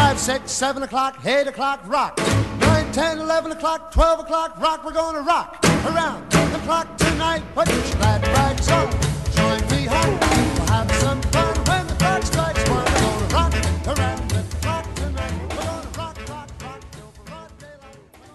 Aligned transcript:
5, 0.00 0.18
6, 0.18 0.50
7 0.50 0.82
o'clock, 0.82 1.18
8 1.26 1.46
o'clock, 1.48 1.86
rock. 1.86 2.16
9, 2.60 2.90
10, 2.90 3.18
11 3.18 3.52
o'clock, 3.52 3.92
12 3.92 4.20
o'clock, 4.20 4.58
rock. 4.58 4.82
We're 4.82 4.94
gonna 4.94 5.20
rock 5.20 5.58
around 5.84 6.26
the 6.30 6.58
clock 6.64 6.96
tonight. 6.96 7.42
Put 7.54 7.68
your 7.68 7.82
glad 7.98 8.26
rags 8.28 8.66
on. 8.70 8.90
Join 9.36 9.60
me. 9.70 9.86
We'll 9.86 10.66
have 10.68 10.90
some 11.02 11.20
fun 11.34 11.54
when 11.68 11.86
the 11.86 11.94
clock 11.98 12.22
strikes 12.22 12.66
one. 12.70 12.84
We're 12.84 13.28
gonna 13.28 13.34
rock 13.34 13.98
around. 13.98 14.20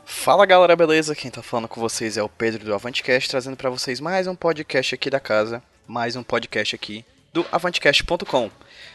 Fala 0.06 0.46
galera, 0.46 0.76
beleza? 0.76 1.16
Quem 1.16 1.32
tá 1.32 1.42
falando 1.42 1.68
com 1.68 1.82
vocês 1.82 2.16
é 2.16 2.22
o 2.22 2.30
Pedro 2.30 2.64
do 2.64 2.76
Avantcast, 2.76 3.28
trazendo 3.28 3.58
para 3.58 3.72
vocês 3.72 4.00
mais 4.00 4.28
um 4.28 4.36
podcast 4.36 4.94
aqui 4.94 5.10
da 5.10 5.20
casa 5.20 5.64
mais 5.88 6.16
um 6.16 6.24
podcast 6.24 6.76
aqui 6.76 7.06
do 7.36 7.46
avantcast.com. 7.52 8.50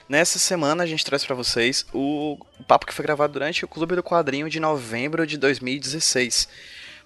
Nessa 0.08 0.38
semana 0.38 0.82
a 0.82 0.86
gente 0.86 1.04
traz 1.04 1.22
para 1.22 1.36
vocês 1.36 1.84
o 1.92 2.38
papo 2.66 2.86
que 2.86 2.94
foi 2.94 3.02
gravado 3.02 3.34
durante 3.34 3.66
o 3.66 3.68
Clube 3.68 3.94
do 3.94 4.02
Quadrinho 4.02 4.48
de 4.48 4.58
novembro 4.58 5.26
de 5.26 5.36
2016. 5.36 6.48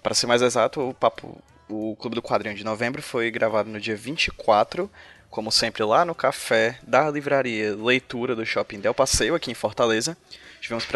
Para 0.01 0.15
ser 0.15 0.27
mais 0.27 0.41
exato, 0.41 0.79
o 0.79 0.93
papo 0.93 1.43
o 1.67 1.93
Clube 1.99 2.15
do 2.15 2.21
Quadrinho 2.21 2.55
de 2.55 2.63
novembro 2.63 3.01
foi 3.01 3.29
gravado 3.29 3.69
no 3.69 3.81
dia 3.81 3.97
24, 3.97 4.89
como 5.29 5.51
sempre 5.51 5.83
lá 5.83 6.05
no 6.05 6.15
café 6.15 6.79
da 6.87 7.11
livraria 7.11 7.75
Leitura 7.75 8.33
do 8.33 8.45
Shopping 8.45 8.79
Del 8.79 8.93
Passeio 8.93 9.35
aqui 9.35 9.51
em 9.51 9.55
Fortaleza. 9.55 10.15
Estivemos, 10.61 10.87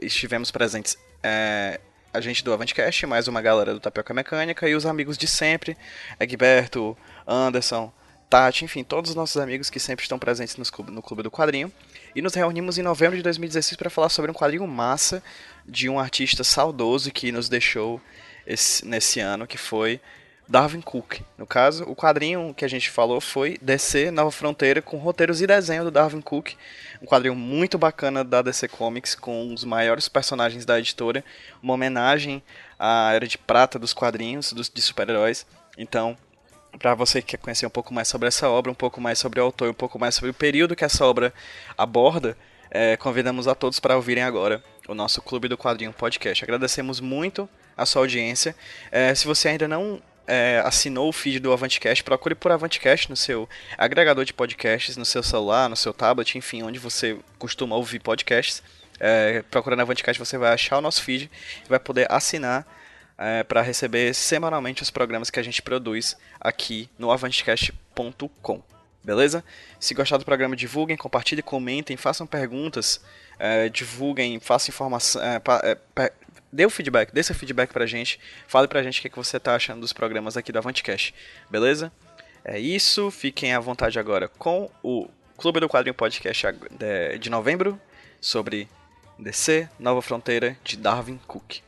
estivemos 0.00 0.50
presentes 0.52 0.96
é, 1.24 1.80
a 2.14 2.20
gente 2.20 2.44
do 2.44 2.52
Avantcast, 2.52 3.04
mais 3.04 3.26
uma 3.26 3.42
galera 3.42 3.74
do 3.74 3.80
Tapioca 3.80 4.14
Mecânica 4.14 4.68
e 4.68 4.76
os 4.76 4.86
amigos 4.86 5.18
de 5.18 5.26
sempre, 5.26 5.76
Egberto, 6.20 6.96
Anderson, 7.26 7.92
Tati, 8.28 8.64
enfim, 8.64 8.84
todos 8.84 9.10
os 9.10 9.16
nossos 9.16 9.36
amigos 9.38 9.70
que 9.70 9.80
sempre 9.80 10.02
estão 10.02 10.18
presentes 10.18 10.56
no 10.56 11.02
Clube 11.02 11.22
do 11.22 11.30
Quadrinho. 11.30 11.72
E 12.14 12.20
nos 12.20 12.34
reunimos 12.34 12.78
em 12.78 12.82
novembro 12.82 13.16
de 13.16 13.22
2016 13.22 13.76
para 13.76 13.88
falar 13.88 14.08
sobre 14.08 14.30
um 14.30 14.34
quadrinho 14.34 14.66
massa 14.66 15.22
de 15.66 15.88
um 15.88 15.98
artista 15.98 16.44
saudoso 16.44 17.10
que 17.10 17.32
nos 17.32 17.48
deixou 17.48 18.00
esse, 18.46 18.84
nesse 18.86 19.20
ano, 19.20 19.46
que 19.46 19.56
foi 19.56 20.00
Darwin 20.48 20.80
Cook. 20.80 21.20
No 21.36 21.46
caso, 21.46 21.84
o 21.84 21.94
quadrinho 21.94 22.54
que 22.54 22.64
a 22.64 22.68
gente 22.68 22.90
falou 22.90 23.20
foi 23.20 23.58
DC 23.60 24.10
Nova 24.10 24.30
Fronteira, 24.30 24.80
com 24.80 24.96
roteiros 24.96 25.42
e 25.42 25.46
desenho 25.46 25.84
do 25.84 25.90
Darwin 25.90 26.22
Cook. 26.22 26.52
Um 27.02 27.06
quadrinho 27.06 27.34
muito 27.34 27.78
bacana 27.78 28.24
da 28.24 28.40
DC 28.40 28.68
Comics, 28.68 29.14
com 29.14 29.52
os 29.52 29.64
maiores 29.64 30.08
personagens 30.08 30.64
da 30.64 30.78
editora. 30.78 31.22
Uma 31.62 31.74
homenagem 31.74 32.42
à 32.78 33.12
era 33.12 33.26
de 33.26 33.36
prata 33.36 33.78
dos 33.78 33.92
quadrinhos 33.92 34.52
dos, 34.52 34.70
de 34.70 34.80
super-heróis. 34.80 35.46
Então, 35.76 36.16
para 36.78 36.94
você 36.94 37.20
que 37.20 37.28
quer 37.28 37.38
conhecer 37.38 37.66
um 37.66 37.70
pouco 37.70 37.92
mais 37.92 38.08
sobre 38.08 38.28
essa 38.28 38.48
obra, 38.48 38.70
um 38.70 38.74
pouco 38.74 39.00
mais 39.00 39.18
sobre 39.18 39.40
o 39.40 39.42
autor, 39.44 39.70
um 39.70 39.74
pouco 39.74 39.98
mais 39.98 40.14
sobre 40.14 40.30
o 40.30 40.34
período 40.34 40.76
que 40.76 40.84
essa 40.84 41.04
obra 41.04 41.32
aborda, 41.76 42.36
é, 42.70 42.96
convidamos 42.96 43.48
a 43.48 43.54
todos 43.54 43.80
para 43.80 43.96
ouvirem 43.96 44.22
agora 44.22 44.62
o 44.86 44.94
nosso 44.94 45.22
Clube 45.22 45.48
do 45.48 45.56
Quadrinho 45.56 45.92
Podcast. 45.92 46.44
Agradecemos 46.44 47.00
muito 47.00 47.48
a 47.76 47.86
sua 47.86 48.02
audiência. 48.02 48.54
É, 48.90 49.14
se 49.14 49.26
você 49.26 49.48
ainda 49.48 49.66
não 49.66 50.02
é, 50.26 50.62
assinou 50.64 51.08
o 51.08 51.12
feed 51.12 51.40
do 51.40 51.52
Avantcast, 51.52 52.04
procure 52.04 52.34
por 52.34 52.52
Avantcast 52.52 53.08
no 53.08 53.16
seu 53.16 53.48
agregador 53.76 54.24
de 54.24 54.34
podcasts, 54.34 54.96
no 54.96 55.04
seu 55.04 55.22
celular, 55.22 55.68
no 55.68 55.76
seu 55.76 55.94
tablet, 55.94 56.36
enfim, 56.36 56.62
onde 56.62 56.78
você 56.78 57.16
costuma 57.38 57.76
ouvir 57.76 58.00
podcasts. 58.00 58.62
É, 59.00 59.42
procurando 59.50 59.80
Avantcast 59.80 60.18
você 60.18 60.36
vai 60.36 60.52
achar 60.52 60.78
o 60.78 60.80
nosso 60.80 61.02
feed 61.02 61.30
e 61.64 61.68
vai 61.68 61.78
poder 61.78 62.06
assinar 62.10 62.66
é, 63.18 63.42
para 63.42 63.60
receber 63.60 64.14
semanalmente 64.14 64.82
os 64.82 64.90
programas 64.90 65.28
que 65.28 65.40
a 65.40 65.42
gente 65.42 65.60
produz 65.60 66.16
aqui 66.40 66.88
no 66.96 67.10
avantcast.com. 67.10 68.62
Beleza? 69.02 69.44
Se 69.80 69.94
gostar 69.94 70.18
do 70.18 70.24
programa, 70.24 70.54
divulguem, 70.54 70.96
compartilhem, 70.96 71.42
comentem, 71.42 71.96
façam 71.96 72.26
perguntas, 72.26 73.00
é, 73.38 73.68
divulguem, 73.68 74.38
façam 74.38 74.72
informação. 74.72 75.20
É, 75.22 75.40
é, 75.96 76.12
dê 76.52 76.64
o 76.64 76.70
feedback, 76.70 77.12
dê 77.12 77.22
seu 77.22 77.34
feedback 77.34 77.72
pra 77.72 77.86
gente, 77.86 78.20
fale 78.46 78.68
pra 78.68 78.82
gente 78.82 79.00
o 79.00 79.02
que, 79.02 79.10
que 79.10 79.16
você 79.16 79.40
tá 79.40 79.54
achando 79.54 79.80
dos 79.80 79.92
programas 79.92 80.36
aqui 80.36 80.52
do 80.52 80.58
Avantcast. 80.58 81.14
Beleza? 81.50 81.90
É 82.44 82.58
isso, 82.58 83.10
fiquem 83.10 83.52
à 83.52 83.60
vontade 83.60 83.98
agora 83.98 84.28
com 84.28 84.70
o 84.82 85.08
Clube 85.36 85.60
do 85.60 85.68
Quadrinho 85.68 85.94
Podcast 85.94 86.46
de 87.20 87.30
novembro 87.30 87.80
sobre 88.20 88.68
DC 89.18 89.68
Nova 89.78 90.02
Fronteira 90.02 90.56
de 90.64 90.76
Darwin 90.76 91.18
Cook. 91.26 91.67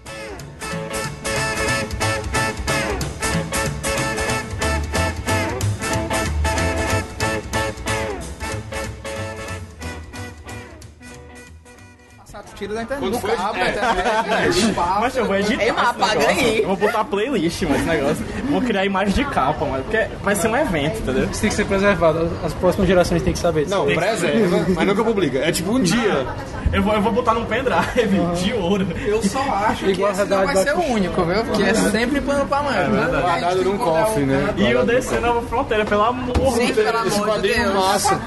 Tira 12.61 12.75
da 12.75 12.83
internet. 12.83 13.21
Quando 13.21 13.37
cabo, 13.37 13.57
é. 13.57 13.69
internet. 13.69 14.73
mas 14.99 15.17
eu 15.17 15.25
vou 15.25 15.35
editar. 15.35 15.63
Ei, 15.63 15.69
apaga 15.69 16.27
aí. 16.27 16.61
Eu 16.61 16.67
vou 16.67 16.77
botar 16.77 17.03
playlist, 17.05 17.63
mas 17.63 17.77
esse 17.77 17.85
negócio. 17.85 18.25
Vou 18.49 18.61
criar 18.61 18.85
imagem 18.85 19.13
de 19.13 19.25
capa, 19.25 19.65
mas 19.65 19.83
porque 19.83 20.07
vai 20.21 20.35
ser 20.35 20.47
um 20.47 20.57
evento, 20.57 20.99
entendeu? 20.99 21.27
Isso 21.31 21.41
tem 21.41 21.49
que 21.49 21.55
ser 21.55 21.65
preservado. 21.65 22.29
As 22.43 22.53
próximas 22.53 22.87
gerações 22.87 23.21
têm 23.23 23.33
que 23.33 23.39
saber 23.39 23.65
disso. 23.65 23.75
Não, 23.75 23.85
preserva, 23.85 24.65
mas 24.75 24.87
nunca 24.87 25.03
publica. 25.03 25.39
É 25.39 25.51
tipo 25.51 25.71
um 25.71 25.81
dia. 25.81 26.27
Eu 26.71 26.81
vou, 26.83 26.93
eu 26.93 27.01
vou 27.01 27.11
botar 27.11 27.33
num 27.33 27.45
pendrive 27.45 28.19
uhum. 28.19 28.33
de 28.33 28.53
ouro. 28.53 28.87
Eu 29.05 29.21
só 29.23 29.41
acho 29.41 29.85
que 29.85 30.01
esse 30.01 30.25
não 30.25 30.45
vai 30.45 30.55
ser 30.55 30.73
o 30.73 30.81
único, 30.81 31.23
viu? 31.23 31.43
Porque 31.43 31.63
é 31.63 31.73
sempre 31.73 32.21
pano 32.21 32.45
pra 32.45 32.63
manga. 32.63 32.79
É 32.79 32.87
né? 32.87 33.21
Guardado 33.21 33.63
num 33.63 33.77
cofre, 33.77 34.23
né? 34.23 34.53
E 34.55 34.75
o 34.75 34.85
DC 34.85 35.19
Nova 35.19 35.41
Fronteira, 35.47 35.83
pelo 35.83 36.03
amor 36.03 36.33
de 36.57 36.71
Deus. 36.73 37.07
Esse 37.07 37.21
quadrinho 37.21 37.75
massa. 37.75 38.21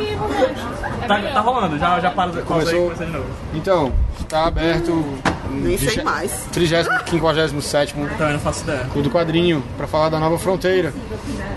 Tá, 1.06 1.20
tá 1.20 1.41
rolando, 1.41 1.78
já, 1.78 2.00
já 2.00 2.10
para, 2.10 2.31
começou, 2.42 2.84
começou 2.84 3.06
de 3.06 3.12
novo. 3.12 3.26
Então, 3.53 3.92
tá 4.28 4.47
aberto 4.47 5.04
nem 5.50 5.78
sei 5.78 6.03
mais. 6.03 6.31
57 6.53 7.94
Então, 8.15 8.27
eu 8.27 8.32
não 8.32 8.41
faço 8.41 8.62
ideia. 8.62 8.84
do 8.84 9.10
quadrinho, 9.10 9.62
pra 9.77 9.87
falar 9.87 10.09
da 10.09 10.19
nova 10.19 10.38
fronteira. 10.38 10.93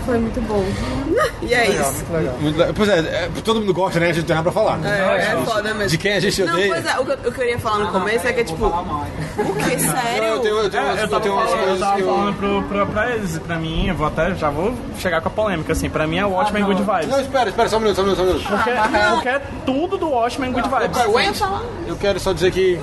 Foi 0.05 0.17
muito 0.17 0.39
bom. 0.41 0.63
e 1.41 1.53
é 1.53 1.67
legal, 1.67 1.91
isso. 1.91 2.05
Muito 2.05 2.13
legal. 2.13 2.35
Muito. 2.39 2.73
Pois 2.73 2.89
é, 2.89 2.99
é, 2.99 3.29
todo 3.43 3.59
mundo 3.59 3.73
gosta, 3.73 3.99
né? 3.99 4.05
A 4.05 4.09
gente 4.09 4.19
não 4.19 4.27
tem 4.27 4.35
nada 4.35 4.51
pra 4.51 4.63
falar. 4.63 4.79
É, 4.85 5.33
é, 5.33 5.45
foda 5.45 5.73
mesmo. 5.73 5.89
De 5.89 5.97
quem 5.97 6.13
a 6.13 6.19
gente 6.19 6.41
odeia. 6.41 6.67
Não, 6.67 6.73
pois 6.73 6.85
é, 6.85 6.99
o 6.99 7.05
que 7.05 7.27
eu, 7.27 7.31
queria 7.31 7.59
falar 7.59 7.79
no 7.79 7.91
começo 7.91 8.27
é 8.27 8.33
que, 8.33 8.43
tipo, 8.43 8.65
o 8.65 9.55
que? 9.55 9.79
Sério? 9.79 10.23
eu 10.23 10.39
tenho, 10.39 10.57
eu 10.57 10.69
tenho, 10.69 10.83
é, 10.83 11.03
eu, 11.03 11.07
tava, 11.07 11.21
tenho 11.21 11.35
umas 11.35 11.49
coisas 11.49 11.69
eu 11.69 11.79
tava 11.79 12.03
falando 12.03 12.37
pro, 12.37 12.63
pro, 12.63 12.87
pra 12.87 13.15
eles, 13.15 13.37
pra 13.39 13.57
mim, 13.57 13.87
eu 13.87 13.95
vou 13.95 14.07
até, 14.07 14.33
já 14.35 14.49
vou 14.49 14.73
chegar 14.97 15.21
com 15.21 15.27
a 15.27 15.31
polêmica, 15.31 15.73
assim, 15.73 15.89
pra 15.89 16.07
mim 16.07 16.17
é 16.17 16.25
o 16.25 16.31
Watchmen 16.31 16.63
ah, 16.63 16.65
Good 16.65 16.83
Vibes. 16.83 17.07
Não, 17.07 17.21
espera, 17.21 17.49
espera, 17.49 17.69
só 17.69 17.77
um 17.77 17.79
minuto, 17.79 17.95
só 17.95 18.01
um 18.01 18.05
minuto, 18.05 18.17
só 18.17 18.23
um 18.23 18.27
minuto. 18.27 18.47
Porque, 18.47 18.71
porque 19.15 19.29
é 19.29 19.41
tudo 19.65 19.97
do 19.97 20.09
Watchmen 20.09 20.51
Good 20.51 20.69
Vibes. 20.69 20.97
Eu 20.97 21.13
quero, 21.13 21.63
eu 21.87 21.95
quero 21.97 22.19
só 22.19 22.33
dizer 22.33 22.51
que 22.51 22.79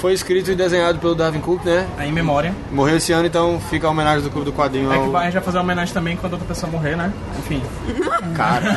foi 0.00 0.12
escrito 0.36 0.50
e 0.50 0.54
desenhado 0.54 0.98
pelo 0.98 1.14
Darwin 1.14 1.40
Cook, 1.40 1.64
né? 1.64 1.88
É 1.98 2.06
em 2.06 2.12
memória. 2.12 2.54
Morreu 2.70 2.96
esse 2.96 3.12
ano, 3.12 3.26
então 3.26 3.60
fica 3.70 3.86
a 3.86 3.90
homenagem 3.90 4.22
do 4.22 4.30
Clube 4.30 4.50
do 4.50 4.52
Quadrinho. 4.52 4.92
É 4.92 4.98
que 4.98 5.08
vai, 5.08 5.22
a 5.22 5.24
gente 5.24 5.34
vai 5.34 5.42
fazer 5.42 5.58
uma 5.58 5.64
homenagem 5.64 5.94
também 5.94 6.16
quando 6.16 6.34
outra 6.34 6.46
pessoa 6.46 6.70
morrer, 6.70 6.96
né? 6.96 7.12
Enfim. 7.38 7.62
Cara, 8.36 8.74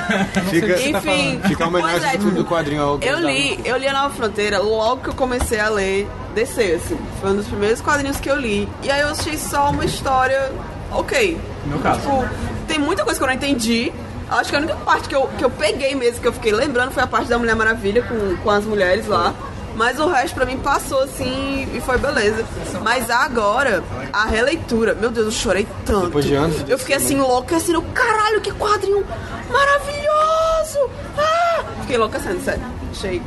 fica, 0.50 0.82
Enfim, 0.82 1.42
fica 1.46 1.64
a 1.64 1.68
homenagem 1.68 2.10
é, 2.10 2.12
do 2.14 2.20
Clube 2.20 2.38
do 2.38 2.46
Quadrinho 2.46 2.82
ao 2.82 3.00
Eu 3.02 3.20
li, 3.20 3.60
eu 3.66 3.78
li 3.78 3.88
a 3.88 3.94
Nova 3.94 4.14
Fronteira 4.14 4.60
logo 4.60 5.02
que 5.02 5.10
eu 5.10 5.14
comecei 5.14 5.60
a 5.60 5.70
ler 5.70 6.08
DC, 6.34 6.74
assim. 6.74 6.98
Foi 7.20 7.32
um 7.32 7.36
dos 7.36 7.48
primeiros 7.48 7.82
quadrinhos 7.82 8.20
que 8.20 8.30
eu 8.30 8.36
li. 8.36 8.68
E 8.84 8.90
aí 8.90 9.02
eu 9.02 9.10
achei 9.10 9.38
só 9.38 9.70
uma 9.72 9.84
história 9.84 10.52
ok. 10.92 11.38
No 11.66 11.72
meu 11.72 11.80
caso. 11.80 12.00
Tipo, 12.02 12.30
tem 12.68 12.80
muita 12.80 13.04
coisa 13.04 13.20
que 13.20 13.24
eu 13.24 13.28
não 13.28 13.36
entendi. 13.36 13.92
Acho 14.30 14.52
que 14.52 14.56
a 14.56 14.60
única 14.60 14.76
parte 14.76 15.10
que 15.10 15.16
eu, 15.16 15.28
que 15.38 15.44
eu 15.44 15.50
peguei 15.50 15.96
mesmo, 15.96 16.22
que 16.22 16.28
eu 16.28 16.34
fiquei 16.34 16.54
lembrando, 16.54 16.92
foi 16.92 17.02
a 17.02 17.08
parte 17.08 17.28
da 17.28 17.38
Mulher 17.38 17.56
Maravilha 17.56 18.04
com, 18.04 18.38
com 18.38 18.50
as 18.52 18.64
mulheres 18.64 19.08
lá. 19.08 19.34
Mas 19.76 20.00
o 20.00 20.08
resto 20.08 20.36
pra 20.36 20.46
mim 20.46 20.58
passou 20.58 21.02
assim 21.04 21.68
e 21.74 21.82
foi 21.82 21.98
beleza. 21.98 22.46
Mas 22.84 23.10
agora, 23.10 23.84
a 24.12 24.26
releitura, 24.26 24.94
meu 24.94 25.10
Deus, 25.10 25.28
eu 25.28 25.32
chorei 25.32 25.68
tanto. 25.86 26.08
Depois 26.08 26.26
de 26.26 26.36
anos. 26.36 26.64
Eu 26.68 26.78
fiquei 26.78 26.96
assim, 26.96 27.16
enlouquecendo. 27.16 27.82
Caralho, 27.94 28.42
que 28.42 28.52
quadrinho 28.52 29.06
maravilhoso! 29.50 30.90
Ah! 31.18 31.64
Fiquei 31.82 31.96
enlouquecendo, 31.96 32.42
sério. 32.42 32.62
Achei 32.92 33.22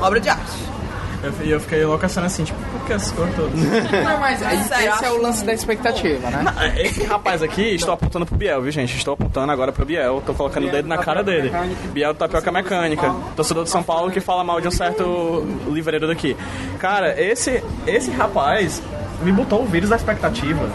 obra 0.00 0.20
de 0.20 0.28
arte. 0.28 0.68
Eu, 1.22 1.32
e 1.44 1.50
eu 1.50 1.60
fiquei 1.60 1.84
loucaçando 1.84 2.26
assim, 2.26 2.44
tipo, 2.44 2.58
por 2.70 2.86
que 2.86 2.92
essas 2.92 3.10
coisas 3.10 3.34
todas? 3.34 3.54
Não, 4.04 4.20
mas 4.20 4.40
esse 4.40 4.68
Sério, 4.68 4.92
é 5.02 5.10
o 5.10 5.20
lance 5.20 5.44
da 5.44 5.52
expectativa, 5.52 6.30
né? 6.30 6.44
Esse 6.78 7.02
rapaz 7.04 7.42
aqui, 7.42 7.74
estou 7.74 7.92
apontando 7.94 8.24
pro 8.24 8.36
Biel, 8.36 8.62
viu, 8.62 8.70
gente? 8.70 8.96
Estou 8.96 9.14
apontando 9.14 9.50
agora 9.50 9.72
pro 9.72 9.84
Biel, 9.84 10.22
tô 10.24 10.32
colocando 10.32 10.68
o 10.68 10.70
dedo 10.70 10.88
na 10.88 10.98
cara 10.98 11.22
dele. 11.22 11.50
Biel 11.92 12.12
do 12.12 12.18
Tapioca 12.18 12.52
Mecânica, 12.52 13.14
torcedor 13.34 13.64
de 13.64 13.70
São 13.70 13.82
Paulo 13.82 14.10
que 14.10 14.20
fala 14.20 14.44
mal 14.44 14.60
de 14.60 14.68
um 14.68 14.70
certo 14.70 15.44
livreiro 15.68 16.06
daqui. 16.06 16.36
Cara, 16.78 17.20
esse, 17.20 17.62
esse 17.86 18.10
rapaz 18.10 18.80
me 19.22 19.32
botou 19.32 19.62
o 19.62 19.66
vírus 19.66 19.90
da 19.90 19.96
expectativa. 19.96 20.70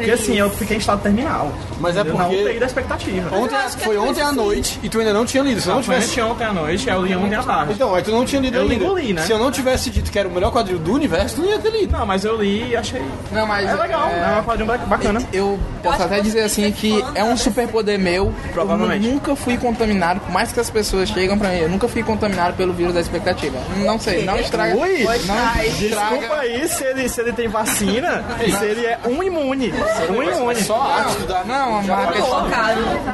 Porque 0.00 0.10
assim, 0.12 0.38
eu 0.38 0.50
fiquei 0.50 0.76
em 0.76 0.80
estado 0.80 1.02
terminal. 1.02 1.52
Mas 1.78 1.96
é 1.96 2.00
Eu 2.00 2.04
Não 2.06 2.16
porque- 2.16 2.36
UTI 2.44 2.58
da 2.58 2.66
expectativa. 2.66 3.36
Ontem, 3.36 3.54
é 3.56 3.68
foi 3.68 3.84
coisa 3.96 4.00
ontem 4.00 4.22
à 4.22 4.32
noite 4.32 4.78
e 4.82 4.88
tu 4.88 4.98
ainda 4.98 5.12
não 5.12 5.24
tinha 5.24 5.42
lido. 5.42 5.60
Se 5.60 5.66
eu 5.68 5.70
não 5.70 5.76
Não, 5.78 5.84
foi 5.84 5.94
tivesse. 5.96 6.20
anteontem 6.20 6.46
à 6.46 6.52
noite, 6.52 6.88
eu 6.88 7.02
li 7.04 7.14
ontem 7.16 7.34
à 7.36 7.42
tarde. 7.42 7.72
Então, 7.74 7.94
aí 7.94 8.02
tu 8.02 8.10
não 8.10 8.24
tinha 8.24 8.40
lido 8.42 8.56
Eu 8.56 8.62
ainda. 8.62 8.74
engoli, 8.74 9.12
né? 9.12 9.22
Se 9.22 9.32
eu 9.32 9.38
não 9.38 9.50
tivesse 9.50 9.90
dito 9.90 10.10
que 10.10 10.18
era 10.18 10.28
o 10.28 10.30
melhor 10.32 10.50
quadrinho 10.52 10.78
do 10.78 10.92
universo, 10.94 11.36
tu 11.36 11.42
não 11.42 11.48
ia 11.50 11.58
ter 11.58 11.70
lido. 11.70 11.92
Não, 11.92 12.04
mas 12.06 12.24
eu 12.24 12.36
li 12.40 12.70
e 12.70 12.76
achei. 12.76 13.02
Não, 13.32 13.46
mas 13.46 13.68
É 13.68 13.74
legal, 13.74 14.08
é, 14.10 14.32
uma 14.32 14.42
quadrinho 14.42 14.66
ba- 14.66 14.78
bacana. 14.78 15.22
Eu 15.32 15.58
posso 15.82 16.02
até 16.02 16.20
dizer 16.20 16.42
assim 16.42 16.70
que 16.72 17.02
é 17.14 17.22
um 17.24 17.36
superpoder 17.36 17.98
meu. 17.98 18.32
Provavelmente. 18.52 19.06
Eu 19.06 19.12
nunca 19.14 19.34
fui 19.36 19.56
contaminado, 19.56 20.20
por 20.20 20.30
mais 20.32 20.52
que 20.52 20.60
as 20.60 20.68
pessoas 20.70 21.08
chegam 21.08 21.38
pra 21.38 21.48
mim, 21.50 21.58
eu 21.58 21.68
nunca 21.68 21.88
fui 21.88 22.02
contaminado 22.02 22.56
pelo 22.56 22.72
vírus 22.72 22.94
da 22.94 23.00
expectativa. 23.00 23.58
Não 23.78 23.98
sei, 23.98 24.24
não 24.24 24.38
estraga. 24.38 24.76
Ui, 24.76 25.02
não 25.04 25.12
Desculpa 25.12 25.84
estraga. 25.84 26.34
aí 26.40 26.68
se 26.68 26.84
ele, 26.84 27.08
se 27.08 27.20
ele 27.20 27.32
tem 27.32 27.48
vacina, 27.48 28.24
se 28.58 28.64
ele 28.64 28.86
é 28.86 28.98
um 29.06 29.22
imune. 29.22 29.72
Um. 30.10 30.54
Só 30.64 30.80
a 30.80 30.94
arte 31.04 31.22
da. 31.22 31.44
Não, 31.44 31.72
mas 31.82 31.90
a 31.90 32.06
questão, 32.12 32.48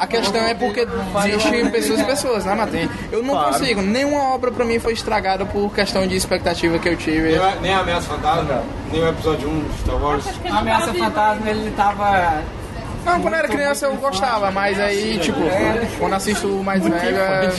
a 0.01 0.07
questão 0.07 0.41
é 0.41 0.53
porque 0.53 0.87
existem 1.25 1.69
pessoas 1.69 1.99
e 1.99 2.03
pessoas, 2.03 2.45
né, 2.45 2.55
Matheus? 2.55 2.89
Eu 3.11 3.23
não 3.23 3.33
Claro. 3.35 3.53
consigo. 3.53 3.81
Nenhuma 3.81 4.33
obra 4.33 4.51
pra 4.51 4.65
mim 4.65 4.79
foi 4.79 4.93
estragada 4.93 5.45
por 5.45 5.73
questão 5.73 6.05
de 6.07 6.15
expectativa 6.15 6.77
que 6.79 6.89
eu 6.89 6.95
tive. 6.97 7.29
Nem 7.29 7.37
a- 7.37 7.55
Nem 7.61 7.73
a 7.73 7.79
Ameaça 7.79 8.07
Fantasma, 8.09 8.63
nem 8.91 9.01
o 9.03 9.09
episódio 9.09 9.49
1 9.49 9.63
de 9.67 9.77
Star 9.79 9.95
Wars. 10.01 10.25
A 10.51 10.57
ameaça 10.59 10.93
fantasma, 10.93 11.49
ele 11.49 11.71
tava. 11.71 12.41
Não, 13.07 13.21
quando 13.21 13.33
eu 13.33 13.39
era 13.39 13.47
criança 13.47 13.85
eu 13.85 13.95
gostava, 13.95 14.51
mas 14.51 14.79
aí, 14.79 15.17
tipo, 15.19 15.39
quando 15.97 16.13
assisto 16.13 16.47
o 16.47 16.63
mais 16.63 16.83
velho, 16.83 17.17
é 17.17 17.51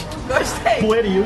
Pueril. 0.80 1.24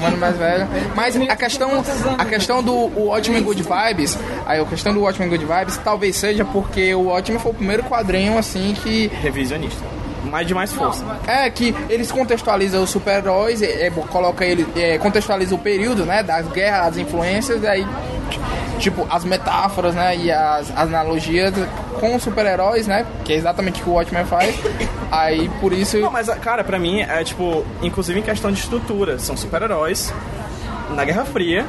um 0.00 0.06
ano 0.06 0.16
mais 0.18 0.36
velho. 0.36 0.68
Mas 0.94 1.16
a 1.16 1.36
questão, 1.36 1.82
a 2.18 2.24
questão 2.24 2.62
do 2.62 2.74
o 2.74 3.06
Watchmen 3.06 3.42
Good 3.42 3.62
Vibes, 3.62 4.18
aí 4.46 4.60
a 4.60 4.64
questão 4.64 4.92
do 4.92 5.00
Watchmen 5.00 5.28
Good 5.28 5.44
Vibes 5.44 5.78
talvez 5.78 6.16
seja 6.16 6.44
porque 6.44 6.94
o 6.94 7.04
Watchmen 7.04 7.40
foi 7.40 7.52
o 7.52 7.54
primeiro 7.54 7.82
quadrinho 7.84 8.36
assim 8.38 8.74
que 8.82 9.08
Revisionista. 9.22 9.82
Mais 10.24 10.46
de 10.46 10.52
mais 10.52 10.70
força. 10.72 11.02
é 11.26 11.48
que 11.48 11.74
eles 11.88 12.12
contextualizam 12.12 12.82
os 12.82 12.90
super-heróis, 12.90 13.62
é, 13.62 13.86
é, 13.86 13.90
coloca 13.90 14.44
ele, 14.44 14.66
é, 14.76 14.98
contextualiza 14.98 15.54
o 15.54 15.58
período, 15.58 16.04
né, 16.04 16.22
das 16.22 16.46
guerras, 16.48 16.88
as 16.88 16.96
influências, 16.98 17.64
aí 17.64 17.86
tipo 18.78 19.06
as 19.10 19.24
metáforas, 19.24 19.94
né, 19.94 20.16
e 20.16 20.30
as, 20.30 20.70
as 20.70 20.88
analogias 20.88 21.54
com 21.98 22.18
super-heróis, 22.18 22.86
né, 22.86 23.06
que 23.24 23.32
é 23.32 23.36
exatamente 23.36 23.80
o 23.80 23.84
que 23.84 23.90
o 23.90 23.92
Watchmen 23.94 24.24
faz. 24.24 24.58
Aí 25.10 25.48
por 25.60 25.72
isso 25.72 25.98
Não, 25.98 26.10
mas, 26.10 26.28
cara, 26.40 26.62
pra 26.62 26.78
mim 26.78 27.00
é 27.00 27.24
tipo, 27.24 27.64
inclusive 27.82 28.20
em 28.20 28.22
questão 28.22 28.52
de 28.52 28.60
estrutura, 28.60 29.18
são 29.18 29.36
super-heróis 29.36 30.12
na 30.94 31.04
Guerra 31.04 31.24
Fria, 31.24 31.66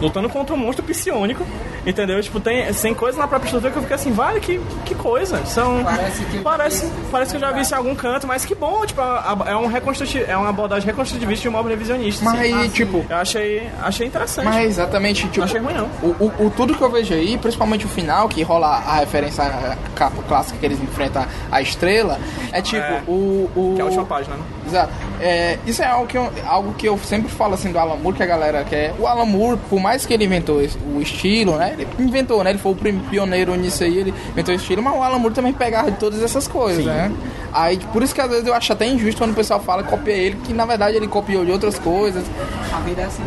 lutando 0.00 0.28
contra 0.28 0.54
um 0.54 0.58
monstro 0.58 0.84
psionico, 0.84 1.46
entendeu? 1.86 2.20
Tipo, 2.20 2.40
tem, 2.40 2.72
tem 2.74 2.94
coisas 2.94 3.18
na 3.18 3.26
própria 3.26 3.46
estrutura 3.46 3.72
que 3.72 3.78
eu 3.78 3.82
fiquei 3.82 3.94
assim, 3.96 4.12
vale, 4.12 4.40
que, 4.40 4.60
que 4.84 4.94
coisa. 4.94 5.44
São. 5.46 5.82
Parece 5.84 6.24
que- 6.24 6.38
Parece, 6.40 6.92
parece 7.10 7.30
que 7.30 7.36
eu 7.36 7.40
já 7.40 7.52
vi 7.52 7.60
isso 7.62 7.72
em 7.74 7.76
algum 7.76 7.94
canto, 7.94 8.26
mas 8.26 8.44
que 8.44 8.54
bom, 8.54 8.84
tipo, 8.84 9.00
a- 9.00 9.36
a- 9.46 9.50
é, 9.50 9.56
um 9.56 9.66
reconstruti 9.66 10.22
é 10.26 10.36
uma 10.36 10.48
abordagem 10.48 10.86
reconstrutivista 10.86 11.42
de 11.42 11.48
uma 11.48 11.58
obra 11.60 11.70
revisionista. 11.72 12.24
Mas 12.24 12.40
assim. 12.40 12.54
aí, 12.54 12.68
tipo- 12.68 13.04
Eu 13.08 13.16
achei, 13.16 13.68
achei 13.82 14.06
interessante. 14.06 14.44
Mas 14.44 14.66
exatamente, 14.70 15.22
tipo. 15.28 15.38
Não 15.38 15.44
achei 15.44 15.60
ruim, 15.60 15.74
não. 15.74 15.86
O, 16.02 16.24
o, 16.24 16.46
o- 16.46 16.50
tudo 16.56 16.74
que 16.74 16.82
eu 16.82 16.90
vejo 16.90 17.14
aí, 17.14 17.36
principalmente 17.38 17.86
o 17.86 17.88
final, 17.88 18.28
que 18.28 18.42
rola 18.42 18.66
a 18.68 18.96
referência 18.96 19.44
à 19.44 19.76
capa 19.94 20.22
clássica 20.26 20.58
que 20.58 20.66
eles 20.66 20.82
enfrentam 20.82 21.24
a 21.50 21.60
estrela, 21.62 22.18
é 22.52 22.60
tipo, 22.62 22.82
É. 22.82 23.02
o, 23.06 23.50
o. 23.54 23.72
Que 23.74 23.80
é 23.80 23.82
a 23.82 23.86
última 23.86 24.04
página, 24.04 24.36
né? 24.36 24.42
Exato. 24.66 24.92
É, 25.20 25.58
isso 25.66 25.80
é 25.82 25.86
algo 25.86 26.06
que, 26.06 26.18
eu, 26.18 26.30
algo 26.46 26.74
que 26.74 26.86
eu 26.88 26.98
sempre 26.98 27.30
falo 27.30 27.54
assim 27.54 27.70
do 27.72 27.78
Alan 27.78 27.96
Moore, 27.96 28.16
que 28.16 28.22
a 28.22 28.26
galera 28.26 28.64
quer. 28.64 28.94
O 28.98 29.06
Alan 29.06 29.24
Moore, 29.24 29.58
por 29.70 29.80
mais 29.80 30.04
que 30.04 30.12
ele 30.12 30.24
inventou 30.24 30.60
esse- 30.60 30.76
o 30.94 31.00
estilo, 31.00 31.56
né? 31.56 31.74
Ele 31.78 31.86
inventou, 31.98 32.42
né? 32.44 32.50
Ele 32.50 32.58
foi 32.58 32.72
o 32.72 32.74
prim- 32.74 32.98
pioneiro 33.10 33.54
nisso 33.54 33.84
aí, 33.84 33.96
ele 33.98 34.14
inventou 34.30 34.52
o 34.52 34.56
estilo, 34.56 34.82
mas 34.82 34.94
o 34.94 35.02
Alan 35.02 35.18
Moore 35.18 35.34
também 35.34 35.52
pegava 35.52 35.90
de 35.90 35.96
todas 35.98 36.22
essas 36.22 36.46
coisas, 36.48 36.84
né? 36.84 37.12
Aí, 37.52 37.78
por 37.92 38.02
isso 38.02 38.14
que 38.14 38.20
às 38.20 38.28
vezes 38.28 38.46
eu 38.46 38.52
acho 38.52 38.70
até 38.72 38.86
injusto 38.86 39.18
quando 39.20 39.30
o 39.30 39.34
pessoal 39.34 39.60
fala 39.60 39.82
copia 39.82 40.12
ele, 40.12 40.36
que 40.44 40.52
na 40.52 40.66
verdade 40.66 40.96
ele 40.96 41.08
copiou 41.08 41.44
de 41.44 41.50
outras 41.52 41.78
coisas. 41.78 42.24
A 42.72 42.80
vida 42.80 43.00
é 43.02 43.04
assim. 43.06 43.22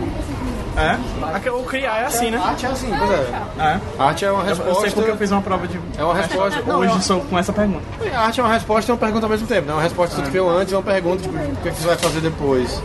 É? 0.80 1.36
Aqui, 1.36 1.50
O 1.50 1.64
criar 1.64 1.98
é 2.00 2.06
assim, 2.06 2.32
né? 2.32 2.38
Arte 2.38 2.66
é 2.66 2.70
assim, 2.70 2.90
pois 2.98 3.12
é. 3.12 3.32
É. 3.60 3.80
A 4.00 4.04
arte 4.06 4.24
é 4.26 4.32
uma 4.32 4.44
Eu, 4.44 4.50
eu 4.50 4.56
sei 4.56 4.66
resposta. 4.66 4.92
porque 4.96 5.12
eu 5.12 5.18
fiz 5.18 5.32
uma 5.32 5.42
prova 5.42 5.68
de. 5.68 5.80
É 5.98 6.04
uma 6.04 6.16
resposta. 6.16 6.62
Não, 6.66 6.80
Hoje 6.80 6.98
é 6.98 7.02
sou 7.02 7.22
com 7.22 7.38
essa 7.38 7.52
pergunta. 7.52 7.84
a 8.16 8.20
arte 8.22 8.40
é 8.40 8.44
uma 8.44 8.54
resposta 8.54 8.92
e 8.92 8.94
uma 8.94 8.98
pergunta 8.98 9.26
ao 9.26 9.30
mesmo 9.30 9.48
tempo. 9.48 9.68
Né? 9.68 9.74
Uma 9.74 9.82
resposta 9.82 10.16
que 10.16 10.22
tu 10.22 10.30
criou 10.30 10.50
antes 10.50 10.72
e 10.72 10.76
uma 10.76 10.84
pergunta, 10.84 11.22
tipo, 11.24 11.36
o 11.36 11.56
que 11.58 11.70
que 11.72 11.76
você 11.82 11.88
vai 11.88 11.98
fazer 11.98 12.22
depois. 12.22 12.82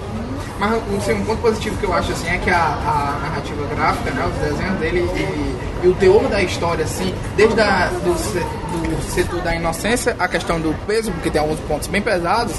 Mas 0.59 0.73
assim, 0.73 1.15
um 1.15 1.25
ponto 1.25 1.43
positivo 1.43 1.77
que 1.79 1.85
eu 1.85 1.93
acho 1.93 2.13
assim 2.13 2.29
é 2.29 2.39
que 2.39 2.49
a, 2.49 2.57
a 2.63 3.19
narrativa 3.23 3.67
gráfica, 3.75 4.11
né, 4.13 4.25
os 4.33 4.39
desenhos 4.51 4.79
dele 4.79 5.01
e, 5.15 5.87
e 5.87 5.89
o 5.89 5.95
teor 5.95 6.23
da 6.29 6.41
história, 6.43 6.85
assim, 6.85 7.13
desde 7.37 7.61
a, 7.61 7.87
do, 7.89 8.15
do 8.15 9.03
setor 9.11 9.41
da 9.43 9.55
inocência, 9.55 10.15
a 10.19 10.29
questão 10.29 10.61
do 10.61 10.73
peso, 10.87 11.11
porque 11.11 11.29
tem 11.29 11.41
alguns 11.41 11.59
pontos 11.61 11.89
bem 11.89 12.01
pesados, 12.01 12.55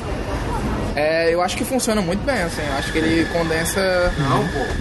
é, 0.96 1.34
eu 1.34 1.42
acho 1.42 1.58
que 1.58 1.66
funciona 1.66 2.02
muito 2.02 2.24
bem, 2.26 2.42
assim, 2.42 2.62
eu 2.66 2.74
acho 2.76 2.92
que 2.92 2.98
ele 2.98 3.26
condensa. 3.26 3.82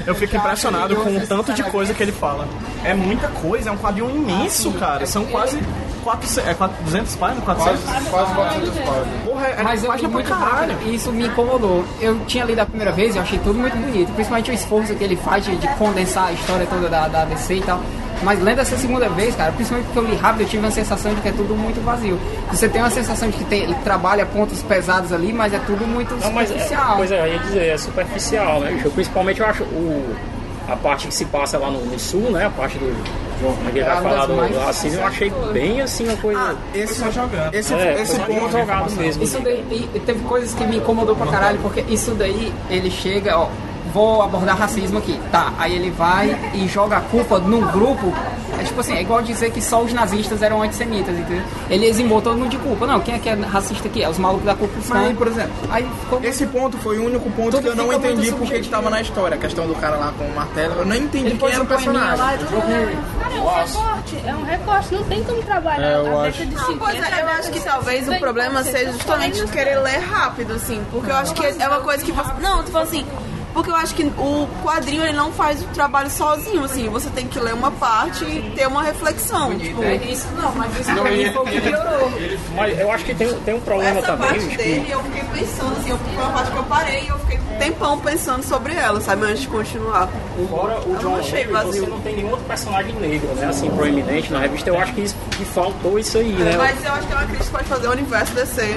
Eu 0.07 0.15
fico 0.15 0.37
impressionado 0.37 0.95
com 0.97 1.17
o 1.17 1.27
tanto 1.27 1.53
de 1.53 1.63
coisa 1.65 1.93
que 1.93 2.03
ele 2.03 2.13
fala. 2.13 2.49
É 2.85 2.95
muita 2.95 3.29
coisa, 3.29 3.71
é 3.71 3.73
um 3.73 3.77
quadrinho 3.77 4.11
imenso, 4.11 4.71
cara. 4.73 5.07
São 5.07 5.25
quase 5.25 5.59
400, 6.05 6.49
é 6.49 6.55
400, 6.55 6.85
200 6.85 7.17
páginas? 7.17 7.45
400? 7.45 7.83
Quase, 7.83 8.11
quase 8.11 8.35
400 8.35 8.79
páginas. 8.79 9.23
Porra, 9.25 9.47
é 9.47 9.63
Mas 9.63 9.83
eu 9.83 9.91
página 9.91 10.09
li 10.09 10.13
pra 10.13 10.23
muito 10.23 10.45
rápido 10.45 10.83
e 10.87 10.95
isso 10.95 11.13
me 11.13 11.27
incomodou. 11.27 11.85
Eu 12.01 12.21
tinha 12.27 12.45
lido 12.45 12.61
a 12.61 12.67
primeira 12.67 12.93
vez 12.93 13.15
e 13.15 13.19
eu 13.19 13.23
achei 13.23 13.39
tudo 13.39 13.59
muito 13.59 13.77
bonito. 13.77 14.13
Principalmente 14.13 14.51
o 14.51 14.55
esforço 14.55 14.95
que 14.95 15.03
ele 15.03 15.17
faz 15.17 15.45
de, 15.45 15.57
de 15.57 15.69
condensar 15.75 16.27
a 16.29 16.33
história 16.33 16.67
toda 16.67 16.89
da, 16.89 17.09
da 17.09 17.25
DC 17.25 17.57
e 17.57 17.63
tal. 17.63 17.81
Mas 18.23 18.41
lendo 18.43 18.61
essa 18.61 18.77
segunda 18.77 19.09
vez, 19.09 19.35
cara, 19.35 19.53
principalmente 19.53 19.87
porque 19.87 19.99
eu 19.99 20.05
li 20.05 20.17
rápido, 20.17 20.43
eu 20.43 20.49
tive 20.49 20.65
uma 20.65 20.71
sensação 20.71 21.15
de 21.15 21.21
que 21.21 21.29
é 21.29 21.33
tudo 21.33 21.55
muito 21.55 21.83
vazio. 21.85 22.19
Você 22.51 22.69
tem 22.69 22.81
uma 22.81 22.91
sensação 22.91 23.29
de 23.29 23.37
que 23.37 23.45
tem, 23.45 23.63
ele 23.63 23.75
trabalha 23.85 24.25
pontos 24.27 24.63
pesados 24.63 25.13
ali, 25.13 25.33
mas 25.33 25.53
é 25.53 25.59
tudo 25.61 25.87
muito 25.87 26.15
Não, 26.17 26.33
mas 26.33 26.51
é, 26.51 26.55
superficial. 26.55 26.97
pois 26.97 27.13
é, 27.13 27.21
eu 27.21 27.33
ia 27.33 27.39
dizer, 27.39 27.67
é 27.69 27.79
superficial, 27.79 28.61
né? 28.61 28.73
bicho? 28.73 28.91
Principalmente 28.91 29.41
eu 29.41 29.47
acho 29.47 29.65
o, 29.65 30.15
a 30.69 30.77
parte 30.77 31.09
que 31.09 31.15
se 31.15 31.25
passa 31.27 31.59
lá 31.59 31.71
no, 31.71 31.85
no 31.85 31.99
sul, 31.99 32.31
né? 32.31 32.47
A 32.47 32.51
parte 32.51 32.79
do. 32.79 33.25
Como 33.41 33.69
é 33.69 33.73
que 33.73 33.79
ele 33.79 33.85
vai 33.85 34.03
falar 34.03 34.27
do, 34.27 34.59
racismo, 34.59 35.01
eu 35.01 35.07
achei 35.07 35.33
bem 35.53 35.81
assim 35.81 36.07
uma 36.09 36.17
coisa. 36.17 36.57
Esse, 36.75 36.95
Só 36.95 37.11
jogando. 37.11 37.53
esse, 37.55 37.75
é, 37.75 38.01
esse 38.01 38.19
foi 38.21 38.35
ponto 38.35 38.53
jogado 38.53 38.93
mesmo. 38.93 39.23
Isso 39.23 39.41
daí, 39.41 39.89
e 39.95 40.01
teve 40.01 40.21
coisas 40.21 40.55
que 40.55 40.65
me 40.65 40.77
incomodou 40.77 41.15
pra 41.15 41.27
caralho, 41.27 41.59
porque 41.59 41.85
isso 41.89 42.13
daí, 42.13 42.53
ele 42.71 42.91
chega, 42.91 43.37
ó, 43.37 43.49
vou 43.95 44.21
abordar 44.23 44.57
racismo 44.59 44.99
aqui, 44.99 45.19
tá, 45.31 45.53
aí 45.57 45.73
ele 45.73 45.89
vai 45.91 46.37
e 46.53 46.67
joga 46.67 46.97
a 46.97 47.01
culpa 47.01 47.39
num 47.39 47.61
grupo, 47.71 48.13
é 48.59 48.65
tipo 48.65 48.81
assim, 48.81 48.95
é 48.95 49.01
igual 49.01 49.23
dizer 49.23 49.53
que 49.53 49.63
só 49.63 49.81
os 49.83 49.93
nazistas 49.93 50.43
eram 50.43 50.61
antissemitas, 50.63 51.17
entendeu? 51.17 51.45
Ele 51.71 51.87
eximou 51.87 52.21
todo 52.21 52.37
mundo 52.37 52.51
de 52.51 52.59
culpa, 52.59 52.87
não, 52.89 52.99
quem 53.01 53.15
é 53.15 53.19
que 53.21 53.29
é 53.29 53.35
racista 53.35 53.87
aqui? 53.87 54.03
É 54.03 54.09
os 54.11 54.19
malucos 54.19 54.45
da 54.45 54.55
culpa 54.57 54.75
Mas 54.89 55.07
aí, 55.09 55.15
por 55.15 55.29
exemplo, 55.29 55.53
Aí 55.71 55.89
ficou... 56.01 56.21
Esse 56.25 56.45
ponto 56.47 56.77
foi 56.79 56.99
o 56.99 57.07
único 57.07 57.31
ponto 57.31 57.53
Tudo 57.53 57.63
que 57.63 57.69
eu 57.69 57.77
não 57.77 57.93
entendi 57.93 58.31
porque 58.33 58.37
que 58.37 58.39
subjetivo. 58.47 58.71
tava 58.71 58.91
na 58.91 59.01
história. 59.01 59.37
A 59.37 59.39
questão 59.41 59.67
do 59.67 59.75
cara 59.77 59.97
lá 59.97 60.13
com 60.19 60.25
o 60.25 60.35
martelo. 60.35 60.75
Eu 60.81 60.87
não 60.87 60.97
entendi 60.97 61.27
Ele 61.29 61.39
quem 61.39 61.49
era 61.51 61.61
o 61.61 61.63
um 61.63 61.67
personagem. 61.67 62.19
lá 62.19 62.35
e 62.35 62.39
tudo. 62.39 62.51
Cara, 63.21 63.35
é 63.35 63.41
um 63.41 63.55
recorte, 63.55 64.17
é 64.27 64.35
um 64.35 64.43
recorte, 64.45 64.95
não 64.95 65.05
tem 65.05 65.23
como 65.25 65.43
trabalhar 65.43 65.87
É, 65.87 65.95
eu 66.01 66.19
a 66.21 66.23
acho. 66.27 66.47
de 66.47 66.55
Não, 66.55 66.67
50. 66.67 66.79
pois 66.79 67.13
é, 67.13 67.23
eu 67.23 67.29
acho 67.29 67.51
que 67.51 67.61
talvez 67.61 68.09
o 68.09 68.19
problema 68.19 68.63
seja 68.65 68.93
justamente 68.93 69.45
querer 69.49 69.79
ler 69.79 69.99
rápido, 69.99 70.55
assim, 70.55 70.83
porque 70.91 71.11
eu 71.11 71.17
acho 71.17 71.33
que 71.35 71.45
é 71.47 71.69
uma 71.69 71.81
coisa 71.81 72.05
que 72.05 72.13
você. 72.13 72.33
Não, 72.41 72.63
tu 72.65 72.71
fala 72.73 72.85
assim. 72.85 73.05
Porque 73.55 73.71
eu 73.71 73.77
acho 73.77 73.95
que 73.95 74.03
o 74.03 74.49
quadrinho 74.65 75.03
ele 75.05 75.13
não 75.17 75.31
faz 75.33 75.63
o 75.63 75.67
trabalho 75.69 76.11
sozinho, 76.11 76.65
assim, 76.65 76.89
você 76.89 77.09
tem 77.11 77.27
que 77.29 77.39
ler 77.39 77.55
uma 77.55 77.71
parte 77.71 78.25
e 78.25 78.53
ter 78.57 78.67
uma 78.67 78.83
reflexão. 78.83 79.57
Tipo, 79.57 79.83
É 79.83 79.95
isso 79.95 80.27
não, 80.37 80.53
mas 80.57 80.77
isso 80.81 80.93
pra 80.93 81.05
mim 81.11 81.33
foi 81.33 81.43
o 81.43 81.47
que 81.47 81.61
piorou. 81.61 82.11
Mas 82.57 82.79
eu 82.81 82.91
acho 82.91 83.05
que 83.05 83.15
tem, 83.15 83.33
tem 83.41 83.55
um 83.55 83.61
problema 83.61 83.99
essa 84.01 84.09
também. 84.09 84.29
parte 84.29 84.45
bicho, 84.45 84.59
dele 84.59 84.87
eu 84.91 85.03
fiquei 85.05 85.23
pensando, 85.33 85.73
assim, 85.79 85.91
eu- 85.91 85.99
foi 85.99 86.23
uma 86.25 86.33
parte 86.33 86.51
que 86.51 86.57
eu 86.57 86.65
parei 86.65 87.05
e 87.05 87.09
eu 87.09 87.19
fiquei 87.21 87.39
um 87.39 87.59
tempão 87.59 87.99
pensando 88.01 88.43
sobre 88.43 88.75
ela, 88.75 89.01
sabe, 89.01 89.25
antes 89.25 89.43
de 89.43 89.49
continuar. 89.49 90.09
Fora 90.51 90.81
o 90.81 90.93
não 90.95 90.99
John 90.99 91.17
achei 91.21 91.47
vazio. 91.47 91.73
você 91.85 91.87
não 91.91 92.01
tem 92.01 92.17
nenhum 92.17 92.31
outro 92.31 92.45
personagem 92.47 92.93
negro, 92.97 93.29
né? 93.37 93.47
Assim, 93.47 93.71
proeminente 93.71 94.33
na 94.33 94.41
revista. 94.41 94.69
Eu 94.69 94.79
acho 94.81 94.93
que, 94.95 95.03
isso, 95.03 95.15
que 95.31 95.45
faltou 95.45 95.97
isso 95.97 96.19
aí, 96.19 96.33
né? 96.33 96.57
Mas 96.59 96.85
eu 96.85 96.93
acho 96.93 97.07
que 97.07 97.13
é 97.13 97.17
uma 97.17 97.25
crítica 97.27 97.45
que 97.45 97.51
pode 97.53 97.65
fazer 97.69 97.87
o 97.87 97.93
universo 97.93 98.33
DC. 98.35 98.77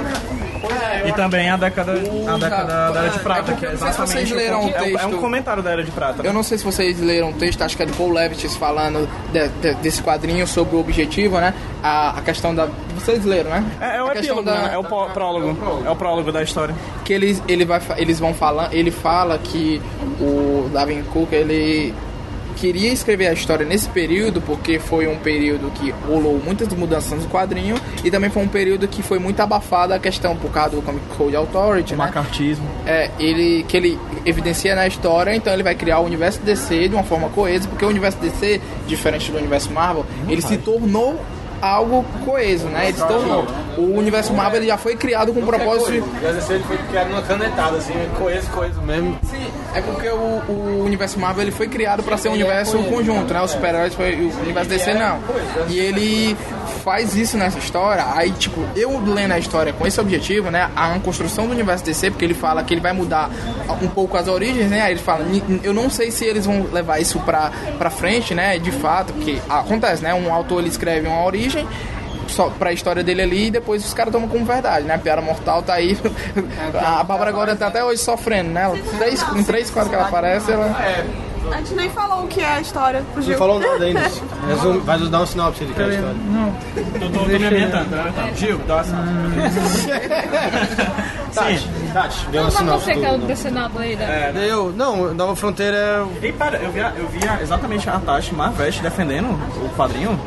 E 1.08 1.12
também 1.14 1.50
a 1.50 1.56
década, 1.58 1.94
a 1.94 2.38
década 2.38 2.92
da 2.92 3.00
Era 3.02 3.10
de 3.10 3.20
Prata, 3.20 3.52
é 3.52 3.56
que 3.56 3.66
é 3.66 3.70
se 3.72 3.76
vocês 3.78 3.90
exatamente. 3.96 4.34
leram 4.34 4.67
o, 4.68 4.72
o 4.72 4.76
é, 4.76 4.82
um- 4.82 4.86
é 4.86 4.92
texto. 5.08 5.18
comentário 5.20 5.64
da 5.64 5.72
Era 5.72 5.84
de 5.84 5.92
Prata. 5.92 6.22
Eu 6.26 6.34
não 6.34 6.44
sei 6.44 6.58
se 6.58 6.64
vocês 6.66 7.00
leram 7.00 7.30
o 7.30 7.34
texto, 7.34 7.62
acho 7.62 7.76
que 7.76 7.84
é 7.84 7.86
do 7.86 7.94
Paul 7.94 8.12
Levitt 8.12 8.48
falando 8.58 9.08
de- 9.32 9.48
de- 9.62 9.74
desse 9.82 10.02
quadrinho 10.02 10.46
sobre 10.48 10.76
o 10.76 10.80
objetivo, 10.80 11.38
né? 11.40 11.54
A, 11.84 12.18
a 12.18 12.22
questão 12.22 12.54
da. 12.56 12.68
Vocês 12.96 13.24
leram, 13.26 13.50
né? 13.52 13.64
É, 13.80 13.98
é 13.98 14.04
o 14.04 14.12
epílogo, 14.12 14.50
né? 14.50 14.70
É 14.74 14.78
o 14.78 14.84
pó- 14.84 15.06
prólogo. 15.08 15.58
É 15.86 15.90
o 15.90 15.96
prólogo 15.96 16.32
da 16.32 16.42
história. 16.44 16.76
que 17.06 17.14
eles, 17.14 17.42
ele 17.48 17.64
vai, 17.66 17.82
eles 17.98 18.20
vão 18.20 18.34
falar, 18.34 18.74
ele 18.74 18.92
fala 18.92 19.38
que 19.38 19.82
o 20.20 20.70
Davin 20.74 21.04
Cook, 21.04 21.32
ele 21.32 21.94
queria 22.58 22.92
escrever 22.92 23.28
a 23.28 23.34
história 23.34 23.66
nesse 23.66 23.88
período 23.90 24.42
porque 24.42 24.80
foi 24.80 25.08
um 25.08 25.18
período 25.18 25.72
que 25.72 25.92
rolou 26.08 26.42
muitas 26.44 26.68
mudanças 26.70 27.24
no 27.24 27.30
quadrinho 27.30 27.76
e 28.04 28.10
também 28.10 28.30
foi 28.30 28.44
um 28.44 28.48
período 28.48 28.88
que 28.88 29.04
foi 29.04 29.20
muito 29.20 29.40
abafada 29.40 29.96
a 29.96 30.00
questão 30.00 30.36
por 30.36 30.52
causa 30.52 30.76
do 30.76 30.82
Comic 30.82 31.06
Code 31.16 31.36
Authority, 31.36 31.94
O 31.94 31.98
né? 31.98 32.06
macartismo. 32.06 32.68
É, 32.86 33.12
ele 33.20 33.64
que 33.68 33.78
ele 33.78 34.00
evidencia 34.26 34.76
na 34.76 34.88
história, 34.88 35.36
então 35.36 35.54
ele 35.54 35.64
vai 35.64 35.76
criar 35.76 36.00
o 36.00 36.06
universo 36.06 36.42
DC 36.42 36.90
de 36.90 36.96
uma 36.96 37.04
forma 37.04 37.30
coesa, 37.30 37.68
porque 37.68 37.86
o 37.86 37.90
universo 37.90 38.18
DC, 38.18 38.60
diferente 38.88 39.32
do 39.32 39.38
universo 39.38 39.72
Marvel, 39.72 40.06
ele 40.28 40.42
se 40.42 40.58
tornou 40.58 41.20
algo 41.62 42.04
coeso, 42.26 42.68
né? 42.68 42.90
Ele 42.90 42.98
se 42.98 43.08
tornou. 43.08 43.46
O 43.78 43.98
universo 43.98 44.34
Marvel 44.34 44.60
ele 44.60 44.68
já 44.68 44.78
foi 44.78 44.96
criado 44.96 45.32
com 45.34 45.40
o 45.40 45.46
propósito 45.46 45.92
O 46.04 46.34
DC 46.34 46.54
ele 46.54 46.64
foi 46.64 46.78
criado 46.90 47.10
numa 47.10 47.22
canetada, 47.22 47.78
assim, 47.78 47.94
coisa, 48.18 48.50
coisa 48.50 48.82
mesmo. 48.82 49.18
Sim, 49.30 49.48
é 49.76 49.82
porque 49.82 50.10
o, 50.10 50.42
o 50.50 50.84
universo 50.86 51.20
Marvel 51.20 51.44
ele 51.44 51.52
foi 51.52 51.68
criado 51.68 52.02
para 52.04 52.18
ser 52.18 52.30
um 52.30 52.34
universo 52.34 52.78
conjunto, 52.84 53.34
né? 53.34 53.42
Os 53.42 53.52
super-heróis 53.52 53.94
foi 53.94 54.14
o 54.16 54.42
universo 54.42 54.70
DC 54.70 54.94
não. 54.94 55.20
E 55.70 55.78
ele 55.80 56.36
faz 56.84 57.16
isso 57.16 57.38
nessa 57.38 57.60
história. 57.60 58.06
Aí, 58.16 58.32
tipo, 58.32 58.62
eu 58.76 59.00
lendo 59.06 59.34
a 59.34 59.40
história 59.40 59.74
com 59.74 59.86
esse 59.86 60.00
objetivo, 60.00 60.50
né? 60.50 60.70
A 60.76 60.98
construção 61.00 61.46
do 61.46 61.52
universo 61.52 61.84
DC, 61.86 62.12
porque 62.12 62.26
ele 62.26 62.34
fala 62.34 62.64
que 62.64 62.74
ele 62.74 62.82
vai 62.82 62.94
mudar 62.94 63.30
um 63.82 63.88
pouco 63.88 64.18
as 64.18 64.28
origens, 64.28 64.70
né? 64.70 64.82
Aí 64.82 64.94
ele 64.94 65.00
fala, 65.00 65.24
"Ni- 65.24 65.62
eu 65.64 65.74
não 65.74 65.90
sei 65.90 66.10
se 66.12 66.26
eles 66.26 66.46
vão 66.46 66.66
levar 66.72 67.00
isso 67.00 67.20
pra, 67.20 67.52
pra 67.78 67.90
frente, 67.90 68.34
né? 68.34 68.58
De 68.58 68.72
fato, 68.72 69.14
porque 69.14 69.38
acontece, 69.50 70.02
né? 70.04 70.14
Um 70.14 70.34
autor 70.34 70.60
ele 70.60 70.70
escreve 70.70 71.08
uma 71.08 71.24
origem 71.24 71.47
só 72.28 72.50
pra 72.50 72.74
história 72.74 73.04
dele 73.04 73.22
ali 73.22 73.48
e 73.48 73.52
depois 73.52 73.86
os 73.86 73.94
caras 73.94 74.12
tomam 74.12 74.28
como 74.28 74.44
verdade, 74.46 74.86
né? 74.86 74.96
A 74.96 75.00
Piada 75.00 75.22
Mortal 75.22 75.62
tá 75.64 75.74
aí. 75.76 75.98
A 76.76 77.04
Bárbara 77.04 77.30
agora 77.30 77.56
tá 77.56 77.68
até 77.68 77.84
hoje 77.84 78.02
sofrendo, 78.02 78.50
né? 78.50 78.64
Ela, 78.64 78.78
três, 78.98 79.24
em 79.36 79.44
três 79.44 79.70
quadros 79.72 79.90
que 79.90 79.96
ela 80.00 80.08
aparece, 80.08 80.52
ela. 80.52 80.76
A 81.50 81.58
gente 81.60 81.76
nem 81.76 81.90
falou 81.90 82.26
o 82.26 82.28
que 82.28 82.42
é 82.42 82.56
a 82.56 82.60
história 82.60 83.02
pro 83.14 83.22
Gil. 83.22 83.32
Não 83.32 83.40
falou 83.40 83.58
nada 83.58 83.86
ainda. 83.86 84.02
Resume, 84.50 84.80
vai 84.80 85.00
dar 85.00 85.22
um 85.22 85.26
sinopse 85.26 85.64
de 85.64 85.74
que 85.74 85.82
é 85.82 85.86
a 85.86 85.88
história. 85.88 86.16
Tô, 87.00 87.10
tô, 87.10 87.20
tô 87.20 87.26
me 87.26 87.36
ambientando, 87.46 87.86
tô 87.90 87.96
me 87.96 88.02
ambientando. 88.02 88.36
Gil, 88.36 88.58
dá 88.68 88.76
uma 88.76 88.84
Tati, 91.34 91.70
Tati, 91.94 92.26
deu 92.32 92.42
uma 92.42 92.52
Não, 92.52 92.52
mas 92.52 92.58
sinopse. 92.58 92.86
você 92.86 92.94
que 92.96 93.06
é 93.06 93.12
o 93.14 93.18
do- 93.18 93.28
decenado 93.28 93.80
aí, 93.80 93.96
né? 93.96 94.34
Eu, 94.50 94.72
não, 94.76 95.14
Nova 95.14 95.36
Fronteira 95.36 96.06
é 96.22 96.28
E 96.28 96.34
pera, 96.34 96.58
eu 96.58 96.72
via, 96.72 96.94
eu 96.98 97.08
via 97.08 97.40
exatamente 97.42 97.90
a 97.90 98.00
Tati 98.00 98.34
Marveste 98.34 98.82
defendendo 98.82 99.28
o 99.30 99.70
quadrinho 99.78 100.20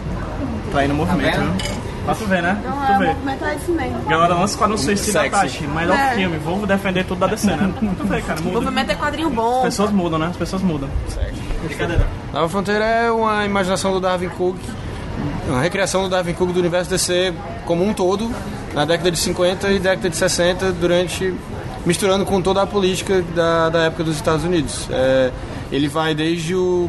pra 0.71 0.85
ir 0.85 0.89
no 0.89 0.95
movimento, 0.95 1.39
viu? 1.41 1.81
Pra 2.05 2.15
tu 2.15 2.25
ver, 2.25 2.43
né? 2.43 2.59
Não, 2.65 2.73
tu 2.87 2.93
é 2.93 2.99
vê. 2.99 3.07
movimentar 3.09 3.57
isso 3.57 3.73
mesmo. 3.73 4.03
Galera, 4.09 4.35
lança 4.35 4.55
Esquadrão 4.55 4.79
Suicida. 4.79 5.29
Tati, 5.29 5.67
melhor 5.67 5.97
É. 5.99 6.15
filme, 6.15 6.39
vou 6.39 6.67
defender 6.67 7.05
tudo 7.05 7.19
da 7.19 7.27
DC, 7.27 7.47
né? 7.49 7.73
Tu 7.99 8.05
vê, 8.07 8.23
cara, 8.23 8.41
muda. 8.41 8.61
Movimento 8.61 8.91
é 8.91 8.95
quadrinho 8.95 9.31
bom. 9.31 9.59
As 9.59 9.65
pessoas 9.65 9.91
mudam, 9.91 10.19
né? 10.19 10.27
As 10.31 10.37
pessoas 10.37 10.63
mudam. 10.63 10.89
Brincadeira. 11.65 12.07
Nova 12.33 12.49
Fronteira 12.49 12.85
é 12.85 13.11
uma 13.11 13.45
imaginação 13.45 13.93
do 13.93 14.01
Darwin 14.01 14.31
Cook, 14.31 14.57
uma 15.49 15.61
recriação 15.61 16.03
do 16.05 16.09
Darwin 16.09 16.33
Cook 16.33 16.53
do 16.53 16.59
universo 16.61 16.89
DC 16.91 17.35
como 17.67 17.85
um 17.85 17.93
todo, 17.93 18.31
na 18.73 18.85
década 18.87 19.11
de 19.11 19.19
50 19.19 19.71
e 19.71 19.79
década 19.79 20.09
de 20.09 20.17
60, 20.17 20.73
durante 20.73 21.35
misturando 21.85 22.25
com 22.25 22.41
toda 22.41 22.63
a 22.63 22.67
política 22.67 23.23
da, 23.35 23.69
da 23.69 23.79
época 23.85 24.05
dos 24.05 24.17
Estados 24.17 24.45
Unidos. 24.45 24.89
É, 24.91 25.31
ele 25.71 25.87
vai 25.89 26.15
desde 26.15 26.55
o 26.55 26.89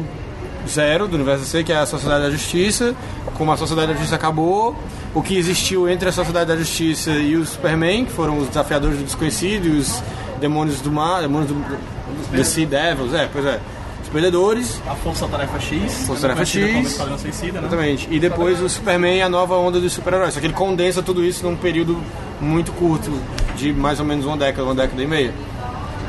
zero 0.68 1.08
do 1.08 1.16
universo 1.16 1.44
DC, 1.44 1.64
que 1.64 1.72
é 1.72 1.76
a 1.76 1.86
Sociedade 1.86 2.24
da 2.24 2.30
Justiça, 2.30 2.94
como 3.34 3.52
a 3.52 3.56
Sociedade 3.56 3.88
da 3.88 3.92
Justiça 3.94 4.16
acabou, 4.16 4.76
o 5.14 5.22
que 5.22 5.36
existiu 5.36 5.88
entre 5.88 6.08
a 6.08 6.12
Sociedade 6.12 6.48
da 6.48 6.56
Justiça 6.56 7.10
e 7.10 7.36
o 7.36 7.44
Superman, 7.44 8.04
que 8.04 8.12
foram 8.12 8.38
os 8.38 8.48
desafiadores 8.48 8.98
do 8.98 9.04
desconhecido 9.04 9.66
e 9.66 9.78
os 9.78 10.02
demônios 10.40 10.80
do 10.80 10.90
mar, 10.90 11.20
demônios 11.20 11.48
do, 11.48 11.54
do 11.54 12.36
DC 12.36 12.66
Devils, 12.66 13.14
é, 13.14 13.28
pois 13.32 13.44
é, 13.44 13.60
os 14.02 14.08
perdedores, 14.08 14.80
A 14.86 14.94
Força 14.94 15.26
Tarefa 15.28 15.60
X. 15.60 16.06
Força 16.06 16.28
Tarefa 16.28 16.52
conhecida 16.52 16.66
como 16.72 17.12
X. 17.12 17.20
Suicida, 17.20 17.60
né? 17.60 17.66
Exatamente. 17.66 18.08
E 18.10 18.18
depois 18.18 18.60
o 18.60 18.68
Superman 18.68 19.18
e 19.18 19.22
a 19.22 19.28
nova 19.28 19.56
onda 19.56 19.80
dos 19.80 19.92
super-heróis. 19.92 20.34
Só 20.34 20.40
que 20.40 20.46
ele 20.46 20.54
condensa 20.54 21.02
tudo 21.02 21.24
isso 21.24 21.44
num 21.44 21.56
período 21.56 21.98
muito 22.40 22.72
curto, 22.72 23.12
de 23.56 23.72
mais 23.72 24.00
ou 24.00 24.06
menos 24.06 24.26
uma 24.26 24.36
década, 24.36 24.64
uma 24.64 24.74
década 24.74 25.02
e 25.02 25.06
meia. 25.06 25.32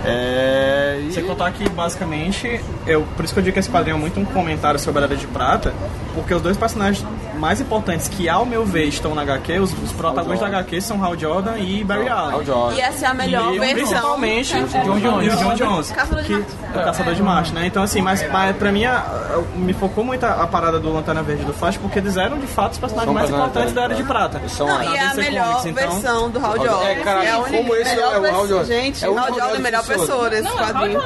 É. 0.06 1.00
e- 1.08 1.12
Sem 1.12 1.24
contar 1.26 1.52
que, 1.52 1.68
basicamente, 1.70 2.60
eu, 2.86 3.04
por 3.16 3.24
isso 3.26 3.34
que 3.34 3.40
eu 3.40 3.44
digo 3.44 3.54
que 3.54 3.60
esse 3.60 3.70
quadrinho 3.70 3.96
é 3.96 4.00
muito 4.00 4.20
um 4.20 4.26
comentário 4.26 4.80
sobre 4.80 5.02
a 5.02 5.06
Era 5.06 5.16
de 5.16 5.28
Prata, 5.28 5.74
porque 6.14 6.34
os 6.34 6.42
dois 6.42 6.58
personagens 6.58 7.06
mais 7.44 7.60
importantes 7.60 8.08
que, 8.08 8.30
ao 8.30 8.46
meu 8.46 8.64
ver, 8.66 8.86
estão 8.86 9.14
na 9.14 9.22
HQ, 9.24 9.60
os, 9.60 9.74
os 9.84 9.92
protagonistas 9.92 10.50
da 10.50 10.58
HQ 10.60 10.80
são 10.80 11.04
Hal 11.04 11.18
Jordan 11.18 11.58
e 11.58 11.84
Barry 11.84 12.08
Allen. 12.08 12.36
Hal 12.36 12.44
Jordan. 12.46 12.76
E 12.78 12.80
essa 12.82 13.06
é 13.06 13.10
a 13.10 13.14
melhor 13.14 13.54
E, 13.54 13.60
versão. 13.60 13.76
principalmente 13.76 14.56
o 14.58 14.68
John 14.68 15.00
Jones, 15.00 15.34
o 15.34 15.38
John 15.38 15.54
Jones 15.56 15.92
Caçador 15.92 16.22
de 16.24 16.28
que, 16.28 16.34
Marte. 16.36 16.54
é 16.74 16.80
o 16.80 16.84
Caçador 16.86 17.14
de 17.16 17.22
Marte, 17.24 17.54
né? 17.54 17.66
Então 17.68 17.84
assim, 17.84 18.02
mas, 18.02 18.26
mas 18.32 18.56
pra 18.56 18.72
mim 18.72 18.86
a- 18.86 18.98
a- 18.98 19.42
me 19.58 19.74
focou 19.74 20.06
muito 20.06 20.24
a, 20.26 20.44
a 20.44 20.48
parada 20.48 20.80
do 20.80 20.94
Lanterna 20.94 21.22
Verde 21.22 21.44
e 21.44 21.46
do 21.46 21.54
Flash 21.54 21.76
porque 21.76 22.00
eles 22.00 22.16
eram 22.16 22.38
de 22.40 22.48
fato 22.48 22.72
os 22.74 22.78
personagens 22.80 23.06
São 23.06 23.14
mais 23.14 23.30
importantes 23.30 23.74
da 23.74 23.84
Era 23.84 23.96
de 23.96 24.02
é. 24.02 24.06
Prata. 24.06 24.42
São 24.48 24.66
Não, 24.68 24.82
e 24.82 24.96
é 24.96 25.06
a 25.08 25.14
melhor 25.14 25.46
Comics, 25.58 25.66
então. 25.66 25.92
versão 25.92 26.30
do 26.30 26.40
Hal 26.46 26.56
Jordan. 26.58 26.84
É, 26.88 26.96
cara, 26.96 27.40
única, 27.40 27.58
como 27.58 27.76
esse 27.76 28.00
é 28.00 28.08
o 28.20 28.26
Hal 28.36 28.48
Jordan. 28.48 28.66
Gente, 28.66 29.04
É 29.06 29.10
o 29.10 29.18
Hal 29.20 29.28
Jordan 29.28 29.54
é 29.54 29.58
a 29.58 29.60
melhor 29.60 29.84
pessoa 29.86 30.30
nesse 30.30 30.44
Não, 30.44 30.52
é 30.52 30.56
o 30.56 30.60
Hal 30.64 30.74
quadrinho. 30.74 31.02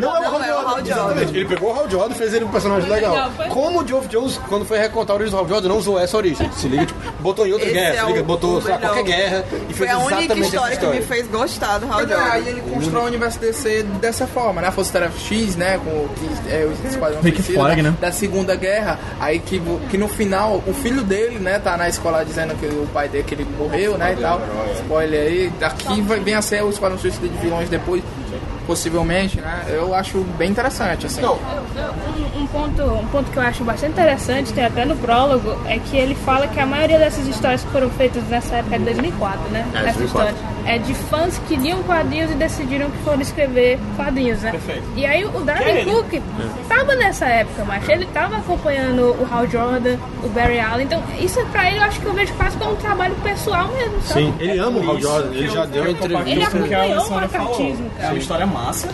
Não, 0.00 0.16
é 0.16 0.20
o 0.20 0.68
Hal 0.68 0.78
é 0.78 0.80
é 0.80 0.84
Jordan. 0.84 1.20
Ele 1.20 1.44
pegou 1.44 1.72
o 1.72 1.78
Hal 1.78 1.88
Jordan 1.90 2.14
e 2.14 2.18
fez 2.18 2.34
ele 2.34 2.44
um 2.44 2.48
personagem 2.48 2.88
legal. 2.90 3.12
Legal. 3.12 3.30
Como 3.50 3.82
o 3.82 3.86
Geoff 3.86 4.08
Jones, 4.08 4.38
quando 4.48 4.64
foi 4.64 4.78
recontar 4.78 5.14
a 5.14 5.18
origem 5.18 5.30
do 5.32 5.38
Hal 5.38 5.48
Jordan, 5.48 5.68
não 5.68 5.78
usou 5.78 5.98
essa 5.98 6.16
origem. 6.16 6.50
Se 6.52 6.66
liga, 6.68 6.86
tipo, 6.86 6.98
botou 7.20 7.46
em 7.46 7.52
outra 7.52 7.66
Esse 7.68 7.74
guerra, 7.78 7.94
é 7.94 8.00
se 8.00 8.06
liga, 8.06 8.20
o- 8.20 8.24
botou 8.24 8.60
sei 8.62 8.70
lá, 8.72 8.78
qualquer 8.78 9.02
guerra 9.04 9.44
e 9.68 9.74
Foi 9.74 9.86
fez 9.86 9.90
a 9.90 9.98
única 9.98 10.18
exatamente 10.20 10.46
essa 10.46 10.56
história 10.56 10.76
que 10.76 10.86
me 10.86 11.02
fez 11.02 11.26
gostar 11.28 11.78
do 11.78 11.86
Hal 11.86 11.92
Pois 11.98 12.10
é, 12.10 12.14
Jordan. 12.14 12.30
aí 12.32 12.48
ele 12.48 12.60
constrói 12.62 13.02
o 13.02 13.06
universo 13.06 13.38
DC 13.38 13.82
dessa 14.00 14.26
forma, 14.26 14.60
né? 14.60 14.68
A 14.68 14.72
Força 14.72 14.92
Tarefa 14.92 15.18
X, 15.18 15.56
né? 15.56 15.78
Com 15.84 15.90
o 15.90 16.08
que 16.16 16.50
é 16.52 16.64
o 16.66 16.88
Esquadrão 16.88 17.20
Rick 17.20 17.42
Suicida, 17.42 17.76
né? 17.82 17.94
da 18.00 18.12
Segunda 18.12 18.54
Guerra. 18.56 18.98
Aí 19.20 19.38
que, 19.38 19.60
que 19.90 19.98
no 19.98 20.08
final, 20.08 20.62
o 20.66 20.72
filho 20.74 21.02
dele, 21.02 21.38
né? 21.38 21.58
Tá 21.58 21.76
na 21.76 21.88
escola 21.88 22.24
dizendo 22.24 22.54
que 22.56 22.66
o 22.66 22.86
pai 22.92 23.08
dele 23.08 23.24
que 23.24 23.34
ele 23.34 23.46
morreu, 23.58 23.96
né? 23.98 24.14
E 24.18 24.20
tal. 24.20 24.40
Spoiler 24.76 25.20
aí. 25.20 25.52
Aqui 25.60 26.00
vai, 26.02 26.20
vem 26.20 26.34
a 26.34 26.42
ser 26.42 26.62
o 26.64 26.70
Esquadrão 26.70 26.98
Suicida 26.98 27.28
de 27.28 27.36
vilões 27.38 27.68
depois, 27.68 28.02
possivelmente, 28.68 29.40
né? 29.40 29.64
Eu 29.68 29.94
acho 29.94 30.18
bem 30.36 30.50
interessante, 30.50 31.06
assim. 31.06 31.22
Não, 31.22 31.36
Um, 31.36 32.42
um 32.42 32.46
ponto, 32.46 32.82
um 32.82 33.06
ponto 33.08 33.30
que 33.30 33.38
eu 33.38 33.42
acho 33.42 33.64
bastante 33.64 33.92
interessante, 33.92 34.52
tem 34.52 34.64
até 34.64 34.84
no 34.84 34.94
prólogo, 34.96 35.58
é 35.66 35.78
que 35.78 35.96
ele 35.96 36.14
fala 36.14 36.46
que 36.46 36.60
a 36.60 36.66
maioria 36.66 36.98
dessas 36.98 37.26
histórias 37.26 37.64
que 37.64 37.70
foram 37.70 37.88
feitas 37.88 38.22
nessa 38.24 38.56
época 38.56 38.76
é 38.76 38.78
de 38.78 38.84
2004, 38.84 39.48
né? 39.50 39.66
É, 39.72 39.78
Essa 39.88 39.98
2004. 39.98 40.04
história. 40.04 40.57
É 40.68 40.76
de 40.78 40.92
fãs 40.94 41.40
que 41.48 41.56
liam 41.56 41.82
quadrinhos 41.82 42.30
e 42.30 42.34
decidiram 42.34 42.90
que 42.90 42.98
foram 42.98 43.22
escrever 43.22 43.78
quadrinhos, 43.96 44.42
né? 44.42 44.50
Perfeito. 44.50 44.82
E 44.94 45.06
aí 45.06 45.24
o 45.24 45.40
é 45.40 45.44
Darwin 45.44 45.70
ele. 45.70 45.90
Cook 45.90 46.22
tava 46.68 46.94
nessa 46.94 47.26
época, 47.26 47.64
mas 47.64 47.88
ele 47.88 48.04
tava 48.06 48.36
acompanhando 48.36 49.16
o 49.18 49.26
Hal 49.30 49.48
Jordan, 49.48 49.96
o 50.22 50.28
Barry 50.28 50.60
Allen, 50.60 50.84
então 50.86 51.02
isso 51.18 51.42
pra 51.46 51.70
ele 51.70 51.78
eu 51.78 51.84
acho 51.84 51.98
que 52.00 52.06
eu 52.06 52.12
vejo 52.12 52.34
quase 52.34 52.56
como 52.58 52.72
um 52.72 52.76
trabalho 52.76 53.14
pessoal 53.22 53.68
mesmo, 53.68 54.02
sabe? 54.02 54.20
sim, 54.20 54.34
ele 54.38 54.58
ama 54.58 54.78
o 54.78 54.90
Hal 54.90 55.00
Jordan, 55.00 55.30
ele 55.34 55.48
já 55.48 55.64
deu 55.64 55.90
entrevista. 55.90 56.28
Ele 56.28 56.40
compacto 56.40 56.58
com 56.58 56.64
o 56.64 56.68
que 56.68 56.74
a 56.74 56.82
acompanhou 56.82 57.06
o 57.06 57.14
macartismo, 57.14 57.90
É 57.98 58.06
uma 58.08 58.18
história 58.18 58.46
massa, 58.46 58.88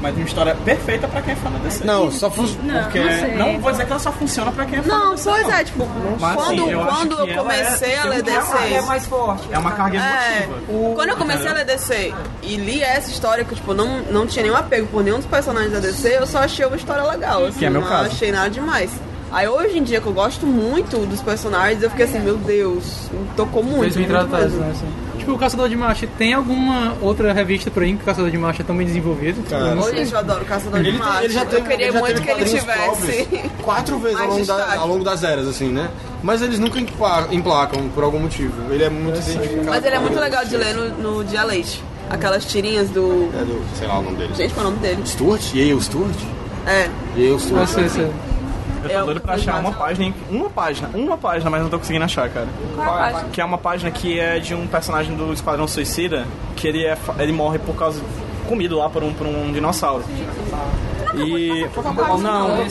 mas 0.00 0.14
uma 0.16 0.24
história 0.24 0.54
perfeita 0.64 1.08
pra 1.08 1.20
quem 1.22 1.32
é 1.32 1.36
fã 1.36 1.50
da 1.50 1.58
DC. 1.58 1.84
Não, 1.84 2.10
só 2.10 2.30
funciona. 2.30 2.72
Não, 2.74 2.82
Porque 2.84 2.98
não 3.00 3.52
não 3.52 3.60
vou 3.60 3.70
dizer 3.70 3.86
que 3.86 3.92
ela 3.92 4.00
só 4.00 4.12
funciona 4.12 4.52
pra 4.52 4.64
quem 4.66 4.78
é 4.78 4.82
fã 4.82 4.88
Não, 4.88 5.04
da 5.10 5.14
DC. 5.16 5.30
pois 5.30 5.48
é, 5.48 5.64
tipo, 5.64 5.88
Mas, 6.20 6.34
quando, 6.34 6.62
assim, 6.62 6.70
eu 6.70 6.82
acho 6.82 6.96
quando 6.96 7.12
eu 7.28 7.34
comecei 7.36 7.92
é- 7.92 7.98
a 7.98 8.04
ler 8.04 8.22
DC. 8.22 8.56
É 8.74 8.80
mais 8.82 9.06
forte. 9.06 9.48
É 9.50 9.58
uma 9.58 9.72
carga 9.72 9.98
É, 9.98 10.44
emotiva. 10.44 10.94
quando 10.94 11.08
eu 11.10 11.16
comecei 11.16 11.48
a 11.48 11.52
ler 11.54 11.64
DC 11.64 12.14
e 12.42 12.56
li 12.56 12.82
essa 12.82 13.10
história, 13.10 13.44
que 13.44 13.54
tipo, 13.54 13.74
não, 13.74 14.00
não 14.10 14.26
tinha 14.26 14.42
nenhum 14.42 14.56
apego 14.56 14.86
por 14.88 15.02
nenhum 15.02 15.16
dos 15.18 15.26
personagens 15.26 15.72
da 15.72 15.80
DC, 15.80 16.16
eu 16.18 16.26
só 16.26 16.38
achei 16.38 16.64
uma 16.66 16.76
história 16.76 17.02
legal. 17.04 17.44
Assim, 17.46 17.58
Que 17.60 17.66
é 17.66 17.70
meu 17.70 17.80
não 17.80 17.88
caso. 17.88 18.06
achei 18.10 18.30
nada 18.32 18.50
demais. 18.50 18.90
Aí 19.30 19.46
hoje 19.46 19.78
em 19.78 19.82
dia 19.82 20.00
que 20.00 20.06
eu 20.06 20.12
gosto 20.12 20.46
muito 20.46 21.04
dos 21.06 21.20
personagens, 21.20 21.82
eu 21.82 21.90
fiquei 21.90 22.06
assim, 22.06 22.18
meu 22.18 22.36
Deus, 22.38 23.10
me 23.12 23.28
tocou 23.36 23.62
muito. 23.62 23.84
Eles 23.84 23.96
bem 23.96 24.08
muito 24.08 24.28
mesmo. 24.28 24.60
né? 24.60 24.70
Assim. 24.72 24.86
Tipo, 25.28 25.36
o 25.36 25.38
Caçador 25.38 25.68
de 25.68 25.76
Marcha. 25.76 26.08
Tem 26.16 26.32
alguma 26.32 26.96
outra 27.02 27.32
revista 27.34 27.70
por 27.70 27.82
aí 27.82 27.94
que 27.94 28.02
o 28.02 28.04
Caçador 28.06 28.30
de 28.30 28.38
Marcha 28.38 28.62
é 28.62 28.64
tão 28.64 28.74
bem 28.74 28.86
desenvolvido? 28.86 29.42
Cara, 29.48 29.68
Eu 29.68 29.76
não 29.76 29.82
sei. 29.82 29.96
gente, 29.98 30.12
eu 30.14 30.18
adoro 30.20 30.42
o 30.42 30.44
Caçador 30.46 30.80
Ele, 30.80 30.92
de 30.92 30.98
tem- 30.98 31.06
Marte. 31.06 31.24
ele 31.24 31.32
já 31.34 31.44
teve, 31.44 31.56
eu 31.60 31.64
queria 31.66 31.84
ele 31.86 31.92
já 31.92 32.00
muito 32.00 32.22
que 32.22 32.30
ele 32.30 32.44
tivesse. 32.46 33.50
quatro 33.62 33.98
vezes 33.98 34.18
ao 34.18 34.26
longo, 34.28 34.46
da- 34.46 34.74
ao 34.76 34.88
longo 34.88 35.04
das 35.04 35.22
eras, 35.22 35.46
assim, 35.46 35.68
né? 35.68 35.90
Mas 36.22 36.40
eles 36.40 36.58
nunca 36.58 36.80
empla- 36.80 37.28
emplacam 37.30 37.88
por 37.90 38.02
algum 38.04 38.18
motivo. 38.20 38.54
Ele 38.72 38.84
é 38.84 38.88
muito 38.88 39.18
identificado. 39.20 39.66
Mas 39.68 39.84
ele 39.84 39.96
é 39.96 39.98
muito 39.98 40.18
legal 40.18 40.44
de 40.46 40.56
ler 40.56 40.74
no, 40.74 41.16
no 41.18 41.24
Dia 41.24 41.44
Leite. 41.44 41.82
Aquelas 42.08 42.46
tirinhas 42.46 42.88
do. 42.88 43.28
É 43.38 43.44
do, 43.44 43.62
sei 43.78 43.86
lá 43.86 43.98
o 43.98 44.02
nome 44.02 44.16
dele. 44.16 44.32
Gente, 44.34 44.54
qual 44.54 44.64
é 44.64 44.68
o 44.68 44.70
nome 44.72 44.82
dele? 44.82 45.02
Stuart? 45.04 45.54
Yale 45.54 45.82
Stuart? 45.82 46.16
É. 46.66 46.88
Yale 47.16 47.28
Eu 47.28 47.38
Stuart. 47.38 47.68
sei, 47.68 47.88
sei. 47.90 48.10
Eu 48.84 48.90
tô 49.00 49.04
doido 49.06 49.20
pra 49.20 49.34
achar 49.34 49.58
uma 49.60 49.72
página, 49.72 50.14
uma 50.30 50.50
página, 50.50 50.90
uma 50.94 51.16
página, 51.18 51.50
mas 51.50 51.62
não 51.62 51.68
tô 51.70 51.78
conseguindo 51.78 52.04
achar, 52.04 52.28
cara. 52.28 52.46
Que 53.32 53.40
é 53.40 53.44
uma 53.44 53.58
página 53.58 53.90
que 53.90 54.18
é 54.18 54.38
de 54.38 54.54
um 54.54 54.66
personagem 54.66 55.14
do 55.16 55.32
Esquadrão 55.32 55.66
Suicida, 55.68 56.26
que 56.56 56.66
ele, 56.68 56.84
é, 56.84 56.96
ele 57.18 57.32
morre 57.32 57.58
por 57.58 57.74
causa. 57.74 58.00
comido 58.48 58.78
lá 58.78 58.88
por 58.88 59.02
um, 59.02 59.12
por 59.12 59.26
um 59.26 59.52
dinossauro. 59.52 60.04
E. 61.14 61.66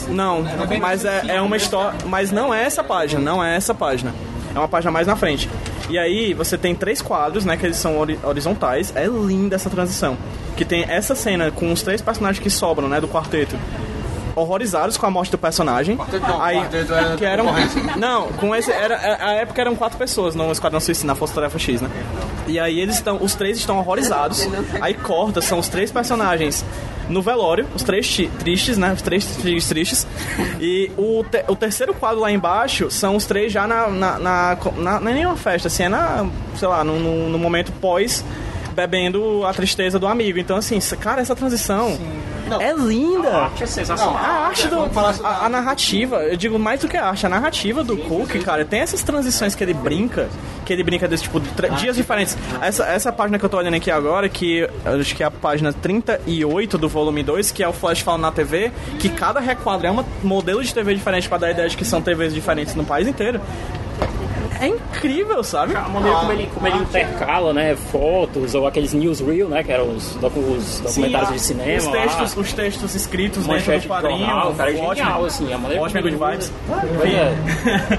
Não, 0.09 0.41
não, 0.43 0.43
mas 0.79 1.05
é, 1.05 1.21
é 1.27 1.41
uma 1.41 1.57
história. 1.57 1.97
Mas 2.05 2.31
não 2.31 2.53
é 2.53 2.63
essa 2.63 2.83
página, 2.83 3.21
não 3.21 3.43
é 3.43 3.55
essa 3.55 3.73
página. 3.73 4.13
É 4.55 4.57
uma 4.59 4.67
página 4.67 4.91
mais 4.91 5.05
na 5.07 5.15
frente. 5.15 5.49
E 5.89 5.97
aí 5.97 6.33
você 6.33 6.57
tem 6.57 6.73
três 6.75 7.01
quadros, 7.01 7.45
né, 7.45 7.55
que 7.57 7.65
eles 7.65 7.77
são 7.77 7.97
hori- 7.99 8.19
horizontais. 8.23 8.91
É 8.95 9.05
linda 9.05 9.55
essa 9.55 9.69
transição. 9.69 10.17
Que 10.55 10.65
tem 10.65 10.83
essa 10.87 11.13
cena 11.15 11.51
com 11.51 11.71
os 11.71 11.81
três 11.81 12.01
personagens 12.01 12.41
que 12.41 12.49
sobram, 12.49 12.87
né, 12.87 12.99
do 12.99 13.07
quarteto. 13.07 13.55
Horrorizados 14.41 14.97
com 14.97 15.05
a 15.05 15.09
morte 15.11 15.31
do 15.31 15.37
personagem. 15.37 15.97
não, 15.97 16.41
aí, 16.41 16.57
quarteto 16.59 16.93
é 16.93 17.15
que 17.17 17.25
eram, 17.25 17.45
não, 17.97 18.27
com 18.33 18.55
esse 18.55 18.71
era 18.71 18.95
a 19.19 19.31
época 19.33 19.59
eram 19.61 19.75
quatro 19.75 19.97
pessoas 19.97 20.35
no 20.35 20.51
Esquadrão 20.51 20.79
Suicida, 20.79 21.07
na 21.07 21.15
Força 21.15 21.33
Tarefa 21.33 21.57
X, 21.57 21.81
né? 21.81 21.89
E 22.47 22.59
aí 22.59 22.79
eles 22.79 22.95
estão, 22.95 23.17
os 23.21 23.33
três 23.35 23.57
estão 23.57 23.77
horrorizados. 23.79 24.47
Aí 24.79 24.93
corta, 24.93 25.41
são 25.41 25.57
os 25.59 25.67
três 25.67 25.91
personagens 25.91 26.63
no 27.09 27.21
velório, 27.21 27.65
os 27.73 27.83
três 27.83 28.15
tristes, 28.39 28.77
né? 28.77 28.93
Os 28.93 29.01
três 29.01 29.25
tri- 29.25 29.59
tristes. 29.61 30.05
E 30.59 30.91
o, 30.97 31.23
te- 31.23 31.43
o 31.47 31.55
terceiro 31.55 31.93
quadro 31.93 32.19
lá 32.19 32.31
embaixo 32.31 32.91
são 32.91 33.15
os 33.15 33.25
três 33.25 33.51
já 33.51 33.65
na. 33.65 33.87
na, 33.87 34.19
na, 34.19 34.57
na 34.77 34.99
não 34.99 35.11
é 35.11 35.13
nenhuma 35.15 35.35
festa, 35.35 35.67
assim, 35.67 35.83
é 35.83 35.89
na. 35.89 36.25
sei 36.55 36.67
lá, 36.67 36.83
no, 36.83 36.99
no, 36.99 37.29
no 37.29 37.39
momento 37.39 37.71
pós. 37.73 38.23
Bebendo 38.73 39.43
a 39.43 39.51
tristeza 39.53 39.97
do 39.97 40.05
amigo. 40.05 40.37
Então, 40.37 40.55
assim, 40.55 40.77
cara, 40.99 41.19
essa 41.19 41.35
transição 41.35 41.97
é 42.55 42.73
linda. 42.73 43.29
A 43.29 43.43
arte 43.45 43.63
é 43.63 43.67
sensacional. 43.67 44.17
A 44.17 44.47
arte 44.47 44.67
do. 44.67 44.77
A, 45.23 45.45
a 45.45 45.49
narrativa, 45.49 46.17
eu 46.23 46.37
digo 46.37 46.57
mais 46.57 46.81
do 46.81 46.87
que 46.87 46.97
a 46.97 47.05
arte, 47.05 47.25
a 47.25 47.29
narrativa 47.29 47.83
do 47.83 47.97
Cook, 47.97 48.41
cara, 48.43 48.65
tem 48.65 48.79
essas 48.79 49.03
transições 49.03 49.55
que 49.55 49.63
ele 49.63 49.73
brinca, 49.73 50.29
que 50.65 50.73
ele 50.73 50.83
brinca 50.83 51.07
desse 51.07 51.23
tipo 51.23 51.39
de 51.39 51.49
dias 51.77 51.95
diferentes. 51.95 52.37
Essa, 52.61 52.85
essa 52.85 53.11
página 53.11 53.37
que 53.37 53.45
eu 53.45 53.49
tô 53.49 53.57
olhando 53.57 53.75
aqui 53.75 53.91
agora, 53.91 54.27
que 54.29 54.67
acho 54.85 55.15
que 55.15 55.23
é 55.23 55.25
a 55.25 55.31
página 55.31 55.73
38 55.73 56.77
do 56.77 56.89
volume 56.89 57.23
2, 57.23 57.51
que 57.51 57.63
é 57.63 57.67
o 57.67 57.73
Flash 57.73 58.01
falando 58.01 58.21
na 58.21 58.31
TV, 58.31 58.71
que 58.99 59.09
cada 59.09 59.39
requadro 59.39 59.87
é 59.87 59.91
um 59.91 60.03
modelo 60.23 60.63
de 60.63 60.73
TV 60.73 60.93
diferente 60.95 61.27
pra 61.27 61.37
dar 61.37 61.47
a 61.47 61.51
ideia 61.51 61.69
de 61.69 61.77
que 61.77 61.85
são 61.85 62.01
TVs 62.01 62.33
diferentes 62.33 62.75
no 62.75 62.85
país 62.85 63.07
inteiro. 63.07 63.41
É 64.59 64.67
incrível, 64.67 65.43
sabe? 65.43 65.75
A 65.75 65.81
maneira 65.81 66.17
como 66.19 66.31
ele, 66.31 66.49
como 66.53 66.67
ele 66.67 66.77
intercala, 66.77 67.53
né, 67.53 67.75
fotos 67.91 68.55
ou 68.55 68.65
aqueles 68.67 68.93
newsreel, 68.93 69.47
né, 69.49 69.63
que 69.63 69.71
eram 69.71 69.89
os, 69.95 70.15
docu- 70.15 70.39
os 70.39 70.79
documentários 70.79 71.29
Sim, 71.29 71.35
de 71.35 71.41
cinema. 71.41 71.77
Os 71.77 71.85
lá. 71.85 71.91
textos, 71.91 72.37
os 72.37 72.53
textos 72.53 72.95
escritos 72.95 73.45
Manchete 73.47 73.65
dentro 73.65 73.81
de 73.81 73.87
do 73.87 73.93
quadrinho. 73.93 74.19
jornal, 74.25 74.53
cara, 74.53 74.71
é 74.71 74.73
ótimo. 74.81 74.95
genial, 74.95 75.25
assim, 75.25 75.53
a 75.53 75.57
maneira 75.57 75.83
Ótimo, 75.83 76.01
good 76.01 76.15
vibes. 76.15 76.51
É. 77.03 77.97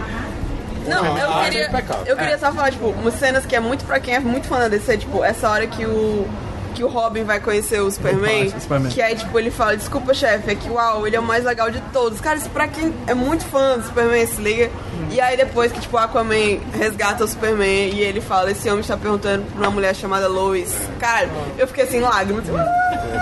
Não, 0.89 1.05
eu 1.19 1.31
a 1.31 1.35
arte 1.37 1.49
é 1.49 1.51
queria, 1.51 1.69
impecável. 1.69 2.07
eu 2.07 2.17
queria 2.17 2.39
só 2.39 2.51
falar, 2.53 2.71
tipo, 2.73 2.87
umas 2.89 3.15
cenas 3.15 3.45
que 3.45 3.55
é 3.55 3.61
muito 3.61 3.85
pra 3.85 4.01
quem 4.01 4.15
é 4.15 4.21
muito 4.21 4.47
fã 4.49 4.59
da 4.59 4.69
DC, 4.69 4.97
tipo, 4.99 5.23
essa 5.23 5.49
hora 5.51 5.67
que 5.67 5.85
o 5.85 6.27
que 6.69 6.85
o 6.85 6.89
Robin 6.89 7.25
vai 7.25 7.41
conhecer 7.41 7.81
o 7.81 7.91
Superman, 7.91 8.51
Superman. 8.51 8.93
que 8.93 9.01
aí, 9.03 9.17
tipo, 9.17 9.39
ele 9.39 9.51
fala, 9.51 9.77
desculpa, 9.77 10.15
chefe, 10.15 10.51
é 10.51 10.55
que, 10.55 10.69
uau, 10.69 11.07
ele 11.07 11.17
é 11.17 11.21
o 11.21 11.23
mais 11.23 11.45
legal 11.45 11.71
de 11.71 11.81
todos. 11.93 12.21
Cara, 12.21 12.37
isso 12.37 12.51
pra 12.51 12.69
quem 12.69 12.95
é 13.07 13.15
muito 13.15 13.45
fã 13.47 13.79
do 13.79 13.85
Superman, 13.85 14.27
se 14.27 14.41
liga. 14.41 14.71
E 15.11 15.21
aí 15.21 15.37
depois 15.37 15.73
que, 15.73 15.81
tipo, 15.81 15.97
o 15.97 15.99
Aquaman 15.99 16.59
resgata 16.75 17.25
o 17.25 17.29
Superman 17.29 17.91
e 17.95 18.01
ele 18.01 18.21
fala, 18.21 18.51
esse 18.51 18.69
homem 18.69 18.81
está 18.81 18.97
perguntando 18.97 19.45
pra 19.53 19.63
uma 19.63 19.71
mulher 19.71 19.95
chamada 19.95 20.29
Lois. 20.29 20.75
Cara, 20.99 21.29
eu 21.57 21.67
fiquei 21.67 21.85
assim, 21.85 22.01
lágrimas. 22.01 22.45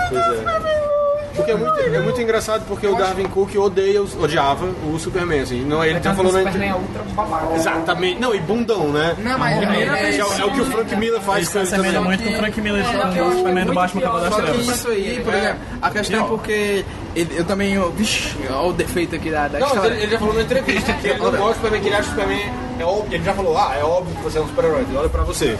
Pois 0.09 0.21
é. 0.21 0.96
Porque 1.37 1.51
é 1.51 1.55
muito, 1.55 1.79
é 1.79 1.99
muito 1.99 2.21
engraçado 2.21 2.65
porque 2.67 2.85
o 2.87 2.95
Darwin 2.95 3.25
Cook 3.27 3.55
odeia, 3.55 4.01
odiava 4.01 4.65
o 4.65 4.99
Superman, 4.99 5.39
assim. 5.41 5.63
Não, 5.63 5.83
ele 5.83 5.99
tá 5.99 6.13
falando... 6.13 6.33
o 6.35 6.39
entre- 6.39 6.51
Superman 6.51 6.69
é 6.69 6.75
ultra 6.75 7.03
babaca. 7.15 7.55
Exatamente. 7.55 8.19
Não, 8.19 8.35
e 8.35 8.39
bundão, 8.39 8.91
né? 8.91 9.15
Não, 9.19 9.37
mas 9.37 9.57
é, 9.61 9.65
é, 9.65 10.17
é, 10.17 10.25
o- 10.25 10.33
é 10.33 10.45
o 10.45 10.51
que 10.51 10.61
o 10.61 10.65
Frank 10.65 10.95
Miller 10.95 11.21
faz 11.21 11.37
Ele 11.55 11.59
com 11.59 11.65
se 11.69 11.75
ele 11.75 11.83
também. 11.83 12.03
muito 12.03 12.23
com 12.23 12.29
o 12.29 12.33
Frank 12.37 12.61
Miller 12.61 12.83
com 12.85 13.21
o 13.27 13.31
Superman 13.37 13.65
do 13.65 13.73
Batman 13.73 14.01
Cavaleiro 14.01 14.35
das 14.35 14.45
Trevas. 14.45 14.67
isso 14.67 14.87
aí, 14.89 15.21
por 15.23 15.33
exemplo, 15.33 15.59
a 15.81 15.89
questão 15.91 16.25
é 16.25 16.27
porque 16.27 16.85
eu 17.15 17.45
também. 17.45 17.73
eu- 17.73 17.91
Vixe, 17.91 18.35
olha 18.49 18.61
o 18.69 18.73
defeito 18.73 19.15
aqui 19.15 19.29
da, 19.29 19.47
da 19.47 19.59
Não, 19.59 19.67
história. 19.67 19.93
ele, 19.95 20.11
já 20.11 20.19
falou 20.19 20.33
na 20.33 20.41
entrevista 20.41 20.93
que 20.93 21.07
ele 21.07 21.19
não 21.19 21.31
gosta 21.31 21.47
do 21.47 21.53
Superman, 21.55 21.81
que 21.81 21.87
ele 21.87 21.95
acha 21.95 22.07
o 22.07 22.09
Superman 22.11 22.53
é 22.79 22.85
óbvio. 22.85 23.13
Ele 23.13 23.23
já 23.23 23.33
falou, 23.33 23.57
ah, 23.57 23.75
é 23.75 23.83
óbvio 23.83 24.15
que 24.15 24.23
você 24.23 24.37
é 24.37 24.41
um 24.41 24.47
super-herói, 24.47 24.85
olha 24.95 25.09
pra 25.09 25.23
você. 25.23 25.57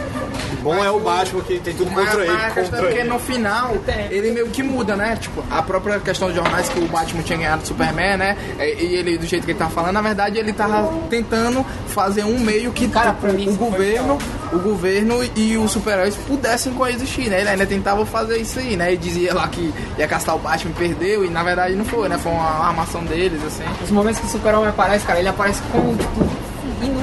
Bom 0.62 0.84
é 0.84 0.90
o 0.90 0.98
Batman 0.98 1.42
que 1.42 1.58
tem 1.60 1.74
tudo 1.74 1.90
Mas, 1.92 2.08
contra 2.08 2.26
mas 2.26 2.28
ele, 2.28 2.36
a 2.36 2.50
questão 2.50 2.64
contra 2.64 2.78
é 2.78 2.82
porque 2.82 2.98
ele. 3.00 3.08
no 3.08 3.18
final 3.18 3.74
ele 4.10 4.30
meio 4.32 4.48
que 4.48 4.62
muda, 4.62 4.96
né? 4.96 5.16
Tipo, 5.20 5.44
a 5.50 5.62
própria 5.62 6.00
questão 6.00 6.28
dos 6.28 6.36
jornais 6.36 6.68
que 6.68 6.80
o 6.80 6.88
Batman 6.88 7.22
tinha 7.22 7.38
ganhado 7.38 7.62
do 7.62 7.68
Superman, 7.68 8.16
né? 8.16 8.36
E 8.58 8.88
e 8.88 8.94
ele, 8.96 9.18
do 9.18 9.26
jeito 9.26 9.44
que 9.44 9.52
ele 9.52 9.58
tava 9.58 9.70
falando, 9.70 9.92
na 9.92 10.02
verdade 10.02 10.38
ele 10.38 10.52
tava 10.52 10.92
tentando 11.08 11.64
fazer 11.88 12.24
um 12.24 12.38
meio 12.38 12.72
que 12.72 12.88
Cara, 12.88 13.12
tipo, 13.12 13.32
mim 13.32 13.48
o 13.48 13.56
governo, 13.56 14.18
o 14.52 14.58
governo 14.58 15.18
e 15.36 15.56
os 15.56 15.70
super-heróis 15.70 16.16
pudessem 16.26 16.72
coexistir, 16.72 17.28
né? 17.28 17.40
Ele 17.40 17.50
ainda 17.50 17.66
tentava 17.66 18.04
fazer 18.06 18.38
isso 18.38 18.58
aí, 18.58 18.76
né? 18.76 18.88
Ele 18.88 18.96
dizia 18.96 19.34
lá 19.34 19.46
que 19.48 19.72
ia 19.96 20.08
castar 20.08 20.34
o 20.34 20.38
Batman 20.38 20.70
e 20.70 20.74
perdeu, 20.74 21.24
e 21.24 21.30
na 21.30 21.42
verdade 21.42 21.74
não 21.74 21.84
foi, 21.84 22.08
né? 22.08 22.18
Foi 22.18 22.32
uma 22.32 22.66
armação 22.66 23.04
deles, 23.04 23.40
assim. 23.44 23.64
Os 23.82 23.90
momentos 23.90 24.20
que 24.20 24.26
o 24.26 24.30
Super-Homem 24.30 24.68
aparece, 24.68 25.04
cara, 25.04 25.18
ele 25.18 25.28
aparece 25.28 25.60
como, 25.70 25.96
tipo, 25.96 26.47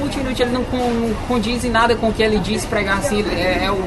inútil, 0.06 0.20
inútil, 0.22 0.46
ele 0.46 0.54
não, 0.54 0.64
con- 0.64 0.76
não 0.76 1.14
condiz 1.28 1.64
em 1.64 1.70
nada 1.70 1.94
com 1.96 2.08
o 2.08 2.12
que 2.12 2.22
ele 2.22 2.38
diz 2.38 2.64
pregar 2.64 2.98
assim, 2.98 3.22
é, 3.30 3.64
é 3.64 3.70
o. 3.70 3.82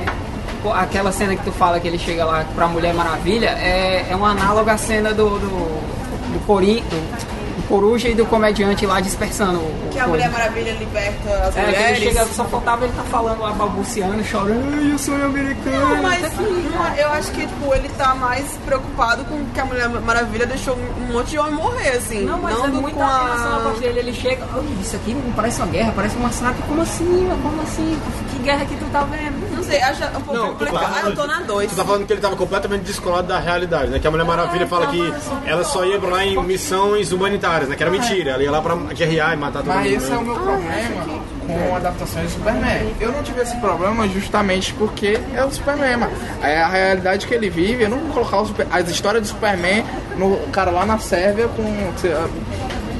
Aquela 0.74 1.12
cena 1.12 1.36
que 1.38 1.44
tu 1.44 1.52
fala 1.54 1.80
que 1.80 1.88
ele 1.88 1.98
chega 1.98 2.26
lá 2.26 2.46
pra 2.54 2.68
Mulher 2.68 2.94
Maravilha 2.94 3.48
é, 3.52 4.06
é 4.10 4.16
uma 4.16 4.32
análoga 4.32 4.74
à 4.74 4.78
cena 4.78 5.14
do. 5.14 5.30
do, 5.30 5.40
do, 5.40 6.46
Corin, 6.46 6.82
do, 6.82 7.12
do 7.12 7.39
Coruja 7.70 8.10
e 8.10 8.16
do 8.16 8.26
comediante 8.26 8.86
lá 8.86 9.00
dispersando 9.00 9.60
o. 9.60 9.90
Que 9.92 10.00
a 10.00 10.08
Mulher. 10.08 10.30
Maravilha 10.30 10.74
liberta 10.74 11.30
as 11.48 11.56
É, 11.56 11.62
que 11.62 11.70
ele 11.70 11.78
mulheres. 11.78 12.00
chega, 12.00 12.26
só 12.34 12.44
faltava 12.46 12.84
ele 12.86 12.94
tá 12.96 13.04
falando 13.04 13.40
lá, 13.42 13.52
balbuciando, 13.52 14.24
chorando, 14.24 14.92
eu 14.92 14.98
sou 14.98 15.14
americano. 15.16 15.80
Não, 15.96 16.02
mas 16.02 16.22
tá 16.22 16.42
não, 16.42 16.96
eu 16.96 17.10
acho 17.12 17.32
que 17.32 17.42
tipo, 17.46 17.74
ele 17.76 17.88
tá 17.90 18.16
mais 18.16 18.46
preocupado 18.66 19.24
com 19.26 19.46
que 19.54 19.60
a 19.60 19.66
Mulher 19.66 19.88
Maravilha 19.88 20.46
deixou 20.48 20.76
um 20.76 21.14
monte 21.14 21.30
de 21.30 21.38
homem 21.38 21.54
morrer, 21.54 21.90
assim. 21.90 22.26
Não, 22.26 22.40
mas 22.40 22.58
é 22.58 22.68
do- 22.68 22.82
muita 22.82 22.98
com 22.98 23.04
a- 23.04 23.62
parte 23.64 23.80
dele. 23.82 24.00
Ele 24.00 24.14
chega, 24.14 24.44
"Ai, 24.54 24.64
isso 24.82 24.96
aqui 24.96 25.14
não 25.14 25.32
parece 25.34 25.62
uma 25.62 25.68
guerra, 25.68 25.94
parece 25.96 26.18
um 26.18 26.22
massacre. 26.22 26.64
Como 26.68 26.82
assim? 26.82 27.30
Como 27.44 27.62
assim? 27.62 28.00
Que 28.32 28.40
guerra 28.40 28.66
que 28.66 28.76
tu 28.78 28.86
tá 28.92 29.02
vendo? 29.04 29.39
Sei, 29.70 29.82
acho 29.82 30.04
um 30.06 30.22
pouco 30.22 30.34
Não, 30.34 30.48
complicado. 30.50 30.94
Ah, 30.96 31.10
eu 31.10 31.16
tô 31.16 31.28
na 31.28 31.40
2. 31.42 31.70
Tu 31.72 31.76
tá 31.76 31.86
falando 31.86 32.06
que 32.08 32.14
ele 32.14 32.22
tava 32.22 32.36
completamente 32.36 32.82
descolado 32.84 33.28
da 33.28 33.40
realidade, 33.40 33.88
né? 33.92 34.00
Que 34.00 34.08
a 34.08 34.12
Mulher 34.12 34.26
Maravilha 34.26 34.68
fala 34.68 34.88
que 34.88 35.14
ela 35.46 35.64
só 35.64 35.86
ia 35.86 36.00
lá 36.00 36.24
em 36.26 36.42
missões 36.44 37.12
humanitárias, 37.12 37.70
né? 37.70 37.76
Que 37.76 37.84
era 37.84 37.92
mentira. 37.92 38.32
Ela 38.32 38.44
ia 38.44 38.52
lá 38.52 38.62
pra 38.62 38.76
guerrear 38.76 39.34
e 39.34 39.36
matar 39.38 39.60
todo 39.64 39.68
Mas 39.74 39.86
mundo. 39.92 39.96
esse 39.98 40.12
é 40.12 40.16
o 40.16 40.20
né? 40.20 40.24
meu 40.26 40.36
problema 40.36 41.30
com 41.50 41.76
adaptações 41.76 42.26
do 42.26 42.32
Superman. 42.34 42.94
Eu 43.00 43.12
não 43.12 43.24
tive 43.24 43.42
esse 43.42 43.58
problema 43.58 44.08
justamente 44.08 44.72
porque 44.74 45.20
é 45.34 45.44
o 45.44 45.52
Superman, 45.52 45.98
mano. 45.98 46.12
É 46.44 46.62
a 46.62 46.68
realidade 46.68 47.26
que 47.28 47.34
ele 47.34 47.50
vive. 47.50 47.84
Eu 47.84 47.90
não 47.90 47.98
vou 48.00 48.14
colocar 48.14 48.42
o 48.42 48.46
super- 48.46 48.68
as 48.72 48.88
histórias 48.90 49.24
do 49.24 49.28
Superman 49.30 49.84
no 50.16 50.38
cara 50.52 50.70
lá 50.72 50.86
na 50.86 50.98
Sérvia 51.00 51.48
com 51.48 51.64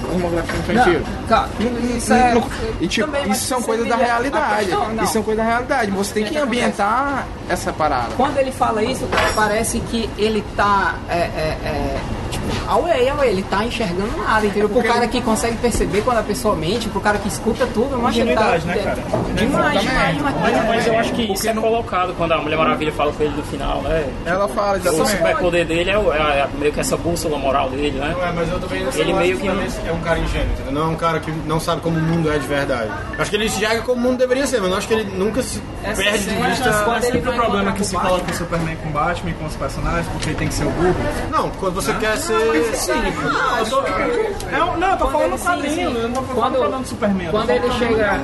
pornografia 0.10 0.60
infantil. 0.60 1.02
Cara, 1.28 1.50
isso 1.98 2.14
é. 2.14 2.34
Não- 2.34 2.50
e 2.82 2.88
tipo, 2.88 3.06
Também, 3.08 3.32
isso 3.32 3.46
são 3.46 3.62
coisas 3.62 3.88
da 3.88 3.96
realidade. 3.96 4.66
questão, 4.66 4.94
não. 4.94 5.04
Isso 5.04 5.14
são 5.14 5.24
coisas 5.24 5.44
da 5.46 5.50
realidade. 5.52 5.92
Você 5.92 6.14
tem 6.14 6.26
que 6.26 6.38
ambientar 6.38 7.26
essa 7.50 7.74
parada. 7.74 8.10
Quando 8.16 8.38
ele 8.38 8.52
fala 8.52 8.84
isso, 8.84 9.06
cara, 9.08 9.30
parece 9.36 9.80
que 9.82 10.10
ele 10.18 10.44
tá. 10.56 10.96
É, 11.10 11.14
é, 11.18 11.58
é, 11.64 11.98
tipo, 12.30 12.46
away, 12.72 13.10
away, 13.10 13.30
ele 13.30 13.44
tá 13.44 13.64
enxergando 13.66 14.16
nada, 14.18 14.46
entendeu? 14.46 14.70
Pro 14.70 14.84
cara 14.84 15.08
que 15.08 15.20
consegue 15.22 15.58
perceber 15.58 16.02
quando 16.02 16.20
a 16.20 16.24
pessoa 16.24 16.56
mente, 16.56 16.88
pro 16.90 17.02
cara 17.02 17.18
que 17.18 17.28
escuta 17.28 17.66
tudo, 17.74 17.94
eu 17.96 18.06
acho 18.08 18.16
que 18.18 18.22
ele 18.22 18.36
tá. 18.36 18.58
Né, 18.66 18.78
cara? 18.78 19.04
Demais, 19.36 19.82
demais, 19.82 20.16
demais. 20.18 20.36
Mas, 20.42 20.66
mas 20.68 20.88
eu 20.88 21.00
acho 21.00 21.14
que 21.14 21.32
isso 21.34 21.50
é 21.50 21.54
colocado 21.54 22.14
quando 22.16 22.32
a 22.34 22.38
Mulher 22.38 22.58
Maravilha 22.58 22.92
fala 22.94 23.12
com 23.12 23.24
ele 23.24 23.36
no 23.36 23.44
final, 23.44 23.82
né? 23.82 24.08
Ela 24.26 24.48
fala 24.48 24.74
O 24.74 24.76
exatamente. 24.78 25.10
superpoder 25.12 25.66
dele 25.66 25.90
é, 25.92 25.98
o- 25.98 26.14
é 26.14 26.48
meio 26.60 26.72
que 26.72 26.80
essa 26.80 26.96
bússola 26.98 27.38
moral 27.38 27.70
dele, 27.70 27.98
né? 28.00 28.14
Não 28.18 28.26
é, 28.26 28.32
mas 28.32 28.50
eu 28.52 28.60
também 28.60 28.86
Ele 28.96 29.14
meio 29.14 29.38
que 29.38 29.48
também 29.48 29.68
é 29.88 29.92
um 29.92 30.00
cara 30.02 30.20
ingênuo, 30.20 30.52
entendeu? 30.54 30.72
Não 30.74 30.82
é 30.84 30.88
um 30.88 30.96
cara 30.96 31.20
que 31.20 31.32
não 31.32 31.60
sabe 31.60 31.82
como 31.82 31.98
o 31.98 32.02
mundo 32.02 32.32
é 32.32 32.38
de 32.38 32.48
verdade. 32.48 32.92
Acho 33.18 33.30
que 33.30 33.36
ele 33.36 33.46
enxerga 33.46 33.82
como 33.82 34.00
o 34.00 34.04
mundo 34.04 34.18
deveria 34.18 34.46
ser, 34.46 34.62
mas 34.62 34.72
eu 34.72 34.78
acho 34.78 34.88
que 34.88 34.94
ele 34.94 35.10
nunca 35.18 35.42
se 35.42 35.62
Essa 35.84 36.02
perde 36.02 36.20
de 36.26 36.36
vista. 36.36 36.84
Quando 36.84 37.04
É 37.04 37.08
ele 37.08 37.20
vai 37.20 37.38
o 37.38 37.39
problema 37.46 37.72
que 37.74 37.84
se 37.86 37.96
coloca 37.96 38.32
o 38.32 38.36
Superman 38.36 38.76
com 38.78 38.90
o 38.90 38.92
Batman 38.92 39.30
e 39.32 39.34
com 39.34 39.46
os 39.46 39.56
personagens, 39.56 40.08
porque 40.12 40.30
ele 40.30 40.36
tem 40.38 40.48
que 40.48 40.54
ser 40.54 40.66
o 40.66 40.70
burro. 40.72 40.96
Não, 41.32 41.50
quando 41.52 41.76
você 41.76 41.94
quer 41.94 42.18
ser 42.18 42.76
cínico. 42.76 43.22
Eu 43.60 43.66
tô, 43.70 43.82
é 43.82 44.78
não, 44.78 44.90
eu 44.92 44.98
tô 44.98 45.08
falando 45.10 45.38
Sim, 45.38 45.44
quadrinho, 45.46 45.74
sim. 45.76 45.82
eu 45.98 46.10
não 46.10 46.14
tô 46.14 46.22
falando 46.22 46.36
Quando- 46.36 46.58
falando 46.60 46.82
do 46.84 46.88
Superman. 46.88 47.28
Quando 47.32 47.50
ele 47.50 47.72
chega, 47.72 48.22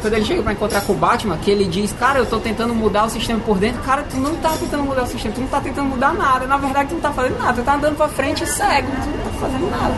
quando 0.00 0.14
ele 0.14 0.24
chega 0.24 0.42
pra 0.42 0.52
encontrar 0.52 0.80
com 0.82 0.92
o 0.92 0.96
Batman, 0.96 1.36
que 1.38 1.50
ele 1.50 1.64
diz, 1.66 1.92
cara, 1.92 2.18
eu 2.18 2.26
tô 2.26 2.38
tentando 2.40 2.74
mudar 2.74 3.04
o 3.04 3.10
sistema 3.10 3.40
por 3.40 3.58
dentro, 3.58 3.80
cara, 3.82 4.02
tu 4.08 4.16
não 4.16 4.34
tá 4.36 4.50
tentando 4.58 4.82
mudar 4.84 5.02
o 5.04 5.06
sistema, 5.06 5.34
tu 5.34 5.40
não 5.40 5.48
tá 5.48 5.60
tentando 5.60 5.88
mudar 5.88 6.12
nada, 6.14 6.46
na 6.46 6.56
verdade 6.56 6.88
tu 6.88 6.94
não 6.94 7.00
tá 7.00 7.12
fazendo 7.12 7.38
nada, 7.38 7.52
tu 7.54 7.64
tá 7.64 7.74
andando 7.74 7.96
pra 7.96 8.08
frente 8.08 8.46
cego, 8.46 8.88
tu 8.90 9.08
não 9.08 9.18
tá 9.24 9.30
fazendo 9.40 9.70
nada. 9.70 9.94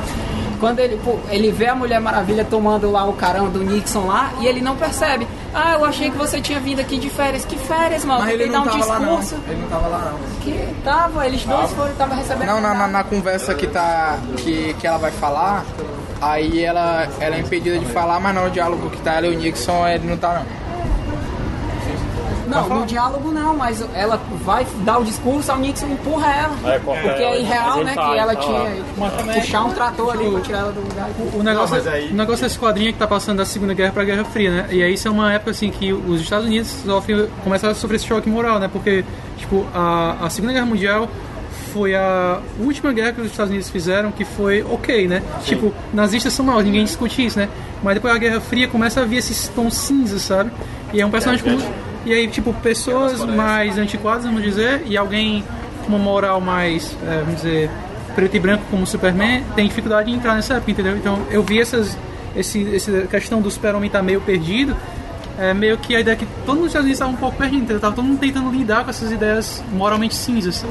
Quando 0.64 0.78
ele, 0.78 0.98
pô, 1.04 1.18
ele 1.28 1.50
vê 1.50 1.66
a 1.66 1.74
Mulher 1.74 2.00
Maravilha 2.00 2.42
tomando 2.42 2.90
lá 2.90 3.04
o 3.04 3.12
carão 3.12 3.50
do 3.50 3.62
Nixon 3.62 4.06
lá 4.06 4.32
e 4.40 4.46
ele 4.46 4.62
não 4.62 4.74
percebe. 4.76 5.26
Ah, 5.52 5.74
eu 5.74 5.84
achei 5.84 6.10
que 6.10 6.16
você 6.16 6.40
tinha 6.40 6.58
vindo 6.58 6.80
aqui 6.80 6.98
de 6.98 7.10
férias. 7.10 7.44
Que 7.44 7.58
férias, 7.58 8.02
mano? 8.02 8.20
Mas 8.20 8.30
ele 8.30 8.44
Tentei 8.44 8.58
não 8.58 8.64
dar 8.64 8.74
um 8.74 8.78
tava 8.78 8.92
lá 8.92 9.00
não. 9.00 9.18
discurso. 9.20 9.44
Ele 9.46 9.60
não 9.60 9.68
tava 9.68 9.88
lá 9.88 9.98
não. 10.10 10.18
Que 10.40 10.74
tava, 10.82 11.26
eles 11.26 11.44
dois 11.44 11.70
foram, 11.72 11.94
tava 11.96 12.14
recebendo. 12.14 12.46
Não, 12.46 12.60
na, 12.62 12.72
na, 12.72 12.88
na 12.88 13.04
conversa 13.04 13.54
que 13.54 13.66
tá. 13.66 14.18
Que, 14.38 14.74
que 14.80 14.86
ela 14.86 14.96
vai 14.96 15.10
falar, 15.10 15.66
aí 16.20 16.64
ela, 16.64 17.06
ela 17.20 17.36
é 17.36 17.40
impedida 17.40 17.78
de 17.78 17.86
falar, 17.86 18.18
mas 18.18 18.34
no 18.34 18.48
diálogo 18.48 18.88
que 18.88 19.02
tá 19.02 19.14
ela 19.14 19.26
e 19.26 19.36
o 19.36 19.38
Nixon, 19.38 19.86
ele 19.86 20.06
não 20.08 20.16
tá 20.16 20.32
não. 20.34 20.63
Não, 22.46 22.68
no 22.68 22.86
diálogo 22.86 23.30
não, 23.32 23.56
mas 23.56 23.84
ela 23.94 24.20
vai 24.44 24.66
dar 24.84 24.98
o 24.98 25.04
discurso, 25.04 25.50
a 25.52 25.56
Nixon 25.56 25.86
empurra 25.88 26.26
ela. 26.32 26.74
É, 26.74 26.78
porque 26.78 26.98
é 27.22 27.40
irreal, 27.40 27.76
mas 27.76 27.84
né? 27.86 27.92
ele 27.92 27.94
tá- 27.94 28.10
que 28.12 28.18
ela 28.18 28.34
tá 28.34 28.40
tinha 28.42 29.32
que 29.34 29.40
puxar 29.40 29.64
um 29.64 29.70
trator 29.72 30.12
ali 30.12 30.30
pra 30.30 30.40
tirar 30.40 30.58
ela 30.58 30.72
do 30.72 30.80
lugar. 30.80 31.08
O 31.34 31.42
negócio, 31.42 31.76
mas 31.76 31.86
aí- 31.86 32.10
o 32.10 32.14
negócio 32.14 32.42
desse 32.44 32.58
quadrinho 32.58 32.88
é 32.90 32.92
que 32.92 32.98
tá 32.98 33.06
passando 33.06 33.38
da 33.38 33.44
Segunda 33.44 33.74
Guerra 33.74 33.92
pra 33.92 34.04
Guerra 34.04 34.24
Fria, 34.24 34.50
né? 34.50 34.66
E 34.70 34.82
aí 34.82 34.94
isso 34.94 35.08
é 35.08 35.10
uma 35.10 35.32
época 35.32 35.50
assim 35.50 35.70
que 35.70 35.92
os 35.92 36.20
Estados 36.20 36.46
Unidos 36.46 36.68
sofrem, 36.84 37.26
começam 37.42 37.70
a 37.70 37.74
sofrer 37.74 37.96
esse 37.96 38.06
choque 38.06 38.28
moral, 38.28 38.58
né? 38.58 38.68
Porque, 38.72 39.04
tipo, 39.38 39.66
a, 39.74 40.16
a 40.22 40.30
Segunda 40.30 40.52
Guerra 40.52 40.66
Mundial 40.66 41.08
foi 41.72 41.94
a 41.96 42.38
última 42.60 42.92
guerra 42.92 43.12
que 43.12 43.20
os 43.20 43.26
Estados 43.28 43.50
Unidos 43.50 43.68
fizeram 43.68 44.12
que 44.12 44.24
foi 44.24 44.62
ok, 44.62 45.08
né? 45.08 45.22
Tipo, 45.44 45.72
nazistas 45.92 46.32
são 46.32 46.44
maus, 46.44 46.64
ninguém 46.64 46.84
discute 46.84 47.24
isso, 47.26 47.38
né? 47.38 47.48
Mas 47.82 47.94
depois 47.94 48.14
a 48.14 48.18
Guerra 48.18 48.40
Fria 48.40 48.68
começa 48.68 49.00
a 49.00 49.04
vir 49.04 49.16
esses 49.16 49.48
tons 49.48 49.74
cinzas, 49.76 50.22
sabe? 50.22 50.50
E 50.92 51.00
é 51.00 51.06
um 51.06 51.10
personagem 51.10 51.44
como... 51.44 51.58
E 52.04 52.12
aí, 52.12 52.28
tipo, 52.28 52.52
pessoas 52.54 53.24
mais 53.24 53.78
antiquadas, 53.78 54.24
vamos 54.24 54.42
dizer, 54.42 54.82
e 54.86 54.96
alguém 54.96 55.44
com 55.82 55.88
uma 55.88 55.98
moral 55.98 56.40
mais, 56.40 56.96
é, 57.06 57.20
vamos 57.20 57.36
dizer, 57.36 57.70
preto 58.14 58.36
e 58.36 58.40
branco 58.40 58.64
como 58.70 58.86
Superman, 58.86 59.42
tem 59.54 59.66
dificuldade 59.66 60.10
em 60.10 60.14
entrar 60.14 60.34
nessa 60.34 60.54
época, 60.54 60.70
entendeu? 60.70 60.96
Então 60.96 61.18
eu 61.30 61.42
vi 61.42 61.60
essas, 61.60 61.96
esse, 62.36 62.74
essa 62.74 63.02
questão 63.02 63.40
do 63.40 63.50
super-homem 63.50 63.86
estar 63.86 64.02
meio 64.02 64.20
perdido, 64.20 64.76
é 65.38 65.52
meio 65.52 65.76
que 65.78 65.96
a 65.96 66.00
ideia 66.00 66.16
que 66.16 66.26
todo 66.46 66.56
mundo 66.56 66.64
nos 66.64 66.66
Estados 66.68 66.84
Unidos 66.84 67.00
estava 67.00 67.10
um 67.10 67.16
pouco 67.16 67.36
perdido, 67.36 67.62
entendeu? 67.62 67.80
Tava 67.80 67.94
todo 67.94 68.04
mundo 68.04 68.20
tentando 68.20 68.50
lidar 68.50 68.84
com 68.84 68.90
essas 68.90 69.10
ideias 69.10 69.62
moralmente 69.72 70.14
cinzas. 70.14 70.64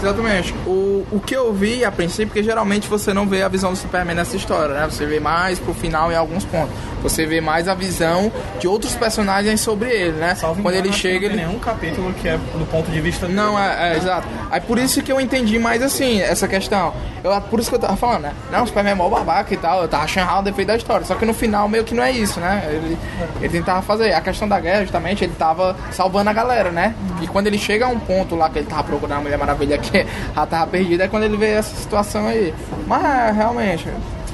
Exatamente. 0.00 0.54
O, 0.66 1.06
o 1.12 1.20
que 1.20 1.34
eu 1.34 1.52
vi 1.52 1.84
a 1.84 1.90
princípio, 1.92 2.28
porque 2.28 2.42
geralmente 2.42 2.88
você 2.88 3.12
não 3.12 3.26
vê 3.26 3.42
a 3.42 3.48
visão 3.48 3.70
do 3.72 3.76
Superman 3.76 4.14
nessa 4.16 4.36
história, 4.36 4.74
né? 4.74 4.86
Você 4.90 5.06
vê 5.06 5.20
mais 5.20 5.58
pro 5.58 5.74
final 5.74 6.10
em 6.10 6.16
alguns 6.16 6.44
pontos. 6.44 6.70
Você 7.02 7.24
vê 7.26 7.40
mais 7.40 7.66
a 7.68 7.74
visão 7.74 8.30
de 8.58 8.68
outros 8.68 8.94
personagens 8.94 9.60
sobre 9.60 9.90
ele, 9.90 10.12
né? 10.18 10.34
Salvo 10.34 10.62
Quando 10.62 10.74
engano, 10.74 10.88
ele 10.90 10.96
chega, 10.96 11.28
não 11.28 11.34
tem 11.34 11.38
ele. 11.38 11.46
nenhum 11.46 11.58
capítulo 11.58 12.12
que 12.14 12.28
é 12.28 12.36
do 12.36 12.66
ponto 12.70 12.90
de 12.90 13.00
vista 13.00 13.26
Não, 13.26 13.54
dele. 13.54 13.66
é, 13.78 13.92
é, 13.92 13.96
exato. 13.96 14.28
Aí 14.50 14.60
por 14.60 14.78
isso 14.78 15.02
que 15.02 15.10
eu 15.10 15.20
entendi 15.20 15.58
mais 15.58 15.82
assim, 15.82 16.20
essa 16.20 16.46
questão. 16.46 16.92
Eu, 17.22 17.38
por 17.42 17.60
isso 17.60 17.68
que 17.68 17.76
eu 17.76 17.80
tava 17.80 17.96
falando, 17.96 18.22
né? 18.22 18.32
Não, 18.50 18.64
o 18.64 18.66
Superman 18.66 18.92
é 18.92 18.94
mó 18.94 19.08
babaca 19.08 19.52
e 19.52 19.56
tal. 19.56 19.82
Eu 19.82 19.88
tava 19.88 20.04
achando 20.04 20.30
o 20.38 20.42
defeito 20.42 20.68
da 20.68 20.76
história. 20.76 21.04
Só 21.06 21.14
que 21.14 21.24
no 21.26 21.34
final 21.34 21.68
meio 21.68 21.84
que 21.84 21.94
não 21.94 22.02
é 22.02 22.10
isso, 22.12 22.40
né? 22.40 22.64
Ele, 22.70 22.98
ele 23.40 23.48
tentava 23.48 23.82
fazer. 23.82 24.12
A 24.12 24.20
questão 24.20 24.48
da 24.48 24.58
guerra, 24.60 24.82
justamente, 24.82 25.24
ele 25.24 25.34
tava 25.38 25.76
salvando 25.92 26.30
a 26.30 26.32
galera, 26.32 26.70
né? 26.70 26.94
E 27.22 27.26
quando 27.26 27.46
ele 27.46 27.58
chega 27.58 27.86
a 27.86 27.88
um 27.88 27.98
ponto 27.98 28.34
lá 28.34 28.48
que 28.50 28.58
ele 28.58 28.66
tava 28.66 28.84
procurando 28.84 29.18
a 29.18 29.20
Mulher 29.22 29.38
Maravilha 29.38 29.78
que 29.78 29.89
já 30.34 30.46
tava 30.46 30.66
perdida, 30.66 31.04
é 31.04 31.08
quando 31.08 31.24
ele 31.24 31.36
vê 31.36 31.50
essa 31.50 31.74
situação 31.76 32.26
aí. 32.26 32.54
Mas 32.86 33.04
é, 33.04 33.32
realmente. 33.32 33.88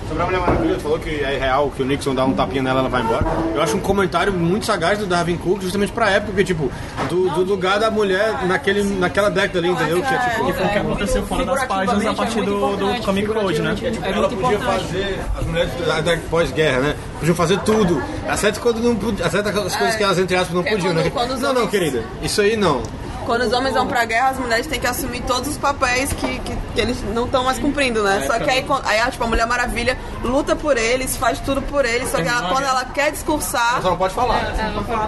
Sobre 0.08 0.22
a 0.22 0.26
Mulher 0.26 0.40
Maravilha, 0.40 0.74
tu 0.76 0.80
falou 0.82 0.98
que 1.00 1.10
é 1.10 1.36
real, 1.36 1.70
que 1.74 1.82
o 1.82 1.84
Nixon 1.84 2.14
dá 2.14 2.24
um 2.24 2.32
tapinha 2.32 2.62
nela 2.62 2.78
e 2.78 2.80
ela 2.80 2.88
vai 2.88 3.02
embora. 3.02 3.26
Eu 3.52 3.60
acho 3.60 3.76
um 3.76 3.80
comentário 3.80 4.32
muito 4.32 4.64
sagaz 4.64 4.98
do 5.00 5.06
Darwin 5.06 5.36
Cook, 5.36 5.62
justamente 5.62 5.90
pra 5.90 6.08
época, 6.10 6.26
porque, 6.26 6.44
tipo, 6.44 6.70
do, 7.08 7.28
do 7.30 7.42
lugar 7.42 7.80
da 7.80 7.90
mulher 7.90 8.46
naquele, 8.46 8.84
naquela 8.84 9.28
década 9.28 9.58
ali, 9.58 9.68
entendeu? 9.68 10.00
Que 10.00 10.14
é, 10.14 10.18
tipo, 10.18 10.48
E 10.48 10.52
foi 10.52 10.64
o 10.64 10.68
que 10.68 10.78
aconteceu 10.78 11.26
fora 11.26 11.44
das 11.44 11.66
páginas 11.66 12.06
a 12.06 12.14
partir 12.14 12.42
do, 12.42 12.76
do 12.76 13.02
Comic 13.02 13.26
Code, 13.26 13.62
né? 13.62 13.76
É 13.82 14.08
ela 14.08 14.28
muito 14.28 14.36
podia 14.40 14.58
fazer, 14.60 15.20
as 15.36 15.46
mulheres 15.46 15.72
da, 16.04 16.16
pós-guerra, 16.30 16.80
né? 16.80 16.94
Podiam 17.18 17.34
fazer 17.34 17.58
tudo. 17.60 18.00
Exceto 18.32 18.60
quando 18.60 18.80
não 18.80 18.94
podia, 18.94 19.26
exceto 19.26 19.48
as 19.48 19.74
coisas 19.74 19.96
que 19.96 20.04
elas, 20.04 20.18
entre 20.20 20.36
aspas, 20.36 20.54
não 20.54 20.64
É 20.64 20.70
podiam, 20.70 20.94
né? 20.94 21.10
não, 21.40 21.52
não, 21.52 21.66
querida, 21.66 22.04
isso 22.22 22.40
aí 22.40 22.56
não. 22.56 22.80
Quando 23.26 23.42
os 23.42 23.52
homens 23.52 23.74
vão 23.74 23.86
pra 23.86 24.04
guerra, 24.04 24.30
as 24.30 24.38
mulheres 24.38 24.66
têm 24.66 24.78
que 24.78 24.86
assumir 24.86 25.20
todos 25.22 25.48
os 25.48 25.58
papéis 25.58 26.12
que, 26.12 26.38
que, 26.38 26.56
que 26.74 26.80
eles 26.80 26.96
não 27.12 27.24
estão 27.24 27.44
mais 27.44 27.58
cumprindo, 27.58 28.02
né? 28.02 28.24
Só 28.26 28.38
que 28.38 28.48
aí, 28.48 28.64
aí, 28.84 29.10
tipo, 29.10 29.24
a 29.24 29.26
Mulher 29.26 29.46
Maravilha 29.46 29.98
luta 30.22 30.54
por 30.54 30.76
eles, 30.76 31.16
faz 31.16 31.40
tudo 31.40 31.60
por 31.62 31.84
eles, 31.84 32.08
só 32.10 32.22
que 32.22 32.28
ela, 32.28 32.48
quando 32.48 32.64
ela 32.64 32.84
quer 32.84 33.10
discursar, 33.10 33.82
Só 33.82 33.90
não 33.90 33.96
pode 33.96 34.14
falar. 34.14 34.52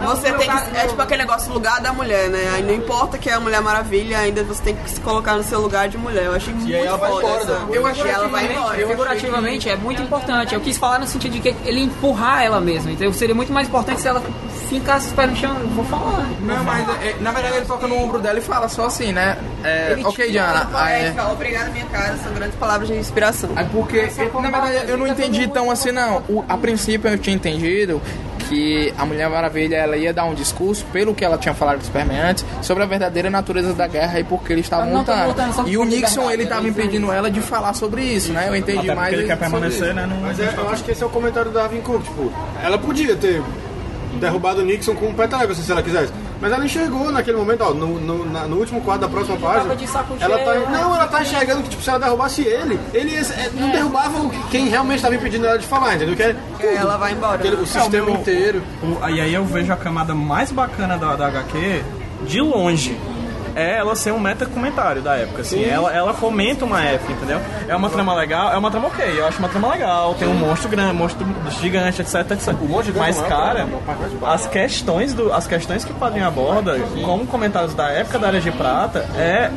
você 0.06 0.32
tem 0.32 0.48
que. 0.48 0.76
É 0.76 0.86
tipo 0.86 1.00
aquele 1.00 1.22
negócio 1.22 1.52
lugar 1.52 1.80
da 1.80 1.92
mulher, 1.92 2.28
né? 2.28 2.50
Aí 2.54 2.62
não 2.62 2.74
importa 2.74 3.18
que 3.18 3.30
é 3.30 3.34
a 3.34 3.40
Mulher 3.40 3.60
Maravilha, 3.60 4.18
ainda 4.18 4.42
você 4.42 4.62
tem 4.62 4.76
que 4.76 4.90
se 4.90 5.00
colocar 5.00 5.34
no 5.34 5.42
seu 5.42 5.60
lugar 5.60 5.88
de 5.88 5.96
mulher. 5.96 6.24
Eu 6.24 6.34
achei 6.34 6.52
muito 6.52 6.74
aí 6.74 6.86
ela 6.86 6.96
vai 6.96 7.10
foda 7.10 7.58
né? 7.58 7.66
Eu 7.70 7.86
achei 7.86 8.10
ela 8.10 8.28
vai 8.28 8.50
embora. 8.52 8.86
Figurativamente 8.86 9.68
é 9.68 9.76
muito 9.76 10.02
importante. 10.02 10.54
Eu 10.54 10.60
quis 10.60 10.76
falar 10.76 10.98
no 10.98 11.06
sentido 11.06 11.32
de 11.32 11.40
que 11.40 11.68
ele 11.68 11.82
empurrar 11.82 12.42
ela 12.42 12.60
mesmo. 12.60 12.90
Então 12.90 13.12
seria 13.12 13.34
muito 13.34 13.52
mais 13.52 13.68
importante 13.68 14.00
se 14.00 14.08
ela 14.08 14.22
fincasse 14.68 15.08
os 15.08 15.12
pés 15.12 15.30
no 15.30 15.36
chão. 15.36 15.56
Eu 15.60 15.68
vou 15.68 15.84
falar. 15.84 16.26
Não, 16.40 16.64
mas 16.64 16.88
é, 17.02 17.16
na 17.20 17.32
verdade 17.32 17.56
ele 17.56 17.66
toca 17.66 17.86
no 17.86 18.07
ombro 18.08 18.18
dela 18.20 18.38
e 18.38 18.42
fala 18.42 18.68
só 18.68 18.86
assim, 18.86 19.12
né? 19.12 19.36
É, 19.62 19.92
Ele 19.92 20.04
ok, 20.04 20.30
Diana. 20.30 20.68
Aí 20.74 21.04
aí- 21.04 21.10
fica, 21.10 21.28
obrigada, 21.30 21.70
minha 21.70 21.84
cara, 21.86 22.16
são 22.16 22.32
grandes 22.32 22.56
palavras 22.56 22.88
de 22.88 22.94
inspiração. 22.94 23.50
É 23.56 23.64
porque, 23.64 24.08
na 24.40 24.50
verdade, 24.50 24.90
eu 24.90 24.96
não 24.96 25.06
entendi 25.06 25.46
tão 25.48 25.70
assim, 25.70 25.92
não. 25.92 26.22
O- 26.28 26.44
a 26.48 26.56
princípio 26.56 27.08
eu 27.10 27.18
tinha 27.18 27.36
entendido 27.36 28.00
que 28.48 28.94
a 28.96 29.04
Mulher 29.04 29.28
Maravilha 29.28 29.76
ela 29.76 29.96
ia 29.96 30.12
dar 30.12 30.24
um 30.24 30.32
discurso, 30.34 30.84
pelo 30.92 31.14
que 31.14 31.22
ela 31.22 31.36
tinha 31.36 31.52
falado 31.54 31.78
do 31.78 31.84
Superman 31.84 32.18
antes, 32.18 32.44
sobre 32.62 32.82
a 32.82 32.86
verdadeira 32.86 33.28
natureza 33.28 33.74
da 33.74 33.86
guerra 33.86 34.18
e 34.20 34.24
por 34.24 34.42
que 34.42 34.52
eles 34.54 34.64
estavam 34.64 34.90
lutando. 34.94 35.34
E 35.66 35.76
o 35.76 35.84
Nixon, 35.84 36.30
ele 36.30 36.44
estava 36.44 36.66
é 36.66 36.70
impedindo 36.70 37.12
ela 37.12 37.30
de 37.30 37.40
falar 37.42 37.74
sobre 37.74 38.02
isso, 38.02 38.32
né? 38.32 38.48
Eu 38.48 38.56
entendi 38.56 38.90
mais 38.94 39.12
ele 39.12 39.26
quer 39.26 39.36
permanecer, 39.36 39.84
isso. 39.88 39.94
né? 39.94 40.08
Mas 40.22 40.40
é, 40.40 40.54
eu 40.56 40.68
acho 40.70 40.82
que 40.82 40.92
esse 40.92 41.02
é 41.02 41.06
o 41.06 41.10
comentário 41.10 41.50
do 41.50 41.54
Darwin 41.58 41.80
Cook, 41.82 42.02
tipo, 42.02 42.32
ela 42.62 42.78
podia 42.78 43.14
ter 43.16 43.42
derrubado 44.18 44.62
o 44.62 44.64
Nixon 44.64 44.94
com 44.94 45.06
um 45.06 45.14
assim, 45.50 45.62
se 45.62 45.70
ela 45.72 45.82
quisesse. 45.82 46.12
Mas 46.40 46.52
ela 46.52 46.64
enxergou 46.64 47.10
naquele 47.10 47.36
momento, 47.36 47.62
ó, 47.64 47.74
no, 47.74 47.98
no, 48.00 48.24
na- 48.24 48.46
no 48.46 48.56
último 48.58 48.80
quadro 48.80 49.02
da 49.02 49.08
próxima 49.08 49.36
página. 49.38 49.74
de 49.74 49.86
saco 49.88 50.16
Ela 50.20 50.38
tá, 50.38 50.52
cheio. 50.52 50.70
não, 50.70 50.94
ela 50.94 51.06
tá 51.08 51.22
enxergando 51.22 51.62
que 51.64 51.70
tipo, 51.70 51.82
se 51.82 51.90
ela 51.90 51.98
derrubasse 51.98 52.42
ele, 52.42 52.78
ele 52.94 53.10
ia- 53.10 53.20
é, 53.20 53.50
não 53.54 53.70
derrubava 53.70 54.18
o- 54.20 54.30
quem 54.50 54.68
realmente 54.68 54.96
estava 54.98 55.14
impedindo 55.16 55.46
ela 55.46 55.58
de 55.58 55.66
falar, 55.66 55.96
entendeu? 55.96 56.14
Que 56.14 56.22
é 56.22 56.36
Aí 56.60 56.76
ela 56.76 56.96
vai 56.96 57.12
embora. 57.12 57.34
aquele- 57.34 57.56
o 57.56 57.66
sistema 57.66 58.10
inteiro. 58.10 58.62
O- 58.82 59.08
e 59.08 59.20
aí 59.20 59.34
eu 59.34 59.44
vejo 59.44 59.72
a 59.72 59.76
camada 59.76 60.14
mais 60.14 60.52
bacana 60.52 60.96
da, 60.96 61.16
da 61.16 61.26
HQ 61.26 61.82
de 62.26 62.40
longe. 62.40 62.96
É 63.58 63.76
ela 63.78 63.94
ser 63.96 64.12
um 64.12 64.18
meta-comentário 64.20 65.02
da 65.02 65.16
época, 65.16 65.42
assim. 65.42 65.64
Ela, 65.64 65.92
ela 65.92 66.14
fomenta 66.14 66.64
uma 66.64 66.82
época, 66.82 67.12
entendeu? 67.12 67.40
É 67.68 67.74
uma 67.76 67.90
trama 67.90 68.14
legal, 68.14 68.52
é 68.52 68.56
uma 68.58 68.70
trama 68.70 68.88
ok, 68.88 69.04
eu 69.18 69.26
acho 69.26 69.38
uma 69.38 69.48
trama 69.48 69.68
legal. 69.72 70.14
Tem 70.14 70.28
um 70.28 70.34
monstro 70.34 70.68
grande, 70.68 70.94
monstro 70.94 71.26
gigante, 71.60 72.00
etc, 72.02 72.14
etc. 72.32 72.52
monstro 72.60 72.84
gigante 72.84 72.98
Mas, 72.98 73.18
é 73.22 73.26
cara, 73.28 73.66
baixa. 74.20 74.34
as 74.34 74.46
questões, 74.46 75.12
do, 75.14 75.32
as 75.32 75.46
questões 75.46 75.84
que 75.84 75.92
o 75.92 75.94
quadrinho 75.96 76.26
aborda, 76.26 76.78
como 77.04 77.26
comentários 77.26 77.74
da 77.74 77.88
época 77.90 78.18
da 78.18 78.28
Era 78.28 78.40
de 78.40 78.50
Prata, 78.52 79.00
é 79.16 79.50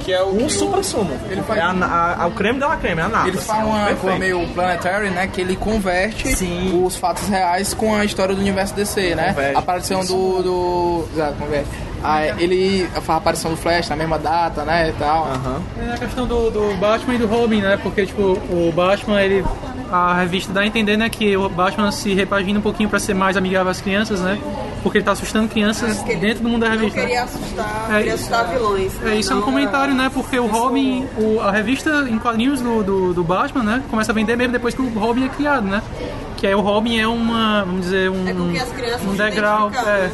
Que 0.00 0.12
é 0.12 0.22
o 0.22 0.36
um 0.44 0.48
supra-sumo. 0.50 1.16
Ele 1.30 1.40
faz- 1.42 1.58
É 1.60 1.62
a, 1.62 1.70
a, 1.70 2.22
a- 2.24 2.26
o 2.26 2.32
creme 2.32 2.58
da 2.58 2.76
creme, 2.76 3.00
é 3.00 3.04
a 3.04 3.08
nata. 3.08 3.28
Eles 3.28 3.40
assim, 3.40 3.46
falam 3.48 3.68
uma 3.70 3.94
coisa 3.94 4.18
meio 4.18 4.46
planetary, 4.48 5.08
né? 5.10 5.26
Que 5.32 5.40
ele 5.40 5.56
converte 5.56 6.28
Sim. 6.36 6.84
os 6.84 6.94
fatos 6.96 7.26
reais 7.28 7.72
com 7.72 7.94
a 7.94 8.04
história 8.04 8.34
do 8.34 8.40
universo 8.42 8.74
DC, 8.74 9.14
né? 9.14 9.28
Converte. 9.28 9.56
A 9.56 9.58
aparição 9.60 10.04
do. 10.04 10.42
do 10.42 11.04
exato, 11.14 11.34
converte. 11.38 11.70
Ah, 12.04 12.26
ele 12.38 12.86
faz 12.92 13.08
a 13.08 13.16
aparição 13.16 13.50
do 13.50 13.56
Flash 13.56 13.88
na 13.88 13.96
mesma 13.96 14.18
data, 14.18 14.62
né? 14.62 14.90
E 14.90 14.92
tal. 14.92 15.24
Aham. 15.24 15.62
É 15.88 15.94
a 15.94 15.98
questão 15.98 16.26
do, 16.26 16.50
do 16.50 16.76
Batman 16.76 17.14
e 17.14 17.18
do 17.18 17.26
Robin, 17.26 17.60
né? 17.62 17.78
Porque, 17.82 18.04
tipo, 18.04 18.22
o 18.22 18.70
Batman, 18.74 19.22
ele. 19.22 19.42
A 19.90 20.14
revista 20.14 20.52
dá 20.52 20.62
a 20.62 20.66
entender, 20.66 20.96
né, 20.96 21.08
que 21.08 21.36
o 21.36 21.48
Batman 21.48 21.92
se 21.92 22.12
repagina 22.14 22.58
um 22.58 22.62
pouquinho 22.62 22.88
pra 22.88 22.98
ser 22.98 23.14
mais 23.14 23.36
amigável 23.36 23.70
às 23.70 23.80
crianças, 23.80 24.20
né? 24.20 24.38
Porque 24.82 24.98
ele 24.98 25.04
tá 25.04 25.12
assustando 25.12 25.46
crianças 25.48 26.02
ele 26.08 26.16
dentro 26.16 26.42
do 26.42 26.48
mundo 26.48 26.62
da 26.62 26.70
Não 26.70 26.76
revista. 26.76 26.98
né? 27.00 27.06
queria 27.06 27.22
assustar, 27.22 27.86
É, 27.90 27.96
queria 27.98 28.14
assustar 28.14 28.48
vilões. 28.48 28.92
É, 29.04 29.14
isso 29.14 29.30
é 29.32 29.36
um 29.36 29.38
Não, 29.38 29.44
comentário, 29.44 29.94
né? 29.94 30.10
Porque 30.12 30.38
o 30.38 30.46
Robin, 30.46 31.06
o- 31.16 31.38
a 31.40 31.52
revista 31.52 32.06
em 32.08 32.18
quadrinhos 32.18 32.60
do, 32.60 32.82
do, 32.82 33.14
do 33.14 33.22
Batman, 33.22 33.62
né? 33.62 33.82
Começa 33.88 34.10
a 34.10 34.14
vender 34.14 34.36
mesmo 34.36 34.52
depois 34.52 34.74
que 34.74 34.82
o 34.82 34.88
Robin 34.98 35.26
é 35.26 35.28
criado, 35.28 35.64
né? 35.66 35.80
Que 36.38 36.46
aí 36.46 36.54
o 36.54 36.60
Robin 36.60 36.98
é 36.98 37.06
uma, 37.06 37.62
vamos 37.64 37.82
dizer, 37.82 38.10
um, 38.10 38.26
É 38.28 38.32
com 38.34 38.50
que 38.50 38.58
as 38.58 38.70
crianças 38.72 39.06
um 39.06 39.14
degrau. 39.14 39.70
É. 39.86 40.10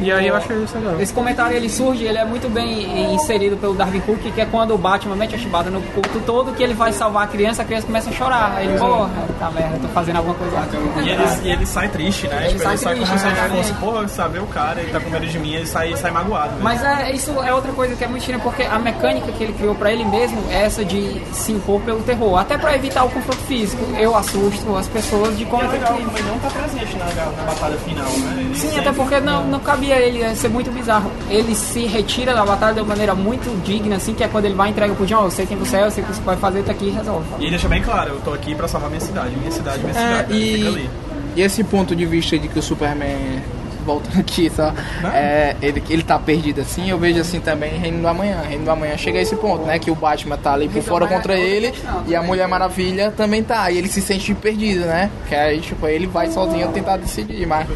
E 0.00 0.12
aí 0.12 0.26
eu 0.28 0.36
achei 0.36 0.56
isso 0.62 0.76
legal. 0.78 1.00
Esse 1.00 1.12
comentário 1.12 1.56
ele 1.56 1.68
surge, 1.68 2.04
ele 2.04 2.18
é 2.18 2.24
muito 2.24 2.48
bem 2.48 3.14
inserido 3.14 3.56
pelo 3.56 3.74
Darwin 3.74 4.00
Cook, 4.00 4.20
que 4.34 4.40
é 4.40 4.46
quando 4.46 4.74
o 4.74 4.78
Batman 4.78 5.16
mete 5.16 5.34
a 5.34 5.38
chibata 5.38 5.70
no 5.70 5.80
culto 5.80 6.20
todo, 6.26 6.52
que 6.52 6.62
ele 6.62 6.74
vai 6.74 6.92
salvar 6.92 7.24
a 7.24 7.26
criança, 7.26 7.62
a 7.62 7.64
criança 7.64 7.86
começa 7.86 8.10
a 8.10 8.12
chorar. 8.12 8.54
Aí 8.56 8.66
ele, 8.68 8.78
porra, 8.78 9.10
tá 9.38 9.50
merda, 9.50 9.78
tô 9.80 9.88
fazendo 9.88 10.16
alguma 10.16 10.34
coisa. 10.34 10.56
E 11.02 11.08
ele, 11.08 11.22
e 11.44 11.50
ele 11.50 11.66
sai 11.66 11.88
triste, 11.88 12.28
né? 12.28 12.48
Ele 12.48 12.58
tipo, 12.58 12.62
sai 12.62 12.72
ele 12.72 12.78
sai 12.80 12.94
triste, 12.94 13.10
como 13.50 13.64
se 13.64 13.72
fosse, 13.72 13.72
pô, 13.80 14.08
saber 14.08 14.40
o 14.40 14.46
cara, 14.46 14.80
ele 14.80 14.90
tá 14.90 15.00
com 15.00 15.10
medo 15.10 15.26
de 15.26 15.38
mim, 15.38 15.54
ele 15.54 15.66
sai, 15.66 15.94
sai 15.96 16.10
magoado. 16.10 16.52
né? 16.54 16.60
Mas 16.62 16.82
é, 16.82 17.12
isso 17.12 17.30
é 17.42 17.52
outra 17.52 17.72
coisa 17.72 17.94
que 17.94 18.04
é 18.04 18.08
muito 18.08 18.24
porque 18.40 18.62
a 18.62 18.78
mecânica 18.78 19.30
que 19.32 19.44
ele 19.44 19.52
criou 19.52 19.74
pra 19.74 19.92
ele 19.92 20.04
mesmo 20.04 20.42
é 20.50 20.64
essa 20.64 20.84
de 20.84 21.20
se 21.32 21.52
impor 21.52 21.80
pelo 21.82 22.00
terror, 22.02 22.38
até 22.38 22.56
pra 22.56 22.74
evitar 22.74 23.04
o 23.04 23.10
confronto 23.10 23.40
físico. 23.42 23.84
Eu 23.98 24.16
assusto 24.16 24.76
as 24.76 24.88
pessoas 24.88 25.36
de 25.36 25.44
como 25.44 25.62
é 25.62 25.66
é 25.66 25.68
legal, 25.68 25.96
ele 25.98 26.22
não 26.28 26.38
tá 26.38 26.48
presente 26.50 26.96
na, 26.96 27.04
na 27.06 27.42
batalha 27.46 27.76
final, 27.78 28.04
né? 28.10 28.36
Ele 28.38 28.54
Sim, 28.54 28.68
sempre- 28.68 28.80
até 28.80 28.92
porque 28.92 29.20
não, 29.20 29.44
não 29.44 29.60
cabia 29.84 29.96
ele, 29.98 30.18
ia 30.18 30.34
ser 30.34 30.48
muito 30.48 30.70
bizarro. 30.70 31.10
Ele 31.28 31.54
se 31.54 31.86
retira 31.86 32.34
da 32.34 32.44
batalha 32.44 32.74
de 32.74 32.80
uma 32.80 32.88
maneira 32.88 33.14
muito 33.14 33.54
digna, 33.64 33.96
assim, 33.96 34.14
que 34.14 34.24
é 34.24 34.28
quando 34.28 34.46
ele 34.46 34.54
vai 34.54 34.68
e 34.68 34.70
entrega 34.70 34.94
pro 34.94 35.06
John, 35.06 35.24
eu 35.24 35.30
sei 35.30 35.46
quem 35.46 35.56
você 35.56 35.76
é, 35.76 35.84
eu 35.84 35.90
sei 35.90 36.02
o 36.02 36.06
que 36.06 36.14
você 36.14 36.22
pode 36.22 36.40
fazer, 36.40 36.62
tá 36.62 36.72
aqui 36.72 36.86
e 36.86 36.90
resolve. 36.90 37.26
E 37.38 37.42
ele 37.42 37.50
deixa 37.50 37.68
bem 37.68 37.82
claro, 37.82 38.10
eu 38.10 38.20
tô 38.20 38.32
aqui 38.32 38.54
pra 38.54 38.66
salvar 38.68 38.88
minha 38.90 39.00
cidade, 39.00 39.36
minha 39.36 39.50
cidade, 39.50 39.78
minha 39.80 39.90
É, 39.90 39.94
cidade. 40.24 40.34
Ele 40.36 40.56
fica 40.56 40.68
ali. 40.68 40.90
e, 41.36 41.40
e 41.40 41.42
esse 41.42 41.62
ponto 41.64 41.94
de 41.94 42.06
vista 42.06 42.38
de 42.38 42.48
que 42.48 42.58
o 42.58 42.62
Superman 42.62 43.42
voltando 43.84 44.18
aqui, 44.20 44.50
só, 44.54 44.72
é, 45.12 45.56
ele, 45.60 45.82
ele 45.90 46.02
tá 46.02 46.18
perdido 46.18 46.60
assim, 46.62 46.88
eu 46.88 46.98
vejo 46.98 47.20
assim 47.20 47.38
também 47.38 47.78
Reino 47.78 48.00
do 48.00 48.08
Amanhã. 48.08 48.40
Reino 48.48 48.64
do 48.64 48.70
Amanhã 48.70 48.96
chega 48.96 49.18
a 49.18 49.22
esse 49.22 49.36
ponto, 49.36 49.64
né? 49.66 49.78
Que 49.78 49.90
o 49.90 49.94
Batman 49.94 50.38
tá 50.38 50.54
ali 50.54 50.68
por 50.68 50.82
fora 50.82 51.06
contra 51.06 51.34
é 51.34 51.40
ele 51.40 51.74
e 52.06 52.16
a 52.16 52.20
né? 52.22 52.26
Mulher 52.26 52.48
Maravilha 52.48 53.12
também 53.14 53.42
tá. 53.42 53.70
E 53.70 53.76
ele 53.76 53.88
se 53.88 54.00
sente 54.00 54.32
perdido, 54.34 54.86
né? 54.86 55.10
Que 55.28 55.34
aí, 55.34 55.60
tipo, 55.60 55.86
ele 55.86 56.06
vai 56.06 56.30
sozinho 56.30 56.68
tentar 56.68 56.96
decidir, 56.96 57.46
mas 57.46 57.66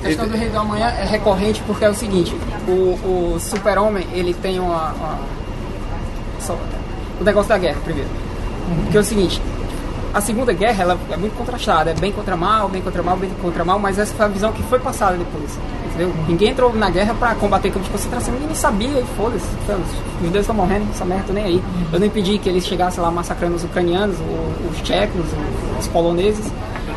A 0.00 0.06
questão 0.06 0.26
do 0.28 0.36
Rei 0.36 0.48
do 0.48 0.58
Amanhã 0.58 0.86
é 0.86 1.04
recorrente 1.04 1.62
porque 1.66 1.84
é 1.84 1.88
o 1.90 1.94
seguinte, 1.94 2.34
o, 2.66 3.34
o 3.34 3.36
super-homem, 3.40 4.06
ele 4.12 4.32
tem 4.34 4.58
uma... 4.58 4.92
uma- 4.92 5.18
só- 6.40 6.56
o 7.20 7.24
negócio 7.24 7.48
da 7.50 7.58
guerra, 7.58 7.78
primeiro. 7.84 8.08
Que 8.90 8.96
é 8.96 9.00
o 9.00 9.04
seguinte, 9.04 9.42
a 10.14 10.20
Segunda 10.20 10.52
Guerra 10.52 10.82
ela 10.82 10.98
é 11.10 11.16
muito 11.16 11.36
contrastada, 11.36 11.90
é 11.90 11.94
bem 11.94 12.10
contra 12.12 12.34
mal, 12.36 12.68
bem 12.68 12.80
contra 12.80 13.02
mal, 13.02 13.16
bem 13.16 13.30
contra 13.42 13.62
mal, 13.64 13.78
mas 13.78 13.98
essa 13.98 14.14
foi 14.14 14.24
a 14.24 14.28
visão 14.28 14.52
que 14.52 14.62
foi 14.64 14.78
passada 14.78 15.16
depois, 15.18 15.58
entendeu? 15.86 16.12
Ninguém 16.26 16.48
entrou 16.50 16.72
na 16.74 16.88
guerra 16.88 17.14
pra 17.14 17.34
combater 17.34 17.68
campos 17.70 17.86
de 17.86 17.92
concentração, 17.92 18.32
ninguém 18.34 18.54
sabia, 18.54 19.00
e 19.00 19.04
foda-se, 19.16 19.44
os 19.44 20.24
judeus 20.26 20.42
estão 20.44 20.54
morrendo, 20.56 20.86
essa 20.92 21.04
merda, 21.04 21.24
tô 21.26 21.32
nem 21.34 21.44
aí. 21.44 21.62
Eu 21.92 22.00
não 22.00 22.06
impedi 22.06 22.38
que 22.38 22.48
eles 22.48 22.64
chegassem 22.66 23.02
lá 23.02 23.10
massacrando 23.10 23.56
os 23.56 23.64
ucranianos, 23.64 24.16
o- 24.18 24.70
os 24.70 24.80
tchecos, 24.80 25.26
os 25.78 25.86
poloneses. 25.88 26.50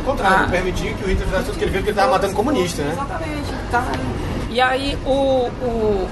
Contrário, 0.04 0.44
Ah. 0.44 0.48
permitiu 0.50 0.94
que 0.94 1.04
o 1.04 1.08
Hitler 1.08 1.26
fizesse 1.28 1.44
tudo 1.46 1.58
que 1.58 1.64
ele 1.64 1.70
viu 1.70 1.80
porque 1.80 1.90
ele 1.90 1.98
estava 1.98 2.12
matando 2.12 2.34
comunista, 2.34 2.82
né? 2.82 2.90
Exatamente, 2.92 3.54
tá. 3.70 3.84
E 4.50 4.60
aí 4.60 4.98
o, 5.06 5.48
o- 5.62 6.08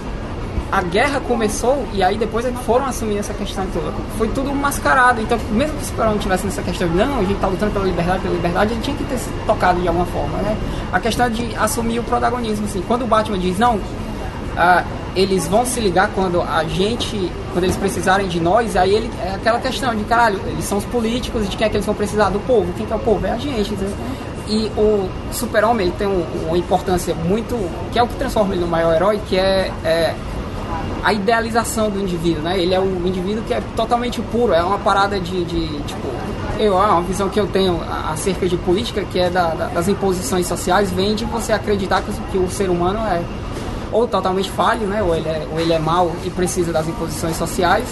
a 0.72 0.80
guerra 0.80 1.20
começou 1.20 1.84
e 1.92 2.02
aí 2.02 2.16
depois 2.16 2.46
eles 2.46 2.58
foram 2.60 2.86
assumir 2.86 3.18
essa 3.18 3.34
questão 3.34 3.66
toda. 3.74 3.92
Foi 4.16 4.26
tudo 4.28 4.54
mascarado. 4.54 5.20
Então, 5.20 5.38
mesmo 5.50 5.76
que 5.76 5.82
o 5.84 5.86
Superman 5.86 6.16
tivesse 6.18 6.46
nessa 6.46 6.62
questão 6.62 6.88
de 6.88 6.96
não, 6.96 7.18
a 7.20 7.24
gente 7.24 7.38
tá 7.38 7.46
lutando 7.46 7.72
pela 7.72 7.84
liberdade, 7.84 8.20
pela 8.22 8.34
liberdade, 8.34 8.72
ele 8.72 8.80
tinha 8.80 8.96
que 8.96 9.04
ter 9.04 9.18
se 9.18 9.28
tocado 9.46 9.80
de 9.80 9.86
alguma 9.88 10.06
forma, 10.06 10.38
né? 10.38 10.56
A 10.90 10.98
questão 10.98 11.28
de 11.28 11.54
assumir 11.56 11.98
o 11.98 12.02
protagonismo, 12.02 12.64
assim. 12.64 12.82
Quando 12.88 13.02
o 13.02 13.06
Batman 13.06 13.38
diz, 13.38 13.58
não, 13.58 13.78
ah, 14.56 14.82
eles 15.14 15.46
vão 15.46 15.64
se 15.66 15.78
ligar 15.80 16.10
quando 16.14 16.40
a 16.40 16.64
gente, 16.64 17.30
quando 17.52 17.64
eles 17.64 17.76
precisarem 17.76 18.28
de 18.28 18.40
nós, 18.40 18.76
aí 18.76 18.94
ele, 18.94 19.10
é 19.22 19.34
aquela 19.34 19.58
questão 19.60 19.94
de 19.94 20.04
caralho, 20.04 20.40
eles 20.46 20.64
são 20.64 20.78
os 20.78 20.84
políticos 20.84 21.48
de 21.48 21.56
quem 21.56 21.66
é 21.66 21.70
que 21.70 21.76
eles 21.76 21.86
vão 21.86 21.94
precisar? 21.94 22.30
Do 22.30 22.40
povo. 22.40 22.72
Quem 22.76 22.86
que 22.86 22.92
é 22.92 22.96
o 22.96 22.98
povo? 22.98 23.26
É 23.26 23.30
a 23.32 23.36
gente, 23.36 23.74
entendeu? 23.74 23.94
E 24.48 24.70
o 24.76 25.08
super-homem 25.32 25.90
tem 25.92 26.06
um- 26.06 26.24
uma 26.48 26.56
importância 26.58 27.14
muito. 27.14 27.54
que 27.92 27.98
é 27.98 28.02
o 28.02 28.08
que 28.08 28.14
transforma 28.16 28.54
ele 28.54 28.62
no 28.62 28.68
maior 28.68 28.94
herói, 28.94 29.20
que 29.28 29.36
é, 29.36 29.70
é 29.84 30.14
a 31.04 31.12
idealização 31.12 31.90
do 31.90 32.00
indivíduo, 32.00 32.42
né? 32.42 32.58
Ele 32.58 32.74
é 32.74 32.80
um 32.80 33.06
indivíduo 33.06 33.42
que 33.46 33.52
é 33.52 33.62
totalmente 33.76 34.20
puro, 34.22 34.52
é 34.54 34.62
uma 34.62 34.78
parada 34.78 35.20
de, 35.20 35.44
de, 35.44 35.66
tipo, 35.82 36.08
eu, 36.58 36.72
é 36.82 36.86
uma 36.86 37.02
visão 37.02 37.28
que 37.28 37.38
eu 37.38 37.46
tenho 37.46 37.80
acerca 38.10 38.48
de 38.48 38.56
política, 38.56 39.04
que 39.04 39.18
é 39.18 39.28
da- 39.28 39.50
da- 39.54 39.66
das 39.66 39.88
imposições 39.88 40.46
sociais, 40.46 40.90
vem 40.90 41.14
de 41.14 41.24
você 41.26 41.52
acreditar 41.52 42.00
que, 42.02 42.12
que 42.30 42.38
o 42.38 42.48
ser 42.50 42.70
humano 42.70 42.98
é 43.00 43.20
ou 43.92 44.08
totalmente 44.08 44.50
falho, 44.50 44.86
né? 44.86 45.02
Ou 45.02 45.14
ele 45.14 45.28
é, 45.28 45.46
ou 45.52 45.60
ele 45.60 45.72
é 45.72 45.78
mau 45.78 46.12
e 46.24 46.30
precisa 46.30 46.72
das 46.72 46.88
imposições 46.88 47.36
sociais, 47.36 47.84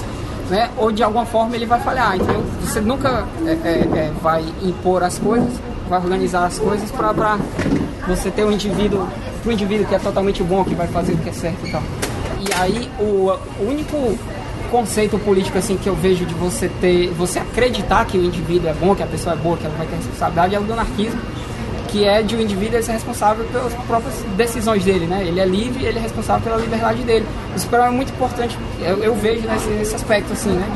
né? 0.48 0.70
Ou 0.76 0.90
de 0.90 1.02
alguma 1.02 1.26
forma 1.26 1.54
ele 1.54 1.66
vai 1.66 1.80
falhar, 1.80 2.16
entendeu? 2.16 2.42
Você 2.62 2.80
nunca 2.80 3.26
é, 3.46 3.50
é, 3.50 3.88
é, 3.94 4.12
vai 4.20 4.44
impor 4.62 5.02
as 5.02 5.18
coisas, 5.18 5.52
vai 5.88 5.98
organizar 6.00 6.46
as 6.46 6.58
coisas 6.58 6.90
para 6.90 7.38
você 8.08 8.30
ter 8.30 8.44
um 8.44 8.52
indivíduo, 8.52 9.06
pro 9.42 9.52
indivíduo 9.52 9.86
que 9.86 9.94
é 9.94 9.98
totalmente 9.98 10.42
bom, 10.42 10.64
que 10.64 10.74
vai 10.74 10.86
fazer 10.88 11.12
o 11.12 11.18
que 11.18 11.28
é 11.28 11.32
certo 11.32 11.66
e 11.66 11.70
tal. 11.70 11.82
E 12.40 12.52
aí 12.54 12.90
o, 12.98 13.30
o 13.60 13.68
único 13.68 14.18
conceito 14.70 15.18
político 15.18 15.58
assim 15.58 15.76
que 15.76 15.88
eu 15.88 15.94
vejo 15.94 16.24
de 16.24 16.34
você 16.34 16.68
ter, 16.80 17.08
você 17.10 17.38
acreditar 17.40 18.04
que 18.06 18.16
o 18.16 18.24
indivíduo 18.24 18.68
é 18.68 18.74
bom, 18.74 18.94
que 18.94 19.02
a 19.02 19.06
pessoa 19.06 19.34
é 19.34 19.38
boa, 19.38 19.56
que 19.56 19.66
ela 19.66 19.74
vai 19.76 19.86
ter 19.86 19.96
responsabilidade 19.96 20.54
é 20.54 20.60
o 20.60 20.62
do 20.62 20.72
anarquismo, 20.72 21.20
que 21.90 22.04
é 22.04 22.22
de 22.22 22.36
o 22.36 22.40
indivíduo 22.40 22.82
ser 22.82 22.92
responsável 22.92 23.44
pelas 23.46 23.74
próprias 23.74 24.14
decisões 24.36 24.84
dele, 24.84 25.06
né? 25.06 25.24
Ele 25.26 25.40
é 25.40 25.44
livre, 25.44 25.84
ele 25.84 25.98
é 25.98 26.02
responsável 26.02 26.42
pela 26.42 26.56
liberdade 26.56 27.02
dele. 27.02 27.26
O 27.54 27.58
super 27.58 27.80
é 27.80 27.90
muito 27.90 28.12
importante, 28.12 28.56
eu, 28.80 29.02
eu 29.02 29.14
vejo 29.14 29.46
nesse, 29.46 29.68
nesse 29.68 29.94
aspecto 29.94 30.32
assim, 30.32 30.50
né? 30.50 30.66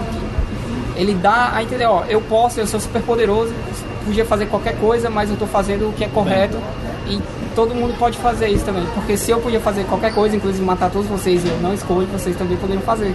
Ele 0.96 1.14
dá 1.14 1.52
a 1.54 1.62
entender, 1.62 1.86
ó, 1.86 2.04
eu 2.08 2.20
posso, 2.20 2.60
eu 2.60 2.66
sou 2.66 2.80
super 2.80 3.02
poderoso, 3.02 3.52
podia 4.04 4.24
fazer 4.24 4.46
qualquer 4.46 4.78
coisa, 4.78 5.08
mas 5.08 5.30
eu 5.30 5.36
tô 5.36 5.46
fazendo 5.46 5.88
o 5.88 5.92
que 5.92 6.04
é 6.04 6.08
correto 6.08 6.58
e 7.08 7.20
todo 7.54 7.74
mundo 7.74 7.96
pode 7.98 8.18
fazer 8.18 8.48
isso 8.48 8.64
também, 8.64 8.84
porque 8.94 9.16
se 9.16 9.30
eu 9.30 9.40
podia 9.40 9.60
fazer 9.60 9.84
qualquer 9.84 10.12
coisa, 10.12 10.36
inclusive 10.36 10.64
matar 10.64 10.90
todos 10.90 11.08
vocês 11.08 11.44
e 11.44 11.48
eu 11.48 11.58
não 11.60 11.74
escolho, 11.74 12.06
vocês 12.08 12.36
também 12.36 12.56
poderiam 12.56 12.82
fazer. 12.82 13.14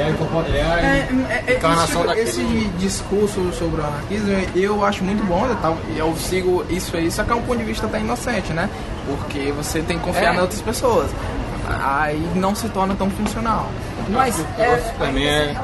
Ele 0.00 0.10
é 0.10 0.48
ele 0.48 0.58
é 0.58 0.60
É, 0.60 1.42
é, 1.46 1.52
é, 1.52 1.56
encarnação 1.56 2.00
esse, 2.00 2.06
daquele... 2.08 2.28
esse 2.28 2.68
discurso 2.78 3.52
sobre 3.52 3.80
o 3.80 3.84
anarquismo 3.84 4.28
eu 4.54 4.84
acho 4.84 5.02
muito 5.04 5.24
bom, 5.24 5.46
eu, 5.46 5.56
tal- 5.56 5.78
eu 5.96 6.14
sigo 6.16 6.64
isso 6.70 6.96
aí, 6.96 7.10
só 7.10 7.24
que 7.24 7.32
é 7.32 7.34
um 7.34 7.42
ponto 7.42 7.58
de 7.58 7.64
vista 7.64 7.86
até 7.86 7.98
inocente, 8.00 8.52
né? 8.52 8.68
Porque 9.06 9.52
você 9.52 9.80
tem 9.80 9.98
que 9.98 10.04
confiar 10.04 10.34
É. 10.34 10.36
em 10.36 10.40
outras 10.40 10.60
pessoas. 10.60 11.10
Aí 11.68 12.18
não 12.34 12.54
se 12.54 12.68
torna 12.68 12.94
tão 12.94 13.10
funcional. 13.10 13.68
Mas 14.08 14.38
é, 14.58 14.76
Também 14.98 15.26
é 15.28 15.54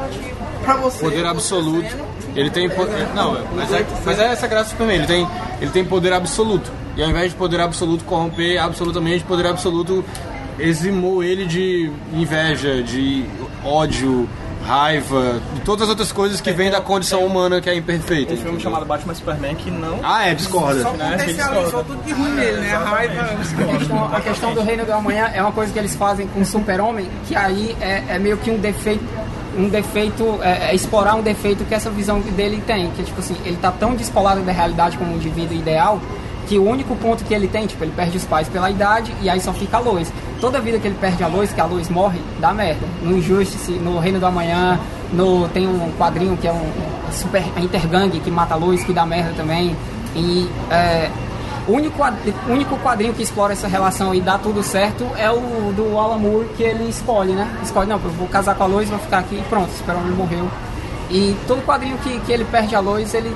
Pra 0.62 0.75
você. 0.77 0.99
poder 0.99 1.25
absoluto. 1.27 1.94
Ele 2.37 2.51
tem. 2.51 2.68
Não, 3.14 3.38
mas 3.55 3.73
é, 3.73 3.87
mas 4.05 4.18
é 4.18 4.33
essa 4.33 4.47
graça 4.47 4.64
do 4.66 4.70
Superman. 4.70 4.97
Ele 4.99 5.07
tem, 5.07 5.29
ele 5.61 5.70
tem 5.70 5.85
poder 5.85 6.12
absoluto. 6.12 6.70
E 6.97 7.03
ao 7.03 7.09
invés 7.09 7.31
de 7.31 7.37
poder 7.37 7.61
absoluto 7.61 8.05
corromper 8.05 8.59
absolutamente, 8.62 9.25
poder 9.25 9.47
absoluto 9.47 10.05
eximou 10.59 11.23
ele 11.23 11.47
de 11.47 11.90
inveja, 12.12 12.83
de 12.83 13.25
ódio, 13.64 14.29
raiva, 14.64 15.40
de 15.55 15.61
todas 15.61 15.83
as 15.83 15.88
outras 15.90 16.11
coisas 16.11 16.40
que 16.40 16.51
vêm 16.53 16.71
da 16.71 16.81
condição 16.81 17.25
humana 17.25 17.61
que 17.61 17.69
é 17.69 17.75
imperfeita. 17.75 18.33
Um 18.33 18.37
filme 18.37 18.61
chamado 18.61 18.85
Batman 18.87 19.14
Superman 19.14 19.55
que 19.55 19.71
não. 19.71 20.01
Ah, 20.03 20.27
é, 20.27 20.35
discorda. 20.35 20.83
Só 20.83 20.90
potencializou 20.90 21.85
tudo 21.85 22.03
de 22.03 22.12
ruim 22.12 22.31
nele, 22.31 22.61
né? 22.61 22.75
A 22.75 22.79
raiva. 22.79 23.23
a 23.23 23.79
questão, 23.79 24.14
a 24.14 24.21
questão 24.21 24.55
do 24.55 24.62
reino 24.62 24.85
do 24.85 24.93
amanhã 24.93 25.31
é 25.35 25.43
uma 25.43 25.53
coisa 25.53 25.73
que 25.73 25.79
eles 25.79 25.95
fazem 25.95 26.27
com 26.27 26.40
o 26.40 26.47
super-homem, 26.47 27.09
que 27.27 27.37
aí 27.37 27.77
é, 27.81 28.05
é 28.09 28.19
meio 28.19 28.38
que 28.38 28.51
um 28.51 28.59
defeito, 28.59 29.05
um 29.57 29.69
defeito, 29.69 30.38
é, 30.43 30.71
é 30.71 30.75
explorar 30.75 31.14
um 31.14 31.23
defeito 31.23 31.64
que 31.64 31.75
essa 31.75 31.90
visão 31.90 32.21
dele 32.21 32.62
tem, 32.67 32.90
que 32.93 33.03
é 33.03 33.05
tipo 33.05 33.21
assim, 33.21 33.37
ele 33.45 33.57
tá 33.57 33.71
tão 33.71 33.95
descolado 33.95 34.40
da 34.40 34.53
realidade 34.53 34.97
como 34.97 35.12
um 35.12 35.17
indivíduo 35.17 35.57
ideal, 35.57 36.01
que 36.46 36.59
o 36.59 36.68
único 36.68 36.94
ponto 36.96 37.24
que 37.24 37.35
ele 37.35 37.48
tem, 37.48 37.66
tipo, 37.66 37.83
ele 37.85 37.92
perde 37.94 38.16
os 38.16 38.24
pais 38.24 38.48
pela 38.48 38.70
idade 38.70 39.14
e 39.22 39.30
aí 39.30 39.40
só 39.40 39.52
fica 39.52 39.76
a 39.76 39.80
Lois. 39.80 40.12
Toda 40.40 40.61
vida 40.61 40.78
que 40.78 40.87
ele 40.87 40.96
perde 41.00 41.24
a 41.24 41.26
Lois, 41.26 41.52
que 41.52 41.61
a 41.61 41.64
Lois 41.64 41.88
morre, 41.88 42.20
dá 42.38 42.52
merda. 42.52 42.87
No 43.02 43.16
Injustice, 43.16 43.72
no 43.72 43.98
Reino 43.98 44.20
do 44.20 44.26
Amanhã, 44.26 44.78
no, 45.12 45.48
tem 45.48 45.66
um 45.66 45.90
quadrinho 45.98 46.37
que 46.37 46.46
é 46.46 46.52
um, 46.52 46.70
super 47.11 47.42
a 47.57 47.61
intergang 47.61 48.11
que 48.20 48.30
mata 48.30 48.54
a 48.54 48.57
Lois, 48.57 48.85
que 48.85 48.92
dá 48.92 49.07
merda 49.07 49.33
também. 49.37 49.74
E 50.14 50.48
é, 50.70 51.11
o 51.66 51.72
único, 51.72 52.02
o 52.02 52.52
único 52.52 52.76
quadrinho 52.78 53.14
que 53.14 53.22
explora 53.22 53.54
essa 53.54 53.66
relação 53.66 54.14
e 54.14 54.20
dá 54.20 54.37
tudo 54.37 54.62
certo 54.62 55.07
é 55.16 55.30
o 55.30 55.72
do 55.74 55.98
Alan 55.98 56.18
Moore, 56.18 56.46
que 56.57 56.62
ele 56.62 56.88
escolhe, 56.88 57.33
né? 57.33 57.48
Escolhe, 57.62 57.88
não, 57.88 57.96
eu 57.96 58.11
vou 58.11 58.28
casar 58.28 58.54
com 58.54 58.64
a 58.64 58.66
Lois, 58.66 58.88
vou 58.88 58.98
ficar 58.98 59.18
aqui 59.18 59.37
e 59.37 59.42
pronto, 59.48 59.70
espero 59.70 59.98
ele 60.00 60.14
morreu. 60.14 60.48
E 61.11 61.37
todo 61.46 61.64
quadrinho 61.64 61.96
que, 61.98 62.18
que 62.20 62.33
ele 62.33 62.44
perde 62.44 62.74
a 62.74 62.80
Lois, 62.80 63.14
ele 63.14 63.35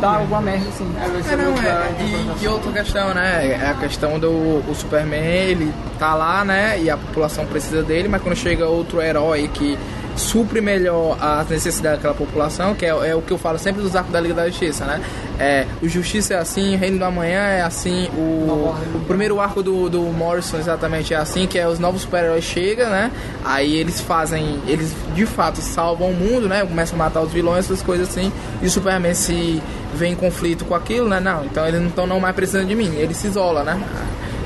dá 0.00 0.16
alguma 0.16 0.40
merda, 0.40 0.68
assim. 0.68 0.90
É, 0.96 1.36
não, 1.36 1.58
é, 1.58 2.40
e, 2.40 2.44
e 2.44 2.48
outra 2.48 2.72
questão, 2.72 3.14
né? 3.14 3.58
É 3.60 3.70
a 3.70 3.74
questão 3.74 4.18
do 4.18 4.30
o 4.30 4.74
Superman, 4.74 5.20
ele 5.20 5.72
tá 5.98 6.14
lá, 6.14 6.44
né? 6.44 6.80
E 6.80 6.90
a 6.90 6.96
população 6.96 7.46
precisa 7.46 7.82
dele, 7.82 8.08
mas 8.08 8.22
quando 8.22 8.36
chega 8.36 8.66
outro 8.66 9.00
herói 9.00 9.48
que 9.48 9.78
supre 10.18 10.60
melhor 10.60 11.16
as 11.20 11.48
necessidades 11.48 11.98
daquela 11.98 12.14
população, 12.14 12.74
que 12.74 12.84
é, 12.84 12.88
é 12.88 13.14
o 13.14 13.22
que 13.22 13.32
eu 13.32 13.38
falo 13.38 13.58
sempre 13.58 13.82
dos 13.82 13.94
arcos 13.94 14.12
da 14.12 14.20
Liga 14.20 14.34
da 14.34 14.48
Justiça, 14.48 14.84
né? 14.84 15.00
É, 15.38 15.66
o 15.80 15.88
Justiça 15.88 16.34
é 16.34 16.38
assim, 16.38 16.74
o 16.74 16.78
Reino 16.78 16.98
do 16.98 17.04
Amanhã 17.04 17.40
é 17.40 17.62
assim, 17.62 18.08
o, 18.16 18.74
o 18.94 19.04
primeiro 19.06 19.40
arco 19.40 19.62
do, 19.62 19.88
do 19.88 20.02
Morrison 20.02 20.58
exatamente 20.58 21.14
é 21.14 21.16
assim, 21.16 21.46
que 21.46 21.58
é 21.58 21.68
os 21.68 21.78
novos 21.78 22.02
super-heróis 22.02 22.44
chegam, 22.44 22.90
né? 22.90 23.10
Aí 23.44 23.76
eles 23.76 24.00
fazem, 24.00 24.60
eles 24.66 24.92
de 25.14 25.24
fato 25.24 25.60
salvam 25.60 26.10
o 26.10 26.14
mundo, 26.14 26.48
né? 26.48 26.66
Começam 26.66 26.96
a 26.96 27.04
matar 27.04 27.20
os 27.20 27.32
vilões, 27.32 27.64
essas 27.64 27.82
coisas 27.82 28.08
assim, 28.08 28.32
e 28.60 28.66
o 28.66 28.70
Superman 28.70 29.14
se 29.14 29.62
vê 29.94 30.08
em 30.08 30.14
conflito 30.14 30.64
com 30.64 30.74
aquilo, 30.74 31.08
né? 31.08 31.20
Não, 31.20 31.44
então 31.44 31.66
eles 31.66 31.80
não 31.80 31.88
estão 31.88 32.06
não 32.06 32.20
mais 32.20 32.34
precisando 32.34 32.66
de 32.66 32.74
mim, 32.74 32.94
ele 32.96 33.14
se 33.14 33.28
isola, 33.28 33.62
né? 33.62 33.80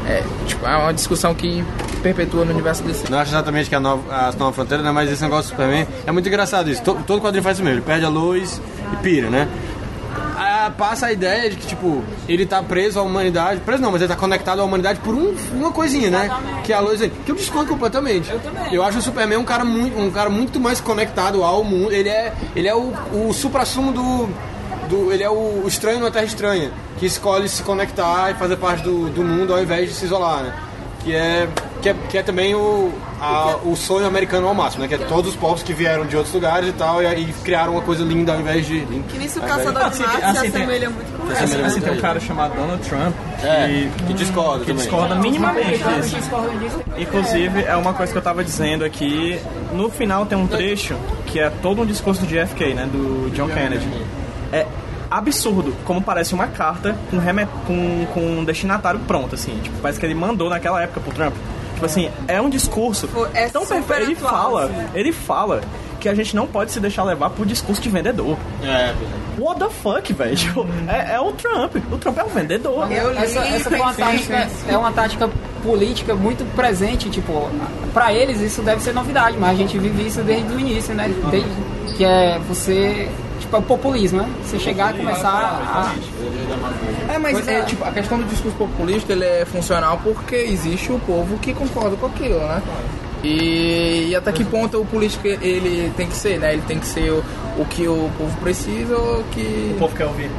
É, 0.06 0.22
tipo, 0.46 0.66
é 0.66 0.76
uma 0.76 0.92
discussão 0.92 1.35
que 1.35 1.64
perpetua 2.02 2.44
no 2.44 2.52
universo 2.52 2.82
desse. 2.82 3.10
Não 3.10 3.18
acho 3.18 3.30
exatamente 3.30 3.68
que 3.68 3.74
é 3.74 3.78
a 3.78 3.80
nova, 3.80 4.02
a 4.14 4.32
nova 4.32 4.52
fronteira, 4.52 4.82
né? 4.82 4.90
Mas 4.90 5.10
esse 5.10 5.22
negócio 5.22 5.44
do 5.44 5.50
Superman 5.50 5.86
é 6.06 6.10
muito 6.12 6.28
engraçado 6.28 6.70
isso. 6.70 6.82
To- 6.82 6.98
todo 7.06 7.20
quadrinho 7.20 7.42
faz 7.42 7.56
isso 7.56 7.64
mesmo. 7.64 7.78
Ele 7.78 7.86
perde 7.86 8.04
a 8.04 8.08
luz 8.08 8.60
e 8.92 8.96
pira, 8.96 9.30
né? 9.30 9.48
Ah, 10.36 10.72
passa 10.76 11.06
a 11.06 11.12
ideia 11.12 11.48
de 11.48 11.56
que, 11.56 11.66
tipo, 11.66 12.02
ele 12.28 12.44
tá 12.44 12.62
preso 12.62 12.98
à 12.98 13.02
humanidade. 13.02 13.60
Preso 13.60 13.80
não, 13.80 13.92
mas 13.92 14.00
ele 14.02 14.08
tá 14.08 14.16
conectado 14.16 14.60
à 14.60 14.64
humanidade 14.64 14.98
por 15.00 15.14
um- 15.14 15.34
uma 15.54 15.70
coisinha, 15.70 16.10
né? 16.10 16.30
Que 16.64 16.72
é 16.72 16.76
a 16.76 16.80
luz 16.80 17.00
aí. 17.00 17.10
Que 17.24 17.30
eu 17.32 17.36
discordo 17.36 17.68
completamente. 17.70 18.30
Eu 18.30 18.40
também. 18.40 18.74
Eu 18.74 18.82
acho 18.82 18.98
o 18.98 19.02
Superman 19.02 19.38
um 19.38 19.44
cara 19.44 19.64
muito, 19.64 19.98
um 19.98 20.10
cara 20.10 20.28
muito 20.28 20.58
mais 20.60 20.80
conectado 20.80 21.42
ao 21.42 21.62
mundo. 21.64 21.92
Ele 21.92 22.08
é, 22.08 22.32
ele 22.56 22.68
é 22.68 22.74
o, 22.74 22.92
o 23.12 23.32
supra-sumo 23.32 23.92
do, 23.92 24.28
do. 24.88 25.12
Ele 25.12 25.22
é 25.22 25.30
o 25.30 25.62
estranho 25.66 26.00
na 26.00 26.10
Terra 26.10 26.24
Estranha. 26.26 26.70
Que 26.98 27.06
escolhe 27.06 27.48
se 27.48 27.62
conectar 27.62 28.30
e 28.30 28.34
fazer 28.34 28.56
parte 28.56 28.82
do, 28.82 29.08
do 29.10 29.22
mundo 29.22 29.52
ao 29.54 29.62
invés 29.62 29.88
de 29.88 29.94
se 29.94 30.04
isolar, 30.04 30.42
né? 30.42 30.52
Que 31.04 31.14
é, 31.14 31.48
que 31.83 31.88
é, 31.88 31.95
que 32.09 32.16
é 32.18 32.23
também 32.23 32.55
o, 32.55 32.92
a- 33.21 33.57
o 33.64 33.75
sonho 33.77 34.07
americano 34.07 34.47
ao 34.49 34.55
máximo, 34.55 34.83
né? 34.83 34.88
Que 34.88 34.95
é 34.95 34.99
todos 35.07 35.31
os 35.33 35.37
povos 35.37 35.62
que 35.62 35.73
vieram 35.75 36.07
de 36.07 36.16
outros 36.16 36.33
lugares 36.35 36.68
e 36.68 36.73
tal, 36.73 37.03
e, 37.03 37.07
e 37.07 37.33
criaram 37.45 37.73
uma 37.73 37.83
coisa 37.83 38.05
linda 38.05 38.33
ao 38.33 38.40
invés 38.40 38.64
de. 38.66 38.81
Que 39.09 39.18
nisso 39.18 39.38
o 39.40 39.42
Caçador 39.42 39.75
de 39.83 39.88
Assim, 39.88 40.03
Marte 40.05 40.23
assim, 40.25 40.35
se 40.47 40.53
tem- 40.53 40.62
assemelha 40.62 40.90
muito 40.90 41.12
com 41.27 41.33
Assim, 41.33 41.55
ele. 41.55 41.62
assim, 41.64 41.81
tem 41.81 41.92
um 41.92 42.01
cara 42.01 42.21
chamado 42.21 42.55
Donald 42.55 42.83
Trump 42.88 43.14
que, 43.40 43.47
É, 43.47 43.90
que 44.07 44.12
discorda 44.14 44.61
que 44.61 44.66
também. 44.66 44.83
discorda 44.83 45.14
minimamente 45.16 45.79
disso. 45.79 46.16
Inclusive, 46.99 47.62
é 47.64 47.77
uma 47.77 47.92
coisa 47.95 48.12
que 48.12 48.18
eu 48.18 48.23
tava 48.23 48.45
dizendo 48.45 48.85
aqui. 48.85 49.38
No 49.73 49.90
final 49.90 50.27
tem 50.27 50.37
um 50.38 50.47
trecho 50.47 50.97
que 51.27 51.38
é 51.40 51.51
todo 51.51 51.83
um 51.83 51.87
discurso 51.87 52.27
de 52.27 52.35
JFK, 52.37 52.75
né? 52.75 52.88
Do 52.90 53.31
John 53.35 53.49
Kennedy. 53.49 53.87
É 54.53 54.66
absurdo, 55.11 55.75
como 55.85 56.01
parece 56.03 56.35
uma 56.35 56.47
carta 56.47 56.97
com, 57.11 57.18
reme- 57.18 57.47
com, 57.66 58.07
com 58.14 58.21
um 58.21 58.45
destinatário 58.45 59.01
pronto, 59.01 59.35
assim. 59.35 59.59
Tipo, 59.62 59.79
parece 59.81 59.99
que 60.01 60.07
ele 60.07 60.14
mandou 60.14 60.49
naquela 60.49 60.83
época 60.83 61.01
pro 61.01 61.12
Trump. 61.12 61.35
Tipo 61.83 61.87
assim, 61.87 62.11
é 62.29 62.40
um 62.40 62.49
discurso 62.49 63.09
É 63.35 63.49
tão 63.49 63.66
perfeito. 63.66 64.03
Ele 64.03 64.14
fala, 64.14 64.64
assim. 64.66 64.88
ele 64.95 65.12
fala 65.12 65.61
que 65.99 66.09
a 66.09 66.14
gente 66.14 66.35
não 66.37 66.47
pode 66.47 66.71
se 66.71 66.79
deixar 66.79 67.03
levar 67.03 67.31
por 67.31 67.45
discurso 67.45 67.83
de 67.83 67.88
vendedor. 67.88 68.37
É, 68.62 68.95
What 69.38 69.59
the 69.59 69.68
fuck, 69.68 70.12
velho? 70.12 70.37
Tipo, 70.37 70.66
é, 70.88 71.14
é 71.14 71.21
o 71.21 71.33
Trump. 71.33 71.75
O 71.90 71.99
Trump 71.99 72.18
é 72.18 72.25
um 72.25 72.29
vendedor. 72.29 72.90
Eu 72.92 73.12
li, 73.12 73.18
Essa, 73.18 73.40
essa 73.40 73.71
foi 73.71 73.81
uma 73.81 73.95
sim, 73.95 74.03
tática, 74.03 74.49
é 74.68 74.77
uma 74.77 74.92
tática 74.92 75.31
política 75.62 76.14
muito 76.14 76.45
presente, 76.55 77.11
tipo, 77.11 77.49
pra 77.92 78.12
eles 78.12 78.40
isso 78.40 78.62
deve 78.62 78.81
ser 78.81 78.92
novidade, 78.92 79.37
mas 79.38 79.51
a 79.51 79.55
gente 79.55 79.77
vive 79.79 80.07
isso 80.07 80.23
desde 80.23 80.53
o 80.53 80.61
início, 80.61 80.95
né? 80.95 81.12
Desde, 81.31 81.51
que 81.97 82.05
é 82.05 82.38
você, 82.47 82.75
é 82.75 83.32
o 83.58 83.62
populismo, 83.62 84.20
né? 84.20 84.30
Você 84.44 84.58
chegar 84.58 84.94
e 84.94 84.98
começar 84.98 85.30
a... 85.30 85.94
É, 87.12 87.18
mas 87.18 87.46
é, 87.46 87.60
é. 87.60 87.62
tipo, 87.62 87.84
a 87.84 87.92
questão 87.92 88.18
do 88.18 88.24
discurso 88.24 88.56
populista 88.56 89.12
ele 89.12 89.24
é 89.24 89.44
funcional 89.44 90.00
porque 90.02 90.34
existe 90.36 90.92
o 90.92 90.98
povo 91.00 91.38
que 91.38 91.52
concorda 91.52 91.96
com 91.96 92.06
aquilo, 92.06 92.38
né? 92.38 92.62
E, 93.22 94.08
e 94.08 94.16
até 94.16 94.32
que 94.32 94.44
ponto 94.44 94.80
o 94.80 94.84
político 94.84 95.26
ele 95.26 95.92
tem 95.96 96.08
que 96.08 96.16
ser, 96.16 96.38
né? 96.38 96.52
Ele 96.52 96.62
tem 96.62 96.78
que 96.78 96.86
ser 96.86 97.10
o, 97.10 97.24
o 97.58 97.64
que 97.64 97.86
o 97.86 98.10
povo 98.18 98.36
precisa 98.40 98.96
ou 98.96 99.20
o 99.20 99.24
que. 99.24 99.72
O 99.76 99.78
povo 99.78 99.96
quer 99.96 100.06
ouvir. 100.06 100.30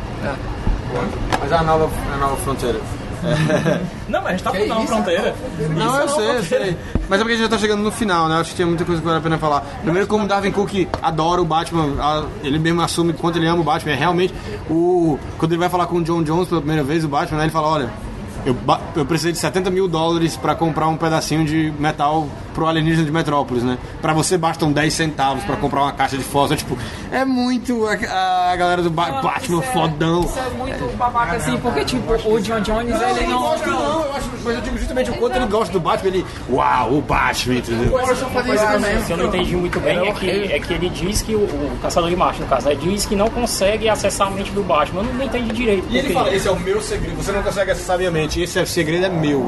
Mas 1.39 1.51
é 1.51 1.55
a 1.55 1.63
nova, 1.63 1.89
a 2.13 2.17
nova 2.17 2.35
fronteira. 2.37 2.79
Não, 4.09 4.21
mas 4.21 4.25
a 4.27 4.31
gente 4.31 4.43
tá 4.43 4.53
mudando 4.53 4.71
a 4.83 4.87
fronteira. 4.87 5.35
Não, 5.75 5.95
eu 5.95 6.03
é 6.03 6.07
sei, 6.07 6.23
uma 6.25 6.33
eu 6.35 6.43
sei. 6.43 6.77
Mas 7.09 7.19
é 7.19 7.23
porque 7.23 7.33
a 7.33 7.35
gente 7.37 7.43
já 7.43 7.49
tá 7.49 7.57
chegando 7.57 7.81
no 7.81 7.91
final, 7.91 8.27
né? 8.27 8.35
Acho 8.39 8.49
que 8.51 8.55
tinha 8.57 8.67
muita 8.67 8.85
coisa 8.85 9.01
que 9.01 9.05
vale 9.07 9.19
a 9.19 9.21
pena 9.21 9.37
falar. 9.37 9.61
Primeiro, 9.81 10.07
como 10.07 10.27
Darwin 10.27 10.51
Cook 10.51 10.87
adora 11.01 11.41
o 11.41 11.45
Batman, 11.45 11.95
a- 12.01 12.25
ele 12.43 12.59
mesmo 12.59 12.81
assume 12.81 13.13
quanto 13.13 13.37
ele 13.37 13.47
ama 13.47 13.61
o 13.61 13.63
Batman. 13.63 13.91
É 13.93 13.95
realmente, 13.95 14.33
o, 14.69 15.17
quando 15.37 15.51
ele 15.53 15.59
vai 15.59 15.69
falar 15.69 15.87
com 15.87 15.97
o 15.97 16.03
John 16.03 16.23
Jones 16.23 16.47
pela 16.47 16.61
primeira 16.61 16.83
vez, 16.83 17.03
o 17.03 17.07
Batman, 17.07 17.37
né, 17.39 17.43
ele 17.45 17.51
fala: 17.51 17.67
olha. 17.67 17.89
Eu, 18.45 18.55
eu 18.95 19.05
precisei 19.05 19.31
de 19.31 19.37
70 19.37 19.69
mil 19.71 19.87
dólares 19.87 20.35
pra 20.37 20.53
comprar 20.55 20.87
um 20.87 20.97
pedacinho 20.97 21.45
de 21.45 21.73
metal 21.79 22.27
pro 22.53 22.67
alienígena 22.67 23.05
de 23.05 23.11
Metrópolis, 23.11 23.63
né? 23.63 23.77
Pra 24.01 24.13
você 24.13 24.37
bastam 24.37 24.71
10 24.71 24.93
centavos 24.93 25.43
pra 25.43 25.55
comprar 25.55 25.81
uma 25.83 25.91
caixa 25.93 26.17
de 26.17 26.23
fósforo. 26.23 26.57
Tipo, 26.57 26.77
é 27.11 27.23
muito 27.25 27.85
a, 27.87 28.51
a 28.51 28.55
galera 28.55 28.81
do 28.81 28.89
Ba- 28.89 29.21
Batman 29.21 29.59
Isso 29.61 29.69
é- 29.69 29.73
fodão. 29.73 30.21
Isso 30.25 30.39
é 30.39 30.49
muito 30.57 30.97
babaca, 30.97 31.35
assim, 31.37 31.57
porque, 31.57 31.85
tipo, 31.85 32.13
o 32.13 32.39
John 32.41 32.59
Jones, 32.61 33.01
ele 33.01 33.23
Eu 33.23 33.29
não... 33.29 33.39
gosto 33.39 33.69
não, 33.69 34.03
eu 34.03 34.13
acho, 34.13 34.29
mas 34.43 34.55
eu 34.55 34.61
digo 34.61 34.77
justamente 34.77 35.09
o 35.09 35.13
quanto 35.15 35.35
ele 35.37 35.45
gosta 35.47 35.73
do 35.73 35.79
Batman, 35.79 36.07
ele. 36.09 36.25
Uau, 36.49 36.93
o 36.97 37.01
Batman, 37.01 37.55
entendeu? 37.55 37.89
Morrison 37.91 38.29
fazia 38.29 38.53
isso 38.55 38.65
também. 38.67 38.97
O 38.97 39.03
que 39.05 39.11
eu 39.13 39.17
não 39.17 39.25
entendi 39.27 39.55
muito 39.55 39.79
bem 39.79 39.97
é 40.07 40.11
que, 40.11 40.29
é 40.29 40.59
que 40.59 40.73
ele 40.73 40.89
diz 40.89 41.21
que 41.21 41.33
o, 41.33 41.39
o 41.39 41.77
Caçador 41.81 42.09
de 42.09 42.15
Marte, 42.15 42.41
no 42.41 42.47
caso, 42.47 42.69
ele 42.69 42.91
diz 42.91 43.05
que 43.05 43.15
não 43.15 43.29
consegue 43.29 43.87
acessar 43.89 44.27
a 44.27 44.31
mente 44.31 44.51
do 44.51 44.63
Batman. 44.63 45.01
Eu 45.01 45.05
não, 45.05 45.13
não 45.13 45.25
entendi 45.25 45.51
direito. 45.53 45.87
E 45.89 45.97
ele 45.97 46.13
fala, 46.13 46.33
esse 46.33 46.47
é 46.47 46.51
o 46.51 46.59
meu 46.59 46.81
segredo, 46.81 47.15
você 47.15 47.31
não 47.31 47.41
consegue 47.41 47.71
acessar 47.71 47.97
minha 47.97 48.11
mente, 48.11 48.32
esse 48.41 48.59
é- 48.59 48.65
segredo 48.65 49.05
é 49.05 49.09
meu. 49.09 49.45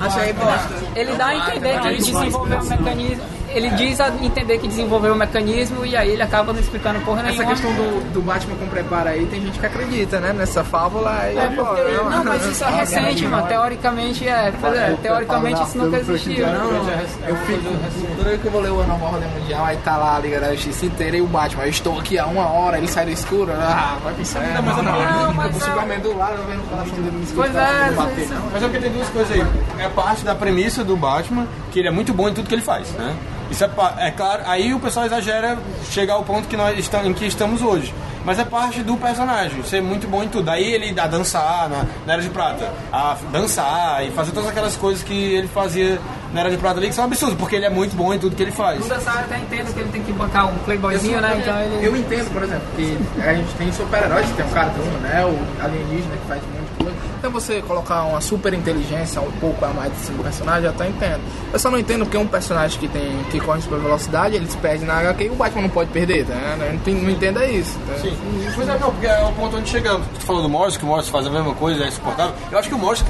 Achei 0.00 0.32
bosta. 0.32 0.74
Ele 0.94 1.12
dá 1.14 1.26
a 1.26 1.36
entender 1.36 1.80
que 1.80 1.88
ele 1.88 1.96
desenvolveu 1.98 2.58
um 2.58 2.64
mecanismo... 2.64 3.24
Ele 3.56 3.70
diz 3.70 4.00
a 4.00 4.08
entender 4.20 4.58
que 4.58 4.68
desenvolveu 4.68 5.12
um 5.14 5.16
mecanismo 5.16 5.84
e 5.84 5.96
aí 5.96 6.10
ele 6.10 6.22
acaba 6.22 6.52
não 6.52 6.60
explicando 6.60 7.00
porra 7.00 7.20
Essa 7.20 7.30
nenhuma. 7.30 7.48
questão 7.50 7.72
do, 7.72 8.12
do 8.12 8.20
Batman 8.22 8.56
com 8.56 8.66
preparo 8.66 9.08
aí, 9.08 9.24
tem 9.26 9.40
gente 9.40 9.58
que 9.58 9.66
acredita, 9.66 10.20
né? 10.20 10.32
Nessa 10.32 10.62
fábula 10.62 11.10
e 11.32 11.38
É 11.38 11.46
porque, 11.48 11.82
não, 12.10 12.24
mas 12.24 12.44
isso 12.46 12.64
é 12.64 12.70
recente, 12.76 13.26
mano. 13.26 13.46
Teoricamente 13.46 14.28
é. 14.28 14.52
Pois 14.60 14.74
é, 14.74 14.96
teoricamente 15.02 15.62
isso 15.62 15.78
nunca 15.78 15.96
existiu. 15.98 16.46
Não, 16.46 16.72
não, 16.72 16.90
eu 17.28 17.36
fico. 17.46 18.16
Toda 18.16 18.28
vez 18.28 18.40
que 18.40 18.46
eu 18.46 18.52
vou 18.52 18.60
ler 18.60 18.70
o 18.70 18.84
Nova 18.86 19.04
Ordem 19.06 19.28
Mundial, 19.30 19.64
aí 19.64 19.76
tá 19.78 19.96
lá 19.96 20.16
a 20.16 20.18
Liga 20.18 20.40
da 20.40 20.52
Justiça 20.54 20.86
inteira 20.86 21.16
e 21.16 21.20
o 21.22 21.26
Batman. 21.26 21.64
Eu 21.64 21.70
estou 21.70 21.98
aqui 21.98 22.18
há 22.18 22.26
uma 22.26 22.46
hora, 22.48 22.78
ele 22.78 22.88
sai 22.88 23.04
do 23.06 23.10
escuro. 23.12 23.52
Ah, 23.52 23.96
vai 24.02 24.12
pensar. 24.14 24.40
É, 24.42 24.60
mas 24.60 24.76
não, 24.76 24.82
não, 24.82 25.22
não, 25.26 25.34
mas 25.34 25.50
eu 25.52 25.56
é- 25.56 25.70
Superman 25.70 26.00
do 26.00 26.16
lado, 26.16 26.34
eu 26.36 26.44
vendo 26.46 26.60
o 26.60 26.66
coração 26.68 26.94
dele 26.96 27.10
no 27.16 27.22
escuro. 27.22 27.42
Pois 27.42 27.54
o 27.54 27.58
é, 27.58 28.20
isso- 28.22 28.34
Mas 28.52 28.62
é 28.62 28.66
porque 28.66 28.78
tem 28.80 28.92
duas 28.92 29.08
coisas 29.08 29.32
aí. 29.32 29.46
É 29.78 29.88
parte 29.88 30.24
da 30.24 30.34
premissa 30.34 30.84
do 30.84 30.96
Batman, 30.96 31.46
que 31.70 31.78
ele 31.78 31.88
é 31.88 31.90
muito 31.92 32.12
bom 32.12 32.28
em 32.28 32.34
tudo 32.34 32.48
que 32.48 32.54
ele 32.54 32.62
faz, 32.62 32.90
né? 32.92 33.14
Isso 33.56 33.64
é, 33.64 33.70
é 34.08 34.10
claro, 34.10 34.42
aí 34.44 34.74
o 34.74 34.78
pessoal 34.78 35.06
exagera 35.06 35.56
chegar 35.90 36.12
ao 36.12 36.22
ponto 36.22 36.46
que 36.46 36.58
nós 36.58 36.78
estamos, 36.78 37.06
em 37.06 37.14
que 37.14 37.24
estamos 37.24 37.62
hoje. 37.62 37.94
Mas 38.22 38.38
é 38.38 38.44
parte 38.44 38.82
do 38.82 38.98
personagem, 38.98 39.62
ser 39.62 39.80
muito 39.80 40.06
bom 40.06 40.22
em 40.22 40.28
tudo. 40.28 40.50
Aí 40.50 40.74
ele 40.74 41.00
a 41.00 41.06
dançar 41.06 41.66
na, 41.70 41.86
na 42.04 42.12
Era 42.12 42.20
de 42.20 42.28
Prata, 42.28 42.70
a 42.92 43.16
dançar 43.32 44.04
e 44.06 44.10
fazer 44.10 44.32
todas 44.32 44.50
aquelas 44.50 44.76
coisas 44.76 45.02
que 45.02 45.14
ele 45.14 45.48
fazia 45.48 45.98
na 46.34 46.40
Era 46.40 46.50
de 46.50 46.58
Prata 46.58 46.78
ali, 46.78 46.88
que 46.88 46.94
são 46.94 47.04
absurdos, 47.04 47.38
porque 47.38 47.56
ele 47.56 47.64
é 47.64 47.70
muito 47.70 47.96
bom 47.96 48.12
em 48.12 48.18
tudo 48.18 48.36
que 48.36 48.42
ele 48.42 48.52
faz. 48.52 48.84
O 48.84 48.88
dançar 48.90 49.20
até 49.20 49.38
entendo 49.38 49.72
que 49.72 49.80
ele 49.80 49.90
tem 49.90 50.02
que 50.02 50.12
bancar 50.12 50.52
um 50.52 50.58
playboyzinho, 50.58 51.18
né? 51.18 51.38
Então 51.40 51.58
ele. 51.58 51.86
Eu 51.86 51.96
entendo, 51.96 52.30
por 52.34 52.42
exemplo, 52.42 52.66
que 52.76 52.98
a 53.22 53.32
gente 53.32 53.54
tem 53.54 53.72
super-heróis, 53.72 54.28
tem 54.36 54.44
o 54.44 54.50
Cartoon, 54.50 54.82
né? 55.00 55.24
O 55.24 55.64
alienígena 55.64 56.14
que 56.14 56.26
faz 56.28 56.42
um 56.42 56.60
monte 56.60 56.78
de 56.78 56.84
coisa. 56.84 57.15
Então 57.26 57.40
você 57.40 57.60
colocar 57.60 58.04
uma 58.04 58.20
super 58.20 58.54
inteligência 58.54 59.20
um 59.20 59.32
pouco 59.40 59.64
a 59.64 59.68
mais 59.70 59.90
desse 59.92 60.12
personagem, 60.12 60.66
eu 60.66 60.70
até 60.70 60.86
entendo. 60.88 61.20
Eu 61.52 61.58
só 61.58 61.68
não 61.72 61.76
entendo 61.76 62.04
porque 62.04 62.16
um 62.16 62.24
personagem 62.26 62.78
que 62.78 62.86
tem 62.86 63.18
que 63.32 63.40
corre 63.40 63.60
super 63.62 63.80
velocidade, 63.80 64.36
ele 64.36 64.46
se 64.46 64.56
perde 64.58 64.84
na 64.84 65.00
HQ 65.00 65.24
e 65.24 65.30
o 65.30 65.34
Batman 65.34 65.62
não 65.62 65.68
pode 65.68 65.90
perder, 65.90 66.24
né? 66.24 66.52
Eu 66.60 66.66
não, 66.68 66.74
entendo- 66.76 67.02
não 67.02 67.10
entendo 67.10 67.40
é 67.40 67.50
isso. 67.50 67.76
né? 67.80 67.98
Sim. 68.00 68.16
Pois 68.54 68.68
é, 68.68 68.78
não, 68.78 68.92
porque 68.92 69.06
é 69.08 69.24
o 69.24 69.32
ponto 69.32 69.56
onde 69.56 69.68
chegamos. 69.68 70.06
Tu 70.14 70.20
falou 70.20 70.40
do 70.40 70.48
Morris, 70.48 70.76
que 70.76 70.84
o 70.84 70.86
Morris 70.86 71.08
faz 71.08 71.26
a 71.26 71.30
mesma 71.30 71.52
coisa, 71.54 71.82
é 71.82 71.88
insuportável. 71.88 72.32
Eu 72.52 72.58
acho 72.60 72.68
que 72.68 72.74
o 72.76 72.78
Morris 72.78 73.02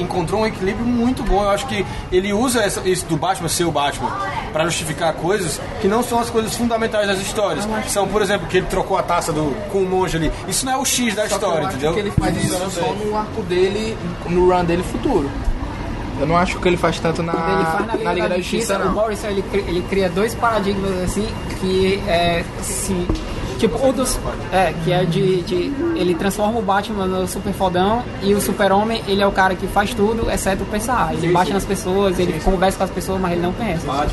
encontrou 0.00 0.42
um, 0.42 0.46
equilíbrio 0.46 0.84
muito 0.84 1.22
bom. 1.22 1.44
Eu 1.44 1.50
acho 1.50 1.64
que 1.68 1.86
ele 2.10 2.32
usa 2.32 2.60
essa- 2.64 2.80
isso 2.84 3.06
do 3.06 3.16
Batman 3.16 3.48
ser 3.48 3.66
o 3.66 3.70
Batman 3.70 4.10
pra 4.52 4.64
justificar 4.64 5.12
coisas 5.14 5.60
que 5.80 5.86
não 5.86 6.02
são 6.02 6.18
as 6.18 6.28
coisas 6.28 6.56
fundamentais 6.56 7.06
das 7.06 7.20
histórias. 7.20 7.68
São, 7.86 8.08
por 8.08 8.20
exemplo, 8.20 8.48
que 8.48 8.56
ele 8.56 8.66
trocou 8.66 8.98
a 8.98 9.02
taça 9.04 9.32
do, 9.32 9.54
com 9.70 9.78
o 9.78 9.86
monge 9.88 10.16
ali. 10.16 10.32
Isso 10.48 10.66
não 10.66 10.72
é 10.72 10.76
o 10.76 10.84
X 10.84 11.14
da 11.14 11.28
Só 11.28 11.36
história, 11.36 11.66
entendeu? 11.66 11.94
que 11.94 12.00
ele 12.00 12.10
faz 12.10 12.36
isso 12.36 12.58
só 12.72 12.92
no 12.92 13.16
arco 13.16 13.42
dele, 13.42 13.59
no 14.28 14.48
run 14.50 14.64
dele 14.64 14.82
futuro. 14.82 15.28
Eu 16.20 16.26
não 16.26 16.36
acho 16.36 16.58
que 16.58 16.68
ele 16.68 16.76
faz 16.76 16.98
tanto 17.00 17.22
na, 17.22 17.32
Ele 17.32 17.64
faz 17.64 18.02
na 18.04 18.12
Liga, 18.12 18.28
da, 18.28 18.36
Justiça, 18.36 18.76
o 18.76 18.84
não. 18.84 18.92
Morrison 18.92 19.28
ele, 19.28 19.42
ele 19.54 19.82
cria 19.88 20.08
dois 20.10 20.34
paradigmas 20.34 20.90
assim 21.02 21.26
que 21.60 21.94
é 22.06 22.44
se 22.60 23.06
tipo 23.58 23.86
um 23.86 23.90
dos 23.92 24.18
é 24.52 24.74
que 24.84 24.92
é 24.92 25.04
de, 25.04 25.40
de 25.42 25.72
ele 25.96 26.14
transforma 26.14 26.58
o 26.58 26.62
Batman 26.62 27.06
no 27.06 27.26
super 27.26 27.52
fodão 27.54 28.02
e 28.22 28.34
o 28.34 28.40
super 28.40 28.70
homem 28.72 29.02
ele 29.06 29.22
é 29.22 29.26
o 29.26 29.32
cara 29.32 29.54
que 29.54 29.66
faz 29.66 29.92
tudo 29.94 30.30
exceto 30.30 30.62
pensar 30.66 31.12
ele 31.14 31.32
bate 31.32 31.52
nas 31.54 31.64
pessoas 31.64 32.18
ele 32.18 32.38
conversa 32.40 32.76
com 32.78 32.84
as 32.84 32.90
pessoas 32.90 33.18
mas 33.20 33.32
ele 33.32 33.40
não 33.42 33.52
pensa 33.54 33.86
Mas 33.86 34.12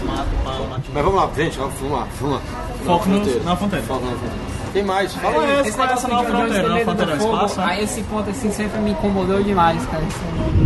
vamos 0.94 1.16
lá, 1.16 1.30
gente, 1.36 1.58
vamos 1.58 1.92
lá, 1.92 2.08
vamos 2.22 2.36
lá. 2.36 2.42
Foco 2.86 3.10
no- 3.10 3.44
na 3.44 3.56
fronteira. 3.56 3.86
Foco 3.86 4.06
na 4.06 4.12
fronteira. 4.12 4.57
Tem 4.78 4.86
mais, 4.86 5.14
fala 5.16 5.44
aí. 5.44 5.68
esse 5.68 5.78
negócio 5.78 6.08
não 6.10 6.20
é 6.20 6.26
de 6.26 6.32
John 6.32 6.38
Jones 6.38 6.48
fronteira, 6.58 6.64
ter 6.64 6.70
não 6.70 6.76
é 6.76 6.80
medo 6.80 6.80
do 6.80 6.98
fronteira, 6.98 7.12
é 7.14 7.18
fogo, 7.20 7.36
espaço, 7.36 7.60
né? 7.60 7.66
a 7.68 7.82
esse 7.82 8.02
ponto 8.04 8.30
assim 8.30 8.52
sempre 8.52 8.80
me 8.80 8.92
incomodou 8.92 9.44
demais 9.44 9.86
cara 9.88 10.04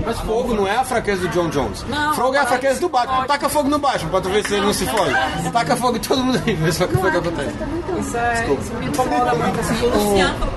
Mas 0.06 0.20
fogo 0.20 0.54
não 0.54 0.68
é 0.68 0.76
a 0.78 0.84
fraqueza 0.84 1.22
do 1.22 1.28
John 1.30 1.50
Jones. 1.50 1.86
Não, 1.90 2.14
fogo 2.14 2.36
é 2.36 2.40
a 2.40 2.46
fraqueza 2.46 2.80
do 2.82 2.90
Batman. 2.90 3.26
Taca 3.26 3.50
fogo 3.50 3.70
no 3.70 3.80
Batman 3.80 4.10
pra 4.10 4.22
tu 4.22 4.30
ver 4.30 4.46
se 4.46 4.54
ele 4.56 4.66
não 4.66 4.74
se 4.74 4.86
fode. 4.86 5.14
Taca 5.52 5.76
fogo 5.76 5.98
em 5.98 6.00
todo 6.00 6.24
mundo 6.24 6.42
aí, 6.46 6.54
vê 6.56 6.72
só 6.72 6.86
o 6.86 6.88
que 6.88 6.98
foi 6.98 7.12
que 7.12 7.18
acontece. 7.18 7.54
isso, 8.00 8.18
é, 8.18 8.48
isso 8.60 8.74
me 8.76 8.86
incomoda 8.88 9.34
muito 9.36 9.60
assim 9.60 9.86
o- 9.86 9.90
Luciano 9.90 10.51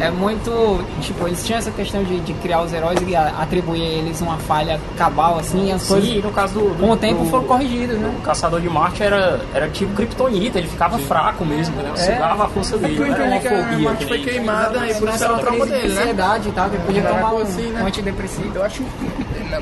É 0.00 0.10
muito. 0.10 0.84
Tipo, 1.00 1.26
eles 1.26 1.44
tinham 1.44 1.58
essa 1.58 1.70
questão 1.70 2.02
de, 2.04 2.20
de 2.20 2.32
criar 2.34 2.62
os 2.62 2.72
heróis 2.72 2.98
e 3.06 3.14
a- 3.16 3.34
atribuir 3.40 3.82
a 3.82 3.84
eles 3.84 4.20
uma 4.20 4.36
falha 4.38 4.80
cabal, 4.96 5.38
assim, 5.38 5.68
e 5.68 5.72
as 5.72 5.86
coisas. 5.86 6.08
Sim, 6.08 6.20
no 6.20 6.30
caso 6.30 6.54
do, 6.54 6.74
do- 6.74 6.80
Com 6.80 6.90
o 6.90 6.96
tempo 6.96 7.24
do- 7.24 7.30
foram 7.30 7.44
corrigidos, 7.44 7.98
né? 7.98 8.12
O 8.18 8.22
Caçador 8.22 8.60
de 8.60 8.68
Marte 8.68 9.02
era, 9.02 9.40
era 9.54 9.68
tipo 9.68 9.94
Kryptonita, 9.94 10.58
ele 10.58 10.68
ficava 10.68 10.98
fraco 10.98 11.44
mesmo, 11.44 11.76
né? 11.76 11.92
Sugava 11.96 12.44
a 12.44 12.48
força 12.48 12.76
dele. 12.78 12.96
Eu 12.98 13.06
Não 13.06 13.14
era 13.14 13.24
uma 13.24 13.38
que 13.40 13.48
a 13.48 13.62
fobia. 13.64 13.78
Marte 13.88 14.06
foi 14.06 14.18
queimada 14.20 14.86
e 14.86 14.94
por 14.94 15.08
isso 15.08 15.24
era 15.24 15.38
crise 15.38 15.62
de 15.64 15.68
dele, 15.70 15.88
né? 15.94 16.00
ansiedade 16.02 16.48
e 16.48 16.52
tal, 16.52 16.70
que 16.70 16.78
podia 16.78 17.02
tomar 17.02 17.34
um, 17.34 17.38
assim, 17.38 17.66
né? 17.70 17.82
um 17.82 17.86
antidepressivo. 17.86 18.52
Eu 18.56 18.64
acho 18.64 18.82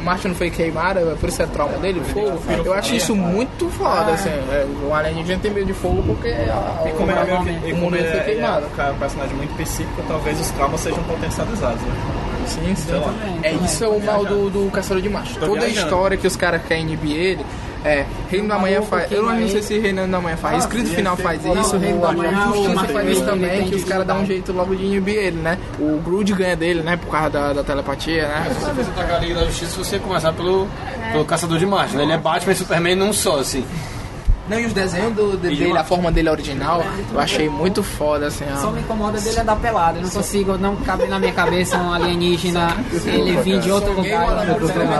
Marte 0.03 0.27
não 0.29 0.35
foi 0.35 0.51
queimada, 0.51 1.01
por 1.21 1.29
isso 1.29 1.43
é 1.43 1.47
trauma 1.47 1.77
dele, 1.79 2.01
fogo. 2.13 2.41
Eu 2.65 2.73
acho 2.73 2.95
isso 2.95 3.15
muito 3.15 3.69
foda, 3.71 4.13
assim. 4.13 4.31
É, 4.31 4.67
o 4.89 4.95
alienígena 4.95 5.39
tem 5.41 5.51
medo 5.53 5.67
de 5.67 5.75
fogo 5.75 6.03
porque 6.03 6.29
a, 6.29 6.83
como 6.95 7.11
é 7.11 7.25
meio 7.25 7.43
que- 7.61 7.69
e 7.69 7.73
o 7.73 7.81
como 7.81 7.97
é, 7.97 8.21
queimado. 8.25 8.67
é 8.79 8.91
um 8.91 8.99
personagem 8.99 9.37
muito 9.37 9.57
psíquico, 9.57 10.03
talvez 10.09 10.41
os 10.41 10.51
traumas 10.51 10.81
sejam 10.81 11.03
potencializados, 11.05 11.81
né? 11.83 11.95
Sim, 12.47 12.75
sim. 12.75 12.93
lá. 12.93 13.15
É 13.43 13.53
isso 13.55 13.85
é 13.85 13.89
o 13.89 13.99
mal 14.01 14.25
do, 14.25 14.51
do 14.51 14.71
Caçador 14.71 15.03
de 15.03 15.09
Marte. 15.09 15.39
Toda 15.39 15.53
a 15.53 15.65
viajando. 15.65 15.87
história 15.87 16.17
que 16.17 16.27
os 16.27 16.37
caras 16.37 16.63
querem 16.67 16.85
inibir 16.85 17.17
ele 17.17 17.47
é 17.85 18.05
Reino 18.31 18.49
da 18.49 18.59
Manhã 18.59 18.81
faz. 18.83 19.11
Eu 19.13 19.23
não 19.23 19.49
sei 19.49 19.63
se 19.63 19.79
Reino 19.79 20.07
da 20.07 20.21
Manhã 20.21 20.37
faz. 20.37 20.65
Escrito 20.65 20.89
final 20.91 21.17
faz 21.17 21.41
isso, 21.45 21.77
Reino 21.79 22.01
da 22.01 22.13
Manhã 22.13 22.53
Justiça 22.53 22.85
faz 22.89 23.09
isso 23.11 23.25
também, 23.25 23.65
que 23.65 23.75
os 23.77 23.85
caras 23.85 24.07
dão 24.07 24.21
um 24.21 24.27
jeito 24.27 24.53
logo 24.53 24.75
de 24.77 24.85
inibir 24.85 25.17
ele, 25.17 25.37
né? 25.39 25.59
O 25.79 26.01
Groot 26.03 26.33
ganha 26.35 26.57
dele, 26.57 26.83
né? 26.83 26.97
Por 26.99 27.11
causa 27.11 27.31
da, 27.31 27.53
da 27.55 27.65
telepatia, 27.65 28.27
né? 28.29 28.47
Se 28.59 28.71
você 28.73 28.91
atacar 28.91 29.17
a 29.17 29.19
Liga 29.21 29.35
da 29.41 29.45
Justiça, 29.47 29.77
você 29.83 29.99
começar 29.99 30.33
pelo, 30.33 30.67
pelo 31.13 31.25
Caçador 31.25 31.59
de 31.59 31.67
Marte, 31.67 31.97
né? 31.97 32.03
Ele 32.05 32.13
é 32.13 32.19
Batman 32.19 32.53
e 32.53 32.57
Superman 32.57 32.95
num 32.97 33.13
só, 33.13 33.39
assim. 33.41 33.65
Não, 34.49 34.59
e 34.61 34.67
os 34.67 34.73
desenhos 34.73 35.15
do, 35.15 35.37
de- 35.39 35.57
dele, 35.57 35.79
a 35.79 35.85
forma 35.85 36.13
dele 36.13 36.29
original, 36.29 36.83
eu 37.13 37.19
achei 37.21 37.49
muito 37.49 37.83
foda, 37.83 38.27
assim, 38.27 38.45
Só 38.61 38.71
me 38.71 38.81
incomoda 38.81 39.19
dele 39.21 39.41
andar 39.41 39.57
pelado. 39.57 39.99
Eu 39.99 40.03
não 40.03 40.11
consigo, 40.11 40.59
não 40.59 40.77
cabe 40.77 41.07
na 41.07 41.19
minha 41.19 41.33
cabeça 41.33 41.77
um 41.79 41.93
alienígena, 41.93 42.77
ele 43.07 43.37
vir 43.43 43.61
de 43.61 43.71
outro 43.71 43.93
lugar. 43.93 44.47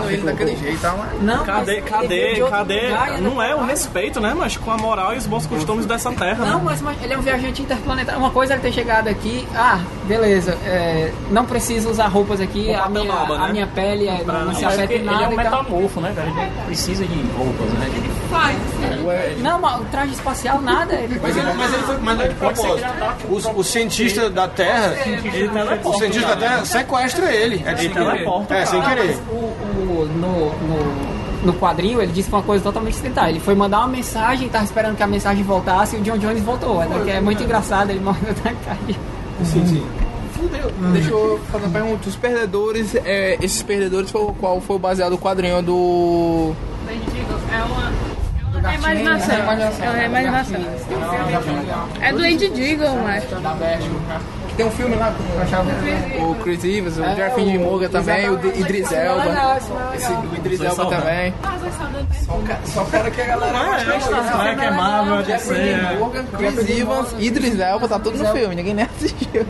Ele 0.09 0.77
tá? 0.77 0.95
Não, 1.21 1.45
Cadê, 1.45 1.81
cadê, 1.81 2.15
ele 2.15 2.49
cadê? 2.49 2.81
Não 3.21 3.41
é 3.41 3.55
o 3.55 3.63
respeito, 3.65 4.19
né, 4.19 4.33
mas 4.35 4.57
com 4.57 4.71
a 4.71 4.77
moral 4.77 5.13
e 5.13 5.17
os 5.17 5.25
bons 5.27 5.45
costumes 5.45 5.85
dessa 5.85 6.11
terra, 6.11 6.45
Não, 6.45 6.57
né? 6.57 6.61
mas, 6.65 6.81
mas 6.81 7.01
ele 7.03 7.13
é 7.13 7.17
um 7.17 7.21
viajante 7.21 7.61
interplanetário. 7.61 8.19
Uma 8.19 8.31
coisa 8.31 8.53
é 8.53 8.55
ele 8.55 8.63
ter 8.63 8.71
chegado 8.71 9.07
aqui, 9.07 9.47
ah, 9.55 9.79
beleza, 10.05 10.57
é, 10.65 11.11
não 11.29 11.45
preciso 11.45 11.89
usar 11.89 12.07
roupas 12.07 12.41
aqui, 12.41 12.73
a 12.73 12.89
minha, 12.89 13.03
Melaba, 13.03 13.37
né? 13.37 13.45
a 13.45 13.51
minha 13.51 13.67
pele 13.67 14.07
é, 14.07 14.23
não, 14.23 14.53
se 14.53 14.63
Mas 14.63 14.73
afeta 14.73 14.93
em 14.93 14.97
ele 14.97 15.07
é 15.07 15.11
nada 15.11 15.29
um 15.29 15.35
metamorfo, 15.35 16.01
né, 16.01 16.13
cara? 16.15 16.27
Ele 16.27 16.35
não 16.57 16.65
precisa 16.65 17.05
de 17.05 17.21
roupas, 17.37 17.67
né? 17.73 17.89
Não, 19.39 19.59
mas 19.59 19.81
o 19.81 19.85
traje 19.85 20.13
espacial 20.13 20.61
nada. 20.61 20.93
Ele 20.95 21.19
Mas 21.21 21.35
ele, 21.37 21.53
mas 21.53 21.73
ele 21.73 21.83
foi 21.83 21.97
mas 22.01 22.19
é 22.19 22.27
de 22.27 22.35
propósito. 22.35 22.87
O, 23.29 23.59
o 23.59 23.63
cientista 23.63 24.29
da 24.29 24.47
Terra, 24.47 24.95
Ele 25.05 25.49
o 25.83 25.93
cientista 25.93 26.27
da 26.29 26.35
Terra 26.37 26.65
sequestra 26.65 27.31
ele. 27.33 27.63
É 27.65 27.75
sem 27.75 27.89
querer. 27.89 28.05
teleporta, 28.05 28.53
É, 28.55 28.65
sem 28.65 28.81
querer. 28.81 29.17
o, 29.29 29.33
o- 29.35 30.09
no, 30.15 30.49
no, 30.67 31.45
no 31.45 31.53
quadrinho 31.59 32.01
ele 32.01 32.11
disse 32.11 32.29
uma 32.29 32.41
coisa 32.41 32.63
totalmente 32.63 32.93
acidental. 32.95 33.27
Ele 33.27 33.39
foi 33.39 33.55
mandar 33.55 33.79
uma 33.79 33.87
mensagem, 33.87 34.47
tava 34.49 34.63
esperando 34.65 34.95
que 34.95 35.03
a 35.03 35.07
mensagem 35.07 35.43
voltasse 35.43 35.95
e 35.95 35.99
o 35.99 36.01
John 36.01 36.17
Jones 36.17 36.41
voltou. 36.43 36.79
né, 36.79 37.01
Que 37.03 37.11
é 37.11 37.21
muito 37.21 37.43
engraçado, 37.43 37.89
ele 37.89 37.99
manda 37.99 38.19
na 38.43 38.53
cara. 38.53 38.77
Fudeu. 40.33 40.71
Deixa 40.91 41.09
eu 41.09 41.39
fazer 41.51 41.65
uma 41.65 41.71
pergunta. 41.73 42.09
Os 42.09 42.15
perdedores, 42.15 42.93
é, 42.95 43.37
esses 43.41 43.61
perdedores, 43.63 44.11
foi, 44.11 44.21
o- 44.21 44.33
qual 44.33 44.59
foi 44.59 44.75
o 44.75 44.79
baseado 44.79 45.11
no 45.11 45.17
quadrinho 45.17 45.61
do. 45.61 46.53
É 47.51 47.63
uma. 47.63 48.14
É 48.71 48.75
imaginação. 48.75 49.35
É 49.35 49.89
uma 49.89 50.03
imaginação. 50.05 50.61
É 52.01 52.13
do 52.13 52.21
Vertigo, 52.21 52.83
né? 52.83 53.21
Que 53.21 54.44
tem 54.55 54.65
um 54.65 54.71
filme 54.71 54.95
lá 54.95 55.13
com 55.13 56.31
o 56.31 56.35
Chris 56.35 56.63
Evans, 56.63 56.97
o 56.97 57.15
Jeff 57.15 57.43
de 57.43 57.57
Morgan 57.57 57.89
também, 57.89 58.29
o 58.29 58.35
Idris 58.59 58.91
Elba. 58.91 59.59
Esse 59.95 60.13
do 60.13 60.35
Idris 60.35 60.61
Elba 60.61 60.85
também. 60.85 61.33
Só 62.65 62.85
fora 62.85 63.11
que 63.11 63.21
a 63.21 63.25
galera 63.25 63.53
Não 63.53 63.73
é, 63.73 64.51
é 64.51 64.55
que 64.55 64.65
é 64.65 64.71
Marvel, 64.71 65.23
DC, 65.23 65.53
é... 65.55 65.97
Morgan, 65.99 66.25
Chris 66.37 66.69
Evans, 66.69 67.15
Idris 67.19 67.59
Elba, 67.59 67.87
tá 67.87 67.99
tudo 67.99 68.17
no 68.17 68.25
filme, 68.31 68.55
ninguém 68.55 68.73
nem 68.73 68.85
assistiu. 68.85 69.45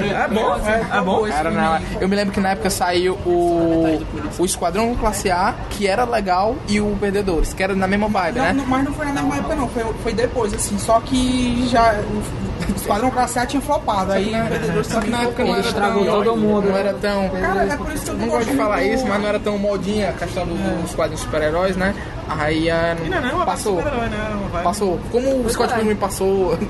É 0.00 0.28
bom, 0.28 0.56
é, 0.66 0.98
é 0.98 1.00
bom. 1.02 1.28
Cara, 1.28 1.50
não, 1.50 1.78
eu 2.00 2.08
me 2.08 2.16
lembro 2.16 2.32
que 2.32 2.40
na 2.40 2.50
época 2.50 2.70
saiu 2.70 3.14
o, 3.26 4.00
o 4.38 4.44
Esquadrão 4.44 4.94
Classe 4.94 5.30
A, 5.30 5.54
que 5.70 5.86
era 5.86 6.04
legal, 6.04 6.56
e 6.68 6.80
o 6.80 6.96
Perdedores, 6.98 7.52
que 7.52 7.62
era 7.62 7.74
na 7.74 7.86
mesma 7.86 8.08
vibe, 8.08 8.38
Não, 8.38 8.44
né? 8.44 8.52
não, 8.52 8.66
mas 8.66 8.84
não 8.84 8.92
foi 8.92 9.06
na 9.06 9.12
mesma 9.12 9.36
época 9.36 9.54
não, 9.54 9.68
foi, 9.68 9.84
foi 10.02 10.12
depois, 10.12 10.54
assim, 10.54 10.78
só 10.78 11.00
que 11.00 11.68
já 11.68 11.94
o 12.72 12.76
Esquadrão 12.76 13.10
Classe 13.10 13.38
A 13.38 13.46
tinha 13.46 13.60
flopado, 13.60 14.12
aí 14.12 14.32
Só 14.84 15.00
que 15.00 15.10
na 15.10 15.22
época 15.22 15.44
não 15.44 15.52
era 15.56 15.60
estragou 15.66 16.04
tão, 16.04 16.14
todo 16.22 16.36
mundo. 16.36 16.68
Não 16.70 16.76
era 16.76 16.94
tão. 16.94 17.28
Cara, 17.30 17.64
é 17.64 17.76
por 17.76 17.92
isso 17.92 18.04
que 18.04 18.10
eu 18.10 18.14
não 18.14 18.28
gosto 18.28 18.50
de 18.50 18.56
falar 18.56 18.82
isso, 18.82 19.06
mas 19.06 19.20
não 19.20 19.28
era 19.28 19.38
tão 19.40 19.58
modinha 19.58 20.10
a 20.10 20.12
questão 20.12 20.46
dos 20.46 20.94
quadrinhos 20.94 21.20
super-heróis, 21.20 21.76
né? 21.76 21.94
Aí 22.28 22.68
Não 23.08 23.42
é 23.42 23.44
passou. 23.44 23.76
né? 23.76 23.90
Uma 24.32 24.48
vibe- 24.48 24.64
Passou. 24.64 25.00
Como 25.10 25.28
o 25.44 25.50
Scott 25.50 25.74
Pilgrim 25.74 25.96
passou. 25.96 26.58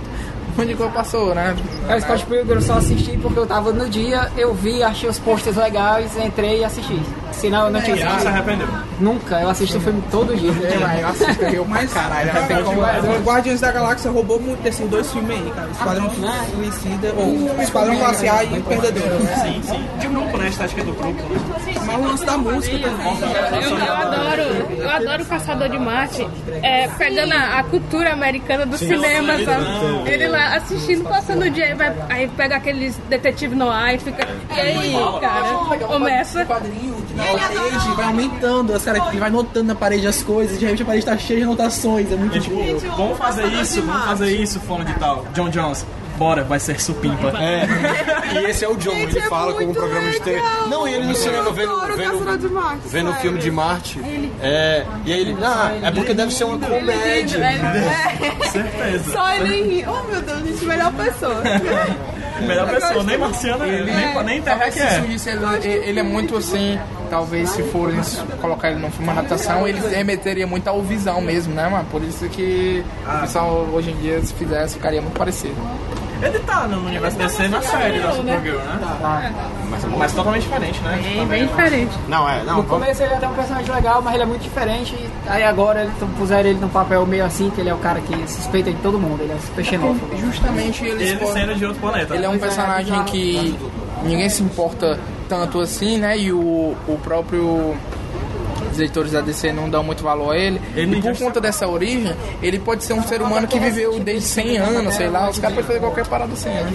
O 0.59 0.63
único 0.63 0.91
passou, 0.91 1.33
né? 1.33 1.55
É, 1.89 1.95
o 1.97 2.01
Scott 2.03 2.27
Pilgrim 2.27 2.57
eu 2.57 2.61
só 2.61 2.75
assisti 2.75 3.17
porque 3.19 3.39
eu 3.39 3.47
tava 3.47 3.73
no 3.73 3.89
dia, 3.89 4.29
eu 4.37 4.53
vi, 4.53 4.83
achei 4.83 5.09
os 5.09 5.17
posters 5.19 5.57
legais, 5.57 6.17
entrei 6.19 6.59
e 6.61 6.65
assisti. 6.65 7.01
Senão 7.33 7.67
eu 7.67 7.71
não 7.71 7.81
E 7.81 7.85
se 7.85 7.93
assistido. 7.93 8.27
arrependeu. 8.29 8.69
Nunca, 9.01 9.41
eu 9.41 9.49
assisto 9.49 9.79
o 9.79 9.81
filme 9.81 10.03
todo 10.11 10.37
dia. 10.37 10.51
É, 10.51 11.03
eu 11.03 11.09
assisto 11.09 11.45
eu 11.45 11.65
Mas, 11.65 11.93
caralho, 11.93 12.33
não 12.35 12.47
cara, 12.49 12.63
como. 12.65 12.81
o 12.81 13.23
Guardiões 13.23 13.61
da 13.61 13.73
Galáxia 13.73 14.11
roubou 14.11 14.39
muito 14.41 14.63
desses 14.63 14.89
dois 14.89 15.11
filmes 15.13 15.31
aí, 15.39 15.51
cara. 15.55 15.69
Esquadrão 15.71 16.11
Suicida, 16.11 17.13
ou 17.17 17.63
Esquadrão 17.63 17.97
Classe 17.99 18.29
A 18.29 18.45
e 18.45 18.61
Perdedores. 18.61 19.29
Sim, 19.43 19.63
sim. 19.63 19.85
De 19.99 20.07
grupo, 20.09 20.37
né? 20.37 20.45
A 20.45 20.49
estética 20.49 20.85
do 20.85 20.93
grupo, 20.93 21.23
né? 21.23 21.75
Mas 21.87 21.97
o 21.97 22.09
lance 22.09 22.25
da 22.27 22.39
música 22.39 22.79
também. 22.79 23.19
Eu, 23.21 23.79
eu 23.79 23.93
adoro, 23.93 24.43
eu 24.77 24.91
adoro 24.91 25.23
o 25.23 25.27
Caçador 25.27 25.69
de 25.69 25.79
Marte, 25.79 26.29
é, 26.63 26.89
pegando 26.89 27.33
a, 27.33 27.59
a 27.59 27.65
cultura 27.65 28.13
americana 28.13 28.67
do 28.67 28.77
cinema, 28.77 29.33
sabe? 29.45 29.65
Ele 30.11 30.29
lá 30.29 30.57
assistindo, 30.57 31.09
passando 31.09 31.45
o 31.45 31.51
dia, 31.51 31.67
aí, 31.67 31.75
vai, 31.75 31.95
aí 32.09 32.29
pega 32.37 32.57
aqueles 32.57 32.97
detetive 33.09 33.55
no 33.55 33.71
ar 33.71 33.95
e 33.95 33.99
fica. 33.99 34.27
E 34.55 34.61
aí, 34.61 34.95
cara, 35.21 35.79
começa. 35.87 36.47
Na 37.15 37.25
parede, 37.25 37.95
vai 37.97 38.07
aumentando, 38.07 38.73
as 38.73 38.85
cara, 38.85 38.99
ele 39.09 39.19
vai 39.19 39.31
notando 39.31 39.67
na 39.67 39.75
parede 39.75 40.07
as 40.07 40.23
coisas, 40.23 40.59
de 40.59 40.65
repente 40.65 40.83
a 40.83 40.87
parede 40.87 41.07
tá 41.07 41.17
cheia 41.19 41.41
de 41.41 41.45
anotações, 41.45 42.11
é 42.11 42.17
muito 42.17 42.37
E, 42.37 42.41
tipo, 42.41 42.57
vamos 42.97 43.19
fazer 43.19 43.47
isso, 43.47 43.83
vamos 43.83 44.05
fazer 44.05 44.37
isso, 44.37 44.61
fulano 44.61 44.85
de 44.85 44.95
tal. 44.95 45.25
John 45.35 45.49
Jones, 45.49 45.87
bora, 46.21 46.45
vai 46.45 46.61
ser 46.61 46.79
supimpa. 46.79 47.33
É. 47.41 47.67
E 48.35 48.51
esse 48.51 48.63
é 48.63 48.69
o 48.69 48.77
John, 48.77 48.93
ele 48.93 49.19
é 49.19 49.23
fala 49.23 49.55
como 49.55 49.71
um 49.71 49.73
programa 49.73 50.11
de 50.11 50.21
TV. 50.21 50.37
legal. 50.37 50.69
Não, 50.69 50.87
e 50.87 50.93
ele 50.93 51.07
no 51.07 51.15
cinema 51.15 51.51
vendo, 51.51 51.81
vendo, 51.97 52.51
Marte, 52.51 52.89
vendo 52.89 53.11
o 53.11 53.15
filme 53.15 53.39
de 53.39 53.51
Marte. 53.51 53.99
É, 54.43 54.85
e 55.07 55.13
aí 55.13 55.21
ele, 55.21 55.37
ah, 55.43 55.73
é 55.83 55.91
porque 55.91 56.13
deve 56.13 56.31
ser 56.31 56.45
uma 56.45 56.59
comédia. 56.59 57.39
É, 57.43 58.49
Certeza. 58.51 59.13
só 59.13 59.35
ele 59.35 59.63
ri. 59.63 59.87
Oh 59.89 60.03
meu 60.13 60.21
Deus, 60.21 60.41
gente, 60.41 60.65
melhor 60.67 60.93
pessoa. 60.93 61.43
Melhor 62.41 62.71
pessoa, 62.71 63.05
nem 63.05 63.19
marciana, 63.19 63.67
nem, 63.67 64.25
nem 64.25 64.43
terra 64.43 64.71
que 64.71 64.81
é. 64.81 65.03
ele, 65.63 65.69
ele 65.69 66.01
é 66.01 66.03
muito 66.03 66.37
assim, 66.37 66.79
talvez 67.11 67.51
se 67.51 67.63
for 67.65 67.93
colocar 68.41 68.71
ele 68.71 68.81
num 68.81 68.91
filme 68.91 69.09
de 69.09 69.15
natação, 69.15 69.69
ele 69.69 69.81
remeteria 69.81 70.47
muito 70.47 70.67
ao 70.67 70.81
visão 70.81 71.21
mesmo, 71.21 71.53
né, 71.55 71.69
mano? 71.69 71.87
Por 71.91 72.03
isso 72.03 72.27
que 72.31 72.83
o 73.05 73.21
pessoal 73.21 73.69
hoje 73.73 73.91
em 73.91 73.97
dia, 73.97 74.23
se 74.23 74.33
fizesse, 74.33 74.75
ficaria 74.75 75.03
muito 75.03 75.19
parecido. 75.19 75.55
Ele 76.23 76.39
tá 76.41 76.67
no 76.67 76.87
universo 76.87 77.17
DC 77.17 77.49
na 77.49 77.63
série 77.63 78.01
da 78.01 78.13
Supergirl, 78.13 78.59
né? 78.59 79.35
Mas, 79.71 79.85
mas 79.85 80.13
totalmente 80.13 80.43
diferente, 80.43 80.81
né? 80.83 81.01
Bem, 81.03 81.27
bem 81.27 81.47
diferente. 81.47 81.99
Não, 82.09 82.29
é, 82.29 82.43
não. 82.45 82.59
No 82.59 82.65
começo 82.65 83.03
ele 83.03 83.13
é 83.13 83.17
até 83.17 83.29
um 83.29 83.35
personagem 83.35 83.75
legal, 83.75 84.03
mas 84.03 84.15
ele 84.15 84.23
é 84.23 84.27
muito 84.27 84.43
diferente. 84.43 84.95
Aí 85.27 85.43
agora 85.43 85.83
eles 85.83 85.95
tão- 85.99 86.09
puseram 86.11 86.49
ele 86.51 86.59
num 86.61 86.69
papel 86.69 87.07
meio 87.07 87.25
assim, 87.25 87.51
que 87.51 87.61
ele 87.61 87.71
é 87.71 87.75
o 87.75 87.79
cara 87.79 88.01
que 88.01 88.31
suspeita 88.31 88.71
de 88.71 88.79
todo 88.79 88.99
mundo, 88.99 89.23
ele 89.23 89.33
é 89.33 89.37
super 89.39 89.65
xenófobo. 89.65 90.17
Justamente 90.17 90.85
eles 90.85 91.11
Ele 91.11 91.27
sendo 91.27 91.55
de 91.55 91.65
outro 91.65 91.81
planeta. 91.81 92.15
Ele 92.15 92.25
é 92.25 92.29
um 92.29 92.35
é, 92.35 92.39
personagem 92.39 93.03
que 93.05 93.57
ninguém 94.03 94.29
se 94.29 94.43
importa 94.43 94.99
tanto 95.29 95.61
assim, 95.61 95.99
né? 95.99 96.19
E 96.19 96.33
o, 96.33 96.75
o 96.89 96.99
próprio 97.03 97.75
os 98.71 98.79
leitores 98.79 99.13
da 99.13 99.21
DC 99.21 99.53
não 99.53 99.69
dão 99.69 99.83
muito 99.83 100.03
valor 100.03 100.33
a 100.33 100.39
ele. 100.39 100.61
Ele 100.75 100.99
e 100.99 101.03
por 101.03 101.17
conta 101.19 101.41
dessa 101.41 101.67
origem, 101.69 102.15
ele 102.43 102.59
pode 102.59 102.85
ser 102.85 102.93
um 102.95 103.03
ser 103.03 103.21
humano 103.23 103.47
que 103.47 103.59
viveu 103.59 103.99
desde 104.01 104.27
100 104.29 104.57
anos, 104.59 104.95
sei 104.95 105.09
lá. 105.09 105.29
Os 105.29 105.39
caras 105.39 105.55
podem 105.55 105.67
fazer 105.69 105.81
qualquer 105.81 106.07
parada 106.07 106.33
assim, 106.33 106.49
né? 106.49 106.71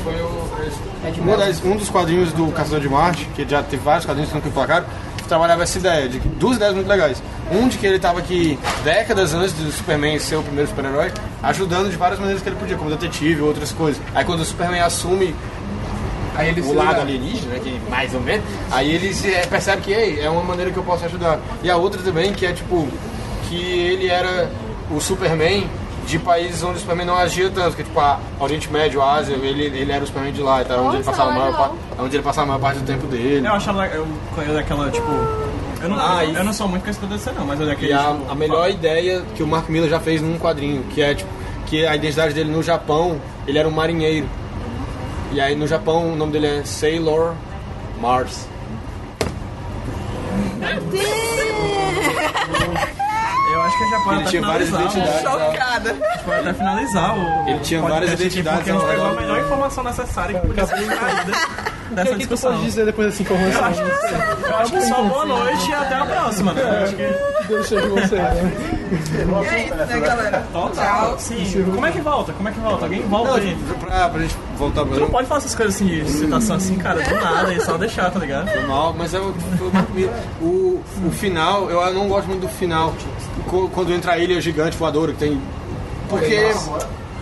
Uma 1.19 1.37
das- 1.37 1.63
um 1.63 1.75
dos 1.75 1.89
quadrinhos 1.89 2.31
do 2.33 2.47
Caçador 2.51 2.79
de 2.79 2.89
Marte, 2.89 3.27
que 3.35 3.47
já 3.47 3.61
teve 3.63 3.83
vários 3.83 4.05
quadrinhos 4.05 4.29
que 4.29 4.35
nunca 4.35 4.47
emplacaram, 4.49 4.85
trabalhava 5.27 5.63
essa 5.63 5.77
ideia, 5.79 6.07
de 6.07 6.19
duas 6.19 6.57
ideias 6.57 6.75
muito 6.75 6.87
legais. 6.87 7.21
Um 7.51 7.67
de 7.67 7.77
que 7.77 7.85
ele 7.87 7.95
estava 7.95 8.19
aqui 8.19 8.59
décadas 8.83 9.33
antes 9.33 9.53
do 9.53 9.71
Superman 9.71 10.19
ser 10.19 10.35
o 10.35 10.43
primeiro 10.43 10.69
super-herói, 10.69 11.11
ajudando 11.41 11.89
de 11.89 11.95
várias 11.95 12.19
maneiras 12.19 12.43
que 12.43 12.49
ele 12.49 12.55
podia, 12.57 12.77
como 12.77 12.89
detetive 12.91 13.41
outras 13.41 13.71
coisas. 13.71 13.99
Aí 14.13 14.23
quando 14.23 14.41
o 14.41 14.45
Superman 14.45 14.81
assume 14.81 15.33
Aí 16.35 16.49
ele 16.49 16.61
o 16.61 16.73
lado 16.73 17.01
alienígena, 17.01 17.53
né, 17.53 17.59
que 17.63 17.79
mais 17.89 18.13
ou 18.13 18.21
menos, 18.21 18.45
aí 18.71 18.93
ele 18.93 19.13
se, 19.13 19.33
é, 19.33 19.45
percebe 19.45 19.81
que 19.81 19.93
Ei, 19.93 20.19
é 20.19 20.29
uma 20.29 20.43
maneira 20.43 20.71
que 20.71 20.77
eu 20.77 20.83
posso 20.83 21.05
ajudar. 21.05 21.39
E 21.63 21.69
a 21.69 21.77
outra 21.77 22.01
também, 22.01 22.33
que 22.33 22.45
é 22.45 22.51
tipo, 22.51 22.87
que 23.47 23.55
ele 23.55 24.07
era 24.07 24.49
o 24.91 24.99
Superman 24.99 25.67
de 26.05 26.19
países 26.19 26.61
onde 26.63 26.77
o 26.77 26.79
Superman 26.79 27.07
não 27.07 27.17
agia 27.17 27.49
tanto, 27.49 27.75
que 27.75 27.83
tipo 27.83 27.99
a 27.99 28.19
Oriente 28.39 28.71
Médio, 28.71 29.01
a 29.01 29.13
Ásia, 29.15 29.33
ele, 29.35 29.63
ele 29.63 29.91
era 29.91 30.03
o 30.03 30.07
Superman 30.07 30.31
de 30.31 30.41
lá, 30.41 30.61
e 30.61 30.65
tal, 30.65 30.85
onde, 30.85 30.97
ele 30.97 31.03
passava 31.03 31.31
a 31.31 31.33
maior, 31.33 31.75
onde 31.99 32.15
ele 32.15 32.23
passava 32.23 32.43
a 32.43 32.47
maior 32.47 32.59
parte 32.59 32.79
do 32.79 32.85
tempo 32.85 33.07
dele. 33.07 33.45
Eu 33.45 33.53
acho 33.53 33.69
ela, 33.69 33.87
eu 33.87 34.07
conheço 34.33 34.57
aquela, 34.57 34.91
tipo. 34.91 35.11
Eu 35.81 35.89
não, 35.89 35.97
Ah, 35.99 36.23
eu, 36.23 36.33
eu 36.33 36.43
não 36.43 36.53
sou 36.53 36.67
muito 36.67 36.83
conhecido 36.83 37.07
DC, 37.07 37.31
não, 37.31 37.45
mas 37.45 37.59
eu 37.59 37.65
daquele. 37.65 37.91
E 37.91 37.93
a, 37.93 38.13
tipo, 38.13 38.31
a 38.31 38.35
melhor 38.35 38.69
ideia 38.69 39.23
que 39.35 39.43
o 39.43 39.47
Mark 39.47 39.69
Miller 39.69 39.89
já 39.89 39.99
fez 39.99 40.21
num 40.21 40.37
quadrinho, 40.37 40.83
que 40.91 41.01
é 41.01 41.13
tipo, 41.13 41.29
que 41.65 41.85
a 41.85 41.95
identidade 41.95 42.33
dele 42.33 42.51
no 42.51 42.61
Japão, 42.63 43.19
ele 43.47 43.57
era 43.57 43.67
um 43.67 43.71
marinheiro. 43.71 44.27
E 45.35 45.41
aí 45.41 45.53
no 45.53 45.67
Japão 45.67 46.13
o 46.13 46.15
nome 46.15 46.31
dele 46.31 46.47
é 46.47 46.63
Sailor 46.63 47.35
Mars. 47.99 48.47
Eu 53.51 53.61
acho 53.61 53.77
que 53.77 53.89
já 53.89 53.99
pode 53.99 54.15
Ele 54.15 54.21
até 54.21 54.29
tinha 54.29 54.41
várias 54.41 54.69
identidades. 54.69 55.21
Chocada. 55.21 55.93
Pode 56.23 56.39
até 56.39 56.53
finalizar 56.53 57.17
o. 57.19 57.49
Ele 57.49 57.59
tinha 57.59 57.81
várias 57.81 58.13
identidades 58.13 58.59
Porque 58.59 58.71
a 58.71 58.73
gente 58.75 58.87
pegou 58.87 59.05
a 59.07 59.11
melhor 59.11 59.39
informação 59.41 59.83
necessária 59.83 60.39
que 60.39 60.47
podia 60.47 60.65
ser 60.67 60.75
dessa 61.91 62.15
discussão. 62.15 62.61
dizer 62.63 62.85
depois 62.85 63.07
dessa 63.09 63.21
informação? 63.21 63.61
Eu 63.61 63.65
acho 63.65 63.83
que, 63.83 64.49
eu 64.49 64.55
acho 64.55 64.71
que 64.71 64.81
só 64.81 65.03
boa 65.03 65.25
noite 65.25 65.69
e 65.69 65.73
até 65.73 65.95
a 65.95 66.05
próxima. 66.05 66.53
Né? 66.53 66.61
Eu 66.61 66.83
acho 66.83 66.95
que 66.95 67.45
Deus 67.47 67.69
com 67.69 68.01
você. 68.01 68.15
né? 68.15 68.51
E 69.15 69.47
é 69.47 69.65
isso, 69.65 69.75
né, 69.75 69.99
galera? 69.99 70.47
total. 70.51 71.19
Sim. 71.19 71.63
Como 71.73 71.85
é 71.85 71.91
que 71.91 72.01
volta? 72.01 72.33
Como 72.33 72.49
é 72.49 72.51
que 72.51 72.59
volta? 72.59 72.85
Alguém 72.85 73.01
volta 73.03 73.29
Não, 73.29 73.37
aí. 73.37 73.57
pra, 73.79 74.09
pra 74.09 74.21
gente 74.21 74.35
voltar 74.57 74.85
Tu 74.85 74.99
não 74.99 75.09
pode 75.09 75.27
falar 75.27 75.39
essas 75.39 75.55
coisas 75.55 75.75
assim 75.75 75.85
de 75.85 76.09
citação 76.09 76.55
assim, 76.55 76.75
cara, 76.77 77.01
do 77.01 77.15
nada, 77.15 77.53
e 77.53 77.59
só 77.61 77.77
deixar, 77.77 78.09
tá 78.11 78.19
ligado? 78.19 78.49
mal, 78.67 78.93
mas 78.97 79.13
é 79.13 79.19
o, 79.19 79.33
foi 80.41 81.07
o 81.07 81.11
final, 81.11 81.69
eu 81.69 81.93
não 81.93 82.07
gosto 82.07 82.27
muito 82.27 82.41
do 82.41 82.47
final. 82.47 82.93
Quando 83.73 83.93
entra 83.93 84.13
a 84.13 84.17
ilha 84.17 84.39
gigante 84.41 84.77
voadora, 84.77 85.11
que 85.11 85.19
tem 85.19 85.41
Porque, 86.09 86.51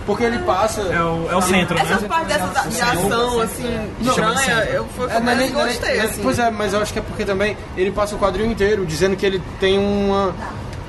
porque 0.05 0.23
ele 0.23 0.39
passa. 0.39 0.81
É 0.81 1.01
o, 1.01 1.27
é 1.31 1.35
o 1.35 1.41
centro, 1.41 1.77
Essa 1.77 1.99
né? 2.01 2.07
parte 2.07 2.25
dessa 2.27 2.69
de 2.69 2.81
ação, 2.81 3.39
assim, 3.41 3.89
estranha, 4.01 4.63
eu 4.73 4.85
que 4.85 5.01
É, 5.01 5.15
eu 5.17 5.21
não 5.21 5.31
é 5.31 5.35
não 5.49 5.61
é 5.61 5.65
gostei, 5.65 5.97
é, 5.97 6.01
assim. 6.01 6.21
Pois 6.21 6.39
é, 6.39 6.51
mas 6.51 6.73
eu 6.73 6.81
acho 6.81 6.91
que 6.93 6.99
é 6.99 7.01
porque 7.01 7.25
também 7.25 7.57
ele 7.77 7.91
passa 7.91 8.15
o 8.15 8.19
quadrinho 8.19 8.51
inteiro 8.51 8.85
dizendo 8.85 9.15
que 9.15 9.25
ele 9.25 9.41
tem 9.59 9.77
uma. 9.79 10.33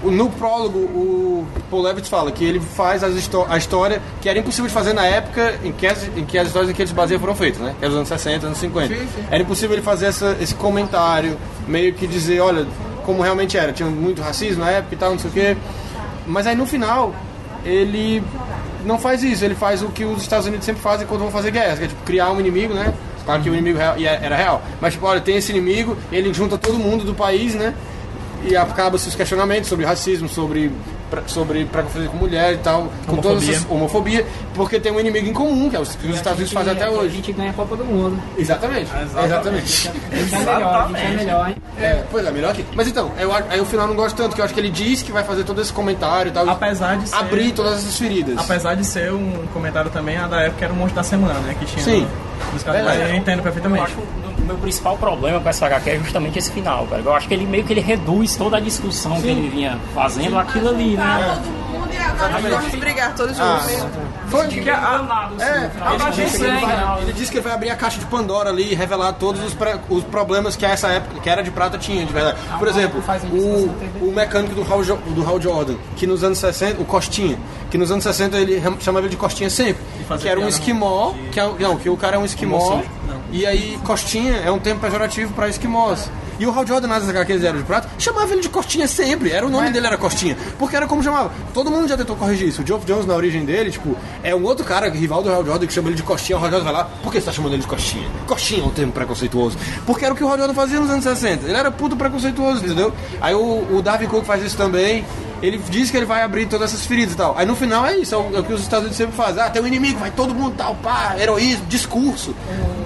No 0.03 0.29
prólogo, 0.29 0.79
o 0.81 1.47
Paul 1.71 1.81
Levitz 1.81 2.11
fala 2.11 2.31
que 2.31 2.45
ele 2.45 2.61
faz 2.61 3.03
as 3.03 3.15
histó- 3.15 3.47
a 3.49 3.57
história 3.57 4.03
que 4.21 4.29
era 4.29 4.39
impossível 4.39 4.67
de 4.69 4.75
fazer 4.75 4.93
na 4.93 5.07
época 5.07 5.55
em 5.65 5.73
que 5.73 5.87
as, 5.87 6.07
em 6.15 6.27
que 6.27 6.37
as 6.37 6.49
histórias 6.49 6.71
em 6.71 6.75
que 6.75 6.83
eles 6.83 6.93
baseiam 6.93 7.19
foram 7.19 7.35
feitas, 7.35 7.59
né? 7.63 7.75
Que 7.79 7.85
era 7.87 7.91
os 7.91 7.97
anos 7.97 8.09
60, 8.11 8.47
anos 8.47 8.59
50. 8.59 8.95
Era 9.31 9.43
impossível 9.43 9.75
ele 9.75 9.83
fazer 9.83 10.05
essa- 10.07 10.37
esse 10.43 10.55
comentário, 10.57 11.39
meio 11.67 11.95
que 11.95 12.07
dizer, 12.07 12.39
olha, 12.41 12.67
como 13.07 13.23
realmente 13.23 13.57
era. 13.57 13.73
Tinha 13.73 13.89
muito 13.89 14.21
racismo 14.21 14.63
na 14.63 14.73
época 14.73 14.95
e 14.95 14.99
tal, 14.99 15.13
não 15.13 15.19
sei 15.19 15.31
o 15.31 15.33
quê. 15.33 15.57
Mas 16.27 16.47
aí 16.47 16.55
no 16.55 16.67
final, 16.67 17.15
ele 17.65 18.23
não 18.85 18.99
faz 18.99 19.23
isso, 19.23 19.45
ele 19.45 19.55
faz 19.55 19.83
o 19.83 19.89
que 19.89 20.05
os 20.05 20.23
Estados 20.23 20.47
Unidos 20.47 20.65
sempre 20.65 20.83
fazem 20.83 21.07
quando 21.07 21.21
vão 21.23 21.31
fazer 21.31 21.51
guerra, 21.51 21.77
que 21.77 21.85
é 21.85 21.89
tipo 21.89 22.03
criar 22.05 22.31
um 22.31 22.41
inimigo, 22.41 22.75
né? 22.75 22.93
Claro 23.25 23.43
que 23.43 23.49
o 23.49 23.55
inimigo 23.55 23.79
é- 23.79 24.19
era 24.23 24.37
real, 24.37 24.63
mas 24.81 24.93
tipo, 24.93 25.07
olha, 25.07 25.21
tem 25.21 25.37
esse 25.37 25.51
inimigo, 25.51 25.97
ele 26.13 26.33
junta 26.35 26.59
todo 26.59 26.79
mundo 26.79 27.05
do 27.05 27.15
país, 27.15 27.55
né? 27.55 27.75
E 28.45 28.55
acaba-se 28.55 29.09
os 29.09 29.15
questionamentos 29.15 29.69
sobre 29.69 29.87
racismo, 29.87 30.29
sobre, 30.29 30.71
pra- 31.15 31.29
sobre 31.29 31.65
preconceito 31.65 32.11
com 32.11 32.17
mulher 32.17 32.55
e 32.55 32.59
tal, 32.59 32.89
com 33.07 33.17
todas 33.17 33.27
Homofobia. 33.43 33.57
essas 33.57 33.71
homofobia, 33.71 34.27
porque 34.55 34.81
tem 34.81 34.93
um 34.93 35.01
inimigo 35.01 35.29
em 35.29 35.33
comum, 35.33 35.71
que 35.71 35.77
é 35.77 35.81
os 35.81 35.95
que 35.95 36.07
os 36.09 36.17
Estados 36.17 36.39
Unidos 36.39 36.53
fazem 36.53 36.73
até 36.73 36.85
A 36.87 36.91
hoje. 36.91 37.17
gente 37.17 37.33
ganha 37.33 37.51
a 37.51 37.55
Copa 37.55 37.77
do 37.77 37.85
Mundo. 37.85 38.21
Exatamente. 38.37 38.91
Exatamente. 39.25 39.89
A 40.13 40.17
gente 40.17 40.35
é 40.35 40.39
melhor, 40.39 40.85
a 40.85 40.89
gente 40.89 41.01
é 41.13 41.17
melhor, 41.17 41.49
hein? 41.49 41.57
É, 41.81 42.03
pois 42.11 42.27
é, 42.27 42.31
melhor 42.31 42.51
aqui. 42.51 42.65
Mas 42.75 42.89
então, 42.89 43.13
eu, 43.19 43.33
acho- 43.33 43.47
aí 43.51 43.61
o 43.61 43.65
final 43.65 43.85
eu 43.87 43.89
não 43.91 43.97
gosto 43.97 44.17
tanto, 44.17 44.35
que 44.35 44.41
eu 44.41 44.45
acho 44.45 44.55
que 44.55 44.61
ele 44.61 44.71
diz 44.71 45.03
que 45.03 45.13
vai 45.13 45.25
fazer 45.25 45.45
todo 45.45 45.61
esse 45.61 45.73
comentário 45.73 46.31
e 46.31 46.33
tal. 46.33 46.49
Apesar 46.49 46.97
de 46.99 47.09
ser- 47.09 47.17
Abrir 47.17 47.53
todas 47.53 47.75
essas 47.79 47.99
feridas. 47.99 48.37
Apesar 48.39 48.75
de 48.75 48.85
ser 48.85 49.13
um 49.13 49.47
comentário 49.53 49.91
também, 49.91 50.17
a 50.17 50.27
da 50.27 50.41
época 50.43 50.65
era 50.65 50.73
o 50.73 50.77
monstro 50.77 50.97
da 50.97 51.03
semana, 51.03 51.39
né? 51.41 51.55
Que 51.59 51.67
tinha 51.67 51.85
Sim. 51.85 52.07
Mas 52.53 53.01
eu 53.01 53.15
entendo 53.17 53.39
Eu 53.39 53.43
perfeitamente. 53.43 53.85
acho 53.85 53.95
que 53.95 54.03
o 54.43 54.47
meu 54.47 54.57
principal 54.57 54.97
problema 54.99 55.41
com 55.41 55.49
essa 55.49 55.67
HQ 55.67 55.91
é 55.91 55.99
justamente 55.99 56.39
esse 56.39 56.51
final, 56.53 56.87
cara. 56.87 57.03
Eu 57.05 57.15
acho 57.15 57.27
que 57.29 57.35
ele 57.35 57.47
meio 57.47 57.65
que 57.65 57.73
ele 57.73 57.81
reduz 57.81 58.37
toda 58.37 58.57
a 58.59 58.61
discussão 58.61 59.21
que 59.21 59.29
ele 59.29 59.49
vinha 59.49 59.79
fazendo 59.95 60.39
aquilo 60.39 60.69
ali, 60.69 60.97
né? 60.97 61.39
Vamos 62.51 62.75
brigar 62.75 63.15
todos 63.15 63.39
Ah, 63.41 63.61
juntos. 63.69 63.91
Foi 64.29 64.49
que 64.49 64.69
a, 64.71 64.77
assim, 64.77 65.43
é, 65.43 65.61
no 65.61 65.71
final. 65.71 65.95
ele, 65.95 66.11
disse 66.13 66.39
que 66.39 66.45
ele, 66.45 66.57
Ele 66.57 66.61
vai, 66.67 67.03
ele 67.03 67.13
disse 67.13 67.33
que 67.33 67.41
vai 67.41 67.53
abrir 67.53 67.71
a 67.71 67.77
caixa 67.77 67.99
de 67.99 68.07
Pandora 68.07 68.51
ali 68.51 68.73
e 68.73 68.75
revelar 68.75 69.13
todos 69.15 69.41
os, 69.43 69.57
os 69.89 70.05
problemas 70.05 70.57
que 70.57 70.65
essa 70.67 70.89
época, 70.89 71.21
que 71.21 71.29
era 71.31 71.43
de 71.43 71.51
prata, 71.51 71.79
tinha, 71.79 72.05
de 72.05 72.13
verdade. 72.13 72.39
Por 72.59 72.67
exemplo, 72.69 73.03
o, 73.33 74.07
o 74.09 74.13
mecânico 74.15 74.55
do 74.55 74.63
Hal, 74.73 74.83
Jo- 74.83 74.97
do 75.07 75.29
Hal 75.29 75.41
Jordan, 75.41 75.77
que 75.97 76.07
nos 76.07 76.25
anos 76.25 76.39
60, 76.39 76.81
o 76.81 76.85
Costinha, 76.85 77.39
que 77.71 77.79
nos 77.79 77.91
anos 77.91 78.03
60 78.05 78.37
ele 78.39 78.61
chamava 78.81 79.07
ele 79.07 79.11
de 79.11 79.17
Costinha 79.17 79.51
sempre, 79.51 79.83
que 80.21 80.29
era 80.29 80.41
um 80.41 80.49
esquimó, 80.49 81.13
que 81.33 81.41
é, 81.41 81.49
não, 81.61 81.77
que 81.77 81.89
o 81.89 81.97
cara 81.97 82.17
é 82.17 82.19
um 82.19 82.25
esquimó, 82.25 82.83
e 83.33 83.47
aí 83.47 83.79
Costinha 83.85 84.37
é 84.37 84.51
um 84.51 84.59
termo 84.59 84.81
pejorativo 84.81 85.33
para 85.33 85.49
esquimós. 85.49 86.09
E 86.39 86.47
o 86.47 86.51
Hal 86.51 86.67
Jordan, 86.67 86.89
nas 86.89 87.09
HQs 87.09 87.45
Era 87.45 87.57
de 87.57 87.65
Prata, 87.65 87.89
chamava 87.99 88.33
ele 88.33 88.43
de 88.43 88.49
Costinha 88.49 88.89
sempre. 88.89 89.31
Era 89.31 89.47
o 89.47 89.51
nome 89.51 89.71
dele 89.71 89.87
era 89.87 89.97
Costinha. 89.97 90.37
Porque 90.59 90.75
era 90.75 90.87
como 90.87 91.03
chamava. 91.03 91.31
Todo 91.53 91.71
mundo 91.71 91.87
já 91.87 91.97
tentou 91.97 92.17
corrigir 92.17 92.49
isso. 92.49 92.63
O 92.63 92.67
Geoff 92.67 92.85
Jones, 92.85 93.07
na 93.07 93.15
origem 93.15 93.45
dele, 93.45 93.71
tipo, 93.71 93.97
é 94.23 94.35
um 94.35 94.43
outro 94.43 94.65
cara, 94.65 94.89
rival 94.89 95.23
do 95.23 95.33
Hal 95.33 95.45
Jordan, 95.45 95.67
que 95.67 95.73
chama 95.73 95.89
ele 95.89 95.97
de 95.97 96.03
Costinha. 96.03 96.37
O 96.39 96.43
Hal 96.43 96.51
Jordan 96.51 96.65
vai 96.65 96.73
lá, 96.73 96.85
por 97.03 97.13
que 97.13 97.21
você 97.21 97.27
tá 97.27 97.33
chamando 97.33 97.53
ele 97.53 97.63
de 97.63 97.69
Costinha? 97.69 98.09
Costinha 98.27 98.63
é 98.63 98.67
um 98.67 98.71
termo 98.71 98.93
preconceituoso. 98.93 99.57
Porque 99.87 100.05
era 100.05 100.13
o 100.13 100.17
que 100.17 100.25
o 100.25 100.29
Hal 100.29 100.39
Jordan 100.39 100.55
fazia 100.55 100.81
nos 100.81 100.91
anos 100.91 101.05
60. 101.05 101.47
Ele 101.47 101.57
era 101.57 101.71
puto 101.71 101.97
preconceituoso, 101.97 102.65
entendeu? 102.65 102.93
Aí 103.21 103.35
o, 103.35 103.77
o 103.77 103.83
Darwin 103.83 104.07
Cook 104.07 104.25
faz 104.25 104.43
isso 104.43 104.57
também. 104.57 105.05
Ele 105.47 105.59
diz 105.59 105.91
que 105.91 105.97
ele 105.97 106.07
vai 106.07 106.23
abrir 106.23 106.47
todas 106.49 106.73
essas 106.73 106.87
feridas 106.87 107.15
e 107.15 107.17
tal. 107.17 107.37
Aí 107.37 107.45
no 107.45 107.55
final 107.55 107.85
é 107.87 107.97
isso, 107.99 108.15
é 108.15 108.19
o, 108.19 108.37
é 108.37 108.41
o 108.41 108.45
que 108.45 108.53
os 108.53 108.63
Estados 108.63 108.85
Unidos 108.85 108.97
sempre 108.97 109.15
fazem. 109.15 109.43
Ah, 109.43 109.51
tem 109.51 109.61
um 109.61 109.67
inimigo, 109.67 109.99
vai 109.99 110.11
todo 110.11 110.35
mundo 110.35 110.57
tal, 110.57 110.75
pá, 110.77 111.17
heroísmo, 111.19 111.67
discurso. 111.67 112.35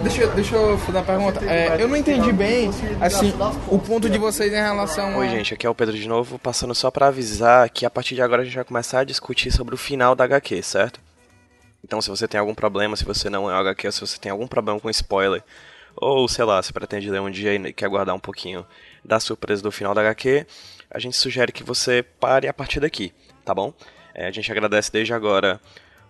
Deixa, 0.02 0.22
eu- 0.22 0.32
deixa 0.32 0.56
eu 0.56 0.78
fazer 0.78 0.98
uma 0.98 1.04
pergunta. 1.04 1.44
É, 1.44 1.80
eu 1.80 1.86
não 1.88 1.96
entendi 1.96 2.32
bem, 2.32 2.70
assim, 3.00 3.32
o 3.68 3.78
ponto 3.78 4.08
de 4.10 4.18
vocês 4.18 4.52
em 4.52 4.56
relação 4.56 5.14
a... 5.14 5.18
Oi, 5.18 5.28
gente, 5.28 5.54
aqui 5.54 5.66
é 5.66 5.70
o 5.70 5.74
Pedro 5.74 5.96
de 5.96 6.08
novo, 6.08 6.38
passando 6.38 6.74
só 6.74 6.90
pra 6.90 7.08
avisar 7.08 7.68
que 7.70 7.84
a 7.86 7.90
partir 7.90 8.14
de 8.14 8.22
agora 8.22 8.42
a 8.42 8.44
gente 8.44 8.54
vai 8.54 8.64
começar 8.64 9.00
a 9.00 9.04
discutir 9.04 9.50
sobre 9.52 9.74
o 9.74 9.78
final 9.78 10.14
da 10.14 10.24
HQ, 10.24 10.62
certo? 10.62 11.00
Então, 11.84 12.00
se 12.02 12.10
você 12.10 12.26
tem 12.26 12.40
algum 12.40 12.54
problema, 12.54 12.96
se 12.96 13.04
você 13.04 13.30
não 13.30 13.48
é 13.50 13.54
HQ, 13.54 13.92
se 13.92 14.00
você 14.00 14.18
tem 14.18 14.32
algum 14.32 14.46
problema 14.48 14.80
com 14.80 14.90
spoiler, 14.90 15.42
ou 15.96 16.28
sei 16.28 16.44
lá, 16.44 16.62
se 16.62 16.72
pretende 16.72 17.10
ler 17.10 17.20
um 17.20 17.30
dia 17.30 17.54
e 17.54 17.72
quer 17.72 17.88
guardar 17.88 18.14
um 18.14 18.20
pouquinho 18.20 18.66
da 19.04 19.20
surpresa 19.20 19.62
do 19.62 19.70
final 19.72 19.94
da 19.94 20.00
HQ, 20.00 20.44
a 20.90 20.98
gente 20.98 21.16
sugere 21.16 21.52
que 21.52 21.62
você 21.62 22.02
pare 22.02 22.48
a 22.48 22.52
partir 22.52 22.80
daqui, 22.80 23.12
tá 23.44 23.54
bom? 23.54 23.72
É, 24.14 24.26
a 24.26 24.30
gente 24.30 24.50
agradece 24.50 24.90
desde 24.90 25.12
agora 25.12 25.60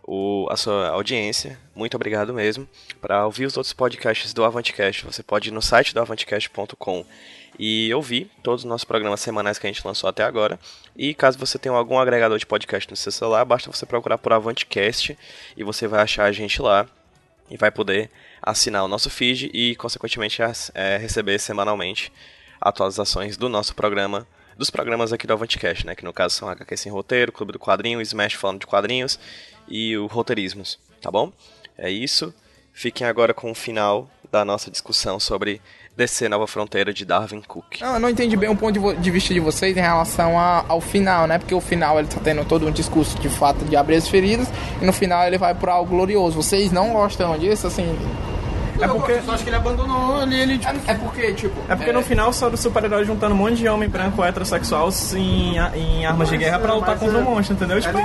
o- 0.06 0.46
a 0.50 0.56
sua 0.56 0.88
audiência. 0.88 1.58
Muito 1.74 1.94
obrigado 1.94 2.32
mesmo. 2.32 2.66
Para 3.00 3.26
ouvir 3.26 3.44
os 3.46 3.56
outros 3.56 3.72
podcasts 3.74 4.32
do 4.32 4.44
Avantcast, 4.44 5.04
você 5.04 5.22
pode 5.22 5.50
ir 5.50 5.52
no 5.52 5.60
site 5.60 5.92
do 5.92 6.00
avantcast.com 6.00 7.04
e 7.58 7.92
ouvir 7.92 8.30
todos 8.42 8.62
os 8.64 8.68
nossos 8.68 8.84
programas 8.84 9.20
semanais 9.20 9.58
que 9.58 9.66
a 9.66 9.70
gente 9.70 9.84
lançou 9.86 10.08
até 10.08 10.22
agora. 10.22 10.58
E 10.96 11.12
caso 11.12 11.38
você 11.38 11.58
tenha 11.58 11.74
algum 11.74 11.98
agregador 11.98 12.38
de 12.38 12.46
podcast 12.46 12.88
no 12.90 12.96
seu 12.96 13.12
celular, 13.12 13.44
basta 13.44 13.70
você 13.70 13.84
procurar 13.84 14.16
por 14.18 14.32
Avantcast 14.32 15.18
e 15.56 15.64
você 15.64 15.86
vai 15.86 16.00
achar 16.00 16.24
a 16.24 16.32
gente 16.32 16.62
lá 16.62 16.86
e 17.50 17.56
vai 17.56 17.70
poder 17.70 18.10
assinar 18.40 18.84
o 18.84 18.88
nosso 18.88 19.10
feed 19.10 19.50
e, 19.52 19.74
consequentemente, 19.76 20.40
é, 20.74 20.96
receber 20.96 21.38
semanalmente 21.38 22.12
atualizações 22.60 23.36
do 23.36 23.48
nosso 23.48 23.74
programa, 23.74 24.26
dos 24.58 24.68
programas 24.70 25.12
aqui 25.12 25.26
do 25.26 25.32
Avantcast, 25.32 25.86
né? 25.86 25.94
Que 25.94 26.04
no 26.04 26.12
caso 26.12 26.34
são 26.34 26.48
HQ 26.48 26.76
Sem 26.76 26.92
Roteiro, 26.92 27.32
Clube 27.32 27.52
do 27.52 27.58
Quadrinho, 27.58 28.00
Smash 28.02 28.34
falando 28.34 28.60
de 28.60 28.66
quadrinhos 28.66 29.18
e 29.68 29.96
o 29.96 30.06
Roteirismos, 30.06 30.78
tá 31.00 31.10
bom? 31.10 31.32
É 31.78 31.88
isso. 31.90 32.34
Fiquem 32.72 33.06
agora 33.06 33.32
com 33.32 33.50
o 33.50 33.54
final 33.54 34.08
da 34.30 34.44
nossa 34.44 34.70
discussão 34.70 35.18
sobre 35.18 35.60
DC 35.96 36.28
Nova 36.28 36.46
Fronteira 36.46 36.92
de 36.92 37.04
Darwin 37.04 37.40
Cook. 37.42 37.80
Não, 37.80 37.94
eu 37.94 38.00
não 38.00 38.08
entendi 38.08 38.36
bem 38.36 38.48
o 38.48 38.54
ponto 38.56 38.78
de, 38.78 39.00
de 39.00 39.10
vista 39.10 39.34
de 39.34 39.40
vocês 39.40 39.76
em 39.76 39.80
relação 39.80 40.38
a- 40.38 40.64
ao 40.68 40.80
final, 40.80 41.26
né? 41.26 41.38
Porque 41.38 41.54
o 41.54 41.60
final 41.60 41.98
ele 41.98 42.06
tá 42.06 42.20
tendo 42.22 42.44
todo 42.44 42.66
um 42.66 42.70
discurso 42.70 43.18
de 43.18 43.28
fato 43.28 43.64
de 43.64 43.74
abrir 43.74 43.96
as 43.96 44.06
feridas 44.08 44.46
e 44.80 44.84
no 44.84 44.92
final 44.92 45.26
ele 45.26 45.38
vai 45.38 45.54
pra 45.54 45.72
algo 45.72 45.90
glorioso. 45.90 46.36
Vocês 46.36 46.70
não 46.70 46.92
gostam 46.92 47.36
disso, 47.38 47.66
assim? 47.66 47.96
É 48.80 48.88
porque, 48.88 49.12
Eu 49.26 49.32
acho 49.34 49.42
que 49.42 49.50
ele 49.50 49.56
abandonou 49.56 50.22
ele, 50.22 50.34
ele 50.40 50.58
tipo, 50.58 50.72
É, 50.86 50.92
é 50.92 50.94
porque, 50.94 51.32
tipo. 51.34 51.54
é 51.68 51.74
porque 51.76 51.92
no 51.92 52.02
final 52.02 52.32
só 52.32 52.48
do 52.48 52.56
super-herói 52.56 53.04
juntando 53.04 53.34
um 53.34 53.38
monte 53.38 53.56
de 53.56 53.68
homem 53.68 53.88
branco 53.88 54.22
heterossexual 54.22 54.88
em, 55.14 55.56
em 55.74 56.06
armas 56.06 56.28
de 56.28 56.36
guerra 56.36 56.58
pra 56.58 56.74
lutar 56.74 56.98
contra 56.98 57.18
o 57.18 57.22
monstro, 57.22 57.54
entendeu? 57.56 57.80
Tipo, 57.80 57.98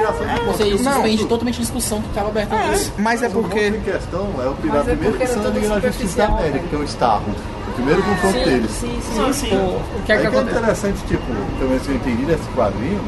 Você 0.48 0.66
Não, 0.66 0.94
suspende 0.94 1.26
totalmente 1.26 1.58
a 1.58 1.62
discussão 1.62 2.02
que 2.02 2.08
estava 2.10 2.30
aberta 2.30 2.56
antes. 2.56 2.92
Mas 2.98 3.22
é 3.24 3.30
porque. 3.30 3.68
em 3.68 3.82
questão 3.82 4.22
é 4.42 4.48
o 4.48 4.52
Mas 4.52 4.60
pirata 4.62 4.92
é 4.92 4.96
primeiro 4.96 5.18
pensando 5.18 5.44
tudo 5.44 5.68
na 5.68 5.80
Justiça 5.80 5.82
da 5.82 5.82
superficial, 6.28 6.38
América, 6.38 6.58
né? 6.60 6.68
que 6.70 6.76
é 6.76 6.80
o 6.80 6.84
Starro. 6.84 7.24
O 7.68 7.72
primeiro 7.76 8.04
confronto 8.04 8.38
deles. 8.38 8.72
Sim, 8.72 9.00
sim, 9.02 9.14
Sim, 9.16 9.34
sim. 9.34 9.50
sim. 9.50 9.56
O 9.56 10.02
que 10.06 10.12
é 10.12 10.16
que 10.16 10.22
que 10.22 10.28
é 10.28 10.30
acontece? 10.30 10.58
interessante, 10.58 10.98
tipo, 11.08 11.24
pelo 11.58 11.70
menos 11.70 11.84
que 11.84 11.90
eu 11.92 11.96
entendi 11.96 12.26
desse 12.26 12.48
quadrinho, 12.56 13.02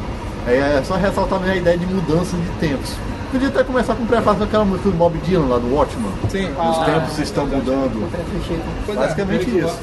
é 0.48 0.82
só 0.84 0.96
ressaltar 0.96 1.42
a 1.44 1.56
ideia 1.56 1.78
de 1.78 1.86
mudança 1.86 2.36
de 2.36 2.50
tempos. 2.68 2.94
Podia 3.36 3.50
até 3.50 3.66
começar 3.66 3.96
com 3.96 4.04
um 4.04 4.06
prefácio 4.06 4.38
com 4.38 4.44
aquela 4.46 4.64
música 4.64 4.90
do 4.90 4.96
Bob 4.96 5.18
Dylan 5.18 5.48
lá 5.48 5.58
do 5.58 5.76
Watchman. 5.76 6.10
Sim. 6.30 6.48
Os 6.58 6.78
tempos 6.86 7.20
estão 7.20 7.46
mudando. 7.46 8.10
Basicamente 8.96 9.58
isso. 9.58 9.78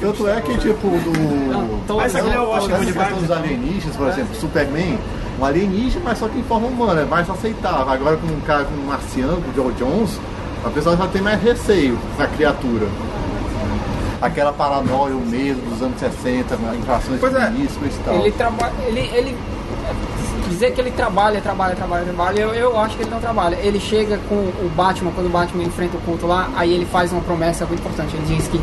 Tanto 0.00 0.26
é 0.26 0.40
que, 0.40 0.58
tipo, 0.58 0.88
do. 0.88 1.84
Todos- 1.86 2.02
Mas 2.02 2.16
aquele 2.16 2.34
é 2.34 2.40
o 2.40 2.48
Watchman 2.48 2.74
Essa 2.74 2.84
de 2.84 2.92
questão 2.92 3.18
dos 3.18 3.30
alienígenas, 3.30 3.96
por 3.96 4.08
exemplo, 4.08 4.34
Superman, 4.34 4.98
um 5.38 5.44
alienígena, 5.44 6.02
mas 6.04 6.18
só 6.18 6.26
que 6.26 6.36
em 6.36 6.42
forma 6.42 6.66
humana, 6.66 7.02
é 7.02 7.04
mais 7.04 7.30
aceitável. 7.30 7.88
Agora 7.88 8.16
com 8.16 8.26
um 8.26 8.40
cara 8.40 8.64
com 8.64 8.74
um 8.74 8.86
marciano, 8.86 9.40
com 9.40 9.50
o 9.52 9.54
Joe 9.54 9.72
Jones, 9.74 10.18
a 10.64 10.70
pessoa 10.70 10.96
já 10.96 11.06
tem 11.06 11.22
mais 11.22 11.40
receio 11.40 11.96
com 12.16 12.22
a 12.24 12.26
criatura. 12.26 12.88
Aquela 14.20 14.52
paranoia, 14.52 15.14
o 15.14 15.20
medo 15.24 15.60
dos 15.70 15.80
anos 15.80 16.00
60, 16.00 16.56
invasões 16.74 17.20
Pois 17.20 17.34
é. 17.36 17.52
e 17.52 17.90
tal. 18.04 18.14
Ele 18.16 18.32
trabalha. 18.32 18.72
Ele, 18.84 19.00
ele. 19.14 19.36
Dizer 20.48 20.72
que 20.72 20.80
ele 20.80 20.90
trabalha, 20.90 21.40
trabalha, 21.40 21.74
trabalha, 21.74 22.04
trabalha, 22.04 22.40
eu, 22.40 22.54
eu 22.54 22.78
acho 22.78 22.96
que 22.96 23.02
ele 23.02 23.10
não 23.10 23.20
trabalha. 23.20 23.56
Ele 23.56 23.80
chega 23.80 24.18
com 24.28 24.34
o 24.34 24.70
Batman, 24.74 25.10
quando 25.12 25.26
o 25.26 25.30
Batman 25.30 25.64
enfrenta 25.64 25.96
o 25.96 26.00
culto 26.00 26.26
lá, 26.26 26.48
aí 26.56 26.72
ele 26.72 26.86
faz 26.86 27.12
uma 27.12 27.20
promessa 27.20 27.66
muito 27.66 27.80
importante. 27.80 28.14
Ele 28.16 28.36
diz 28.36 28.48
que 28.48 28.60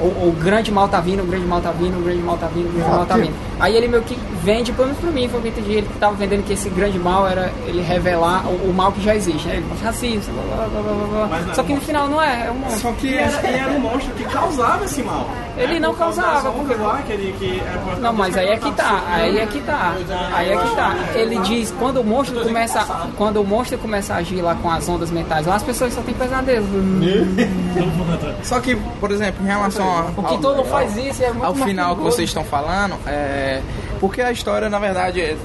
o, 0.00 0.28
o 0.28 0.36
grande 0.38 0.70
mal 0.70 0.88
tá 0.88 1.00
vindo, 1.00 1.22
o 1.22 1.26
grande 1.26 1.46
mal 1.46 1.60
tá 1.60 1.70
vindo, 1.70 1.98
o 1.98 2.02
grande 2.02 2.22
mal 2.22 2.36
tá 2.38 2.46
vindo, 2.46 2.68
o 2.68 2.72
grande 2.72 2.90
mal 2.90 3.06
tá 3.06 3.16
vindo. 3.16 3.34
Aí 3.58 3.76
ele 3.76 3.88
meio 3.88 4.02
que 4.02 4.16
vende, 4.42 4.72
pelo 4.72 4.88
menos 4.88 5.00
pra 5.00 5.10
mim, 5.10 5.28
foi 5.28 5.38
o 5.38 5.42
que 5.42 5.48
eu 5.48 5.52
entendi, 5.52 5.72
ele 5.72 5.88
tava 5.98 6.14
vendendo 6.14 6.44
que 6.44 6.52
esse 6.52 6.70
grande 6.70 6.98
mal 6.98 7.26
era 7.26 7.52
ele 7.66 7.82
revelar 7.82 8.46
o, 8.46 8.70
o 8.70 8.74
mal 8.74 8.92
que 8.92 9.02
já 9.02 9.14
existe, 9.14 9.48
né? 9.48 9.56
Ele 9.56 9.66
fala 9.66 9.80
racista, 9.80 10.32
blá, 10.32 10.42
blá, 10.42 10.68
blá, 10.68 10.92
blá, 10.92 11.26
blá, 11.26 11.54
Só 11.54 11.62
é 11.62 11.64
que 11.64 11.74
no 11.74 11.80
final 11.80 12.08
não 12.08 12.22
é, 12.22 12.46
é 12.46 12.50
um 12.50 12.54
monstro. 12.54 12.80
Só 12.80 12.92
que 12.92 13.14
era, 13.14 13.50
e 13.50 13.54
era 13.54 13.72
um 13.72 13.80
monstro 13.80 14.14
que 14.14 14.24
causava 14.24 14.84
esse 14.84 15.02
mal. 15.02 15.28
Ele 15.58 15.80
não 15.80 15.94
causava, 15.94 16.50
porque- 16.52 16.74
é 16.74 18.00
Não, 18.00 18.12
mas 18.12 18.36
aí 18.36 18.48
é 18.48 18.56
que 18.56 18.70
tá, 18.72 19.02
aí 19.08 19.38
é 19.38 19.46
que 19.46 19.60
tá, 19.60 19.94
aí 20.34 20.52
é 20.52 20.56
que 20.56 20.76
tá. 20.76 20.96
Ele 21.14 21.38
diz, 21.40 21.74
quando 21.78 22.00
o 22.00 22.04
monstro 22.04 22.40
começa, 22.42 22.84
quando 23.16 23.40
o 23.40 23.44
monstro 23.44 23.78
começa 23.78 24.14
a 24.14 24.16
agir 24.18 24.40
lá 24.42 24.54
com 24.54 24.70
as 24.70 24.88
ondas 24.88 25.10
mentais, 25.10 25.46
lá 25.46 25.56
as 25.56 25.62
pessoas 25.62 25.92
só 25.92 26.00
têm 26.02 26.14
pesadelo. 26.14 26.66
Só 28.42 28.60
que, 28.60 28.76
por 29.00 29.10
exemplo, 29.10 29.42
em 29.44 29.46
relação 29.48 29.86
a, 29.90 30.02
O 30.16 30.22
que 30.22 30.38
todo 30.38 30.64
faz 30.64 30.96
isso 30.96 31.22
é 31.24 31.30
muito 31.32 31.44
ao 31.44 31.54
final 31.54 31.96
que 31.96 32.02
vocês 32.02 32.28
estão 32.30 32.44
falando, 32.44 32.94
é 33.06 33.60
porque 34.00 34.20
a 34.22 34.30
história, 34.30 34.68
na 34.68 34.78
verdade, 34.78 35.20
é- 35.20 35.36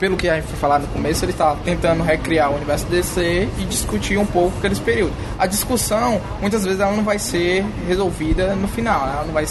pelo 0.00 0.16
que 0.16 0.28
a 0.28 0.36
gente 0.36 0.46
foi 0.46 0.58
falar 0.58 0.78
no 0.78 0.88
começo, 0.88 1.22
ele 1.24 1.32
está 1.32 1.54
tentando 1.62 2.02
recriar 2.02 2.50
o 2.50 2.56
universo 2.56 2.86
DC 2.86 3.48
e 3.58 3.64
discutir 3.66 4.16
um 4.16 4.24
pouco 4.24 4.56
aqueles 4.56 4.78
períodos. 4.78 5.14
A 5.38 5.46
discussão, 5.46 6.20
muitas 6.40 6.64
vezes, 6.64 6.80
ela 6.80 6.92
não 6.92 7.04
vai 7.04 7.18
ser 7.18 7.64
resolvida 7.86 8.56
no 8.56 8.66
final, 8.66 9.02
ela 9.06 9.24
não 9.26 9.34
vai 9.34 9.44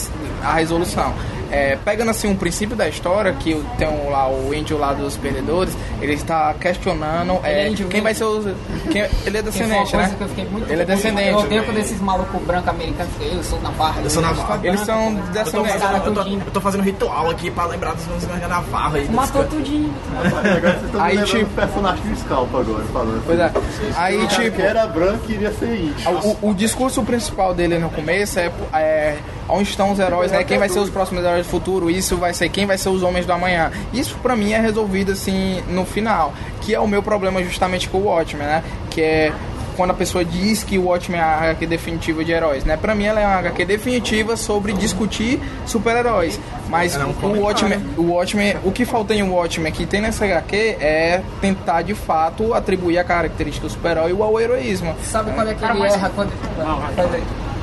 a 0.43 0.53
resolução. 0.55 1.13
É, 1.51 1.77
pegando 1.83 2.11
assim 2.11 2.27
um 2.27 2.35
princípio 2.35 2.75
da 2.75 2.87
história, 2.87 3.33
que 3.33 3.61
tem 3.77 3.87
um, 3.87 4.09
lá 4.09 4.29
o 4.29 4.53
índio 4.53 4.77
lá 4.77 4.93
dos 4.93 5.17
perdedores, 5.17 5.75
ele 6.01 6.13
está 6.13 6.53
questionando 6.59 7.39
é, 7.43 7.51
Ele 7.51 7.59
é 7.59 7.69
índio 7.71 7.87
quem 7.87 8.01
vai 8.01 8.13
ser 8.13 8.23
os. 8.25 8.45
Quem, 8.91 9.05
ele 9.25 9.37
é 9.37 9.41
descendente, 9.41 9.95
né? 9.95 10.13
que 10.17 10.23
eu 10.23 10.27
fiquei 10.29 10.45
muito 10.45 10.71
Ele 10.71 10.81
é 10.81 10.85
descendente. 10.85 11.29
Eu 11.29 11.37
odeio 11.39 11.63
quando 11.65 11.77
esses 11.77 11.99
malucos 11.99 12.41
brancos 12.43 12.69
americanos 12.69 13.11
eu 13.21 13.43
sou 13.43 13.61
Navarra. 13.61 14.01
Eu 14.01 14.09
sou 14.09 14.21
Navarra. 14.21 14.59
Eles 14.63 14.79
são 14.81 15.11
Eu 15.11 15.15
tô, 15.23 15.31
descendentes. 15.31 15.81
fazendo, 15.81 16.05
eu, 16.05 16.13
tô, 16.13 16.21
eu 16.29 16.51
tô 16.53 16.61
fazendo 16.61 16.83
ritual 16.83 17.29
aqui 17.29 17.49
pra 17.51 17.65
lembrar 17.65 17.93
dos 17.93 18.05
meus 18.07 18.23
da 18.25 18.47
Navarra 18.47 18.97
aí. 18.97 19.09
Matou 19.09 19.43
tudinho. 19.45 19.93
Agora 20.23 20.49
vocês 20.61 20.83
estão 20.85 21.01
Aí, 21.01 21.23
tipo- 21.23 21.39
do 21.45 21.55
personagem 21.55 22.03
do 22.05 22.15
Scalpo 22.19 22.57
agora, 22.57 22.83
falando. 22.93 23.23
Pois 23.25 23.39
é. 23.39 23.51
Aí, 23.95 24.17
O 24.17 24.27
cara 24.27 24.43
tipo. 24.43 24.55
que 24.55 24.61
era 24.61 24.87
branco 24.87 25.23
e 25.29 25.33
iria 25.33 25.51
ser 25.53 25.73
índio. 25.75 26.37
O, 26.41 26.49
o 26.49 26.53
discurso 26.53 27.01
principal 27.03 27.53
dele 27.53 27.79
no 27.79 27.89
começo 27.89 28.39
é, 28.39 28.51
é 28.73 29.17
onde 29.49 29.69
estão 29.69 29.91
os 29.91 29.99
heróis, 29.99 30.31
né? 30.31 30.43
Quem 30.43 30.57
vai 30.57 30.69
ser 30.69 30.79
os 30.79 30.89
próximos 30.89 31.23
heróis 31.23 31.45
do 31.45 31.49
futuro? 31.49 31.89
Isso 31.89 32.15
vai 32.17 32.33
ser 32.33 32.49
quem 32.49 32.65
vai 32.65 32.77
ser 32.77 32.89
os 32.89 33.03
homens 33.03 33.25
do 33.25 33.33
amanhã. 33.33 33.71
Isso 33.93 34.17
pra 34.21 34.35
mim 34.35 34.53
é 34.53 34.59
resolvido 34.59 35.11
assim 35.11 35.63
no 35.69 35.85
final, 35.85 36.33
que 36.61 36.73
é 36.73 36.79
o 36.79 36.87
meu 36.87 37.01
problema 37.01 37.43
justamente 37.43 37.89
com 37.89 37.97
o 37.97 38.05
Watchmen, 38.05 38.45
né? 38.45 38.63
Que 38.89 39.01
é 39.01 39.33
quando 39.75 39.91
a 39.91 39.93
pessoa 39.93 40.25
diz 40.25 40.61
que 40.61 40.77
o 40.77 40.87
Watchmen 40.87 41.21
é 41.21 41.23
a 41.23 41.37
HQ 41.37 41.65
definitiva 41.65 42.25
de 42.25 42.33
heróis, 42.33 42.65
né? 42.65 42.75
Pra 42.75 42.93
mim 42.93 43.05
ela 43.05 43.21
é 43.21 43.25
uma 43.25 43.37
HQ 43.37 43.63
definitiva 43.63 44.35
sobre 44.35 44.73
discutir 44.73 45.39
super-heróis. 45.65 46.37
Mas 46.67 46.97
o 46.97 47.39
Watchmen, 47.39 47.79
o 47.97 48.11
Watchmen, 48.11 48.57
o 48.65 48.73
que 48.73 48.83
falta 48.83 49.13
em 49.13 49.23
Watchmen 49.23 49.71
que 49.71 49.85
tem 49.85 50.01
nessa 50.01 50.25
HQ 50.25 50.55
é 50.81 51.21
tentar 51.39 51.81
de 51.81 51.95
fato 51.95 52.53
atribuir 52.53 52.99
a 52.99 53.05
característica 53.05 53.67
do 53.67 53.71
super-herói 53.71 54.11
ao 54.11 54.39
heroísmo. 54.39 54.93
Sabe 55.01 55.31
quando 55.31 55.51
é 55.51 55.53
que 55.53 55.61
Cara, 55.61 55.73
ele 55.73 55.87
erra? 55.87 56.11
Quando... 56.13 56.31
Não, 56.57 56.83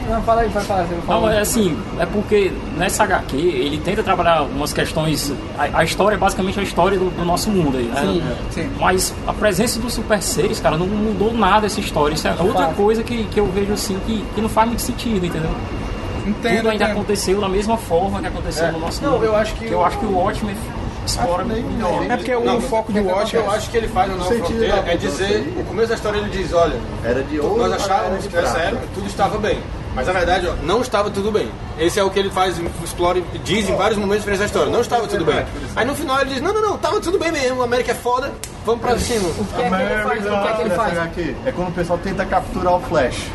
Não, 0.08 0.22
fala 0.22 0.42
aí, 0.42 0.50
pode 0.50 0.64
falar. 0.66 0.86
Não, 1.08 1.28
é 1.28 1.40
assim, 1.40 1.76
é 1.98 2.06
porque 2.06 2.52
nessa 2.76 3.04
HQ 3.04 3.36
ele 3.36 3.78
tenta 3.78 4.02
trabalhar 4.02 4.42
umas 4.42 4.72
questões. 4.72 5.32
A, 5.58 5.80
a 5.80 5.84
história 5.84 6.14
é 6.14 6.18
basicamente 6.18 6.60
a 6.60 6.62
história 6.62 6.98
do, 6.98 7.10
do 7.10 7.24
nosso 7.24 7.50
mundo 7.50 7.76
aí, 7.76 7.84
né? 7.84 8.00
Sim, 8.00 8.22
sim. 8.50 8.70
Mas 8.78 9.14
a 9.26 9.32
presença 9.32 9.80
do 9.80 9.90
Super 9.90 10.22
6, 10.22 10.60
cara, 10.60 10.76
não 10.76 10.86
mudou 10.86 11.32
nada 11.34 11.66
essa 11.66 11.80
história. 11.80 12.14
Isso 12.14 12.28
é 12.28 12.34
outra 12.40 12.66
coisa 12.68 13.02
que, 13.02 13.24
que 13.24 13.40
eu 13.40 13.46
vejo 13.46 13.72
assim 13.72 13.98
que, 14.06 14.24
que 14.34 14.40
não 14.40 14.48
faz 14.48 14.68
muito 14.68 14.82
sentido, 14.82 15.26
entendeu? 15.26 15.50
Entendo, 16.26 16.56
Tudo 16.56 16.70
ainda 16.70 16.74
entendo. 16.84 16.90
aconteceu 16.90 17.40
da 17.40 17.48
mesma 17.48 17.76
forma 17.76 18.20
que 18.20 18.26
aconteceu 18.26 18.72
no 18.72 18.80
nosso 18.80 19.02
Não, 19.02 19.12
mundo. 19.12 19.24
eu 19.24 19.36
acho 19.36 19.54
que 19.54 19.66
eu 19.66 19.78
o- 19.78 19.84
acho 19.84 19.98
que 19.98 20.06
o 20.06 20.12
Watchmen 20.16 20.56
explora 21.06 21.44
melhor. 21.44 22.04
É 22.08 22.16
porque 22.16 22.34
o 22.34 22.60
foco 22.62 22.92
de 22.92 22.98
Watchmen 23.00 23.44
eu 23.44 23.50
acho 23.52 23.70
que 23.70 23.76
ele 23.76 23.86
faz 23.88 24.08
na 24.10 24.16
Nova 24.16 24.28
Sentido 24.30 24.46
Fronteira 24.58 24.84
é 24.86 24.96
dizer, 24.96 25.54
o 25.56 25.64
começo 25.64 25.88
da 25.88 25.94
história 25.94 26.18
ele 26.18 26.30
diz, 26.30 26.52
olha, 26.52 26.76
Era 27.04 27.22
de 27.22 27.38
ouro, 27.38 27.58
nós 27.58 27.72
achávamos 27.74 28.26
que 28.26 28.36
essa 28.36 28.54
prata. 28.54 28.68
época 28.68 28.86
tudo 28.94 29.06
estava 29.06 29.38
bem. 29.38 29.58
Mas 29.96 30.06
na 30.06 30.12
verdade, 30.12 30.46
ó, 30.46 30.54
não 30.62 30.82
estava 30.82 31.10
tudo 31.10 31.32
bem. 31.32 31.50
Esse 31.78 31.98
é 31.98 32.04
o 32.04 32.10
que 32.10 32.18
ele 32.18 32.28
faz, 32.28 32.60
explora 32.84 33.18
e 33.18 33.38
diz 33.38 33.66
em 33.66 33.74
vários 33.74 33.98
momentos 33.98 34.18
diferentes 34.18 34.40
da 34.40 34.46
história. 34.46 34.70
Não 34.70 34.82
estava 34.82 35.08
tudo 35.08 35.24
bem. 35.24 35.42
Aí 35.74 35.86
no 35.86 35.94
final 35.94 36.20
ele 36.20 36.34
diz, 36.34 36.42
não, 36.42 36.52
não, 36.52 36.60
não, 36.60 36.74
estava 36.74 37.00
tudo 37.00 37.18
bem 37.18 37.32
mesmo, 37.32 37.62
a 37.62 37.64
América 37.64 37.92
é 37.92 37.94
foda, 37.94 38.30
vamos 38.66 38.82
pra 38.82 38.98
cima. 38.98 39.26
O 39.26 39.44
que 39.46 39.62
é 39.62 39.70
que 39.70 39.74
ele 39.74 40.02
faz? 40.02 40.26
O 40.26 40.28
que 40.28 40.48
é 40.48 40.52
que 40.52 40.60
ele 40.60 40.70
faz? 40.74 40.98
É 41.46 41.52
quando 41.52 41.68
o 41.68 41.72
pessoal 41.72 41.98
tenta 41.98 42.26
capturar 42.26 42.74
o 42.74 42.80
Flash. 42.80 43.30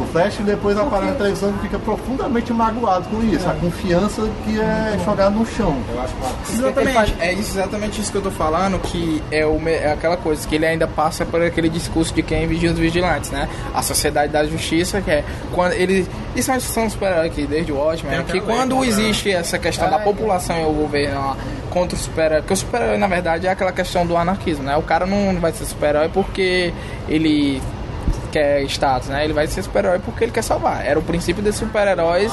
O 0.00 0.06
Flash 0.06 0.38
depois 0.38 0.76
aparece 0.78 1.12
na 1.12 1.16
televisão 1.16 1.54
e 1.56 1.62
fica 1.62 1.78
profundamente 1.78 2.52
magoado 2.52 3.08
com 3.08 3.22
isso. 3.22 3.48
A 3.48 3.54
confiança 3.54 4.28
que 4.44 4.58
é 4.58 4.98
jogada 5.04 5.30
no 5.30 5.46
chão. 5.46 5.76
Exatamente. 6.50 7.14
É 7.20 7.32
isso, 7.32 7.58
exatamente 7.58 8.00
isso 8.00 8.10
que 8.10 8.18
eu 8.18 8.22
tô 8.22 8.30
falando, 8.30 8.78
que 8.78 9.22
é, 9.30 9.44
o, 9.44 9.60
é 9.68 9.92
aquela 9.92 10.16
coisa, 10.16 10.46
que 10.46 10.54
ele 10.54 10.66
ainda 10.66 10.86
passa 10.86 11.24
por 11.26 11.42
aquele 11.42 11.68
discurso 11.68 12.14
de 12.14 12.22
quem 12.22 12.46
vigia 12.46 12.70
os 12.70 12.78
vigilantes, 12.78 13.30
né? 13.30 13.48
A 13.74 13.82
sociedade 13.82 14.32
da 14.32 14.44
justiça, 14.44 15.00
que 15.00 15.10
é 15.10 15.24
quando 15.52 15.72
ele. 15.72 16.06
Isso 16.34 16.50
é 16.50 16.54
uma 16.54 16.58
discussão 16.58 16.88
super 16.88 17.12
aqui, 17.12 17.46
desde 17.46 17.72
o 17.72 17.76
Watchmen, 17.76 18.18
né? 18.18 18.24
que 18.26 18.40
quando 18.40 18.82
existe 18.84 19.30
essa 19.30 19.58
questão 19.58 19.90
da 19.90 19.98
população 19.98 20.60
e 20.60 20.64
o 20.64 20.72
governo 20.72 21.36
contra 21.70 21.96
o 21.96 22.00
super-herói, 22.00 22.40
porque 22.40 22.54
o 22.54 22.56
super-herói, 22.56 22.98
na 22.98 23.06
verdade, 23.06 23.46
é 23.46 23.50
aquela 23.50 23.72
questão 23.72 24.06
do 24.06 24.16
anarquismo, 24.16 24.64
né? 24.64 24.76
O 24.76 24.82
cara 24.82 25.06
não 25.06 25.38
vai 25.40 25.52
ser 25.52 25.64
super-herói 25.64 26.08
porque 26.08 26.72
ele 27.08 27.60
quer 28.30 28.62
status, 28.64 29.08
né? 29.08 29.24
Ele 29.24 29.32
vai 29.32 29.46
ser 29.46 29.62
super-herói 29.62 29.98
porque 29.98 30.24
ele 30.24 30.32
quer 30.32 30.42
salvar. 30.42 30.84
Era 30.84 30.98
o 30.98 31.02
princípio 31.02 31.42
desses 31.42 31.60
super-heróis. 31.60 32.32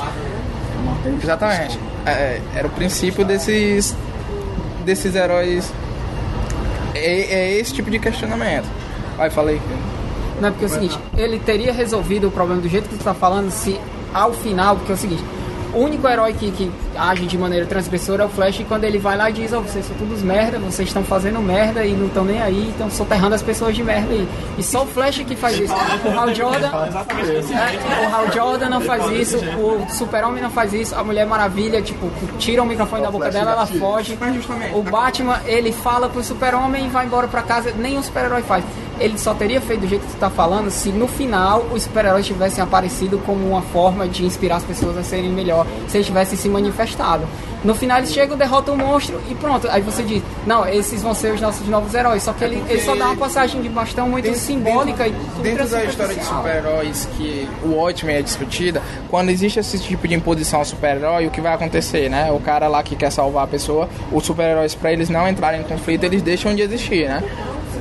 Exatamente. 1.21 1.79
É, 2.05 2.41
era 2.55 2.67
o 2.67 2.69
princípio 2.71 3.25
desses 3.25 3.95
desses 4.85 5.15
heróis. 5.15 5.71
É, 6.95 6.99
é 6.99 7.51
esse 7.59 7.73
tipo 7.73 7.91
de 7.91 7.99
questionamento. 7.99 8.67
Vai, 9.17 9.29
falei. 9.29 9.61
Não, 10.39 10.51
porque 10.51 10.65
é 10.65 10.67
o 10.67 10.69
seguinte, 10.69 10.99
ele 11.17 11.39
teria 11.39 11.73
resolvido 11.73 12.27
o 12.27 12.31
problema 12.31 12.61
do 12.61 12.69
jeito 12.69 12.87
que 12.87 12.95
tu 12.95 13.03
tá 13.03 13.13
falando 13.13 13.49
se 13.49 13.79
ao 14.13 14.31
final, 14.33 14.75
porque 14.75 14.91
é 14.91 14.95
o 14.95 14.97
seguinte, 14.97 15.23
o 15.73 15.79
único 15.79 16.07
herói 16.07 16.33
que, 16.33 16.51
que 16.51 16.71
age 16.97 17.25
de 17.25 17.37
maneira 17.37 17.65
transgressora 17.65 18.23
é 18.23 18.25
o 18.25 18.29
Flash 18.29 18.59
e 18.59 18.63
quando 18.63 18.83
ele 18.83 18.97
vai 18.97 19.17
lá 19.17 19.29
e 19.29 19.33
diz, 19.33 19.53
ó, 19.53 19.61
vocês 19.61 19.85
são 19.85 19.95
todos 19.97 20.21
merda, 20.21 20.57
vocês 20.59 20.87
estão 20.87 21.03
fazendo 21.03 21.39
merda 21.39 21.85
e 21.85 21.93
não 21.93 22.07
estão 22.07 22.23
nem 22.25 22.41
aí, 22.41 22.69
estão 22.69 22.89
soterrando 22.89 23.35
as 23.35 23.41
pessoas 23.41 23.75
de 23.75 23.83
merda 23.83 24.11
aí. 24.13 24.27
E 24.57 24.63
só 24.63 24.83
o 24.83 24.87
Flash 24.87 25.19
que 25.19 25.35
faz 25.35 25.59
isso. 25.59 25.73
O 25.73 26.19
Hal 26.19 26.33
Jordan. 26.33 26.69
É, 27.53 28.07
o 28.07 28.15
Hal 28.15 28.31
Jordan 28.31 28.69
não 28.69 28.81
faz 28.81 29.05
isso, 29.11 29.37
o 29.37 29.85
Super-Homem 29.89 30.41
não 30.41 30.49
faz 30.49 30.73
isso, 30.73 30.95
a 30.95 31.03
Mulher 31.03 31.25
Maravilha, 31.25 31.81
tipo, 31.81 32.09
tira 32.37 32.63
o 32.63 32.65
microfone 32.65 33.01
da 33.03 33.11
boca 33.11 33.29
dela, 33.29 33.51
ela 33.51 33.65
foge. 33.65 34.17
O 34.73 34.81
Batman, 34.83 35.39
ele 35.45 35.71
fala 35.71 36.09
pro 36.09 36.23
Super-Homem 36.23 36.85
e 36.85 36.89
vai 36.89 37.05
embora 37.05 37.27
pra 37.27 37.41
casa, 37.41 37.71
nenhum 37.77 38.01
super-herói 38.01 38.41
faz. 38.41 38.63
Ele 38.99 39.17
só 39.17 39.33
teria 39.33 39.61
feito 39.61 39.81
do 39.81 39.87
jeito 39.87 40.05
que 40.05 40.13
tu 40.13 40.19
tá 40.19 40.29
falando 40.29 40.69
se 40.69 40.89
no 40.89 41.07
final 41.07 41.65
os 41.71 41.83
super-heróis 41.83 42.25
tivessem 42.25 42.63
aparecido 42.63 43.17
como 43.19 43.47
uma 43.47 43.61
forma 43.61 44.07
de 44.07 44.25
inspirar 44.25 44.57
as 44.57 44.63
pessoas 44.63 44.97
a 44.97 45.03
serem 45.03 45.29
melhor, 45.29 45.65
se 45.87 45.97
eles 45.97 46.07
tivessem 46.07 46.37
se 46.37 46.49
manifestado. 46.49 47.27
No 47.63 47.73
final 47.73 47.97
eles 47.97 48.13
chegam, 48.13 48.37
derrotam 48.37 48.75
o 48.75 48.77
monstro 48.77 49.19
e 49.29 49.35
pronto. 49.35 49.67
Aí 49.69 49.81
você 49.81 50.03
diz, 50.03 50.21
não, 50.45 50.67
esses 50.67 51.01
vão 51.01 51.13
ser 51.13 51.33
os 51.33 51.41
nossos 51.41 51.67
novos 51.67 51.93
heróis. 51.93 52.23
Só 52.23 52.33
que 52.33 52.43
ele, 52.43 52.63
ele 52.69 52.81
só 52.81 52.95
dá 52.95 53.07
uma 53.07 53.17
passagem 53.17 53.61
de 53.61 53.69
bastão 53.69 54.07
muito 54.07 54.33
simbólica 54.35 55.07
e 55.07 55.11
Dentro 55.41 55.67
da 55.67 55.83
história 55.83 56.15
de 56.15 56.23
super-heróis 56.23 57.07
que 57.17 57.47
o 57.63 57.73
Watchmen 57.73 58.15
é 58.15 58.21
discutida, 58.21 58.81
quando 59.09 59.29
existe 59.29 59.59
esse 59.59 59.79
tipo 59.79 60.07
de 60.07 60.15
imposição 60.15 60.59
ao 60.59 60.65
super-herói, 60.65 61.27
o 61.27 61.31
que 61.31 61.41
vai 61.41 61.53
acontecer, 61.53 62.09
né? 62.09 62.31
O 62.31 62.39
cara 62.39 62.67
lá 62.67 62.83
que 62.83 62.95
quer 62.95 63.11
salvar 63.11 63.43
a 63.43 63.47
pessoa, 63.47 63.89
os 64.11 64.25
super-heróis, 64.25 64.75
pra 64.75 64.91
eles 64.91 65.09
não 65.09 65.27
entrarem 65.27 65.61
em 65.61 65.63
conflito, 65.63 66.03
eles 66.03 66.21
deixam 66.21 66.53
de 66.55 66.61
existir, 66.61 67.07
né? 67.07 67.23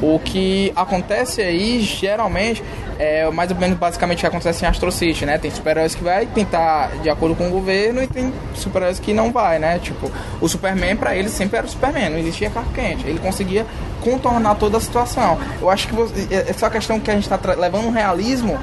O 0.03 0.19
que 0.19 0.73
acontece 0.77 1.41
aí, 1.41 1.81
geralmente, 1.81 2.63
é 2.99 3.29
mais 3.31 3.51
ou 3.51 3.57
menos 3.57 3.79
basicamente 3.79 4.19
o 4.19 4.21
que 4.21 4.27
acontece 4.27 4.65
em 4.65 4.69
Astro 4.69 4.91
City, 4.93 5.25
né? 5.27 5.39
Tem 5.39 5.51
super-heróis 5.51 5.95
que 5.95 6.05
vai 6.05 6.27
tentar 6.27 6.89
de 7.03 7.09
acordo 7.11 7.35
com 7.35 7.49
o 7.49 7.51
governo 7.51 8.03
e 8.03 8.07
tem 8.07 8.33
super-heróis 8.55 8.99
que 8.99 9.13
não 9.13 9.33
vai, 9.33 9.59
né? 9.59 9.79
Tipo, 9.79 10.11
o 10.41 10.49
Superman 10.49 10.97
pra 10.97 11.15
ele 11.15 11.29
sempre 11.29 11.57
era 11.59 11.67
o 11.67 11.71
Superman, 11.71 12.11
não 12.11 12.19
existia 12.19 12.51
carro 12.51 12.69
quente. 12.75 13.07
Ele 13.07 13.19
conseguia 13.19 13.67
contornar 14.01 14.55
toda 14.57 14.77
a 14.77 14.81
situação. 14.81 15.39
Eu 15.61 15.69
acho 15.71 15.89
que 15.89 15.95
você, 15.95 16.27
essa 16.49 16.69
questão 16.71 17.01
que 17.01 17.11
a 17.11 17.15
gente 17.15 17.29
tá 17.29 17.39
tra- 17.39 17.55
levando 17.55 17.87
um 17.87 17.91
realismo 17.91 18.59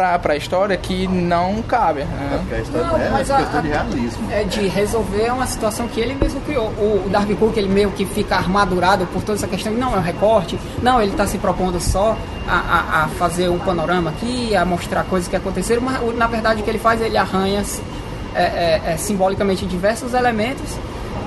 pra, 0.00 0.18
pra 0.18 0.34
história 0.36 0.74
que 0.78 1.06
não 1.06 1.60
cabe, 1.60 2.04
né? 2.04 2.38
Porque 2.38 2.54
a 2.54 2.58
história 2.60 2.86
Não, 2.86 2.96
é 2.96 3.10
mas 3.10 3.30
a- 3.30 3.36
questão 3.36 3.58
a- 3.58 3.62
de 3.62 3.68
realismo. 3.68 4.28
É 4.32 4.44
de 4.44 4.66
resolver 4.66 5.30
uma 5.30 5.46
situação 5.46 5.86
que 5.88 6.00
ele 6.00 6.14
mesmo 6.14 6.40
criou. 6.40 6.68
O, 6.78 7.04
o 7.06 7.08
Darby 7.10 7.34
Cook, 7.34 7.54
ele 7.58 7.68
meio 7.68 7.90
que 7.90 8.06
fica 8.06 8.34
armadurado 8.36 9.04
por 9.08 9.20
toda 9.22 9.36
essa 9.36 9.46
questão. 9.46 9.70
Não, 9.74 9.94
é 9.94 9.98
um 9.98 10.02
recorte. 10.02 10.58
Não, 10.82 11.02
ele 11.02 11.10
está 11.10 11.26
se 11.26 11.36
propondo 11.36 11.78
só 11.78 12.16
a, 12.48 12.54
a, 12.56 13.04
a 13.04 13.08
fazer 13.08 13.50
um 13.50 13.58
panorama 13.58 14.08
aqui, 14.08 14.56
a 14.56 14.64
mostrar 14.64 15.04
coisas 15.04 15.28
que 15.28 15.36
aconteceram. 15.36 15.82
Mas, 15.82 16.16
na 16.16 16.26
verdade, 16.26 16.62
o 16.62 16.64
que 16.64 16.70
ele 16.70 16.78
faz, 16.78 17.02
ele 17.02 17.18
arranha 17.18 17.62
é, 18.34 18.42
é, 18.42 18.82
é, 18.92 18.96
simbolicamente 18.96 19.66
diversos 19.66 20.14
elementos 20.14 20.78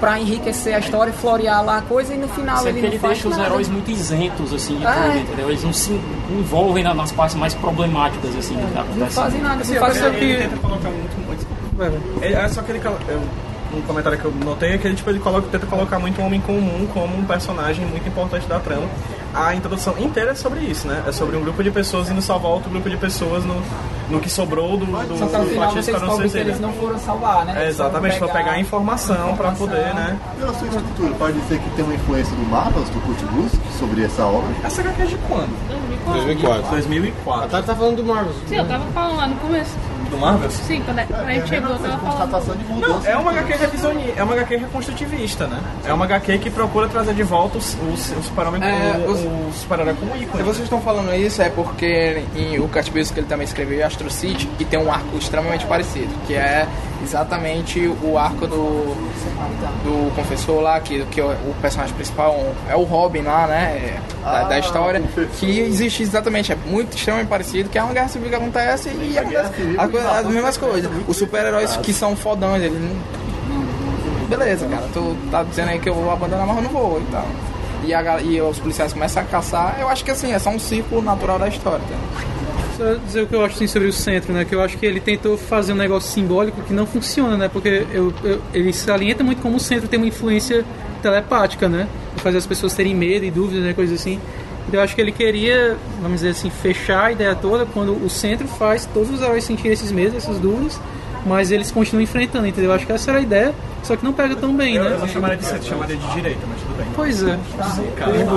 para 0.04 0.20
enriquecer 0.20 0.74
a 0.76 0.80
história 0.80 1.12
e 1.12 1.14
florear 1.14 1.64
lá 1.64 1.78
a 1.78 1.82
coisa. 1.82 2.14
E 2.14 2.18
no 2.18 2.28
final 2.28 2.58
Sempre 2.58 2.70
ele 2.72 2.80
que 2.80 2.86
não 2.86 2.89
ele 2.93 2.99
faz 2.99 3.14
deixa 3.14 3.28
os 3.30 3.38
nada. 3.38 3.49
heróis 3.49 3.70
muito 3.70 3.89
isentos, 3.91 4.54
assim, 4.54 4.78
de 4.78 4.86
É. 4.86 4.91
tudo, 4.91 5.18
entendeu? 5.20 5.49
Eles 5.49 5.64
não 5.64 5.72
se 5.74 5.91
envolvem 6.30 6.84
na- 6.84 6.93
nas 6.93 7.12
partes 7.12 7.36
mais 7.36 7.54
problemáticas, 7.54 8.36
assim, 8.36 8.56
que 8.56 8.62
tá 8.62 8.68
Não 8.68 8.82
acontecendo. 8.82 9.10
fazem 9.12 9.41
nada. 9.41 9.62
Assim, 9.62 9.74
Não 9.76 9.80
fazem 9.82 10.06
ele, 10.16 10.38
tenta 10.38 10.58
colocar 10.58 10.89
muito, 10.89 11.28
muito. 11.28 11.47
É, 12.22 12.34
é 12.34 12.47
só 12.49 12.62
que 12.62 12.72
ele. 12.72 12.82
um 13.76 13.82
comentário 13.82 14.20
que 14.20 14.26
eu 14.26 14.32
notei 14.45 14.74
é 14.74 14.78
que 14.78 14.86
ele, 14.88 14.95
tipo, 14.95 15.10
ele 15.10 15.20
coloca, 15.20 15.47
tenta 15.51 15.66
colocar 15.66 15.97
muito 15.97 16.22
o 16.22 16.26
homem 16.26 16.39
comum 16.41 16.88
como 16.93 17.18
um 17.18 17.26
personagem 17.26 17.84
muito 17.86 18.08
importante 18.08 18.45
da 18.45 18.60
trama. 18.60 18.88
A 19.34 19.56
introdução 19.56 19.98
inteira 19.98 20.32
é 20.32 20.36
sobre 20.36 20.60
isso, 20.62 20.88
né? 20.88 21.04
É 21.08 21.12
sobre 21.12 21.36
um 21.36 21.42
grupo 21.42 21.64
de 21.64 21.72
pessoas 21.72 22.10
indo 22.10 22.22
salvar 22.22 22.52
outro 22.52 22.70
grupo 22.70 22.90
de 22.90 22.98
pessoas 22.98 23.44
no, 23.44 23.62
no 24.10 24.20
que 24.20 24.30
sobrou 24.30 24.78
do, 24.78 24.86
do, 24.86 25.18
Só 25.18 25.26
que 25.26 25.38
no 25.38 25.44
do 25.44 25.50
final 25.50 25.68
Batismo 25.68 25.84
vocês 25.84 25.98
para 25.98 26.08
descobrem 26.08 26.30
que 26.30 26.38
eles 26.38 26.60
não 26.60 26.74
foram 26.74 27.00
salvar, 27.00 27.46
né? 27.46 27.66
É, 27.66 27.70
exatamente, 27.70 28.18
pra 28.20 28.28
pegar 28.28 28.52
a 28.52 28.60
informação, 28.60 29.16
pra 29.36 29.52
informação. 29.52 29.68
poder, 29.68 29.94
né? 29.94 30.20
Pela 30.40 30.54
sua 30.54 30.68
estrutura, 30.68 31.14
pode 31.16 31.40
dizer 31.42 31.60
que 31.60 31.70
tem 31.72 31.84
uma 31.86 31.96
influência 31.96 32.36
do 32.36 32.46
Marvel, 32.50 32.84
do 32.84 33.02
Kurt 33.02 33.20
Busiek? 33.32 33.64
sobre 33.84 34.04
essa 34.04 34.26
obra? 34.26 34.50
Essa 34.64 34.82
HQ 34.82 35.02
é 35.02 35.06
de 35.06 35.18
quando? 35.28 35.68
2004. 36.06 36.70
2004. 36.72 37.44
A 37.44 37.48
Tati 37.48 37.68
tá 37.68 37.76
falando 37.76 37.98
do 37.98 38.04
Marvel. 38.04 38.34
Sim, 38.48 38.56
eu 38.56 38.68
tava 38.68 38.86
falando 38.92 39.18
lá 39.18 39.28
no 39.28 39.36
começo. 39.38 39.76
Do 40.14 40.20
Marvel? 40.20 40.51
Sim, 40.51 40.82
quando 40.86 40.99
a, 40.99 41.05
quando 41.05 41.28
a 41.28 41.34
gente 41.34 41.49
chegou, 41.49 41.70
eu 41.72 41.80
tava 41.80 41.97
falando. 41.97 42.18
Constatação 42.18 42.55
de 42.55 42.64
Não, 42.88 43.05
é 43.05 43.18
uma 43.18 43.32
HQ 43.32 43.53
revisionista, 43.53 44.14
é 44.20 44.24
uma 44.24 44.34
HQ 44.34 44.55
reconstrutivista, 44.57 45.47
né? 45.47 45.59
É 45.86 45.91
uma 45.93 46.05
HQ 46.05 46.38
que 46.38 46.49
procura 46.51 46.88
trazer 46.88 47.16
de 47.16 47.24
volta 47.24 47.57
os, 47.57 47.76
os, 47.91 48.11
o 48.11 48.22
super-homem 48.24 48.61
É, 48.64 49.05
os- 49.07 49.22
como 49.95 50.16
ícone. 50.16 50.38
Se 50.38 50.43
vocês 50.43 50.64
estão 50.66 50.80
falando 50.82 51.11
isso 51.16 51.41
é 51.41 51.49
porque 51.49 52.24
em 52.36 52.59
o 52.59 52.68
Cat 52.68 52.91
que 53.11 53.20
ele 53.20 53.28
também 53.28 53.45
escreveu 53.45 53.80
em 53.80 53.84
Astro 53.84 54.09
City 54.11 54.47
e 54.59 54.66
tem 54.66 54.78
um 54.80 54.91
arco 54.91 55.18
extremamente 55.18 55.66
parecido, 55.66 56.14
que 56.28 56.36
é 56.36 56.68
exatamente 57.04 57.88
o 58.01 58.18
arco 58.18 58.47
do, 58.47 58.95
do 59.84 60.16
confessor 60.16 60.62
lá, 60.62 60.80
que, 60.80 61.06
que 61.06 61.22
o, 61.22 61.30
o 61.30 61.56
personagem 61.62 61.93
principal 61.95 62.54
é 62.68 62.76
o 62.76 62.84
Robin 62.84 63.22
lá, 63.22 63.47
né? 63.47 64.01
Da, 64.24 64.43
da 64.43 64.60
história, 64.60 65.01
que 65.38 65.60
existe 65.60 66.01
exatamente, 66.01 66.51
é 66.51 66.56
muito 66.56 66.95
extremamente 66.95 67.28
parecido, 67.28 67.70
que 67.70 67.78
é 67.78 67.84
uma 67.84 67.93
guerra 67.93 68.08
civil 68.08 68.30
que 68.30 68.36
acontece 68.36 68.89
e 68.89 69.18
acontece 69.18 69.51
as, 69.78 70.26
mesmas 70.28 70.58
coisas. 70.58 70.91
Os 71.08 71.18
super-heróis 71.18 71.76
que 71.78 71.93
são 71.93 72.16
fodões, 72.16 72.64
eles 72.64 72.80
não 72.80 73.24
beleza, 74.38 74.68
cara, 74.68 74.88
tu 74.93 75.16
tá 75.30 75.43
dizendo 75.43 75.70
aí 75.70 75.80
que 75.80 75.89
eu 75.89 75.93
vou 75.93 76.12
abandonar, 76.12 76.47
mas 76.47 76.58
eu 76.58 76.64
não 76.64 76.70
vou 76.70 76.99
e 76.99 77.06
tal. 77.12 77.26
E, 77.86 77.93
a 77.93 78.22
e 78.22 78.41
os 78.41 78.60
policiais 78.60 78.93
começam 78.93 79.22
a 79.22 79.26
caçar, 79.26 79.78
eu 79.80 79.89
acho 79.89 80.04
que 80.04 80.12
assim, 80.12 80.32
é 80.32 80.39
só 80.39 80.49
um 80.49 80.60
ciclo 80.60 81.01
natural 81.01 81.38
da 81.38 81.47
história. 81.47 81.80
Tá? 81.80 82.24
Só 82.78 82.95
dizer 82.95 83.21
o 83.24 83.28
que 83.28 83.36
eu 83.36 83.43
acho 83.45 83.55
assim, 83.55 83.67
sobre 83.67 83.88
o 83.88 83.93
centro, 83.93 84.34
né? 84.34 84.45
Que 84.45 84.55
eu 84.55 84.61
acho 84.61 84.78
que 84.78 84.86
ele 84.86 84.99
tentou 84.99 85.38
fazer 85.38 85.74
um 85.74 85.76
negócio 85.76 86.11
simbólico 86.11 86.61
que 86.63 86.74
não 86.74 86.86
funciona, 86.86 87.38
né? 87.38 87.47
Porque 87.51 87.86
eu, 87.93 88.13
eu- 88.24 88.41
ele 88.53 88.74
salienta 88.74 89.24
muito 89.24 89.41
como 89.41 89.57
o 89.57 89.59
centro 89.59 89.88
tem 89.88 89.99
uma 89.99 90.07
influência 90.07 90.65
telepática, 91.01 91.69
né? 91.69 91.88
Fazer 92.17 92.38
as 92.38 92.45
pessoas 92.47 92.74
terem 92.74 92.95
medo 92.95 93.26
e 93.26 93.32
dúvidas, 93.32 93.63
né? 93.63 93.74
Coisas 93.74 93.99
assim. 93.99 94.19
Então 94.67 94.80
eu 94.80 94.84
acho 94.84 94.95
que 94.95 95.01
ele 95.01 95.11
queria, 95.11 95.76
vamos 96.01 96.21
dizer 96.21 96.30
assim, 96.30 96.49
fechar 96.49 97.05
a 97.05 97.11
ideia 97.11 97.36
toda 97.36 97.65
quando 97.65 97.91
o 98.03 98.09
centro 98.09 98.47
faz 98.47 98.86
todos 98.93 99.09
os 99.11 99.21
heróis 99.21 99.43
sentirem 99.43 99.74
esses 99.74 99.91
medos, 99.91 100.15
essas 100.15 100.39
dúvidas, 100.39 100.80
mas 101.26 101.51
eles 101.51 101.71
continuam 101.71 102.03
enfrentando, 102.03 102.47
entendeu? 102.47 102.71
Eu 102.71 102.76
acho 102.76 102.86
que 102.86 102.91
essa 102.91 103.11
era 103.11 103.19
a 103.19 103.21
ideia, 103.21 103.53
só 103.84 103.95
que 103.95 104.03
não 104.03 104.13
pega 104.13 104.36
tão 104.36 104.55
bem, 104.55 104.76
Eu, 104.76 104.84
né? 104.84 104.93
eu 104.93 104.99
não 104.99 105.07
chamaria 105.07 105.38
de 105.38 105.45
centro, 105.45 105.67
chamaria 105.67 105.95
de 105.95 106.13
direita, 106.13 106.39
mas 106.47 106.61
tudo 106.61 106.78
bem. 106.78 106.88
Pois 106.95 107.24
é. 107.24 107.38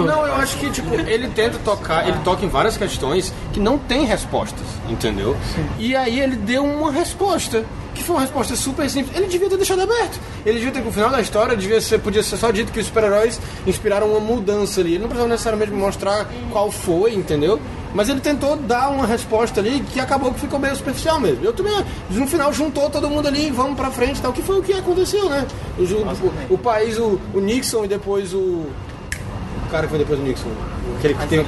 Não, 0.07 0.27
eu 0.27 0.35
acho 0.35 0.57
que 0.59 0.71
tipo, 0.71 0.95
ele 0.95 1.29
tenta 1.29 1.59
tocar, 1.59 2.09
ele 2.09 2.19
toca 2.25 2.45
em 2.45 2.49
várias 2.49 2.77
questões 2.77 3.33
que 3.53 3.61
não 3.61 3.79
tem 3.79 4.05
respostas, 4.05 4.67
entendeu? 4.89 5.37
E 5.79 5.95
aí 5.95 6.21
ele 6.21 6.37
deu 6.37 6.65
uma 6.65 6.91
resposta, 6.91 7.65
que 7.95 8.03
foi 8.03 8.17
uma 8.17 8.23
resposta 8.23 8.55
super 8.57 8.89
simples. 8.91 9.17
Ele 9.17 9.27
devia 9.27 9.49
ter 9.49 9.57
deixado 9.57 9.81
aberto. 9.81 10.21
Ele 10.45 10.59
devia 10.59 10.73
ter, 10.73 10.83
no 10.83 10.93
final 10.93 11.11
da 11.11 11.21
história, 11.21 11.57
devia 11.57 11.81
ser, 11.81 11.99
podia 11.99 12.23
ser 12.23 12.37
só 12.37 12.51
dito 12.51 12.71
que 12.71 12.79
os 12.79 12.87
super-heróis 12.87 13.41
inspiraram 13.67 14.09
uma 14.09 14.21
mudança 14.21 14.81
ali. 14.81 14.91
Ele 14.91 14.99
não 14.99 15.09
precisava 15.09 15.31
necessariamente 15.31 15.73
mostrar 15.73 16.27
qual 16.53 16.71
foi, 16.71 17.15
entendeu? 17.15 17.59
Mas 17.95 18.09
ele 18.09 18.21
tentou 18.21 18.57
dar 18.57 18.91
uma 18.91 19.07
resposta 19.07 19.61
ali 19.61 19.81
que 19.81 19.99
acabou 19.99 20.33
que 20.33 20.41
ficou 20.41 20.59
meio 20.59 20.77
superficial 20.77 21.19
mesmo. 21.19 21.45
Eu 21.45 21.53
também, 21.53 21.73
no 22.11 22.27
final, 22.27 22.53
juntou 22.53 22.91
todo 22.91 23.09
mundo 23.09 23.27
ali, 23.27 23.51
vamos 23.51 23.77
pra 23.77 23.91
frente 23.91 24.19
e 24.19 24.23
tal, 24.23 24.33
que 24.33 24.43
foi 24.43 24.59
o 24.59 24.63
que 24.63 24.73
aconteceu, 24.73 25.29
né? 25.29 25.47
O, 25.79 25.83
o, 25.83 26.55
o 26.55 26.59
país, 26.59 26.99
o, 26.99 27.19
o 27.35 27.41
Nixon 27.41 27.85
e 27.85 27.89
depois 27.89 28.35
o. 28.35 28.39
O 28.39 29.69
cara 29.71 29.85
que 29.85 29.91
foi 29.91 29.99
depois 29.99 30.19
do 30.19 30.25
Nixon. 30.25 30.51
Aquele 30.99 31.15
que 31.15 31.27
tem. 31.27 31.47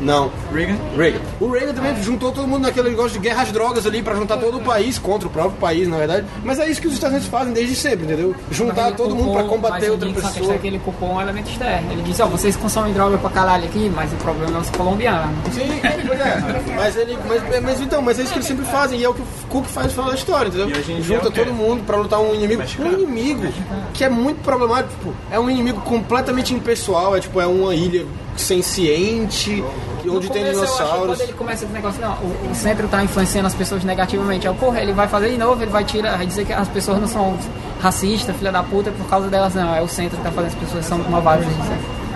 Não. 0.00 0.30
Reagan? 0.52 0.76
Reagan. 0.96 1.20
O 1.40 1.50
Reagan 1.50 1.72
também 1.74 2.02
juntou 2.02 2.32
todo 2.32 2.46
mundo 2.46 2.62
naquele 2.62 2.90
negócio 2.90 3.12
de 3.12 3.18
guerra 3.18 3.42
às 3.42 3.52
drogas 3.52 3.86
ali 3.86 4.02
pra 4.02 4.14
juntar 4.14 4.36
todo 4.36 4.58
o 4.58 4.60
país 4.60 4.98
contra 4.98 5.26
o 5.26 5.30
próprio 5.30 5.58
país, 5.58 5.88
na 5.88 5.96
verdade. 5.96 6.26
Mas 6.44 6.58
é 6.58 6.68
isso 6.68 6.80
que 6.80 6.86
os 6.88 6.94
Estados 6.94 7.14
Unidos 7.16 7.30
fazem 7.30 7.52
desde 7.52 7.74
sempre, 7.74 8.04
entendeu? 8.04 8.34
Juntar 8.50 8.92
todo 8.92 9.14
mundo 9.14 9.32
pra 9.32 9.42
culpou- 9.42 9.56
combater 9.56 9.90
mas 9.90 9.90
outra 9.90 10.08
pessoa. 10.12 10.54
é 10.54 10.58
que 10.58 10.66
ele 10.66 10.78
culpou 10.78 11.12
um 11.14 11.20
elemento 11.20 11.50
externo. 11.50 11.92
Ele 11.92 12.02
disse, 12.02 12.22
ó, 12.22 12.26
vocês 12.26 12.56
consomem 12.56 12.92
droga 12.92 13.16
pra 13.18 13.30
caralho 13.30 13.64
aqui, 13.64 13.90
mas 13.94 14.12
o 14.12 14.16
problema 14.16 14.58
é 14.58 14.60
os 14.60 14.70
colombianos. 14.70 15.34
Sim, 15.52 15.80
pois 16.06 16.20
é. 16.20 16.74
Mas 16.76 16.96
ele. 16.96 17.18
Mas, 17.26 17.62
mas 17.62 17.80
então, 17.80 18.02
mas 18.02 18.18
é 18.18 18.22
isso 18.22 18.32
que 18.32 18.38
eles 18.38 18.46
sempre 18.48 18.64
fazem, 18.66 19.00
e 19.00 19.04
é 19.04 19.08
o 19.08 19.14
que 19.14 19.22
o 19.22 19.26
Cook 19.48 19.64
faz 19.66 19.86
no 19.86 19.92
final 19.92 20.08
da 20.10 20.14
história, 20.16 20.48
entendeu? 20.48 21.02
Junta 21.02 21.28
é 21.28 21.30
todo 21.30 21.52
mundo 21.52 21.82
pra 21.84 21.96
lutar 21.96 22.20
um 22.20 22.34
inimigo. 22.34 22.60
Mexicano. 22.60 22.90
Um 22.98 23.02
inimigo 23.02 23.46
que 23.94 24.04
é 24.04 24.08
muito 24.08 24.42
problemático, 24.42 24.90
tipo, 24.94 25.14
é 25.30 25.38
um 25.40 25.48
inimigo 25.48 25.80
completamente 25.80 26.52
impessoal, 26.54 27.16
é 27.16 27.20
tipo, 27.20 27.40
é 27.40 27.46
uma 27.46 27.74
ilha 27.74 28.04
senciente, 28.42 29.64
onde 30.08 30.30
tem 30.30 30.44
dinossauros. 30.44 31.16
Quando 31.16 31.20
ele 31.20 31.32
começa 31.32 31.64
esse 31.64 31.72
negócio, 31.72 32.00
não, 32.00 32.14
o, 32.14 32.50
o 32.50 32.54
centro 32.54 32.88
tá 32.88 33.02
influenciando 33.02 33.46
as 33.46 33.54
pessoas 33.54 33.84
negativamente. 33.84 34.46
Aí, 34.46 34.54
porra, 34.54 34.80
ele 34.80 34.92
vai 34.92 35.08
fazer 35.08 35.30
de 35.30 35.38
novo, 35.38 35.62
ele 35.62 35.70
vai 35.70 35.84
tirar, 35.84 36.16
vai 36.16 36.26
dizer 36.26 36.44
que 36.44 36.52
as 36.52 36.68
pessoas 36.68 37.00
não 37.00 37.08
são 37.08 37.36
racistas, 37.80 38.36
filha 38.36 38.52
da 38.52 38.62
puta, 38.62 38.90
por 38.90 39.06
causa 39.08 39.28
delas, 39.28 39.54
não. 39.54 39.74
É 39.74 39.82
o 39.82 39.88
centro 39.88 40.16
que 40.16 40.22
tá 40.22 40.30
fazendo 40.30 40.52
as 40.52 40.58
pessoas 40.58 40.84
são 40.86 40.98
malvadas. 40.98 41.46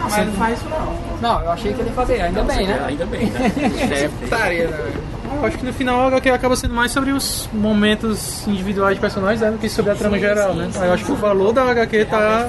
Mas 0.02 0.26
não 0.26 0.32
faz 0.34 0.58
isso 0.58 0.68
não. 0.68 1.10
Não, 1.20 1.40
eu 1.42 1.50
achei 1.50 1.72
que 1.72 1.80
ele 1.80 1.88
ia 1.88 1.94
fazer, 1.94 2.20
ainda 2.20 2.42
bem, 2.42 2.66
né? 2.66 2.84
Ainda 2.86 3.06
bem, 3.06 3.26
né? 3.26 3.52
É 4.04 4.08
putaria, 4.08 4.68
né? 4.68 4.92
Eu 5.32 5.46
acho 5.46 5.58
que 5.58 5.64
no 5.64 5.72
final 5.72 6.00
a 6.00 6.06
HQ 6.08 6.30
acaba 6.30 6.56
sendo 6.56 6.74
mais 6.74 6.90
sobre 6.90 7.12
os 7.12 7.48
momentos 7.52 8.46
individuais 8.46 8.96
de 8.96 9.00
personagens 9.00 9.40
né, 9.40 9.50
do 9.50 9.58
que 9.58 9.68
sobre 9.68 9.92
a 9.92 9.94
trama 9.94 10.18
geral, 10.18 10.54
né? 10.54 10.68
Aí 10.74 10.88
Eu 10.88 10.92
acho 10.92 11.04
que 11.04 11.12
o 11.12 11.16
valor 11.16 11.52
da 11.52 11.62
HQ 11.70 12.04
tá, 12.06 12.48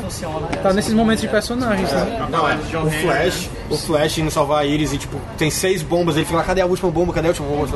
tá 0.62 0.74
nesses 0.74 0.94
momentos 0.94 1.22
de 1.22 1.28
personagens, 1.28 1.92
né? 1.92 2.28
Não, 2.30 2.50
é. 2.50 2.56
O 2.56 2.90
Flash, 2.90 3.50
o 3.70 3.78
Flash 3.78 4.18
indo 4.18 4.32
salvar 4.32 4.64
a 4.64 4.66
Iris 4.66 4.94
e, 4.94 4.98
tipo, 4.98 5.18
tem 5.38 5.50
seis 5.50 5.84
bombas. 5.84 6.16
Ele 6.16 6.26
fica 6.26 6.38
lá, 6.38 6.44
cadê 6.44 6.62
a 6.62 6.66
última 6.66 6.90
bomba? 6.90 7.14
Cadê 7.14 7.28
a 7.28 7.30
última 7.30 7.48
bomba? 7.48 7.68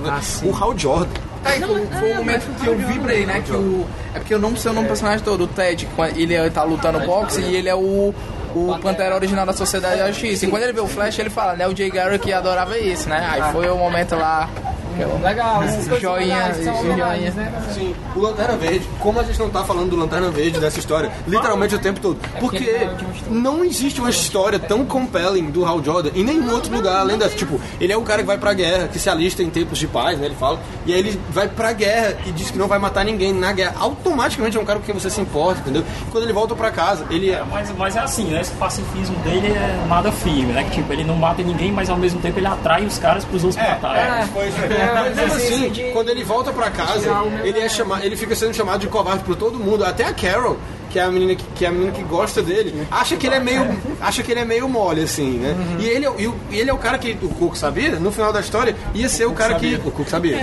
o 0.43 0.55
Hal 0.55 0.77
Jordan. 0.77 1.07
Aí 1.45 1.61
foi, 1.61 1.85
foi 1.85 2.11
o 2.11 2.15
momento 2.15 2.59
que 2.59 2.67
eu 2.67 2.75
vibrei, 2.75 3.25
né? 3.25 3.41
Que 3.45 3.51
o, 3.51 3.85
é 4.13 4.19
porque 4.19 4.33
eu 4.33 4.39
não 4.39 4.55
sei 4.55 4.71
o 4.71 4.73
nome 4.73 4.87
do 4.87 4.89
personagem 4.89 5.23
todo. 5.23 5.43
O 5.43 5.47
Ted, 5.47 5.87
ele 6.15 6.49
tá 6.49 6.63
lutando 6.63 6.99
boxe 7.01 7.39
e 7.41 7.55
ele 7.55 7.69
é 7.69 7.75
o, 7.75 8.13
o 8.55 8.79
Pantera 8.79 9.13
original 9.15 9.45
da 9.45 9.53
Sociedade 9.53 9.99
da 9.99 10.07
Justiça. 10.07 10.45
E 10.45 10.49
quando 10.49 10.63
ele 10.63 10.73
vê 10.73 10.79
o 10.79 10.87
Flash, 10.87 11.19
ele 11.19 11.29
fala, 11.29 11.53
né? 11.53 11.67
O 11.67 11.75
Jay 11.75 11.89
Garrick 11.89 12.31
adorava 12.31 12.77
isso, 12.77 13.09
né? 13.09 13.27
Aí 13.29 13.51
foi 13.51 13.69
o 13.69 13.77
momento 13.77 14.15
lá. 14.15 14.49
Que 14.95 15.25
Legal, 15.25 15.63
essas 15.63 15.87
coisas 15.87 16.01
Joinha, 16.01 16.35
legais, 16.37 16.57
são 16.57 16.73
joinha. 16.75 16.93
homenagens, 16.93 17.35
né? 17.35 17.53
Sim, 17.73 17.95
o 18.15 18.19
Lanterna 18.19 18.57
Verde. 18.57 18.87
Como 18.99 19.19
a 19.19 19.23
gente 19.23 19.39
não 19.39 19.49
tá 19.49 19.63
falando 19.63 19.89
do 19.89 19.95
Lanterna 19.95 20.29
Verde 20.29 20.59
dessa 20.59 20.79
história, 20.79 21.11
literalmente 21.27 21.75
o 21.75 21.79
tempo 21.79 21.99
todo. 21.99 22.17
Porque 22.39 22.87
não 23.29 23.63
existe 23.63 23.99
uma 23.99 24.09
história 24.09 24.59
tão 24.59 24.85
compelling 24.85 25.51
do 25.51 25.65
Hal 25.65 25.83
Jordan 25.83 26.11
em 26.15 26.23
nenhum 26.23 26.51
outro 26.51 26.73
lugar 26.73 26.99
além 26.99 27.17
dessa. 27.17 27.35
Tipo, 27.35 27.59
ele 27.79 27.91
é 27.91 27.97
o 27.97 28.01
cara 28.01 28.21
que 28.21 28.27
vai 28.27 28.37
pra 28.37 28.53
guerra, 28.53 28.87
que 28.87 28.99
se 28.99 29.09
alista 29.09 29.41
em 29.43 29.49
tempos 29.49 29.77
de 29.79 29.87
paz, 29.87 30.17
né? 30.19 30.25
Ele 30.27 30.35
fala. 30.35 30.59
E 30.85 30.93
aí 30.93 30.99
ele 30.99 31.19
vai 31.29 31.47
pra 31.47 31.73
guerra 31.73 32.17
e 32.25 32.31
diz 32.31 32.51
que 32.51 32.57
não 32.57 32.67
vai 32.67 32.79
matar 32.79 33.03
ninguém 33.03 33.33
na 33.33 33.51
guerra. 33.51 33.75
Automaticamente 33.79 34.57
é 34.57 34.59
um 34.59 34.65
cara 34.65 34.79
com 34.79 34.85
quem 34.85 34.93
você 34.93 35.09
se 35.09 35.19
importa, 35.21 35.61
entendeu? 35.61 35.83
E 36.07 36.11
quando 36.11 36.23
ele 36.23 36.33
volta 36.33 36.55
pra 36.55 36.71
casa, 36.71 37.05
ele 37.09 37.31
é. 37.31 37.43
Mas, 37.51 37.71
mas 37.77 37.95
é 37.95 37.99
assim, 37.99 38.25
né? 38.25 38.41
Esse 38.41 38.51
pacifismo 38.53 39.15
dele 39.19 39.47
é 39.47 39.85
nada 39.87 40.11
firme, 40.11 40.53
né? 40.53 40.63
Que 40.65 40.71
tipo, 40.71 40.91
ele 40.93 41.03
não 41.03 41.15
mata 41.15 41.41
ninguém, 41.41 41.71
mas 41.71 41.89
ao 41.89 41.97
mesmo 41.97 42.19
tempo 42.21 42.39
ele 42.39 42.47
atrai 42.47 42.85
os 42.85 42.97
caras 42.97 43.25
pros 43.25 43.43
outros 43.43 43.61
matarem. 43.61 44.27
Foi 44.27 44.47
isso 44.47 44.57
aí. 44.61 44.84
Mas 44.93 45.15
mesmo 45.15 45.33
assim, 45.33 45.91
quando 45.93 46.09
ele 46.09 46.23
volta 46.23 46.51
pra 46.51 46.69
casa, 46.69 47.09
ele 47.43 47.59
é 47.59 47.69
chamado, 47.69 48.03
ele 48.03 48.15
fica 48.15 48.35
sendo 48.35 48.53
chamado 48.53 48.81
de 48.81 48.87
covarde 48.87 49.23
por 49.23 49.35
todo 49.35 49.59
mundo, 49.59 49.83
até 49.83 50.05
a 50.05 50.13
Carol, 50.13 50.57
que 50.89 50.99
é 50.99 51.03
a 51.03 51.09
menina 51.09 51.35
que, 51.35 51.43
que 51.55 51.65
é 51.65 51.67
a 51.67 51.71
menina 51.71 51.91
que 51.91 52.03
gosta 52.03 52.41
dele, 52.41 52.87
acha 52.91 53.15
que 53.15 53.27
ele 53.27 53.35
é 53.35 53.39
meio, 53.39 53.65
acha 54.01 54.23
que 54.23 54.31
ele 54.31 54.39
é 54.41 54.45
meio 54.45 54.67
mole 54.69 55.01
assim, 55.03 55.31
né? 55.39 55.55
E 55.79 55.85
ele, 55.85 56.05
é 56.05 56.09
o- 56.09 56.19
e, 56.19 56.27
o- 56.27 56.35
e 56.51 56.59
ele 56.59 56.69
é 56.69 56.73
o 56.73 56.77
cara 56.77 56.97
que 56.97 57.17
o 57.21 57.29
Cook 57.29 57.55
sabia, 57.55 57.91
no 57.99 58.11
final 58.11 58.31
da 58.31 58.39
história, 58.39 58.75
ia 58.93 59.09
ser 59.09 59.25
o 59.25 59.31
cara 59.33 59.55
que 59.55 59.75
o 59.75 59.91
Cook 59.91 60.07
sabia. 60.07 60.37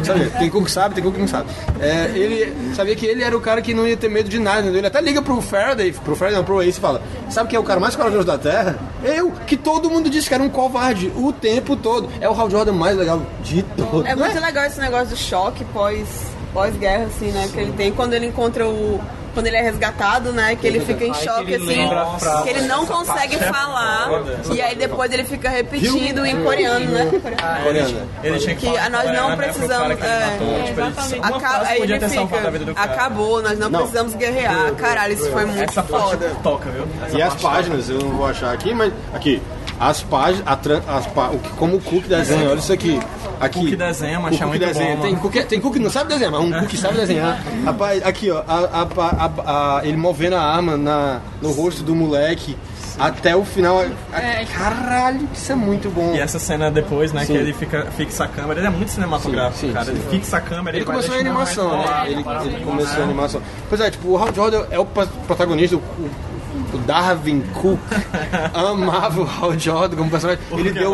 O 0.00 0.04
sabia. 0.04 0.30
Tem 0.30 0.50
Cook 0.50 0.64
que 0.64 0.70
sabe, 0.70 0.94
tem 0.94 1.02
Cook 1.04 1.14
que 1.14 1.20
não 1.20 1.28
sabe. 1.28 1.48
É, 1.80 2.10
ele 2.14 2.74
sabia 2.74 2.94
que 2.96 3.06
ele 3.06 3.22
era 3.22 3.36
o 3.36 3.40
cara 3.40 3.60
que 3.62 3.72
não 3.74 3.86
ia 3.86 3.96
ter 3.96 4.08
medo 4.08 4.28
de 4.28 4.38
nada, 4.38 4.60
entendeu? 4.60 4.78
Ele 4.80 4.86
até 4.86 5.00
liga 5.00 5.22
pro 5.22 5.40
Faraday, 5.40 5.92
pro 5.92 6.14
Faraday 6.16 6.38
não, 6.38 6.44
pro 6.44 6.62
Ace 6.62 6.78
e 6.78 6.80
fala: 6.80 7.02
"Sabe 7.30 7.48
quem 7.50 7.56
é 7.56 7.60
o 7.60 7.64
cara 7.64 7.80
mais 7.80 7.94
corajoso 7.96 8.24
da 8.24 8.36
Terra? 8.38 8.78
Eu, 9.02 9.30
que 9.46 9.56
todo 9.56 9.90
mundo 9.90 10.08
disse 10.10 10.28
que 10.28 10.34
era 10.34 10.42
um 10.42 10.48
covarde 10.48 11.12
o 11.16 11.32
tempo 11.32 11.76
todo. 11.76 12.08
É 12.20 12.28
o 12.28 12.32
Hal 12.38 12.50
Jordan 12.50 12.72
mais 12.72 12.96
legal 12.96 13.22
de 13.42 13.62
todos. 13.62 14.06
É 14.06 14.14
muito 14.14 14.40
legal 14.40 14.64
esse 14.64 14.80
negócio 14.80 15.08
do 15.08 15.16
choque 15.16 15.64
pós, 15.66 16.06
pós-guerra, 16.52 17.04
assim, 17.04 17.30
né? 17.30 17.48
Que 17.52 17.60
ele 17.60 17.72
tem 17.72 17.92
quando 17.92 18.14
ele 18.14 18.26
encontra 18.26 18.66
o. 18.66 19.00
Quando 19.34 19.46
ele 19.48 19.56
é 19.56 19.62
resgatado, 19.62 20.32
né? 20.32 20.54
Que 20.56 20.66
ele 20.66 20.80
fica 20.80 21.04
em 21.04 21.12
choque, 21.14 21.54
assim. 21.56 21.88
Que 22.44 22.48
ele 22.50 22.62
não 22.62 22.86
consegue 22.86 23.36
falar. 23.38 24.08
E 24.52 24.62
aí 24.62 24.74
depois 24.76 25.12
ele 25.12 25.24
fica 25.24 25.48
repetindo 25.50 26.24
em 26.24 26.42
coreano, 26.42 26.86
né? 26.90 27.10
Ele 28.22 28.38
tinha 28.38 28.54
Que 28.56 28.66
falar 28.66 28.90
nós 28.90 29.04
não 29.04 29.12
coreano, 29.12 29.28
né, 29.28 29.36
precisamos. 29.36 30.00
É, 30.00 30.38
Tipo, 30.64 30.80
ele- 30.80 31.18
uma 31.18 31.28
Aca- 31.36 31.48
frase 31.50 31.70
aí 31.72 31.82
ele 31.82 32.00
fica. 32.08 32.52
Acabou, 32.76 33.42
nós 33.42 33.58
não, 33.58 33.70
precisamos 33.70 34.14
guerrear. 34.14 34.72
Caralho, 34.74 35.12
isso 35.14 35.30
foi 35.30 35.44
muito 35.44 35.72
foda. 35.82 36.32
toca, 36.42 36.70
viu? 36.70 36.86
E 37.12 37.22
as 37.22 37.34
páginas, 37.34 37.88
eu 37.88 37.98
não 37.98 38.10
vou 38.10 38.26
achar 38.26 38.52
aqui, 38.52 38.72
mas 38.74 38.92
aqui. 39.12 39.42
As 39.78 40.02
páginas, 40.02 40.46
a 40.46 41.00
pá- 41.10 41.30
o 41.32 41.38
que, 41.38 41.48
como 41.50 41.76
o 41.76 41.80
Cook 41.80 42.04
desenha, 42.06 42.48
olha 42.50 42.58
isso 42.58 42.72
aqui. 42.72 42.98
aqui 43.40 43.58
Cook 43.60 43.76
desenha, 43.76 44.20
mas 44.20 44.40
é 44.40 44.44
muito 44.46 44.64
desenha. 44.64 44.96
bom, 44.96 45.02
tem, 45.02 45.10
mano. 45.12 45.22
Cook, 45.22 45.34
tem 45.46 45.60
Cook 45.60 45.76
não 45.76 45.90
sabe 45.90 46.10
desenhar, 46.10 46.30
mas 46.32 46.40
um 46.42 46.52
Cook 46.60 46.74
sabe 46.76 46.94
desenhar. 46.96 47.42
Rapaz, 47.64 48.04
aqui 48.06 48.30
ó, 48.30 48.42
a, 48.46 48.82
a- 48.82 49.30
a- 49.46 49.78
a- 49.78 49.84
ele 49.86 49.96
movendo 49.96 50.34
a 50.36 50.42
arma 50.42 50.76
na, 50.76 51.20
no 51.42 51.50
rosto 51.50 51.82
do 51.82 51.94
moleque 51.94 52.56
até 52.96 53.34
o 53.34 53.44
final. 53.44 53.80
A- 54.12 54.20
É. 54.20 54.44
Caralho, 54.44 55.28
isso 55.34 55.50
é 55.50 55.54
muito 55.56 55.90
bom. 55.90 56.14
E 56.14 56.20
essa 56.20 56.38
cena 56.38 56.70
depois, 56.70 57.12
né, 57.12 57.24
Sim. 57.24 57.32
que 57.32 57.38
ele 57.40 57.52
fica, 57.52 57.86
fixa 57.96 58.24
a 58.24 58.28
câmera, 58.28 58.60
ele 58.60 58.68
é 58.68 58.70
muito 58.70 58.92
cinematográfico, 58.92 59.58
Sim, 59.58 59.66
sim, 59.66 59.72
cara. 59.72 59.86
sim. 59.86 59.90
Ele 59.92 60.00
fixa 60.10 60.36
a 60.36 60.40
câmera, 60.40 60.76
Ele 60.76 60.84
vai 60.84 60.94
começou 60.94 61.14
em 61.16 61.18
deixando 61.24 61.36
animação, 61.36 61.78
né? 61.78 61.84
claro. 62.22 62.44
Ele, 62.46 62.54
ele 62.54 62.64
começou 62.64 62.98
em 63.00 63.02
animação. 63.02 63.42
Pois 63.68 63.80
é, 63.80 63.90
tipo, 63.90 64.08
o 64.08 64.16
Hal 64.16 64.32
Jordan 64.32 64.64
é 64.70 64.78
o 64.78 64.84
protagonista, 64.86 65.74
o, 65.76 65.80
o 65.80 66.33
o 66.74 66.78
Darwin 66.78 67.40
Cook 67.54 67.78
amava 68.52 69.22
o 69.22 69.24
Hal 69.28 69.58
Jordan 69.58 69.96
como 69.96 70.10
personagem. 70.10 70.42
Ele 70.52 70.72
deu, 70.72 70.92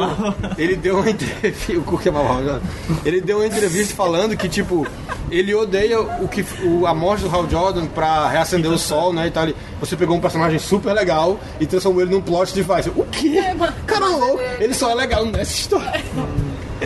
ele 0.58 0.76
deu 0.76 0.96
uma 0.98 1.10
entrevista. 1.10 1.72
O 1.80 1.82
Cook 1.82 2.06
amava 2.06 2.24
o 2.26 2.32
Hal 2.32 2.42
Jordan. 2.44 2.60
Ele 3.04 3.20
deu 3.20 3.38
uma 3.38 3.46
entrevista 3.46 3.94
falando 3.94 4.36
que, 4.36 4.48
tipo, 4.48 4.86
ele 5.30 5.54
odeia 5.54 6.00
o 6.00 6.28
que, 6.28 6.44
o, 6.64 6.86
a 6.86 6.94
morte 6.94 7.22
do 7.24 7.34
Hal 7.34 7.48
Jordan 7.48 7.86
pra 7.86 8.28
reacender 8.28 8.70
o 8.70 8.78
sol, 8.78 9.12
né? 9.12 9.26
E 9.28 9.30
tal. 9.30 9.44
Ele- 9.44 9.56
Você 9.80 9.96
pegou 9.96 10.16
um 10.16 10.20
personagem 10.20 10.58
super 10.58 10.92
legal 10.92 11.38
e 11.58 11.66
transformou 11.66 12.02
ele 12.02 12.10
num 12.10 12.20
plot 12.20 12.52
device. 12.54 12.90
O 12.90 13.04
quê? 13.06 13.40
Cara 13.86 14.06
louco! 14.08 14.40
Ele 14.58 14.74
só 14.74 14.90
é 14.90 14.94
legal 14.94 15.24
nessa 15.24 15.52
história. 15.52 16.00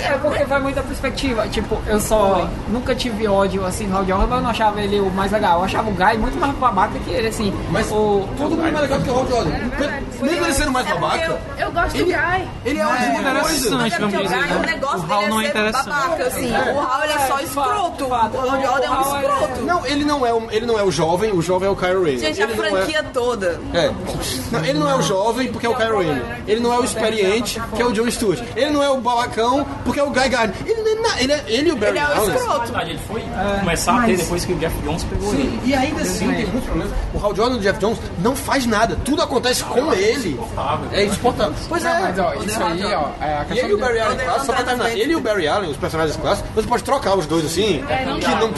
É 0.04 0.18
porque 0.18 0.44
vai 0.44 0.60
muita 0.60 0.82
perspectiva. 0.82 1.48
Tipo, 1.48 1.78
eu 1.86 1.98
só 2.00 2.48
nunca 2.68 2.94
tive 2.94 3.26
ódio 3.26 3.64
assim 3.64 3.86
no 3.86 4.04
Jordan, 4.06 4.26
mas 4.26 4.38
eu 4.38 4.42
não 4.42 4.50
achava 4.50 4.80
ele 4.80 5.00
o 5.00 5.10
mais 5.10 5.32
legal. 5.32 5.58
Eu 5.60 5.64
achava 5.64 5.88
o 5.88 5.92
Guy 5.92 6.18
muito 6.18 6.38
mais 6.38 6.52
babaca 6.54 6.98
que 6.98 7.10
ele, 7.10 7.28
assim. 7.28 7.52
Mas 7.70 7.90
o, 7.90 8.26
todo 8.36 8.50
mundo 8.56 8.68
é 8.68 8.70
mais 8.70 8.82
legal 8.82 8.98
do 8.98 9.04
que 9.04 9.10
o 9.10 9.14
Hal 9.18 9.26
Jordan. 9.28 9.50
Mesmo 10.22 10.44
ele 10.44 10.52
sendo 10.54 10.72
mais 10.72 10.86
babaca, 10.86 11.24
Eu, 11.24 11.38
eu 11.66 11.72
gosto 11.72 11.98
do 11.98 12.04
Guy. 12.04 12.48
ele 12.64 12.78
é 12.78 12.82
É 12.82 12.86
ótimo 12.86 13.14
coisa. 13.14 13.18
interessante, 13.20 13.96
Porque 13.96 13.98
vamos 13.98 14.14
o 14.14 14.22
dizer. 14.22 14.36
Guy, 14.36 14.44
o 14.44 14.58
né? 14.60 14.66
negócio 14.66 14.98
O 14.98 15.02
dele 15.06 15.26
não 15.28 15.40
é 15.40 15.44
é 15.44 15.46
ser 15.46 15.50
interessante. 15.58 15.84
babaca, 15.88 16.24
assim. 16.26 16.50
O 16.52 16.80
Hal 16.80 17.04
ele 17.04 17.12
é 17.12 17.18
só 17.26 17.40
escroto. 17.40 18.04
O 18.06 18.14
Hal 18.14 18.30
Jordan 18.62 18.84
é 18.86 18.90
um 18.90 19.00
escroto. 19.00 19.60
Não, 19.62 19.86
ele 19.86 20.04
não 20.04 20.26
é 20.26 20.32
o, 20.34 20.50
ele 20.50 20.66
não 20.66 20.78
é 20.78 20.82
o 20.82 20.90
jovem, 20.90 21.32
o 21.32 21.42
jovem 21.42 21.68
é 21.68 21.70
o 21.72 21.76
Kylo 21.76 22.04
Ren. 22.04 22.18
Gente, 22.18 22.42
a 22.42 22.44
ele 22.44 22.54
não 22.54 22.64
é- 22.64 22.70
franquia 22.70 23.02
toda. 23.12 23.60
É. 23.72 23.90
Não, 24.50 24.64
ele 24.64 24.78
não 24.78 24.90
é 24.90 24.94
o 24.96 25.02
jovem 25.02 25.48
porque 25.50 25.66
é 25.66 25.70
o 25.70 25.74
Kylo 25.74 25.98
Ren. 26.00 26.20
Ele 26.46 26.60
não 26.60 26.72
é 26.72 26.78
o 26.78 26.84
experiente 26.84 27.60
que 27.74 27.82
é 27.82 27.84
o 27.86 27.92
John 27.92 28.10
Stewart. 28.10 28.40
Ele 28.56 28.70
não 28.70 28.82
é 28.82 28.90
o 28.90 28.98
balacão 28.98 29.66
porque 29.84 29.93
é 30.00 30.02
o 30.02 30.10
Guy 30.10 30.28
Gardner. 30.28 30.54
Ele, 30.66 30.82
não 30.82 30.90
é 30.90 31.08
na- 31.08 31.20
ele, 31.22 31.32
é, 31.32 31.44
ele 31.48 31.68
e 31.68 31.72
o 31.72 31.76
Barry 31.76 31.90
Ele 31.92 31.98
é 31.98 32.02
o 32.02 32.06
Allen. 32.20 32.36
escroto. 32.36 32.60
verdade, 32.60 32.90
ele 32.90 33.00
foi 33.06 33.22
começar 33.60 34.02
a 34.02 34.06
ter 34.06 34.16
depois 34.16 34.44
que 34.44 34.52
o 34.52 34.56
Jeff 34.58 34.76
Jones 34.82 35.04
pegou 35.04 35.30
Sim, 35.30 35.36
ele. 35.40 35.60
e 35.64 35.74
ainda 35.74 36.02
assim 36.02 36.32
tem 36.32 36.46
muitos 36.46 36.64
problemas. 36.64 36.92
O 37.14 37.18
Hal 37.24 37.34
Jordan 37.36 37.56
e 37.56 37.58
o 37.58 37.62
Jeff 37.62 37.78
Jones 37.78 37.98
não 38.18 38.34
faz 38.36 38.66
nada. 38.66 38.96
Tudo 39.04 39.22
acontece 39.22 39.64
com 39.64 39.92
ele. 39.92 40.38
É 40.92 41.04
insuportável. 41.04 41.54
Pois 41.68 41.84
é. 41.84 42.00
Mas, 42.00 42.18
ó, 42.18 42.34
isso 42.34 42.62
aí, 42.62 42.84
ó, 42.94 43.08
é 43.20 43.34
a 43.34 43.46
E 43.54 43.58
ele 43.58 43.68
e 43.70 43.74
o 43.74 43.78
Barry 43.78 44.00
Allen 44.00 44.18
clássico, 44.18 44.46
só 44.46 44.52
pra 44.52 44.64
terminar, 44.64 44.90
ele 44.90 45.12
e 45.12 45.16
o 45.16 45.20
Barry 45.20 45.48
Allen, 45.48 45.70
os 45.70 45.76
personagens 45.76 46.16
clássicos, 46.16 46.50
você 46.54 46.66
pode 46.66 46.82
trocar 46.84 47.16
os 47.16 47.26
dois 47.26 47.44
assim, 47.44 47.84
que 48.20 48.34
não... 48.34 48.52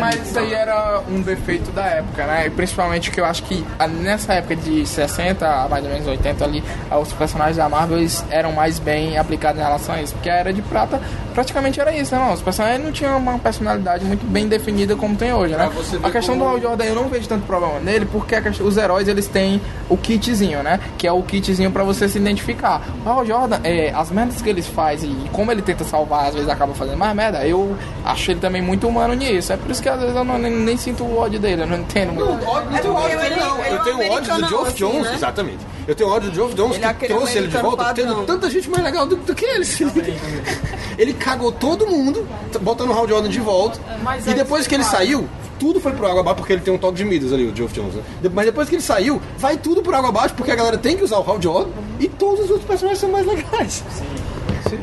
Mas 0.00 0.26
isso 0.28 0.38
aí 0.38 0.52
era 0.52 1.00
um 1.08 1.20
defeito 1.20 1.70
da 1.70 1.84
época, 1.86 2.26
né? 2.26 2.46
E 2.46 2.50
principalmente 2.50 3.10
que 3.10 3.20
eu 3.20 3.24
acho 3.24 3.42
que 3.44 3.64
ah, 3.78 3.86
nessa 3.86 4.34
época 4.34 4.56
de 4.56 4.86
60 4.86 5.46
a 5.46 5.68
mais 5.68 5.84
ou 5.84 5.90
menos 5.90 6.06
80 6.06 6.44
ali, 6.44 6.62
ah, 6.90 6.98
os 6.98 7.12
personagens 7.12 7.56
da 7.56 7.68
Marvel 7.68 8.04
eram 8.30 8.52
mais 8.52 8.78
bem 8.78 9.16
aplicados 9.18 9.60
em 9.60 9.64
relação 9.64 9.94
a 9.94 10.02
isso. 10.02 10.14
Porque 10.14 10.28
a 10.30 10.34
Era 10.36 10.52
de 10.52 10.62
Prata 10.62 11.00
praticamente 11.32 11.80
era 11.80 11.94
isso, 11.94 12.14
né? 12.14 12.20
Não? 12.24 12.32
Os 12.32 12.42
personagens 12.42 12.84
não 12.84 12.92
tinham 12.92 13.16
uma 13.18 13.38
personalidade 13.38 14.04
muito 14.04 14.24
bem 14.26 14.46
definida 14.48 14.94
como 14.96 15.16
tem 15.16 15.32
hoje, 15.32 15.54
né? 15.54 15.64
A 16.08 16.10
questão 16.10 16.34
como- 16.38 16.44
do 16.50 16.50
Hal 16.56 16.60
Jordan 16.60 16.84
eu 16.84 16.94
não 16.94 17.08
vejo 17.08 17.28
tanto 17.28 17.44
problema 17.46 17.78
nele, 17.80 18.06
porque 18.06 18.40
questão- 18.40 18.66
os 18.66 18.76
heróis 18.76 19.08
eles 19.08 19.26
têm 19.28 19.60
o 19.88 19.96
kitzinho, 19.96 20.62
né? 20.62 20.78
Que 20.98 21.06
é 21.06 21.12
o 21.12 21.22
kitzinho 21.22 21.70
pra 21.70 21.82
você 21.82 22.08
se 22.08 22.18
identificar. 22.18 22.82
O 23.04 23.08
Hal 23.08 23.24
Jordan, 23.26 23.58
é, 23.64 23.92
as 23.94 24.10
merdas 24.10 24.40
que 24.42 24.48
eles 24.48 24.66
fazem 24.66 25.10
e 25.24 25.28
como 25.30 25.50
ele 25.50 25.62
tenta 25.62 25.84
salvar, 25.84 26.26
às 26.28 26.34
vezes 26.34 26.48
acaba 26.48 26.72
fazendo 26.74 26.96
mais 26.98 27.14
merda, 27.14 27.44
eu 27.46 27.76
acho 28.04 28.30
ele 28.30 28.40
também 28.40 28.62
muito 28.62 28.86
humano 28.88 29.14
nisso. 29.14 29.43
É 29.52 29.56
por 29.56 29.70
isso 29.70 29.82
que 29.82 29.88
às 29.88 30.00
vezes 30.00 30.16
eu 30.16 30.24
não, 30.24 30.38
nem, 30.38 30.50
nem 30.50 30.76
sinto 30.76 31.04
o 31.04 31.18
ódio 31.18 31.38
dele, 31.38 31.62
eu 31.62 31.66
não 31.66 31.78
entendo 31.78 32.12
muito. 32.12 32.26
Não, 32.26 32.48
ódio, 32.48 32.70
não 32.70 32.78
tenho 32.78 32.94
ódio 32.94 33.18
dele, 33.18 33.36
não. 33.36 33.62
é 33.62 33.72
Eu 33.72 33.84
tenho 33.84 34.12
ódio 34.12 34.34
do 34.34 34.48
Geoff 34.48 34.68
assim, 34.68 34.76
Jones, 34.76 35.02
né? 35.02 35.14
exatamente. 35.14 35.66
Eu 35.86 35.94
tenho 35.94 36.10
ódio 36.10 36.30
do 36.30 36.34
Geoff 36.34 36.54
Jones 36.54 36.76
Ele 36.76 36.84
é 36.84 36.88
que 36.88 36.94
aquele 36.94 37.14
trouxe 37.14 37.38
ele 37.38 37.48
de 37.48 37.56
volta, 37.58 37.94
tendo 37.94 38.08
padrão. 38.08 38.24
tanta 38.24 38.50
gente 38.50 38.70
mais 38.70 38.82
legal 38.82 39.06
do, 39.06 39.16
do 39.16 39.34
que 39.34 39.44
ele. 39.44 39.66
ele 40.96 41.12
cagou 41.14 41.52
todo 41.52 41.86
mundo, 41.86 42.26
botando 42.60 42.90
o 42.90 42.92
Hal 42.92 43.08
Jordan 43.08 43.28
de 43.28 43.40
volta. 43.40 43.78
Mas 44.02 44.26
e 44.26 44.30
é 44.30 44.34
depois 44.34 44.66
que 44.66 44.74
ele 44.74 44.84
saiu, 44.84 45.28
tudo 45.58 45.80
foi 45.80 45.92
pro 45.92 46.06
água 46.06 46.20
abaixo, 46.20 46.36
porque 46.36 46.52
ele 46.52 46.62
tem 46.62 46.72
um 46.72 46.78
toque 46.78 46.96
de 46.96 47.04
Midas 47.04 47.32
ali, 47.32 47.46
o 47.46 47.54
Geoff 47.54 47.74
Jones. 47.74 47.94
Né? 47.94 48.02
Mas 48.32 48.46
depois 48.46 48.68
que 48.68 48.74
ele 48.74 48.82
saiu, 48.82 49.20
vai 49.38 49.56
tudo 49.56 49.82
pro 49.82 49.94
água 49.94 50.08
abaixo, 50.08 50.34
porque 50.34 50.50
a 50.50 50.56
galera 50.56 50.78
tem 50.78 50.96
que 50.96 51.04
usar 51.04 51.18
o 51.18 51.30
Hal 51.30 51.40
Jordan 51.40 51.70
e 52.00 52.08
todos 52.08 52.44
os 52.44 52.50
outros 52.50 52.66
personagens 52.66 53.00
são 53.00 53.10
mais 53.10 53.26
legais. 53.26 53.84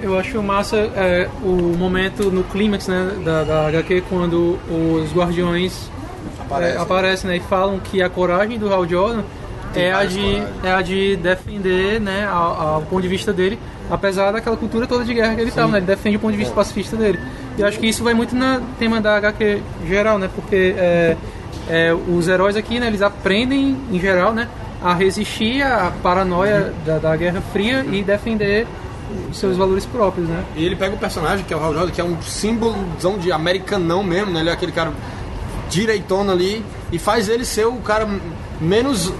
Eu 0.02 0.18
acho 0.18 0.42
massa 0.42 0.78
é, 0.78 1.28
o 1.44 1.76
momento 1.78 2.32
no 2.32 2.44
clímax 2.44 2.88
né, 2.88 3.20
da, 3.24 3.44
da 3.44 3.68
HQ 3.68 4.04
quando 4.10 4.60
os 4.70 5.12
guardiões 5.14 5.90
é, 6.60 6.78
aparecem 6.78 7.30
né, 7.30 7.38
e 7.38 7.40
falam 7.40 7.80
que 7.80 8.02
a 8.02 8.10
coragem 8.10 8.58
do 8.58 8.72
Hal 8.72 8.88
Jordan 8.88 9.24
é 9.76 9.92
a, 9.92 10.04
de, 10.04 10.44
é 10.64 10.72
a 10.72 10.82
de 10.82 11.16
defender 11.16 12.00
né, 12.00 12.28
ao, 12.28 12.76
ao 12.76 12.82
ponto 12.82 13.02
de 13.02 13.08
vista 13.08 13.32
dele, 13.32 13.58
apesar 13.90 14.32
daquela 14.32 14.58
cultura 14.58 14.86
toda 14.86 15.04
de 15.06 15.14
guerra 15.14 15.34
que 15.34 15.42
ele 15.42 15.50
estava, 15.50 15.72
né, 15.72 15.78
ele 15.78 15.86
defende 15.86 16.18
o 16.18 16.20
ponto 16.20 16.32
de 16.32 16.38
vista 16.38 16.54
pacifista 16.54 16.96
dele. 16.96 17.20
E 17.58 17.62
eu 17.62 17.68
acho 17.68 17.80
que 17.80 17.88
isso 17.88 18.04
vai 18.04 18.14
muito 18.14 18.36
no 18.36 18.62
tema 18.78 19.00
da 19.00 19.16
HQ 19.18 19.62
geral, 19.88 20.20
né, 20.20 20.30
porque 20.36 20.76
é, 20.78 21.18
é, 21.70 21.94
os 21.94 22.28
heróis 22.28 22.56
aqui 22.56 22.80
né, 22.80 22.88
eles 22.88 23.02
aprendem, 23.02 23.78
em 23.92 24.00
geral, 24.00 24.34
né, 24.34 24.48
a 24.84 24.94
resistir 24.94 25.62
à 25.62 25.92
paranoia 26.02 26.74
da, 26.86 26.98
da 26.98 27.16
Guerra 27.16 27.42
Fria 27.54 27.86
e 27.90 28.04
defender 28.04 28.68
os 29.30 29.38
seus 29.38 29.58
valores 29.58 29.86
próprios, 29.86 30.28
né? 30.28 30.44
E 30.56 30.64
ele 30.66 30.76
pega 30.76 30.96
o 30.96 30.98
personagem, 30.98 31.46
que 31.46 31.54
é 31.54 31.58
o 31.58 31.64
Hal 31.64 31.74
Jordan, 31.74 31.92
que 31.92 32.02
é 32.02 32.04
um 32.04 32.22
símbolozão 32.22 33.18
de 33.18 33.32
americanão 33.32 34.04
mesmo, 34.04 34.32
né? 34.32 34.40
Ele 34.42 34.50
é 34.50 34.54
aquele 34.54 34.72
cara 34.72 34.92
direitona 35.70 36.34
ali 36.34 36.64
e 36.92 37.00
faz 37.00 37.30
ele 37.30 37.46
ser 37.46 37.66
o 37.66 37.78
cara 37.78 38.08
menos 38.60 39.12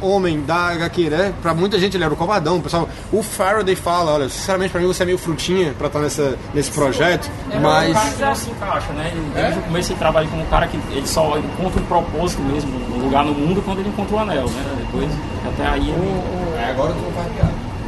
homem 0.00 0.42
da 0.42 0.68
HQ, 0.72 1.10
né? 1.10 1.32
Pra 1.40 1.54
muita 1.54 1.78
gente 1.78 1.96
ele 1.96 2.04
era 2.04 2.12
o 2.12 2.16
covardão. 2.16 2.58
O, 2.58 2.62
pessoal, 2.62 2.88
o 3.12 3.22
Faraday 3.22 3.74
fala, 3.74 4.12
olha, 4.12 4.28
sinceramente 4.28 4.70
pra 4.70 4.80
mim 4.80 4.86
você 4.86 5.02
é 5.02 5.06
meio 5.06 5.18
frutinha 5.18 5.72
pra 5.76 5.86
estar 5.86 6.00
nessa, 6.00 6.36
nesse 6.52 6.70
projeto, 6.70 7.30
É, 7.50 7.58
mas... 7.58 7.90
o 7.90 7.94
cara 7.94 8.10
que 8.10 8.22
não 8.22 8.34
se 8.34 8.50
encaixa, 8.50 8.92
né? 8.92 9.12
Desde 9.34 9.58
o 9.58 9.62
começo 9.62 9.92
ele 9.92 9.98
trabalha 9.98 10.28
como 10.28 10.42
um 10.42 10.46
cara 10.46 10.66
que 10.66 10.78
ele 10.90 11.06
só 11.06 11.38
encontra 11.38 11.80
um 11.80 11.86
propósito 11.86 12.42
mesmo, 12.42 12.70
um 12.94 13.04
lugar 13.04 13.24
no 13.24 13.32
mundo 13.32 13.62
quando 13.64 13.78
ele 13.80 13.88
encontra 13.88 14.16
o 14.16 14.18
anel, 14.18 14.44
né? 14.44 14.76
Depois, 14.78 15.10
até 15.46 15.66
aí 15.66 15.88
ele... 15.88 16.22
É, 16.58 16.70
agora 16.70 16.92
tu 16.92 17.00
não 17.02 17.12
faz 17.12 17.32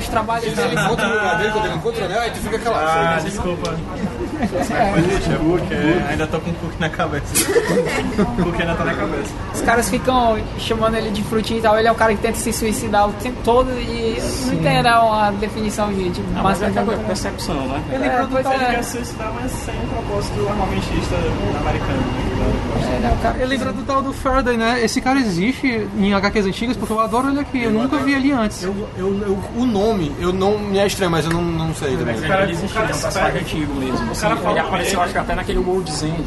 Os 0.09 0.12
trabalhos 0.12 0.44
Ele 0.59 0.74
encontra 0.74 1.06
o 1.06 1.11
lugar 1.14 1.36
dele, 1.38 1.52
quando 1.52 1.64
ele 1.66 1.74
encontra 1.74 2.02
o 2.02 2.04
anel, 2.06 2.20
aí 2.22 2.30
tu 2.30 2.38
fica 2.38 2.59
calado. 2.59 2.86
Ah, 2.88 3.20
desculpa. 3.22 3.76
Mas, 4.40 5.04
gente, 5.04 5.32
é 5.32 5.36
porque 5.36 5.74
ainda 6.09 6.26
tô 6.26 6.40
com 6.40 6.50
o 6.50 6.54
cookie 6.54 6.80
na 6.80 6.88
cabeça. 6.88 7.50
o 8.22 8.42
cookie 8.42 8.62
ainda 8.62 8.74
tá 8.74 8.84
na 8.84 8.94
cabeça. 8.94 9.32
Os 9.54 9.61
caras 9.61 9.90
ficam 9.90 10.38
chamando 10.59 10.96
ele 10.96 11.11
de 11.11 11.22
frutinho 11.24 11.59
e 11.59 11.62
tal. 11.62 11.78
Ele 11.78 11.88
é 11.88 11.92
o 11.92 11.94
cara 11.94 12.14
que 12.14 12.20
tenta 12.22 12.38
se 12.38 12.52
suicidar 12.52 13.09
o 13.09 13.12
tempo 13.14 13.38
todo 13.44 13.70
e 13.72 14.16
não 14.46 14.54
entenderam 14.54 15.12
a 15.12 15.30
definição 15.32 15.92
de, 15.92 16.09
de 16.11 16.22
Ah, 16.36 16.42
mas 16.42 16.62
é 16.62 16.66
aquela 16.66 16.86
masculinidade. 16.86 17.06
percepção, 17.06 17.66
né? 17.68 17.82
Ele 17.90 18.04
É, 18.04 18.54
ele 18.54 18.64
é. 18.64 18.70
quer 18.70 18.84
suicidar, 18.84 19.32
mas 19.34 19.50
sem 19.52 19.74
o 19.74 19.86
propósito 19.88 20.48
armamentista 20.48 21.16
americano. 21.61 22.02
É 22.28 22.28
cara- 23.22 23.36
Eu 23.38 23.46
lembro 23.46 23.72
do 23.72 23.82
tal 23.82 24.03
do 24.03 24.12
Faraday, 24.12 24.57
né? 24.57 24.82
Esse 24.84 25.01
cara 25.01 25.18
existe 25.18 25.86
em 25.99 26.12
HQs 26.14 26.46
antigas 26.46 26.76
porque 26.76 26.92
eu 26.92 27.01
adoro 27.01 27.28
ele 27.28 27.40
aqui. 27.40 27.62
Eu 27.64 27.70
nunca 27.70 27.96
vi 27.99 28.14
ele 28.14 28.32
antes. 28.32 28.62
Eu, 28.62 28.74
eu, 28.96 29.07
eu- 29.22 29.38
o 29.57 29.66
nome, 29.66 30.12
eu 30.20 30.32
não 30.32 30.59
me 30.59 30.78
é 30.78 30.86
estranho, 30.86 31.11
mas 31.11 31.24
eu 31.24 31.30
não, 31.32 31.42
não 31.42 31.74
sei 31.74 31.96
também. 31.96 32.16
Mas 32.16 32.26
cara- 32.26 32.42
ele 32.44 32.53
existe, 32.53 32.74
cara 32.74 32.90
é 32.90 32.94
um 32.94 33.01
personagem 33.01 33.40
antigo 33.40 33.74
mesmo. 33.74 34.11
Assim, 34.11 34.26
ele 34.26 34.36
com 34.36 34.49
apareceu, 34.51 34.92
ele. 34.94 35.01
acho 35.03 35.12
que 35.12 35.18
até 35.18 35.34
naquele 35.34 35.59
World's 35.59 36.03
End. 36.03 36.24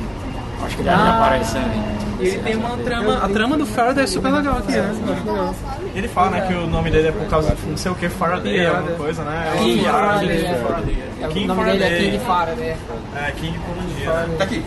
Acho 0.63 0.75
que 0.75 0.81
ele 0.83 0.89
Ah. 0.89 1.17
aparece 1.17 1.55
né? 1.57 1.97
E 2.19 2.27
ele 2.27 2.37
tem 2.39 2.55
uma 2.55 2.77
trama. 2.77 3.17
A 3.25 3.27
trama 3.29 3.57
do 3.57 3.65
Faraday 3.65 4.03
é 4.03 4.07
super 4.07 4.31
legal 4.31 4.57
aqui, 4.59 4.73
né? 4.73 4.93
Ele 5.95 6.07
fala, 6.07 6.29
né, 6.29 6.41
que 6.47 6.53
o 6.53 6.67
nome 6.67 6.91
dele 6.91 7.07
é 7.07 7.11
por 7.11 7.25
causa 7.27 7.55
de 7.55 7.65
não 7.67 7.75
sei 7.75 7.91
o 7.91 7.95
que, 7.95 8.07
Faraday, 8.09 8.67
alguma 8.67 8.95
coisa, 8.95 9.23
né? 9.23 9.47
É 9.47 9.53
uma 9.55 9.63
King 9.63 9.79
viagem 9.81 9.91
Faraday, 9.99 10.45
é. 10.45 10.55
Faraday. 10.55 10.97
É, 11.21 11.27
King 11.27 11.47
dele 11.47 11.51
é 11.51 11.55
Faraday. 11.55 11.99
King 12.11 12.19
Faraday. 12.19 12.65
é. 12.69 12.77
É, 13.27 13.31
King 13.31 13.57
né? 13.57 14.35
Tá 14.37 14.43
aqui. 14.43 14.63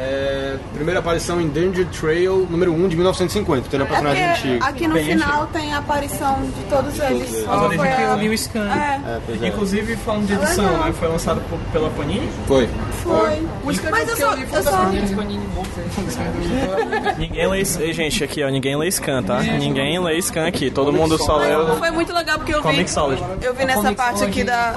É, 0.00 0.56
primeira 0.74 1.00
aparição 1.00 1.40
em 1.40 1.48
Danger 1.48 1.84
Trail, 1.86 2.46
número 2.48 2.72
1 2.72 2.86
de 2.88 2.94
1950. 2.94 3.68
Tem 3.68 3.80
um 3.80 3.82
É 3.82 3.86
personagem 3.86 4.28
porque 4.28 4.48
antigo. 4.48 4.64
aqui 4.64 4.86
no 4.86 4.94
Bem 4.94 5.04
final 5.06 5.46
tem 5.48 5.74
a 5.74 5.78
aparição 5.78 6.38
de 6.42 6.62
todos 6.70 7.00
eles. 7.00 7.44
Mas 7.44 7.74
foi 7.74 7.88
Aqui 7.88 8.02
é 8.02 8.06
a- 8.06 8.14
o 8.14 8.18
Lewis 8.18 8.46
Kahn. 8.46 8.68
É, 8.70 9.00
É, 9.04 9.20
é. 9.44 9.48
Inclusive, 9.48 9.96
falando 9.96 10.26
de 10.28 10.34
edição, 10.34 10.64
legal. 10.66 10.84
né? 10.84 10.92
Foi 10.92 11.08
lançado 11.08 11.40
por- 11.50 11.58
pela 11.72 11.90
Panini. 11.90 12.28
Foi. 12.46 12.68
foi. 13.02 13.42
Mas 13.90 14.08
eu 14.08 14.16
só, 14.16 14.34
eu 14.34 14.62
só, 14.62 14.84
Ninguém 17.18 17.48
lê. 17.48 17.58
Ei, 17.80 17.92
Gente, 17.92 18.22
aqui, 18.22 18.44
ó, 18.44 18.48
ninguém 18.48 18.76
lê 18.76 18.90
scan, 18.90 19.22
tá? 19.22 19.40
Ninguém 19.42 19.98
lê 19.98 20.20
scan 20.22 20.46
aqui. 20.46 20.70
Todo 20.70 20.92
mundo 20.92 21.18
só 21.18 21.36
lê 21.38 21.54
o. 21.56 21.76
foi 21.76 21.90
muito 21.90 22.12
legal 22.12 22.38
porque 22.38 22.52
eu 22.54 22.58
vi, 22.58 22.62
Comic 22.62 22.90
Solid. 22.90 23.22
eu 23.42 23.54
vi 23.54 23.64
nessa 23.64 23.92
parte 23.92 24.22
aqui 24.24 24.44
da. 24.44 24.72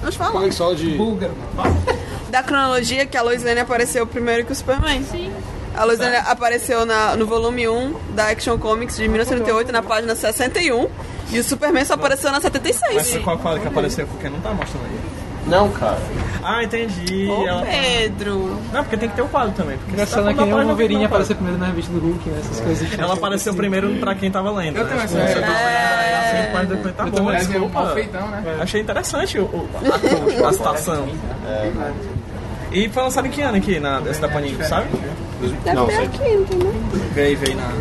Vamos 0.00 0.16
falar. 0.16 0.32
Comic 0.32 0.54
Solid. 0.54 0.96
Da 2.32 2.42
cronologia 2.42 3.04
que 3.04 3.14
a 3.14 3.20
Lois 3.22 3.44
Lane 3.44 3.60
apareceu 3.60 4.06
primeiro 4.06 4.46
que 4.46 4.52
o 4.52 4.54
Superman. 4.54 5.04
Sim. 5.04 5.30
A 5.76 5.84
Lois 5.84 5.98
Lane 5.98 6.16
apareceu 6.16 6.86
na, 6.86 7.14
no 7.14 7.26
volume 7.26 7.68
1 7.68 7.94
da 8.14 8.28
Action 8.30 8.56
Comics 8.58 8.96
de 8.96 9.06
1938, 9.06 9.70
na 9.70 9.82
página 9.82 10.14
61. 10.14 10.88
E 11.30 11.38
o 11.38 11.44
Superman 11.44 11.84
só 11.84 11.92
apareceu 11.94 12.32
na 12.32 12.40
76. 12.40 12.94
Mas 12.94 13.22
qual 13.22 13.38
quadro 13.38 13.60
que 13.60 13.68
apareceu? 13.68 14.06
Porque 14.06 14.30
não 14.30 14.40
tá 14.40 14.50
mostrando 14.54 14.84
aí. 14.86 14.98
Não, 15.46 15.68
cara. 15.72 15.98
Ah, 16.42 16.62
entendi. 16.62 17.28
Ô, 17.28 17.46
Ela- 17.46 17.66
Pedro. 17.66 18.58
Não, 18.72 18.82
porque 18.84 18.96
tem 18.96 19.08
que 19.10 19.16
ter 19.16 19.22
o 19.22 19.28
quadro 19.28 19.52
também. 19.52 19.76
Porque 19.76 19.92
Engraçado 19.92 20.20
é 20.20 20.22
você 20.32 20.36
tá 20.36 20.42
que 20.44 20.50
nem 20.50 20.54
o 20.54 20.66
Wolverine 20.66 20.94
página, 20.94 21.06
aparecer 21.08 21.34
primeiro 21.34 21.58
na 21.58 21.66
revista 21.66 21.92
do 21.92 21.98
Hulk, 22.00 22.28
né? 22.30 22.38
Essas 22.40 22.60
coisas. 22.60 22.98
Ela 22.98 23.14
apareceu 23.14 23.54
primeiro 23.54 23.94
pra 23.96 24.14
quem 24.14 24.30
tava 24.30 24.50
lendo. 24.52 24.78
Eu 24.78 24.86
tenho 24.88 25.00
essa- 25.02 25.18
é. 25.18 26.50
Mas 26.54 26.68
depois 26.68 26.94
tá 26.94 27.04
Eu 27.04 27.10
bom, 27.10 27.16
também, 27.16 27.34
é 27.34 27.38
um 27.38 27.40
desculpa. 27.46 27.82
mal 27.82 27.94
feitão, 27.94 28.28
né? 28.28 28.56
Achei 28.60 28.80
interessante 28.80 29.38
o, 29.38 29.42
o- 29.44 29.68
a, 30.44 30.48
a 30.48 30.52
citação. 30.52 31.08
E 32.72 32.88
foi 32.88 33.02
lançado 33.02 33.26
em 33.26 33.30
que 33.30 33.40
ano 33.42 33.56
aqui, 33.58 33.78
na, 33.78 34.00
esse 34.08 34.20
da 34.20 34.28
Panini, 34.28 34.64
sabe? 34.64 34.88
Deve 35.64 35.76
Não, 35.76 35.86
ter 35.86 35.94
sei. 35.96 36.04
aqui, 36.06 36.28
entendeu? 36.32 36.74
Grave 37.14 37.38
aí 37.48 37.54
na... 37.54 37.72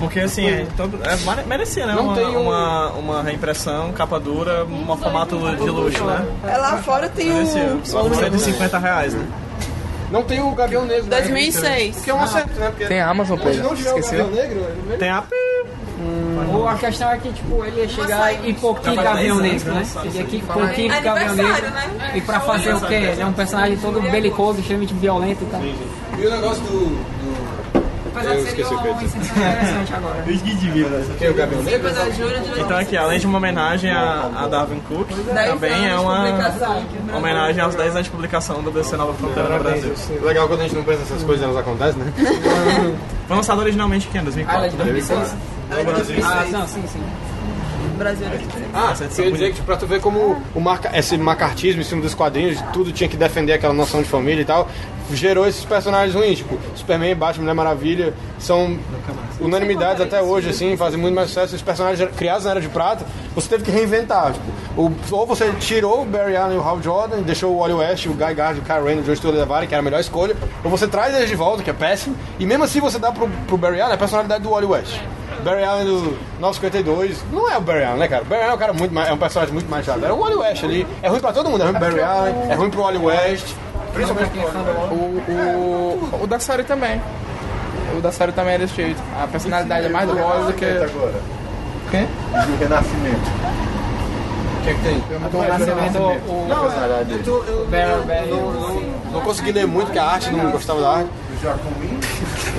Porque 0.00 0.20
assim, 0.20 0.46
é, 0.46 0.66
todo, 0.76 0.98
é, 1.02 1.16
mere- 1.24 1.46
merecia, 1.46 1.86
né? 1.86 1.94
Não 1.94 2.04
uma, 2.06 2.14
tem 2.14 2.26
um- 2.26 2.42
uma, 2.42 2.90
uma 2.92 3.22
reimpressão, 3.22 3.92
capa 3.92 4.18
dura, 4.18 4.64
um 4.64 4.96
formato 4.96 5.36
de 5.38 5.70
luxo, 5.70 6.04
né? 6.04 6.26
É, 6.46 6.56
lá 6.56 6.76
fora 6.78 7.08
tem 7.08 7.32
Merecia. 7.32 7.74
o. 7.82 7.86
Só 7.86 8.02
por 8.02 8.14
150 8.14 8.78
reais, 8.78 9.14
né? 9.14 9.24
Não 10.10 10.22
tem 10.22 10.40
o 10.42 10.50
Gavião 10.52 10.84
Negro. 10.84 11.04
né? 11.04 11.16
2006. 11.20 12.00
Que 12.04 12.10
é 12.10 12.14
um 12.14 12.20
acerto, 12.20 12.50
né? 12.58 12.68
Porque 12.70 12.84
Tem 12.86 13.00
a 13.00 13.08
Amazon, 13.08 13.38
Pedro. 13.38 13.62
não 13.62 13.74
tiver 13.74 13.92
o 13.94 13.98
Esqueceu? 13.98 14.24
Gavião 14.26 14.42
Negro, 14.44 14.66
ele 14.88 14.96
Tem 14.98 15.08
a. 15.10 15.22
Ou 16.54 16.68
a 16.68 16.74
questão 16.74 17.10
é 17.10 17.18
que, 17.18 17.32
tipo, 17.32 17.64
ele 17.64 17.80
ia 17.80 17.88
chegar 17.88 18.32
e 18.32 18.54
faz 18.54 18.96
Gavião 18.96 19.40
10 19.40 19.66
anos 19.66 19.74
Negro, 19.74 19.74
né? 19.74 20.10
ia 20.14 20.20
aqui 20.22 20.42
Kid 20.74 21.00
Gavião 21.00 21.34
Negro. 21.34 21.70
Né? 21.70 22.12
E 22.14 22.20
pra 22.20 22.40
fazer 22.40 22.74
o 22.74 22.80
quê? 22.80 22.94
Ele 22.94 23.20
é 23.22 23.26
um 23.26 23.32
personagem 23.32 23.76
todo 23.78 24.00
belicoso, 24.00 24.60
extremamente 24.60 24.94
violento 24.94 25.42
e 25.44 25.46
tal. 25.46 25.60
E 25.62 26.26
o 26.26 26.30
negócio 26.30 26.62
do. 26.64 27.14
Apesar 28.16 28.30
Eu 28.30 28.36
de 28.36 28.42
ser 28.44 28.48
esqueci 28.60 28.74
o 28.74 28.78
que 28.78 28.86
eu 28.86 28.92
uma 28.92 29.02
ia 29.02 29.08
dizer. 29.08 29.18
inserção 29.18 29.42
interessante 29.48 29.94
agora. 29.96 30.22
Que 31.18 31.24
é 31.24 31.30
o 31.30 31.34
Gavião 31.34 31.62
Negro? 31.64 31.90
De 31.90 32.60
Então 32.60 32.78
aqui, 32.78 32.96
além 32.96 33.18
de 33.18 33.26
uma 33.26 33.38
homenagem 33.38 33.90
a, 33.90 34.30
a 34.36 34.46
Darwin 34.46 34.80
Cook, 34.88 35.08
10 35.08 35.48
também 35.48 35.86
é 35.86 35.88
de 35.88 35.94
uma 35.96 37.18
homenagem 37.18 37.60
aos 37.60 37.74
10 37.74 37.90
anos 37.90 38.04
de 38.04 38.10
publicação 38.12 38.62
do 38.62 38.70
DC 38.70 38.96
Nova 38.96 39.14
Fronteira 39.14 39.48
no 39.48 39.58
Brasil. 39.58 39.92
Legal 40.22 40.46
quando 40.46 40.60
a 40.60 40.62
gente 40.62 40.76
não 40.76 40.84
pensa 40.84 41.02
essas 41.02 41.24
coisas, 41.24 41.42
elas 41.44 41.56
acontecem, 41.56 42.00
né? 42.04 42.12
Foi 43.26 43.36
lançado 43.36 43.58
originalmente 43.58 44.06
em 44.06 44.18
Ah, 44.18 44.20
ela 44.20 44.28
é 44.66 44.70
2004. 44.70 44.70
de 44.70 44.76
2006? 44.76 45.34
Brasil. 45.82 46.16
Ah, 46.24 46.44
não, 46.50 46.66
sim, 46.66 46.82
sim. 46.86 47.00
Brasil. 47.98 48.26
Ah, 48.72 48.92
eu 49.18 49.24
ia 49.26 49.32
dizer 49.32 49.52
que 49.54 49.62
pra 49.62 49.76
tu 49.76 49.86
ver 49.86 50.00
como 50.00 50.42
o 50.54 50.60
marca, 50.60 50.90
esse 50.98 51.16
macartismo 51.16 51.80
em 51.80 51.84
cima 51.84 52.02
dos 52.02 52.12
quadrinhos, 52.14 52.60
tudo 52.72 52.90
tinha 52.92 53.08
que 53.08 53.16
defender 53.16 53.52
aquela 53.52 53.72
noção 53.74 54.02
de 54.02 54.08
família 54.08 54.42
e 54.42 54.44
tal, 54.44 54.68
gerou 55.12 55.46
esses 55.46 55.64
personagens 55.64 56.12
ruins, 56.14 56.38
tipo, 56.38 56.58
Superman, 56.74 57.14
Batman, 57.14 57.42
Mulher 57.42 57.54
Maravilha, 57.54 58.14
são 58.38 58.76
unanimidades 59.40 60.00
até 60.02 60.20
hoje, 60.20 60.50
assim, 60.50 60.76
fazem 60.76 60.98
muito 60.98 61.14
mais 61.14 61.28
sucesso. 61.28 61.54
Os 61.54 61.62
personagens 61.62 62.10
criados 62.16 62.44
na 62.46 62.52
Era 62.52 62.60
de 62.60 62.68
Prata, 62.68 63.04
você 63.34 63.48
teve 63.48 63.62
que 63.64 63.70
reinventar, 63.70 64.32
tipo, 64.32 64.50
o- 64.76 64.90
ou 65.12 65.24
você 65.26 65.52
tirou 65.60 66.02
o 66.02 66.04
Barry 66.04 66.36
Allen 66.36 66.56
e 66.56 66.58
o 66.60 66.62
Hal 66.66 66.82
Jordan, 66.82 67.22
deixou 67.22 67.54
o 67.54 67.58
Wally 67.60 67.74
West, 67.74 68.06
o 68.06 68.10
Guy 68.14 68.34
Gardner, 68.34 68.62
o 68.62 68.66
Kyle 68.66 68.82
Rayner, 68.82 69.02
o 69.02 69.06
Joe 69.06 69.16
Stuart 69.16 69.36
levarem, 69.36 69.68
que 69.68 69.74
era 69.74 69.80
a 69.82 69.84
melhor 69.84 70.00
escolha, 70.00 70.34
ou 70.64 70.70
você 70.70 70.88
traz 70.88 71.14
eles 71.14 71.28
de 71.28 71.36
volta, 71.36 71.62
que 71.62 71.70
é 71.70 71.74
péssimo, 71.74 72.16
e 72.40 72.46
mesmo 72.46 72.64
assim 72.64 72.80
você 72.80 72.98
dá 72.98 73.12
pro, 73.12 73.28
pro 73.46 73.56
Barry 73.56 73.80
Allen 73.80 73.94
a 73.94 73.98
personalidade 73.98 74.42
do 74.42 74.50
Wally 74.50 74.66
West. 74.66 74.98
Barry 75.44 75.62
Allen 75.62 75.84
do 75.84 76.18
952 76.40 77.22
não 77.30 77.50
é 77.50 77.58
o 77.58 77.60
Barry 77.60 77.84
Allen, 77.84 77.98
né, 77.98 78.08
cara? 78.08 78.22
O 78.22 78.24
Barry 78.24 78.42
Allen 78.42 78.52
é 78.52 78.54
um 78.54 78.58
cara 78.58 78.72
muito 78.72 78.94
mais, 78.94 79.08
é 79.08 79.12
um 79.12 79.18
personagem 79.18 79.52
muito 79.52 79.70
mais 79.70 79.84
chato. 79.84 80.02
Era 80.02 80.14
o 80.14 80.18
Wally 80.18 80.36
West 80.36 80.64
ali. 80.64 80.86
É 81.02 81.08
ruim 81.08 81.20
pra 81.20 81.32
todo 81.32 81.50
mundo, 81.50 81.60
é 81.60 81.64
ruim 81.64 81.74
pro 81.74 81.80
Barry 81.82 82.02
Allen, 82.02 82.34
é 82.48 82.54
ruim 82.54 82.70
pro 82.70 82.80
Wally 82.82 82.98
West. 82.98 83.54
Principalmente 83.92 84.30
pro 84.30 84.94
O, 84.94 85.22
o, 86.18 86.22
o 86.22 86.26
da 86.26 86.38
série 86.40 86.64
também. 86.64 87.00
O 87.96 88.00
da 88.00 88.10
série 88.10 88.32
também 88.32 88.54
é 88.54 88.58
desse 88.58 88.74
jeito. 88.74 89.00
A 89.22 89.26
personalidade 89.26 89.86
é 89.86 89.88
mais 89.88 90.08
do 90.08 90.16
Wally 90.16 90.46
do 90.46 90.52
que. 90.54 90.64
agora. 90.64 91.14
Quem? 91.90 92.06
Do 92.06 92.58
Renascimento. 92.58 93.30
que 94.64 94.70
é 94.70 94.74
que 94.74 94.80
tem? 94.80 94.98
Do 94.98 95.38
Nascimento, 95.46 95.98
o 95.98 96.46
Não, 96.48 96.64
eu, 97.84 98.36
não, 98.36 98.52
não, 98.52 98.80
não 99.12 99.20
consegui 99.20 99.52
ler 99.52 99.66
muito, 99.66 99.86
porque 99.86 99.98
a 99.98 100.06
arte 100.06 100.30
não 100.32 100.50
gostava 100.50 100.80
da 100.80 100.90
arte. 100.90 101.08
Do 101.30 101.42
Jacomim. 101.42 102.00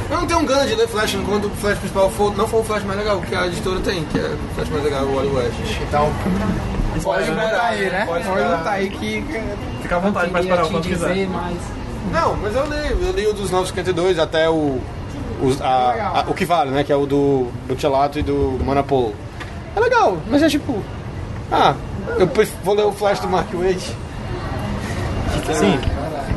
Eu 0.10 0.18
não 0.18 0.28
tenho 0.28 0.40
um 0.40 0.46
gana 0.46 0.66
de 0.66 0.76
ler 0.76 0.88
Flash 0.88 1.18
quando 1.26 1.46
o 1.46 1.50
Flash 1.52 1.78
principal 1.80 2.10
for, 2.12 2.36
não 2.38 2.48
for 2.48 2.62
o 2.62 2.64
Flash 2.64 2.84
mais 2.84 2.98
legal, 3.00 3.20
que 3.22 3.34
a 3.36 3.48
editora 3.48 3.80
tem, 3.82 4.04
que 4.06 4.20
é 4.20 4.24
o 4.24 4.56
Flash 4.56 4.70
mais 4.70 4.84
legal, 4.84 5.04
o 5.06 5.16
Wally 5.16 5.30
West. 5.30 5.56
Então, 5.88 6.12
Pode 7.04 7.30
botar 7.32 7.62
aí, 7.68 7.90
né? 7.90 8.06
Pode 8.06 8.24
botar 8.24 8.70
aí 8.72 8.90
que. 8.90 9.26
Fica 9.82 9.96
à 9.98 10.00
vontade 10.00 10.30
pra 10.32 10.40
queria 10.40 10.54
esperar 10.56 10.66
o 10.68 10.72
quanto 10.72 10.88
quiser. 10.88 11.28
mas... 11.28 11.58
Não, 12.12 12.36
mas 12.38 12.56
eu 12.56 12.66
li, 12.66 13.06
eu 13.08 13.12
li 13.12 13.28
o 13.28 13.34
dos 13.34 13.52
952 13.52 14.18
até 14.20 14.50
o. 14.50 14.80
os- 15.42 15.60
a- 15.62 16.24
a- 16.26 16.30
o 16.30 16.34
que 16.34 16.46
vale, 16.46 16.72
né? 16.72 16.84
Que 16.84 16.94
é 16.94 16.96
o 16.96 17.06
do 17.06 17.48
Bucciolato 17.68 18.18
e 18.20 18.24
do 18.24 18.58
Manapolo. 18.64 19.14
É 19.76 19.80
legal, 19.80 20.18
mas 20.30 20.42
é 20.42 20.48
tipo. 20.48 20.82
Ah, 21.52 21.74
eu 22.18 22.30
vou 22.64 22.74
ler 22.76 22.86
o 22.86 22.92
Flash 22.94 23.20
do 23.20 23.28
Mark 23.28 23.48
Waid. 23.54 23.80
Sim. 25.54 25.80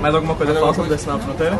Mais 0.00 0.14
alguma 0.14 0.34
coisa 0.34 0.52
a 0.52 0.54
Mais 0.54 0.76
falar 0.76 0.84
alguma 0.84 0.98
sobre 0.98 1.12
Nova 1.12 1.24
Fronteira? 1.24 1.58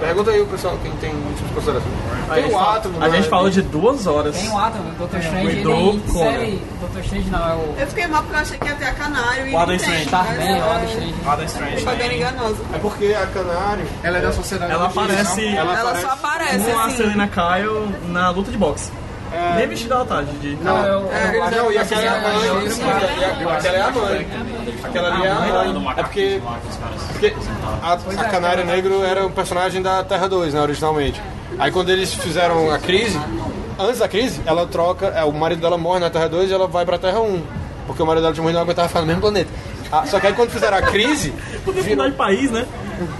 Pergunta 0.00 0.30
aí 0.30 0.40
o 0.40 0.46
pessoal, 0.46 0.78
quem 0.82 0.92
tem 0.92 1.12
muitas 1.14 1.50
considerações. 1.50 1.94
Tem 2.32 2.42
gente, 2.42 2.54
o 2.54 2.58
Átomo, 2.58 3.02
a 3.02 3.08
gente 3.08 3.22
né? 3.22 3.28
falou 3.28 3.50
de 3.50 3.62
duas 3.62 4.06
horas. 4.06 4.36
Tem 4.36 4.48
o 4.48 4.58
Atom, 4.58 4.78
o 4.78 5.06
Dr. 5.06 5.18
Strange, 5.18 5.46
ele 5.46 6.02
série... 6.12 6.62
Dr. 6.80 7.00
Strange 7.00 7.30
não, 7.30 7.48
é 7.48 7.54
o... 7.54 7.74
Eu 7.78 7.86
fiquei 7.86 8.06
mal 8.06 8.22
porque 8.22 8.36
eu 8.36 8.40
achei 8.40 8.58
que 8.58 8.66
ia 8.66 8.74
ter 8.74 8.84
a 8.86 8.94
Canário 8.94 9.46
e 9.48 9.54
O 9.54 9.58
Adam 9.58 9.74
Strange. 9.74 10.06
Tá 10.06 10.24
mas 10.28 10.38
bem, 10.38 10.60
o 10.60 10.64
Adam 10.64 10.84
Strange. 10.84 11.14
Adam 11.26 11.46
Strange. 11.46 11.84
Foi 11.84 11.96
bem 11.96 12.16
enganoso. 12.16 12.56
É 12.72 12.78
porque 12.78 13.06
a 13.14 13.26
Canário. 13.26 13.86
Ela 14.02 14.18
é 14.18 14.20
da 14.20 14.32
sociedade. 14.32 14.72
Ela 14.72 14.86
aparece 14.86 15.46
Ela 15.46 15.96
só 15.96 16.10
aparece 16.10 16.70
com 16.70 16.78
a 16.78 16.84
assim. 16.84 16.96
Selena 16.96 17.28
Kyle 17.28 18.12
na 18.12 18.30
luta 18.30 18.50
de 18.50 18.58
boxe. 18.58 18.90
Nem 19.56 19.66
vestida 19.68 19.94
ela 19.94 20.04
tá, 20.04 20.22
de... 20.22 20.32
de- 20.38 20.62
Não, 20.64 20.76
eu, 20.84 21.00
eu, 21.00 21.12
É, 21.12 21.40
acho 21.42 21.56
não, 21.56 21.66
que 21.68 21.72
e 21.74 21.78
aquela 21.78 22.02
é 22.02 22.08
a 22.08 22.20
mãe. 22.20 23.52
Aquela 23.56 23.76
é 23.76 23.82
a 23.82 23.90
mãe. 23.90 24.26
Aquela 24.84 25.08
ali 25.14 25.26
é 25.26 25.30
a 25.30 25.34
mãe. 25.74 25.94
É 25.96 26.02
porque. 26.02 26.40
porque 27.12 27.34
a, 27.82 27.92
a 27.92 28.24
Canário 28.28 28.64
Negro 28.64 29.04
era 29.04 29.26
um 29.26 29.30
personagem 29.30 29.82
da 29.82 30.02
Terra 30.04 30.28
2, 30.28 30.54
né, 30.54 30.60
originalmente. 30.60 31.20
Aí 31.58 31.70
quando 31.70 31.90
eles 31.90 32.12
fizeram 32.14 32.70
a 32.72 32.78
crise, 32.78 33.18
antes 33.78 33.98
da 33.98 34.08
crise, 34.08 34.40
ela 34.46 34.66
troca. 34.66 35.06
É, 35.08 35.24
o 35.24 35.32
marido 35.32 35.60
dela 35.60 35.76
morre 35.78 36.00
na 36.00 36.10
Terra 36.10 36.28
2 36.28 36.50
e 36.50 36.54
ela 36.54 36.66
vai 36.66 36.84
pra 36.84 36.98
Terra 36.98 37.20
1. 37.20 37.42
Porque 37.86 38.02
o 38.02 38.06
marido 38.06 38.22
dela 38.22 38.34
tinha 38.34 38.42
morrido 38.42 38.58
e 38.58 38.60
não 38.60 38.64
aguentava 38.64 38.88
ficar 38.88 39.00
no 39.00 39.06
mesmo 39.06 39.22
planeta. 39.22 39.50
Ah, 39.90 40.04
só 40.06 40.20
que 40.20 40.26
aí 40.26 40.34
quando 40.34 40.50
fizeram 40.50 40.76
a 40.76 40.82
crise. 40.82 41.32
Podia 41.64 41.82
mudar 41.82 42.08
de 42.08 42.14
país, 42.16 42.50
né? 42.50 42.66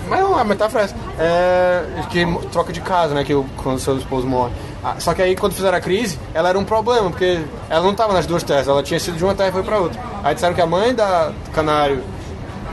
Mas 0.08 0.20
não, 0.20 0.36
a 0.38 0.44
metáfora 0.44 0.82
é 0.82 0.84
essa. 0.84 0.94
É, 1.18 1.84
que 2.10 2.26
troca 2.52 2.72
de 2.72 2.80
casa, 2.82 3.14
né? 3.14 3.24
Que 3.24 3.32
o, 3.34 3.46
quando 3.56 3.78
seu 3.78 3.96
esposo 3.96 4.26
morre. 4.26 4.52
Ah, 4.82 4.94
só 4.98 5.12
que 5.12 5.20
aí 5.20 5.34
quando 5.34 5.54
fizeram 5.54 5.76
a 5.76 5.80
crise, 5.80 6.18
ela 6.32 6.48
era 6.50 6.58
um 6.58 6.64
problema, 6.64 7.10
porque 7.10 7.40
ela 7.68 7.82
não 7.82 7.90
estava 7.92 8.12
nas 8.12 8.26
duas 8.26 8.42
terras, 8.44 8.68
ela 8.68 8.82
tinha 8.82 8.98
sido 9.00 9.16
de 9.16 9.24
uma 9.24 9.34
terra 9.34 9.48
e 9.48 9.52
foi 9.52 9.62
pra 9.64 9.78
outra. 9.78 10.00
Aí 10.22 10.34
disseram 10.34 10.54
que 10.54 10.60
a 10.60 10.66
mãe 10.66 10.94
da 10.94 11.32
Canário, 11.52 12.02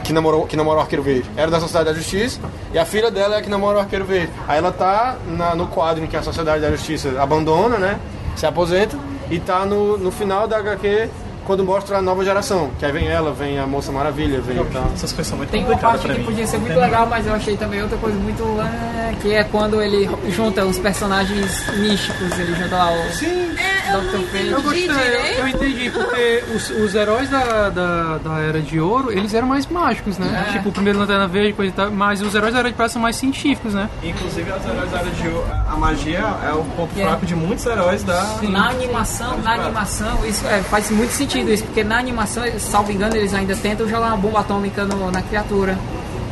que 0.03 0.13
namorou, 0.13 0.45
que 0.45 0.55
namorou 0.55 0.79
o 0.79 0.83
Arqueiro 0.83 1.01
Verde, 1.03 1.29
era 1.35 1.49
da 1.49 1.59
Sociedade 1.59 1.89
da 1.89 1.95
Justiça, 1.95 2.39
e 2.71 2.77
a 2.77 2.85
filha 2.85 3.09
dela 3.09 3.35
é 3.35 3.39
a 3.39 3.41
que 3.41 3.49
namora 3.49 3.77
o 3.77 3.79
Arqueiro 3.81 4.05
Verde. 4.05 4.31
Aí 4.47 4.59
ela 4.59 4.71
tá 4.71 5.15
na- 5.27 5.55
no 5.55 5.65
quadro 5.67 6.03
em 6.03 6.07
que 6.07 6.15
a 6.15 6.21
Sociedade 6.21 6.61
da 6.61 6.69
Justiça 6.69 7.11
abandona, 7.19 7.77
né? 7.77 7.99
Se 8.35 8.45
aposenta, 8.45 8.95
e 9.31 9.39
tá 9.39 9.65
no, 9.65 9.97
no 9.97 10.11
final 10.11 10.47
da 10.47 10.57
HQ 10.57 11.09
quando 11.45 11.63
mostra 11.63 11.97
a 11.97 12.01
nova 12.01 12.23
geração. 12.23 12.71
Que 12.79 12.85
aí 12.85 12.91
vem 12.91 13.07
ela, 13.07 13.31
vem 13.31 13.59
a 13.59 13.65
Moça 13.67 13.91
Maravilha, 13.91 14.41
vem 14.41 14.59
o 14.59 14.65
tal. 14.65 14.85
Essas 14.93 15.11
coisas 15.11 15.27
são 15.27 15.37
muito 15.37 15.49
Tem 15.51 15.63
uma 15.65 15.77
parte 15.77 16.07
que 16.07 16.13
mim. 16.19 16.23
podia 16.25 16.45
ser 16.47 16.57
muito 16.57 16.77
legal, 16.79 17.05
mas 17.07 17.25
eu 17.27 17.33
achei 17.33 17.55
também 17.57 17.81
outra 17.81 17.97
coisa 17.97 18.17
muito. 18.17 18.43
é, 18.61 19.13
que 19.21 19.33
é 19.33 19.43
quando 19.43 19.81
ele 19.81 20.09
junta 20.31 20.65
os 20.65 20.77
personagens 20.79 21.65
místicos, 21.77 22.37
ele 22.39 22.53
junta 22.55 22.75
lá 22.75 22.91
o. 22.91 23.11
Sim, 23.11 23.55
É, 23.57 23.93
eu 23.93 24.01
não 24.01 24.09
Dr. 24.11 24.17
entendi 24.17 24.49
Eu 24.49 24.61
gostei, 24.61 24.89
eu, 24.89 25.39
eu 25.39 25.47
entendi, 25.47 25.89
porque 25.91 26.43
os, 26.55 26.69
os 26.71 26.95
heróis 26.95 27.29
da, 27.29 27.69
da, 27.69 28.17
da 28.17 28.39
Era 28.39 28.59
de 28.61 28.79
Ouro, 28.79 29.11
eles 29.11 29.33
eram 29.33 29.47
mais 29.47 29.67
mágicos, 29.67 30.17
né? 30.17 30.49
Tipo, 30.51 30.69
o 30.69 30.71
primeiro 30.71 30.97
Lanterna 30.99 31.27
Verde, 31.27 31.53
coisa 31.53 31.71
e 31.71 31.75
tal, 31.75 31.91
mas 31.91 32.21
os 32.21 32.33
heróis 32.33 32.53
da 32.53 32.59
Era 32.59 32.69
de 32.69 32.75
Prata 32.75 32.93
são 32.93 33.01
mais 33.01 33.15
científicos, 33.15 33.73
né? 33.73 33.89
Inclusive, 34.03 34.51
as 34.51 34.65
heróis 34.65 34.91
da 34.91 34.99
Era 34.99 35.09
de 35.11 35.27
Ouro- 35.27 35.45
a 35.67 35.75
magia 35.77 36.23
é 36.47 36.51
o 36.53 36.63
ponto 36.75 36.95
Yeah. 36.95 37.11
fraco 37.17 37.25
de 37.25 37.35
muitos 37.35 37.65
heróis 37.65 38.03
da... 38.03 38.23
Na 38.43 38.69
animação, 38.69 39.37
na 39.41 39.53
animação, 39.55 40.25
isso 40.25 40.47
é, 40.47 40.61
faz 40.63 40.89
muito 40.91 41.11
sentido 41.11 41.34
isso, 41.41 41.63
porque 41.63 41.83
na 41.83 41.97
animação, 41.97 42.43
salvo 42.59 42.91
engano, 42.91 43.15
eles 43.15 43.33
ainda 43.33 43.55
tentam 43.55 43.87
jogar 43.87 44.07
uma 44.07 44.17
bomba 44.17 44.39
atômica 44.41 44.83
no- 44.85 45.11
na 45.11 45.21
criatura. 45.21 45.77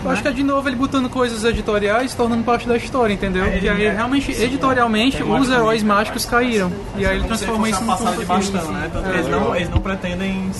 Eu 0.04 0.12
acho 0.12 0.22
que 0.22 0.28
é 0.28 0.32
de 0.32 0.43
novo 0.43 0.68
ele 0.68 0.76
botando 0.76 1.10
coisas 1.10 1.45
editoriais 1.45 2.14
tornando 2.14 2.43
parte 2.43 2.68
da 2.68 2.76
história, 2.76 3.14
entendeu? 3.14 3.45
E 3.47 3.70
aí, 3.70 3.88
realmente, 3.89 4.32
editorialmente, 4.34 5.24
os 5.24 5.49
heróis 5.49 5.82
mágicos 5.82 6.26
caíram. 6.26 6.70
E 6.97 7.06
aí 7.06 7.16
ele 7.18 7.26
transforma 7.28 7.70
isso 7.70 7.80
num 7.82 7.88
passada 7.88 8.18
de 8.18 8.26
bastão, 8.26 8.72
né? 8.74 8.89
Que 8.91 9.10
eles, 9.10 9.28
não, 9.30 9.56
eles 9.56 9.70
não 9.70 9.80
pretendem 9.80 10.51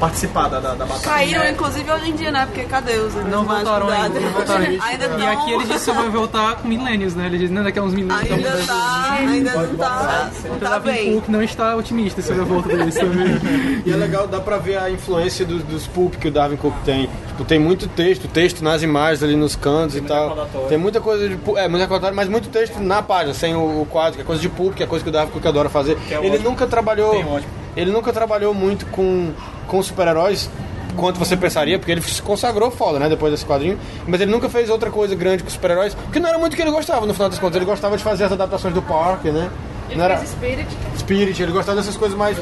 participar 0.00 0.48
da, 0.48 0.58
da, 0.58 0.74
da 0.74 0.86
batalha. 0.86 1.02
Caíram, 1.02 1.48
inclusive, 1.50 1.92
hoje 1.92 2.10
em 2.10 2.14
dia, 2.14 2.30
né? 2.32 2.46
Porque 2.46 2.64
cadê 2.64 2.94
os 2.98 3.14
Não 3.14 3.44
voltaram 3.44 3.86
da- 3.86 4.02
ainda, 4.02 4.18
não 4.20 4.30
voltaram 4.30 4.64
ainda. 4.64 4.82
Ainda 4.90 5.04
E 5.04 5.26
aqui 5.26 5.52
eles 5.52 5.62
estão... 5.70 5.76
dizem 5.76 5.94
que 5.94 6.00
vai 6.00 6.08
voltar 6.10 6.56
com 6.56 6.66
milênios, 6.68 7.14
né? 7.14 7.26
Eles 7.26 7.40
dizem, 7.40 7.54
não, 7.54 7.62
daqui 7.62 7.78
a 7.78 7.82
uns 7.82 7.92
milênios. 7.94 8.30
Ainda 8.32 8.50
tá, 8.66 9.16
ainda 9.18 9.52
não 9.54 9.76
tá, 9.76 10.30
não 10.48 10.58
tá 10.58 10.78
bem. 10.80 11.14
Cook 11.14 11.28
não 11.28 11.42
está 11.42 11.76
otimista 11.76 12.22
sobre 12.22 12.40
a 12.42 12.44
volta 12.44 12.68
deles 12.68 12.94
também. 12.98 13.82
E 13.84 13.92
é 13.92 13.96
legal, 13.96 14.26
dá 14.26 14.40
pra 14.40 14.56
ver 14.58 14.78
a 14.78 14.90
influência 14.90 15.44
dos, 15.44 15.62
dos 15.64 15.86
pulp 15.86 16.14
que 16.16 16.28
o 16.28 16.30
Darwin 16.30 16.56
Cook 16.56 16.74
tem. 16.84 17.08
Tipo, 17.28 17.44
tem 17.44 17.58
muito 17.58 17.86
texto, 17.88 18.26
texto 18.26 18.62
nas 18.64 18.82
imagens 18.82 19.22
ali 19.22 19.36
nos 19.36 19.54
cantos 19.54 19.96
e 19.96 20.00
tal. 20.00 20.48
Tem 20.68 20.78
muita 20.78 21.00
coisa 21.00 21.28
de 21.28 21.34
é, 21.56 21.68
muito 21.68 21.80
recordatório, 21.82 22.16
mas 22.16 22.28
muito 22.28 22.48
texto 22.48 22.78
na 22.80 23.02
página, 23.02 23.34
sem 23.34 23.54
o, 23.54 23.82
o 23.82 23.86
quadro, 23.86 24.14
que 24.16 24.22
é 24.22 24.24
coisa 24.24 24.40
de 24.40 24.48
pulp, 24.48 24.74
que 24.74 24.82
é 24.82 24.86
coisa 24.86 25.02
que 25.04 25.08
o 25.08 25.12
Darwin 25.12 25.30
Cook 25.30 25.44
adora 25.46 25.68
fazer. 25.68 25.96
é 26.10 26.14
ele 26.14 26.30
ótimo. 26.36 26.50
nunca 26.50 26.66
trabalhou, 26.66 27.40
ele 27.76 27.90
nunca 27.90 28.12
trabalhou 28.12 28.54
muito 28.54 28.86
com 28.86 29.30
com 29.70 29.82
super-heróis 29.82 30.50
quanto 30.96 31.18
você 31.18 31.36
pensaria, 31.36 31.78
porque 31.78 31.92
ele 31.92 32.02
se 32.02 32.20
consagrou 32.20 32.70
foda, 32.70 32.98
né, 32.98 33.08
depois 33.08 33.32
desse 33.32 33.46
quadrinho, 33.46 33.78
mas 34.06 34.20
ele 34.20 34.30
nunca 34.30 34.48
fez 34.50 34.68
outra 34.68 34.90
coisa 34.90 35.14
grande 35.14 35.42
com 35.44 35.48
super-heróis, 35.48 35.94
porque 35.94 36.18
não 36.18 36.28
era 36.28 36.36
muito 36.38 36.52
o 36.52 36.56
que 36.56 36.62
ele 36.62 36.70
gostava, 36.72 37.06
no 37.06 37.14
final 37.14 37.30
das 37.30 37.38
contas, 37.38 37.56
ele 37.56 37.64
gostava 37.64 37.96
de 37.96 38.02
fazer 38.02 38.24
as 38.24 38.32
adaptações 38.32 38.74
do 38.74 38.82
Parker, 38.82 39.32
né? 39.32 39.48
Não 39.96 40.04
era 40.04 40.18
Spirit. 40.24 40.68
Spirit, 40.98 41.42
ele 41.42 41.50
gostava 41.52 41.78
dessas 41.78 41.96
coisas 41.96 42.16
mais, 42.16 42.36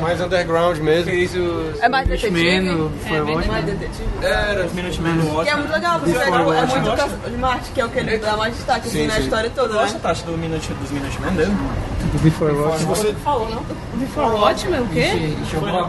mais 0.00 0.20
underground 0.20 0.78
mesmo. 0.78 1.10
Fez 1.10 1.34
o 1.34 1.72
É 1.80 1.88
mais 1.88 2.06
detetive? 2.06 2.60
Man, 2.62 2.88
foi 3.06 3.16
É, 3.16 3.22
ótimo. 3.22 3.52
mais 3.52 3.64
detetive. 3.64 4.08
Era. 4.22 4.68
Que 4.68 5.48
é 5.50 5.56
muito 5.56 5.72
legal, 5.72 5.98
você 5.98 6.12
pega, 6.12 6.36
é 6.36 6.40
muito 6.40 7.38
Marte, 7.40 7.70
que 7.72 7.80
é 7.80 7.84
o 7.84 7.88
que 7.88 7.98
ele 7.98 8.18
dá 8.18 8.36
mais 8.36 8.54
destaque 8.54 8.86
assim, 8.86 8.98
Sim, 8.98 9.06
na 9.08 9.14
sim. 9.14 9.20
história 9.22 9.50
toda, 9.54 9.74
Gosta 9.74 9.92
né? 9.94 9.96
a 9.96 10.08
taxa 10.08 10.24
do 10.24 10.38
Minute, 10.38 10.72
dos 10.74 10.90
Minutemen 10.92 11.34
dele? 11.34 11.52
Before 12.20 12.52
Watch. 12.52 12.84
Você, 12.84 13.12
Falou, 13.14 13.48
não? 13.48 13.62
Before 13.98 14.34
Watchmen, 14.34 14.80
o 14.80 14.88
quê? 14.88 15.34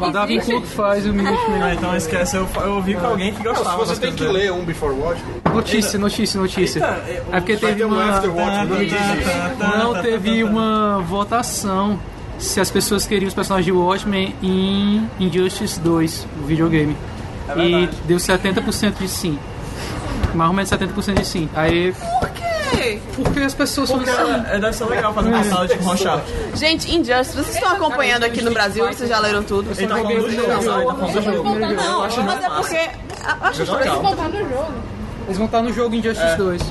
O 0.01 0.11
Davi 0.11 0.39
Cook 0.39 0.65
faz 0.65 1.05
o 1.05 1.13
Minuteman. 1.13 1.63
Ah, 1.63 1.73
então 1.73 1.95
esquece, 1.95 2.37
eu, 2.37 2.47
eu 2.61 2.75
ouvi 2.75 2.95
com 2.95 3.05
alguém 3.05 3.33
que 3.33 3.43
não, 3.43 3.53
gostava. 3.53 3.85
se 3.85 3.95
você 3.95 4.01
tem 4.01 4.13
que 4.13 4.23
ler 4.23 4.51
um 4.51 4.63
Before 4.63 4.93
Watch, 4.93 5.21
Notícia, 5.53 5.99
notícia, 5.99 6.39
notícia. 6.39 6.79
Eita, 6.79 7.27
É 7.31 7.39
porque 7.39 7.57
teve 7.57 7.83
um 7.83 7.89
uma. 7.89 8.21
Não, 9.77 10.01
teve 10.01 10.43
uma 10.43 10.99
votação 10.99 11.99
se 12.37 12.59
as 12.59 12.69
pessoas 12.71 13.05
queriam 13.05 13.27
os 13.27 13.33
personagens 13.33 13.65
de 13.65 13.71
Watchmen 13.71 14.35
em 14.41 15.09
Injustice 15.19 15.79
2, 15.79 16.27
o 16.41 16.45
videogame. 16.45 16.95
É 17.49 17.59
e 17.59 17.89
deu 18.05 18.17
70% 18.17 18.95
de 18.99 19.07
sim. 19.07 19.37
Mais 20.33 20.49
ou 20.49 20.55
menos 20.55 20.69
70% 20.69 21.19
de 21.19 21.25
sim. 21.25 21.49
Aí, 21.53 21.93
Por? 22.19 22.29
Porque 23.15 23.39
as 23.39 23.53
pessoas 23.53 23.89
são 23.89 23.97
Porque 23.99 24.11
assim. 24.11 24.43
é, 24.51 24.59
deve 24.59 24.73
ser 24.73 24.85
legal 24.85 25.13
fazer 25.13 25.29
uma 25.29 25.43
sala 25.43 25.67
de 25.67 25.73
ronchar. 25.83 26.21
Gente, 26.55 26.95
Injustice, 26.95 27.35
vocês 27.37 27.55
estão 27.55 27.71
acompanhando 27.73 28.23
aqui 28.23 28.41
no 28.41 28.51
Brasil? 28.51 28.85
Vocês 28.87 29.09
já 29.09 29.19
leram 29.19 29.43
tudo? 29.43 29.71
Ele 29.77 29.87
tá 29.87 29.95
falando 29.97 30.21
do 30.23 30.31
jogo, 30.31 30.51
ele 30.51 30.59
tá 30.59 30.61
falando 30.61 31.13
do 31.13 31.21
jogo. 31.21 31.43
Não, 31.75 32.01
mas 32.25 32.43
é 32.43 32.49
porque... 32.49 32.89
Acho 33.41 33.63
que 33.65 33.71
Eles 33.71 33.93
voltar 33.93 34.29
no 34.29 34.37
jogo. 34.39 34.73
Eles 35.25 35.37
vão 35.37 35.45
estar 35.45 35.61
no 35.61 35.73
jogo 35.73 35.95
Injustice 35.95 36.35
2. 36.37 36.61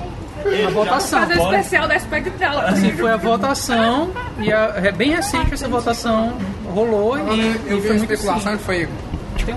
A 0.66 0.70
votação. 0.70 1.20
Fazer 1.20 1.38
o 1.38 1.42
especial 1.44 1.86
da 1.88 1.98
Spectral. 1.98 2.58
Assim, 2.60 2.92
foi 2.96 3.10
a 3.12 3.16
votação 3.16 4.10
e 4.38 4.52
a- 4.52 4.72
é 4.76 4.90
bem 4.90 5.12
recente 5.12 5.54
essa 5.54 5.68
votação 5.68 6.36
rolou 6.74 7.16
e, 7.16 7.20
Eu 7.20 7.26
e 7.28 7.40
vi 7.52 7.80
foi 7.80 7.90
uma 7.90 7.98
muito 7.98 8.12
especulação 8.12 8.48
assim. 8.52 8.58
que 8.58 8.64
foi 8.64 8.88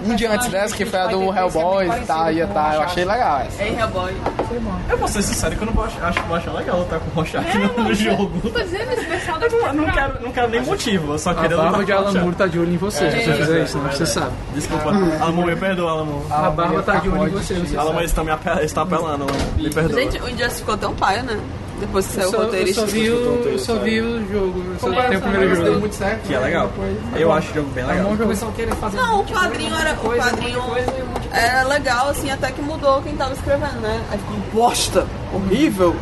um 0.05 0.15
dia 0.15 0.32
antes 0.32 0.47
dessa, 0.49 0.76
que 0.76 0.86
foi 0.86 0.99
a 0.99 1.07
do 1.07 1.34
Hellboy 1.36 1.88
e 1.88 2.05
tal, 2.05 2.32
ia 2.32 2.47
tá, 2.47 2.76
eu 2.76 2.82
achei 2.82 3.05
legal 3.05 3.39
essa. 3.41 3.61
É 3.63 3.69
Hellboy. 3.80 4.13
Eu 4.89 4.97
vou 4.97 5.07
ser 5.07 5.21
sincero 5.21 5.55
que 5.55 5.61
eu 5.61 5.65
não 5.65 5.73
vou 5.73 5.84
achar, 5.86 6.07
acho 6.07 6.21
que 6.21 6.28
vou 6.28 6.38
achar 6.38 6.53
legal 6.53 6.78
lutar 6.80 6.99
com 6.99 7.09
o 7.09 7.13
Rorschach 7.13 7.57
no, 7.57 7.84
no 7.84 7.93
jogo. 7.93 8.32
Tô 8.51 8.59
dizendo 8.61 8.93
especial 8.93 9.38
da 9.39 9.45
Eu 9.47 9.51
não, 9.51 9.59
Spectral. 9.59 9.73
não 9.86 9.93
quero, 9.93 10.23
não 10.23 10.32
quero 10.32 10.49
nem 10.49 10.61
motivo, 10.61 11.13
eu 11.13 11.19
só 11.19 11.32
A 11.32 11.36
queria 11.36 11.49
lutar 11.57 11.63
barba 11.71 11.78
com 11.80 11.84
de 11.86 11.91
o 11.91 11.95
Alan 11.95 12.03
Rorschach. 12.05 12.23
Moore 12.23 12.36
tá 12.36 12.47
de 12.47 12.59
olho 12.59 12.73
em 12.73 12.78
você, 12.78 13.11
se 13.11 13.17
você 13.26 13.34
fizer 13.34 13.63
isso, 13.63 13.78
né? 13.80 13.89
Você 13.91 14.05
sabe. 14.05 14.32
Desculpa, 14.53 14.89
Alamor, 15.21 15.45
me 15.45 15.55
perdoa, 15.55 15.91
Alamor. 15.91 16.21
A 16.32 16.49
barba 16.49 16.82
tá 16.84 16.95
de 16.97 17.09
olho 17.09 17.28
em 17.28 17.32
você, 17.32 17.53
você 17.55 17.76
sabe. 17.76 18.03
está 18.05 18.23
me 18.23 18.32
ape- 18.32 18.63
está 18.63 18.82
apelando, 18.84 19.26
me 19.57 19.69
perdoa. 19.69 19.99
Gente, 19.99 20.21
o 20.21 20.30
Injustice 20.30 20.59
ficou 20.59 20.78
tão 20.78 20.93
paia, 20.95 21.23
né? 21.23 21.39
Depois 21.80 22.07
que 22.07 22.17
Eu 22.19 22.23
saiu 22.23 22.28
o 22.28 22.32
só, 22.32 22.38
eu 22.38 22.45
roteiro. 22.45 22.73
só 22.73 22.86
vi 22.86 23.09
o, 23.09 23.13
eu 23.45 23.59
só 23.59 23.76
vi 23.76 24.01
o 24.01 24.32
jogo, 24.32 24.63
eu 24.73 24.80
só 24.80 24.89
tenho 24.89 25.19
o 25.19 25.21
primeiro 25.21 25.55
Deu 25.55 25.65
jogo. 25.65 25.80
muito 25.80 25.95
certo. 25.95 26.21
que 26.28 26.34
é 26.34 26.39
legal. 26.39 26.71
Eu 27.15 27.32
acho 27.34 27.51
o 27.51 27.53
jogo 27.55 27.69
bem 27.71 27.86
legal. 27.86 28.11
O 28.13 28.17
pessoal 28.28 28.51
querer 28.53 28.76
fazer 28.76 28.97
Não, 28.97 29.19
o 29.21 29.26
quadrinho 29.26 29.76
era. 29.76 29.93
O 29.93 29.97
coisa, 29.97 30.23
quadrinho 30.30 30.61
monte 30.61 30.84
de 30.84 31.34
era 31.34 31.63
legal, 31.67 32.09
assim, 32.09 32.32
até 32.32 32.51
que 32.51 32.61
mudou 32.61 33.01
quem 33.01 33.15
tava 33.15 33.34
escrevendo, 33.34 33.82
né? 33.82 34.01
Aí 34.09 34.17
ficou 34.17 34.38
bosta, 34.53 35.05
horrível. 35.34 35.95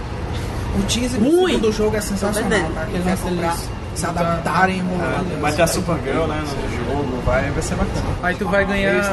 O 0.78 0.84
teaser 0.88 1.20
do 1.60 1.72
jogo 1.72 1.96
é 1.96 2.02
sensacional, 2.02 2.50
deles 2.50 3.60
se 3.96 4.06
adaptarem, 4.06 4.78
enrolando. 4.78 5.42
Vai 5.42 5.52
ter 5.54 5.62
a 5.62 5.68
Supergirl, 5.68 6.26
né, 6.28 6.42
no 6.42 6.94
jogo, 6.96 7.22
vai, 7.26 7.50
vai 7.52 7.62
ser 7.62 7.76
bacana. 7.76 8.06
Aí 8.24 8.36
tu 8.36 8.48
vai 8.48 8.66
ganhar 8.66 9.04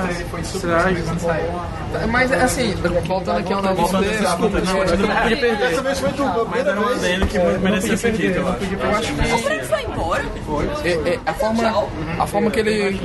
trajes. 0.61 1.05
Mas 2.09 2.33
assim, 2.33 2.75
voltando 3.07 3.39
aqui 3.39 3.53
ao 3.53 3.63
negócio 3.63 3.99
dele, 3.99 4.19
Desculpa, 4.19 4.61
desculpa, 4.61 4.97
Não 4.97 5.17
podia 5.23 5.37
perder. 5.37 5.57
dessa 5.57 5.83
vez 5.83 5.99
foi 6.01 6.13
tu, 6.13 6.25
primeira 6.25 6.71
era 6.71 6.81
um 6.81 6.87
vez. 6.87 6.99
adendo 6.99 7.27
que 7.27 7.39
merecia 7.39 7.97
ser 7.97 8.13
dito, 8.13 8.39
eu 8.39 8.49
acho. 8.49 8.65
eu 8.65 8.91
acho 8.97 9.13
que 9.15 9.39
Frank 9.43 9.65
foi 9.67 9.83
embora? 9.83 10.25
É, 10.85 10.91
é, 10.91 11.19
a 11.27 11.33
forma 11.35 11.85
a 12.19 12.27
forma 12.27 12.51
que 12.51 12.61
ele 12.61 13.01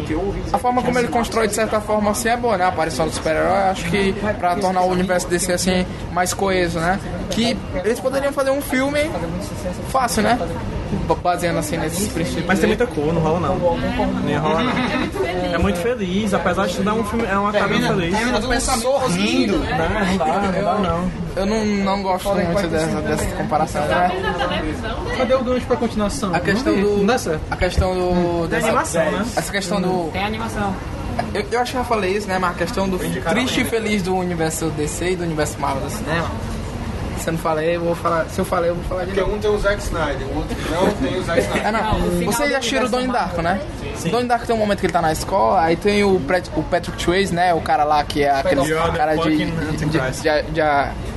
a 0.52 0.58
forma 0.58 0.82
como 0.82 0.98
ele 1.00 1.08
constrói 1.08 1.48
de 1.48 1.54
certa 1.54 1.80
forma 1.80 2.12
assim 2.12 2.30
é 2.30 2.38
boa 2.38 2.58
né 2.58 2.66
a 2.66 2.70
aparição 2.70 3.08
do 3.08 3.14
super-herói 3.14 3.70
acho 3.70 3.86
que 3.86 4.14
pra 4.40 4.56
tornar 4.56 4.82
o 4.82 4.90
universo 4.90 5.28
desse 5.28 5.52
assim 5.52 5.86
mais 6.12 6.34
coeso 6.34 6.80
né 6.80 7.00
que 7.30 7.56
eles 7.84 8.00
poderiam 8.00 8.34
fazer 8.34 8.50
um 8.52 8.62
filme 8.62 9.10
fácil 9.90 10.24
né 10.24 10.38
baseando 11.22 11.60
assim 11.60 11.78
nesses 11.78 12.08
princípios 12.10 12.46
Mas 12.46 12.60
tem 12.60 12.68
muita 12.68 12.88
cor, 12.88 13.14
não 13.14 13.22
rola 13.22 13.40
não. 13.40 13.78
Nem 14.24 14.38
rola 14.38 14.64
não. 14.64 15.54
É 15.54 15.58
muito 15.58 15.80
feliz, 15.80 16.34
apesar 16.34 16.68
de 16.68 16.76
tudo 16.76 16.90
é 16.90 16.94
um 16.94 17.04
filme, 17.04 17.26
é 17.26 17.38
uma 17.38 17.52
cara 17.52 17.68
feliz. 17.68 18.64
Sorrindo. 18.64 19.58
Não, 19.60 19.66
não 19.68 20.18
dá, 20.18 20.26
não 20.26 20.64
dá 20.64 20.90
não. 20.90 21.12
eu 21.36 21.46
não, 21.46 21.66
não 21.66 22.04
gosto 22.04 22.30
muito 22.34 22.68
dessa, 22.68 23.02
dessa 23.02 23.26
comparação 23.36 23.86
né? 23.86 24.12
Cadê 25.18 25.34
o 25.34 25.44
gancho 25.44 25.66
pra 25.66 25.78
continuação? 25.78 26.34
a 26.34 26.40
questão 26.40 26.76
do 26.76 26.98
Não 26.98 27.06
dá 27.06 27.18
certo. 27.18 27.42
a 27.50 27.56
questão 27.56 27.94
do 27.96 28.48
dessa, 28.48 28.68
animação, 28.68 29.12
né? 29.12 29.26
essa 29.36 29.52
questão 29.52 29.82
do 29.82 30.12
Tem 30.12 30.24
animação. 30.24 30.74
eu, 31.34 31.46
eu 31.52 31.60
acho 31.60 31.72
que 31.72 31.78
já 31.78 31.84
falei 31.84 32.18
isso 32.18 32.28
né 32.28 32.38
mas 32.40 32.52
a 32.52 32.54
questão 32.54 32.88
do 32.90 32.98
triste 32.98 33.62
e 33.62 33.66
feliz 33.66 34.02
do 34.04 34.16
universo 34.16 34.70
DC 34.72 35.12
e 35.12 35.16
do 35.16 35.24
universo 35.24 35.60
Marvel 35.60 35.84
do 35.84 35.90
cinema 35.90 36.30
se 37.26 37.30
eu 37.30 37.34
não 37.34 37.40
falei 37.40 37.76
eu 37.76 37.82
vou 37.82 37.96
falar 37.96 38.26
se 38.30 38.40
eu 38.40 38.46
falei 38.46 38.70
eu 38.70 38.76
vou 38.76 38.84
falar 38.84 39.02
de 39.02 39.08
Porque 39.08 39.22
novo 39.22 39.36
um 39.36 39.40
tem 39.40 39.50
o 39.50 39.58
Zack 39.58 39.82
Snyder, 39.82 40.28
o 40.28 40.38
outro 40.38 40.56
não 40.70 40.92
tem 40.92 41.20
o 41.20 41.24
Zack 41.24 41.42
Snyder. 41.42 41.66
É, 41.66 41.72
não. 41.72 42.00
Vocês 42.32 42.52
já 42.52 42.58
assistiram 42.60 42.86
o 42.86 42.90
Donnie 42.90 43.08
Darko, 43.08 43.42
né? 43.42 43.62
O 44.06 44.10
Donnie 44.10 44.28
Darko 44.28 44.46
tem 44.46 44.56
um 44.56 44.60
momento 44.60 44.80
que 44.80 44.86
ele 44.86 44.94
tá 44.94 45.02
na 45.02 45.12
escola, 45.12 45.62
aí 45.62 45.76
tem 45.76 46.04
o, 46.04 46.18
o 46.18 46.64
Patrick 46.70 47.02
Swayze, 47.02 47.34
né? 47.34 47.54
O 47.54 47.62
cara 47.62 47.84
lá 47.84 48.04
que 48.04 48.24
é 48.24 48.30
aquele 48.30 48.62
cara 48.96 49.16
de, 49.16 49.38
de, 49.38 49.86
de, 49.86 50.52
de 50.52 50.62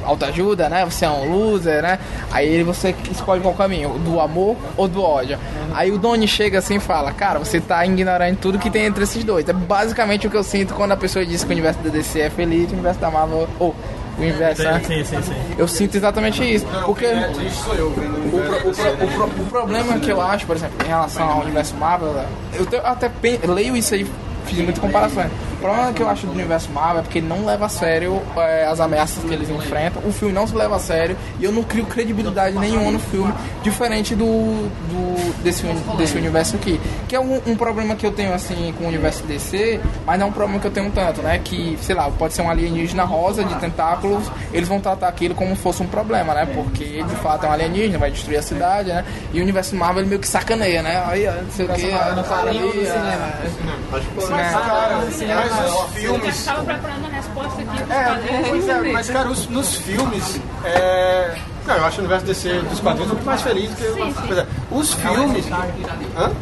autoajuda, 0.03 0.69
né? 0.71 0.85
Você 0.87 1.05
é 1.05 1.11
um 1.11 1.31
loser, 1.31 1.83
né? 1.83 1.99
Aí 2.31 2.63
você 2.63 2.95
escolhe 3.11 3.43
qual 3.43 3.55
caminho, 3.55 3.91
do 3.99 4.19
amor 4.19 4.57
ou 4.77 4.89
do 4.89 5.03
ódio. 5.03 5.39
Aí 5.75 5.91
o 5.91 5.99
Donnie 5.99 6.27
chega 6.27 6.59
assim 6.59 6.77
e 6.77 6.81
fala, 6.81 7.13
cara, 7.13 7.39
você 7.39 7.61
tá 7.61 7.85
ignorando 7.85 8.37
tudo 8.37 8.59
que 8.59 8.71
tem 8.71 8.87
entre 8.87 9.05
esses 9.05 9.23
dois. 9.23 9.47
É 9.47 9.53
basicamente 9.53 10.27
o 10.27 10.31
que 10.31 10.37
eu 10.37 10.45
sinto 10.45 10.73
quando 10.73 10.93
a 10.93 10.97
pessoa 10.97 11.27
diz 11.27 11.45
que 11.45 11.51
o 11.51 11.53
universo 11.53 11.81
da 11.81 11.91
DC 11.91 12.21
é 12.21 12.31
feliz 12.31 12.71
o 12.71 12.73
universo 12.73 12.99
da 12.99 13.11
Marvel... 13.11 13.47
Ou, 13.59 13.75
o 14.19 14.23
universo, 14.23 14.63
né? 14.63 14.83
Sim, 14.87 15.05
sim, 15.05 15.23
sim. 15.23 15.35
Eu 15.57 15.69
sinto 15.69 15.97
exatamente 15.97 16.43
isso. 16.55 16.67
Porque... 16.85 17.07
O 17.07 17.91
pro- 17.93 18.71
o 18.71 18.75
pro- 18.75 19.07
o 19.07 19.11
pro- 19.29 19.43
o 19.43 19.47
problema 19.47 19.99
que 19.99 20.11
eu 20.11 20.21
acho, 20.21 20.45
por 20.47 20.57
exemplo, 20.57 20.77
em 20.85 20.89
relação 20.89 21.29
ao 21.31 21.41
universo 21.43 21.75
Marvel, 21.77 22.15
eu, 22.55 22.87
até 22.87 23.11
leio 23.47 23.77
isso 23.77 23.95
aí, 23.95 24.07
fiz 24.47 24.59
muita 24.59 24.81
comparação. 24.81 25.25
O 25.59 25.61
problema 25.61 25.93
que 25.93 26.01
eu 26.01 26.09
acho 26.09 26.25
do 26.25 26.33
universo 26.33 26.71
Marvel 26.71 27.01
é 27.01 27.03
porque 27.03 27.19
ele 27.19 27.27
não 27.27 27.45
leva 27.45 27.67
a 27.67 27.69
sério 27.69 28.23
é, 28.37 28.65
as 28.65 28.79
ameaças 28.79 29.25
que 29.25 29.35
eles 29.35 29.51
enfrentam. 29.51 30.01
O 30.07 30.13
filme 30.13 30.33
não 30.33 30.47
se 30.47 30.55
leva 30.55 30.77
a 30.77 30.79
sério 30.79 31.17
e 31.41 31.45
eu 31.45 31.51
não 31.51 31.65
crio 31.65 31.85
credibilidade 31.85 32.57
nenhuma 32.57 32.93
no 32.93 33.01
filme, 33.01 33.35
diferente 33.61 34.15
do, 34.15 34.25
do 34.25 35.43
desse, 35.43 35.65
desse 35.97 36.17
universo 36.17 36.55
aqui. 36.55 36.81
Que 37.09 37.17
é 37.17 37.21
um, 37.21 37.43
um 37.45 37.57
problema 37.57 37.97
que 37.97 38.07
eu 38.07 38.13
tenho 38.13 38.33
assim 38.33 38.73
com 38.79 38.85
o 38.85 38.87
universo 38.87 39.25
DC, 39.25 39.81
mas 40.07 40.17
não 40.21 40.27
é 40.27 40.31
um 40.31 40.33
problema 40.33 40.61
que 40.61 40.67
eu 40.69 40.71
tenho 40.71 40.93
tanto, 40.93 41.23
né? 41.23 41.41
Que, 41.43 41.77
sei 41.83 41.97
lá, 41.97 42.09
pode 42.09 42.35
ser 42.35 42.43
um 42.43 42.51
alienígena 42.51 43.03
rosa 43.03 43.43
de 43.43 43.55
tentáculos, 43.57 44.31
eles 44.53 44.69
vão 44.69 44.79
tratar 44.79 45.09
aquilo 45.09 45.35
como 45.35 45.57
se 45.57 45.63
fosse 45.63 45.83
um 45.83 45.89
problema, 45.89 46.35
né? 46.35 46.47
Porque 46.47 47.03
de 47.03 47.17
fato 47.17 47.47
é 47.47 47.49
um 47.49 47.53
alienígena, 47.53 47.99
vai 47.99 48.13
destruir 48.13 48.39
a 48.39 48.43
cidade, 48.43 48.91
né? 48.91 49.05
E 49.33 49.41
o 49.41 49.43
universo 49.43 49.75
Marvel 49.75 50.07
meio 50.07 50.21
que 50.21 50.29
sacaneia, 50.29 50.83
né? 50.83 51.03
Aí, 51.05 51.27
não 51.27 51.51
sei 51.51 51.67
o 51.67 51.69
que, 51.71 51.91
não 52.15 52.23
fala 52.23 52.51
ali, 52.51 52.87
Mas 55.51 55.75
os 55.75 55.91
filmes. 55.95 56.45
Tava 56.45 56.65
preparando 56.65 57.07
a 57.07 57.09
resposta 57.09 57.63
aqui. 57.63 57.93
É, 57.93 58.89
é, 58.89 58.93
mas 58.93 59.11
cara, 59.11 59.29
os- 59.31 59.47
nos 59.49 59.77
filmes. 59.77 60.41
É... 60.65 61.37
Não, 61.67 61.77
eu 61.77 61.85
acho 61.85 61.97
o 61.97 62.01
universo 62.01 62.25
DC 62.25 62.61
dos 62.71 62.81
quadrinhos 62.81 63.13
muito 63.13 63.27
mais 63.27 63.43
feliz 63.43 63.69
do 63.71 63.77
que. 63.77 64.13
Pois 64.27 64.39
é, 64.39 64.47
os 64.71 64.95
filmes. 64.95 65.45
Hã? 66.17 66.33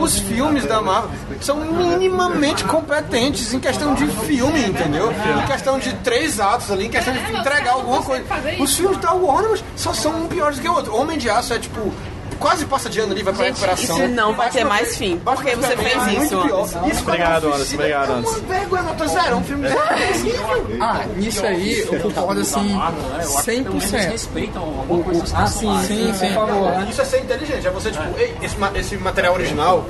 Os 0.00 0.18
filmes 0.18 0.64
da 0.66 0.82
Marvel 0.82 1.10
são 1.40 1.56
minimamente 1.58 2.64
competentes 2.64 3.54
em 3.54 3.60
questão 3.60 3.94
de 3.94 4.04
filme, 4.08 4.60
entendeu? 4.64 5.12
Em 5.12 5.46
questão 5.46 5.78
de 5.78 5.92
três 5.96 6.40
atos 6.40 6.72
ali, 6.72 6.86
em 6.86 6.90
questão 6.90 7.14
de 7.14 7.20
entregar 7.32 7.74
alguma 7.74 8.02
coisa. 8.02 8.24
Os 8.58 8.76
filmes 8.76 8.98
da 8.98 9.12
Warner 9.12 9.60
só 9.76 9.92
são 9.94 10.22
um 10.24 10.26
piores 10.26 10.56
do 10.58 10.62
que 10.62 10.68
o 10.68 10.74
outro. 10.74 10.96
Homem 10.96 11.16
de 11.18 11.30
Aço 11.30 11.54
é 11.54 11.58
tipo. 11.60 11.92
Quase 12.38 12.64
passa 12.66 12.88
de 12.90 13.00
ano 13.00 13.12
ali, 13.12 13.22
vai 13.22 13.32
pra 13.34 13.44
Gente, 13.46 13.54
recuperação. 13.60 13.98
isso 13.98 14.08
não 14.14 14.34
vai 14.34 14.50
ter 14.50 14.64
mais 14.64 14.96
fim. 14.96 15.16
Batman 15.16 15.34
Por 15.36 15.44
que 15.44 15.56
você 15.56 15.76
fez 15.76 15.94
é 15.94 15.98
muito 15.98 16.24
isso? 16.24 16.78
Isso 16.90 17.02
Obrigado, 17.02 17.46
Anderson, 17.48 17.74
obrigado, 17.74 18.08
É 18.10 18.12
uma 18.12 18.18
Anderson. 18.18 18.40
vergonha, 18.46 18.82
nota 18.82 19.08
zero. 19.08 19.26
É 19.26 19.34
um 19.34 19.44
filme 19.44 19.68
terrível. 19.68 20.66
Ah, 20.80 21.04
nisso 21.16 21.46
aí 21.46 21.80
eu 21.80 22.00
concordo 22.00 22.40
assim, 22.40 22.78
100%. 23.22 24.10
respeitam 24.10 24.62
alguma 24.62 25.02
coisa 25.04 25.24
Ah, 25.36 25.46
sim, 25.46 25.82
Sim, 25.86 26.12
sim. 26.14 26.28
Isso 26.90 27.00
é 27.00 27.04
ser 27.04 27.20
inteligente, 27.20 27.66
é 27.66 27.70
você, 27.70 27.90
tipo, 27.90 28.04
ei, 28.18 28.34
esse, 28.42 28.56
ma- 28.58 28.72
esse 28.74 28.96
material 28.96 29.34
original, 29.34 29.86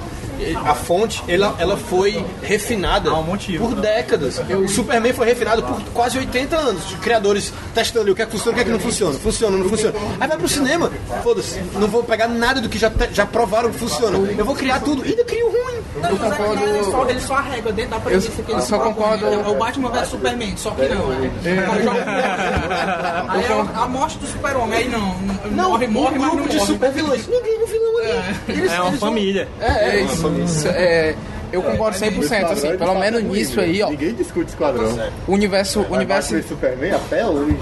a 0.64 0.74
fonte, 0.74 1.22
ela, 1.28 1.54
ela 1.58 1.76
foi 1.76 2.24
refinada 2.42 3.12
um 3.14 3.22
motivo, 3.22 3.66
por 3.68 3.76
né? 3.76 3.82
décadas. 3.82 4.38
O 4.38 4.68
Superman 4.68 5.12
foi 5.12 5.26
refinado 5.26 5.62
por 5.62 5.80
quase 5.92 6.18
80 6.18 6.56
anos 6.56 6.88
de 6.88 6.96
criadores 6.96 7.52
testando 7.74 8.02
ali 8.02 8.10
o 8.12 8.14
que 8.14 8.22
é 8.22 8.26
que 8.26 8.32
funciona 8.32 8.50
e 8.50 8.52
o 8.52 8.54
que 8.56 8.60
é 8.60 8.64
que 8.64 8.70
não 8.70 8.80
funciona. 8.80 9.18
Funciona, 9.18 9.56
não 9.56 9.68
funciona. 9.68 9.94
Aí 10.20 10.28
vai 10.28 10.36
pro 10.38 10.48
cinema, 10.48 10.90
foda-se, 11.22 11.60
não 11.74 11.88
vou 11.88 12.02
pegar 12.04 12.28
nada 12.28 12.60
do 12.60 12.68
que 12.68 12.78
já, 12.78 12.90
já 13.12 13.26
provaram 13.26 13.70
que 13.70 13.78
funciona. 13.78 14.16
Eu 14.36 14.44
vou 14.44 14.54
criar 14.54 14.80
tudo 14.80 15.04
e 15.06 15.10
ainda 15.10 15.24
crio 15.24 15.46
ruim. 15.48 15.76
Eu 16.08 16.16
concordo. 16.16 16.62
Ele 16.62 16.84
só, 16.84 17.08
ele 17.08 17.20
só 17.20 17.34
arrega 17.34 17.72
dentro 17.72 17.90
da 17.92 18.00
premissa 18.00 18.42
que 18.42 18.50
eu 18.52 18.56
ele 18.56 18.66
só 18.66 18.78
concordo- 18.78 19.26
É 19.26 19.36
o 19.48 19.54
Batman 19.54 19.90
vs 19.90 20.08
Superman, 20.08 20.56
só 20.56 20.70
que 20.72 20.82
não. 20.88 21.06
Joga- 21.82 23.26
Aí 23.28 23.44
é 23.44 23.52
a 23.74 23.86
morte 23.88 24.18
do 24.18 24.26
super-homem, 24.26 24.78
aí 24.78 24.88
não. 24.88 25.14
Não, 25.50 25.70
morre, 25.70 25.86
morre, 25.86 26.16
um 26.16 26.20
mas 26.20 26.28
não 26.28 26.36
grupo 26.36 26.48
de 26.50 26.60
super 26.60 26.90
vilões. 26.92 27.26
Ninguém 27.26 27.54
é 27.54 27.62
um 27.62 27.66
vilão 27.66 27.86
É 28.74 28.80
uma 28.80 28.92
família. 28.92 29.48
É, 29.60 29.88
é 29.90 30.00
isso. 30.04 30.25
Isso, 30.34 30.68
é, 30.68 31.14
eu 31.52 31.62
concordo 31.62 31.98
100%, 31.98 32.44
assim, 32.52 32.76
pelo 32.76 32.94
menos 32.98 33.22
nisso 33.22 33.60
aí, 33.60 33.82
ó. 33.82 33.90
Ninguém 33.90 34.14
discute 34.14 34.50
esquadrão. 34.50 34.98
O 35.26 35.32
universo, 35.32 35.80
o 35.88 35.92
universo, 35.94 36.42
Superman 36.42 36.92
até 36.92 37.26
hoje. 37.26 37.56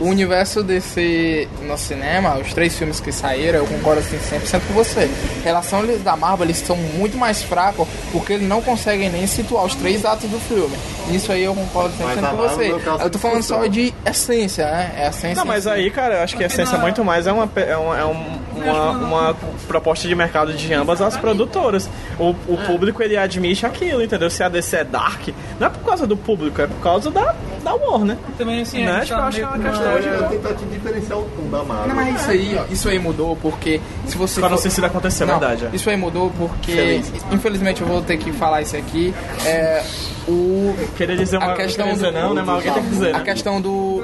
o 0.00 0.04
universo 0.06 0.62
DC 0.62 1.48
no 1.62 1.76
cinema, 1.76 2.36
os 2.38 2.52
três 2.52 2.76
filmes 2.76 3.00
que 3.00 3.12
saíram, 3.12 3.58
eu 3.60 3.66
concordo 3.66 4.00
assim 4.00 4.18
100% 4.18 4.60
com 4.68 4.74
você. 4.74 5.04
Em 5.38 5.42
relação 5.42 5.84
da 5.98 6.16
Marvel, 6.16 6.46
eles 6.46 6.58
são 6.58 6.76
muito 6.76 7.16
mais 7.16 7.42
fracos 7.42 7.86
porque 8.12 8.34
eles 8.34 8.48
não 8.48 8.60
conseguem 8.62 9.10
nem 9.10 9.26
situar 9.26 9.64
os 9.64 9.74
três 9.74 10.04
atos 10.04 10.28
do 10.30 10.38
filme. 10.40 10.76
Nisso 11.08 11.30
aí 11.30 11.44
eu 11.44 11.54
concordo 11.54 11.90
100% 11.96 12.04
Mas 12.04 12.24
a 12.24 12.28
com 12.28 12.36
você. 12.36 12.64
é 12.64 13.04
Eu 13.04 13.10
tô 13.10 13.18
falando 13.18 13.42
só 13.42 13.66
de 13.66 13.94
essência, 14.04 14.64
né? 14.66 14.92
É 14.96 15.08
essência. 15.08 15.36
Não, 15.36 15.44
mas 15.44 15.66
aí, 15.66 15.90
cara, 15.90 16.16
eu 16.16 16.22
acho 16.22 16.36
que 16.36 16.42
a 16.42 16.46
essência 16.46 16.76
muito 16.78 17.04
mais 17.04 17.26
é 17.26 17.32
uma, 17.32 17.48
é 17.56 17.76
uma, 17.76 17.98
é 17.98 18.04
um- 18.04 18.46
uma, 18.56 18.90
uma 18.90 19.36
proposta 19.68 20.08
de 20.08 20.14
mercado 20.14 20.52
de 20.52 20.72
ambas 20.72 21.00
as 21.00 21.16
produtoras. 21.16 21.88
O, 22.18 22.30
o 22.48 22.56
público, 22.66 23.02
ele 23.02 23.16
admite 23.26 23.66
aquilo, 23.66 24.02
entendeu? 24.02 24.30
Se 24.30 24.42
a 24.42 24.48
DC 24.48 24.76
é 24.78 24.84
dark, 24.84 25.28
não 25.60 25.66
é 25.66 25.70
por 25.70 25.80
causa 25.84 26.06
do 26.06 26.16
público, 26.16 26.60
é 26.62 26.66
por 26.66 26.80
causa 26.80 27.10
da, 27.10 27.34
da 27.62 27.74
Warner. 27.74 28.16
Também 28.38 28.62
assim, 28.62 28.84
Né? 28.84 28.90
a 28.90 28.94
gente 29.00 29.06
Tipo, 29.08 29.14
eu 29.14 29.18
tá 29.18 29.26
acho 29.28 29.36
que 29.38 29.42
é 29.42 29.46
uma 29.46 29.58
questão 29.58 30.00
de- 30.00 30.06
Eu 30.08 30.28
tentar 30.28 30.54
te 30.54 30.64
diferenciar 30.66 31.18
o 31.18 31.22
tom 31.22 31.50
da 31.50 31.64
Marvel. 31.64 31.88
Não, 31.88 31.94
mas 31.96 32.20
isso 32.20 32.30
aí, 32.30 32.58
ó, 32.58 32.72
isso 32.72 32.88
aí 32.88 32.98
mudou 32.98 33.36
porque 33.36 33.80
se 34.06 34.16
você 34.16 34.40
Pra 34.40 34.48
não 34.48 34.56
sei 34.58 34.70
se 34.70 34.80
vai 34.80 34.88
acontecer, 34.90 35.24
é 35.24 35.26
Não, 35.26 35.38
verdade. 35.38 35.66
é. 35.66 35.76
Isso 35.76 35.90
aí 35.90 35.96
mudou 35.96 36.30
porque, 36.38 37.00
infelizmente, 37.32 37.82
eu 37.82 37.86
vou 37.86 38.00
ter 38.02 38.16
que 38.16 38.32
falar 38.32 38.62
isso 38.62 38.76
aqui. 38.76 39.14
É, 39.44 39.82
o, 40.28 40.74
Queria 40.96 41.16
dizer 41.16 41.36
uma 41.38 41.52
a 41.52 41.54
questão 41.54 41.92
dizer 41.92 42.12
do, 42.12 42.18
não, 42.18 42.34
né? 42.34 42.42
Mas 42.44 42.56
alguém 42.56 42.72
tem 42.72 42.82
que 42.82 42.88
dizer, 42.90 43.14
A 43.14 43.18
né? 43.18 43.24
questão 43.24 43.60
do. 43.60 44.00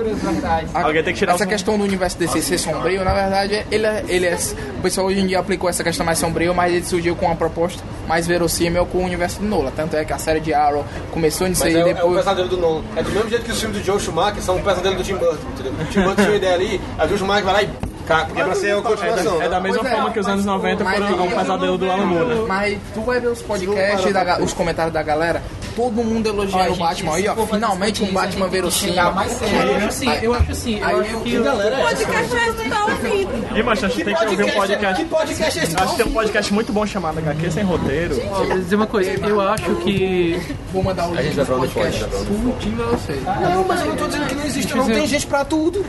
a- 0.74 0.82
Alguém 0.84 1.02
tem 1.02 1.12
que 1.12 1.18
tirar 1.18 1.34
Essa 1.34 1.44
os- 1.44 1.50
questão 1.50 1.78
do 1.78 1.84
universo 1.84 2.18
DC 2.18 2.40
ser 2.42 2.58
sombrio, 2.58 3.04
na 3.04 3.14
verdade, 3.14 3.64
ele 3.70 3.86
é, 3.86 4.04
ele 4.08 4.26
é. 4.26 4.36
O 4.78 4.82
pessoal 4.82 5.06
hoje 5.06 5.20
em 5.20 5.26
dia 5.26 5.38
aplicou 5.38 5.68
essa 5.68 5.82
questão 5.84 6.04
mais 6.04 6.18
sombrio, 6.18 6.54
mas 6.54 6.72
ele 6.72 6.84
surgiu 6.84 7.14
com 7.16 7.26
uma 7.26 7.36
proposta 7.36 7.82
mais 8.06 8.26
verossímil 8.26 8.84
com 8.86 8.98
o 8.98 9.02
universo 9.12 9.40
do 9.40 9.46
Nola. 9.46 9.72
Tanto 9.74 9.96
é 9.96 10.04
que 10.04 10.12
a 10.12 10.18
série 10.18 10.40
de 10.40 10.52
Arrow 10.54 10.84
começou 11.10 11.46
nisso 11.48 11.62
Mas 11.64 11.74
aí 11.74 11.80
é, 11.80 11.84
o- 11.84 11.88
é 11.88 11.90
o 11.92 11.94
depois. 11.94 12.16
pesadelo 12.18 12.48
do 12.48 12.56
Nolan. 12.56 12.82
É 12.96 13.02
do 13.02 13.10
mesmo 13.10 13.28
jeito 13.30 13.44
que 13.44 13.52
os 13.52 13.60
filmes 13.60 13.78
do 13.78 13.84
Joe 13.84 14.00
Schumacher 14.00 14.42
são 14.42 14.56
o 14.56 14.62
pesadelo 14.62 14.96
do 14.96 15.02
Tim 15.04 15.14
Burton, 15.16 15.46
entendeu? 15.54 15.72
O 15.72 15.84
Tim 15.86 16.00
Burton 16.02 16.14
tinha 16.16 16.28
uma 16.28 16.36
ideia 16.36 16.54
ali, 16.54 16.80
aí 16.98 17.06
o 17.06 17.08
Joe 17.08 17.18
Schumacher 17.18 17.44
vai 17.44 17.54
lá 17.54 17.62
e... 17.62 17.68
Cara, 18.06 18.24
porque 18.24 18.40
é 18.40 18.44
pra 18.44 18.54
ser 18.56 18.76
a 18.76 18.82
continuação. 18.82 19.40
É 19.40 19.48
da 19.48 19.60
né? 19.60 19.68
mesma 19.68 19.78
Pois 19.82 19.92
é, 19.92 19.94
forma 19.96 20.10
que 20.10 20.18
os 20.18 20.26
anos 20.26 20.44
90 20.44 20.82
mas 20.84 20.94
foram 20.94 21.06
aí- 21.06 21.14
um 21.14 21.30
pesadelo 21.38 21.78
do 21.78 21.90
Alan 21.90 22.04
Moore. 22.04 22.26
né? 22.34 22.44
Mas 22.48 22.78
tu 22.92 23.00
vai 23.02 23.20
ver 23.20 23.28
os 23.28 23.40
podcasts, 23.42 24.12
da 24.12 24.38
os 24.40 24.52
comentários 24.52 24.92
da 24.92 25.02
galera, 25.04 25.40
todo 25.76 25.92
mundo 26.02 26.26
elogiando 26.28 26.64
o 26.64 26.74
gente, 26.74 26.78
Batman 26.80 27.14
aí, 27.14 27.28
ó. 27.28 27.46
Finalmente 27.46 28.02
um 28.02 28.12
Batman 28.12 28.48
verossímil. 28.48 28.96
Eu 28.96 29.08
acho 29.08 29.86
assim, 29.86 30.10
eu 30.20 30.34
acho 30.34 30.50
assim, 30.50 30.80
eu 30.80 31.00
acho 31.00 31.16
que... 31.20 31.38
O 31.38 31.44
podcast 31.44 32.36
é 32.36 32.52
tu 32.52 32.68
tá 32.70 32.84
ouvindo. 32.86 33.41
E, 33.56 33.62
mas 33.62 33.84
a 33.84 33.88
gente 33.88 34.04
tem 34.04 34.14
que 34.14 34.24
ouvir 34.24 34.44
um 34.44 34.50
podcast. 34.50 35.02
Que 35.02 35.08
podcast 35.08 35.58
é 35.58 35.62
esse? 35.64 35.76
Acho 35.76 35.90
que 35.90 35.96
tem 35.96 36.06
um 36.06 36.12
podcast 36.14 36.52
muito 36.54 36.72
bom 36.72 36.86
chamado 36.86 37.18
HQ 37.18 37.50
Sem 37.50 37.64
Roteiro. 37.64 38.14
Vou 38.14 38.46
dizer 38.58 38.76
uma 38.76 38.86
coisa, 38.86 39.10
eu 39.26 39.40
acho 39.40 39.74
que... 39.76 40.40
Vou 40.72 40.82
mandar 40.82 41.08
o 41.08 41.14
link 41.14 41.34
do 41.34 41.46
podcast 41.46 42.04
tudinho 42.04 42.76
pra 42.76 42.86
você. 42.86 43.12
Não, 43.24 43.64
mas 43.66 43.80
eu 43.80 43.86
não 43.88 43.96
tô 43.96 44.06
dizendo 44.06 44.26
que 44.26 44.34
não 44.34 44.44
existe, 44.44 44.76
não. 44.76 44.86
Tem 44.86 45.06
gente 45.06 45.26
pra 45.26 45.44
tudo. 45.44 45.84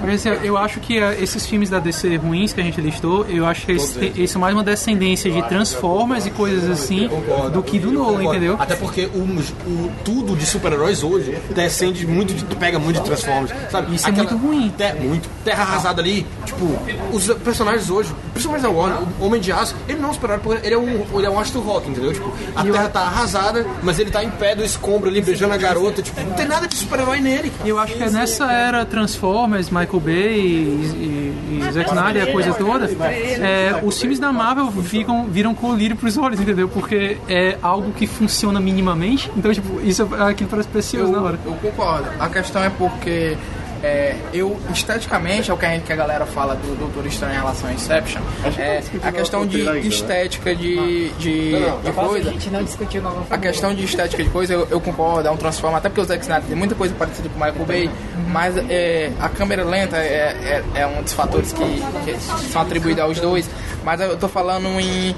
Mas, 0.00 0.26
assim, 0.26 0.40
eu 0.44 0.56
acho 0.56 0.80
que 0.80 0.98
ah, 0.98 1.14
esses 1.14 1.46
filmes 1.46 1.70
da 1.70 1.78
DC 1.78 2.16
ruins 2.16 2.52
que 2.52 2.60
a 2.60 2.64
gente 2.64 2.80
listou, 2.80 3.24
eu 3.28 3.46
acho 3.46 3.66
que 3.66 3.72
eles, 3.72 4.30
são 4.30 4.40
mais 4.40 4.54
uma 4.54 4.62
descendência 4.64 5.30
de 5.30 5.42
Transformers 5.48 6.26
e 6.26 6.30
coisas 6.30 6.68
assim 6.70 7.08
do 7.52 7.62
que 7.62 7.78
do 7.78 7.92
Nolan, 7.92 8.24
entendeu? 8.24 8.56
Até 8.58 8.74
porque 8.76 9.06
o, 9.14 9.18
o- 9.18 9.92
tudo 10.04 10.34
de 10.36 10.44
super-heróis 10.46 11.02
hoje 11.02 11.36
descende 11.54 12.06
muito, 12.06 12.34
de, 12.34 12.44
pega 12.56 12.78
muito 12.78 12.98
de 13.00 13.04
Transformers, 13.04 13.52
sabe? 13.70 13.94
Isso 13.94 14.08
é 14.08 14.12
muito 14.12 14.36
ruim. 14.36 14.72
Te- 14.76 14.92
muito. 15.00 15.28
Terra 15.44 15.62
arrasada 15.62 16.00
ali, 16.02 16.26
tipo, 16.44 16.71
os 17.12 17.26
personagens 17.34 17.90
hoje, 17.90 18.14
principalmente 18.32 18.62
da 18.62 18.70
Warner, 18.70 18.98
o 19.20 19.26
Homem 19.26 19.40
de 19.40 19.52
Aço, 19.52 19.74
ele 19.88 19.98
não 19.98 20.08
é 20.08 20.10
um 20.10 20.14
super-herói, 20.14 20.42
porque 20.42 20.66
ele 20.66 20.74
é 20.74 20.78
um, 20.78 21.18
ele 21.18 21.26
é 21.26 21.30
um 21.30 21.38
astro 21.38 21.60
rock, 21.60 21.88
entendeu? 21.88 22.12
Tipo, 22.12 22.32
a 22.54 22.62
Terra 22.62 22.88
tá 22.88 23.00
arrasada, 23.00 23.66
mas 23.82 23.98
ele 23.98 24.10
tá 24.10 24.22
em 24.22 24.30
pé 24.30 24.54
do 24.54 24.64
escombro 24.64 25.08
ali, 25.08 25.20
beijando 25.20 25.54
a 25.54 25.56
garota, 25.56 26.02
tipo, 26.02 26.20
não 26.20 26.32
tem 26.34 26.46
nada 26.46 26.66
de 26.66 26.74
super-herói 26.74 27.20
nele. 27.20 27.52
E 27.64 27.68
eu 27.68 27.78
acho 27.78 27.94
que 27.94 28.02
é 28.02 28.10
nessa 28.10 28.50
era 28.50 28.84
Transformers, 28.84 29.70
Michael 29.70 30.00
Bay 30.00 30.14
e, 30.14 31.60
e, 31.60 31.62
e 31.68 31.72
Zack 31.72 31.90
Snyder, 31.90 32.28
a 32.28 32.32
coisa 32.32 32.54
toda, 32.54 32.86
é, 32.86 33.80
os 33.82 33.98
filmes 33.98 34.18
da 34.18 34.32
Marvel 34.32 34.70
ficam, 34.82 35.24
viram 35.24 35.54
colírio 35.54 35.96
pros 35.96 36.16
olhos, 36.16 36.40
entendeu? 36.40 36.68
Porque 36.68 37.18
é 37.28 37.58
algo 37.62 37.92
que 37.92 38.06
funciona 38.06 38.60
minimamente, 38.60 39.30
então, 39.36 39.52
tipo, 39.52 39.80
isso 39.80 40.08
é 40.18 40.30
aquilo 40.30 40.50
parece 40.50 40.68
precioso 40.68 41.12
na 41.12 41.22
hora. 41.22 41.38
Eu 41.44 41.54
concordo. 41.54 42.08
A 42.18 42.28
questão 42.28 42.62
é 42.62 42.70
porque 42.70 43.36
é, 43.82 44.16
eu, 44.32 44.58
esteticamente, 44.72 45.50
é 45.50 45.54
o 45.54 45.56
que 45.56 45.66
a, 45.66 45.70
gente, 45.70 45.82
que 45.82 45.92
a 45.92 45.96
galera 45.96 46.24
fala 46.24 46.54
do 46.54 46.78
Doutor 46.78 47.06
Estranho 47.06 47.34
em 47.34 47.36
relação 47.38 47.68
a 47.68 47.72
Inception, 47.72 48.22
é 48.58 48.82
a 49.02 49.12
questão 49.12 49.46
de 49.46 49.62
estética 49.86 50.54
de, 50.54 51.10
de, 51.10 51.50
de 51.50 51.88
A 51.88 51.92
coisa. 51.92 52.30
gente 52.30 52.50
não 52.50 52.62
discutiu 52.62 53.02
não 53.02 53.26
A 53.28 53.38
questão 53.38 53.74
de 53.74 53.84
estética 53.84 54.22
de 54.22 54.30
coisa, 54.30 54.52
eu, 54.52 54.68
eu 54.70 54.80
concordo, 54.80 55.28
é 55.28 55.30
um 55.30 55.36
transforma, 55.36 55.78
até 55.78 55.88
porque 55.88 56.00
o 56.00 56.04
Zack 56.04 56.22
Snyder 56.22 56.48
tem 56.48 56.56
muita 56.56 56.74
coisa 56.74 56.94
parecida 56.94 57.28
com 57.28 57.36
o 57.36 57.44
Michael 57.44 57.66
Bay, 57.66 57.90
mas 58.28 58.56
é, 58.56 59.10
a 59.20 59.28
câmera 59.28 59.64
lenta 59.64 59.96
é, 59.96 60.62
é, 60.74 60.80
é 60.80 60.86
um 60.86 61.02
dos 61.02 61.12
fatores 61.12 61.52
que, 61.52 61.64
que 62.04 62.20
são 62.50 62.62
atribuídos 62.62 63.02
aos 63.02 63.20
dois, 63.20 63.50
mas 63.84 64.00
eu 64.00 64.16
tô 64.16 64.28
falando 64.28 64.68
em. 64.80 65.14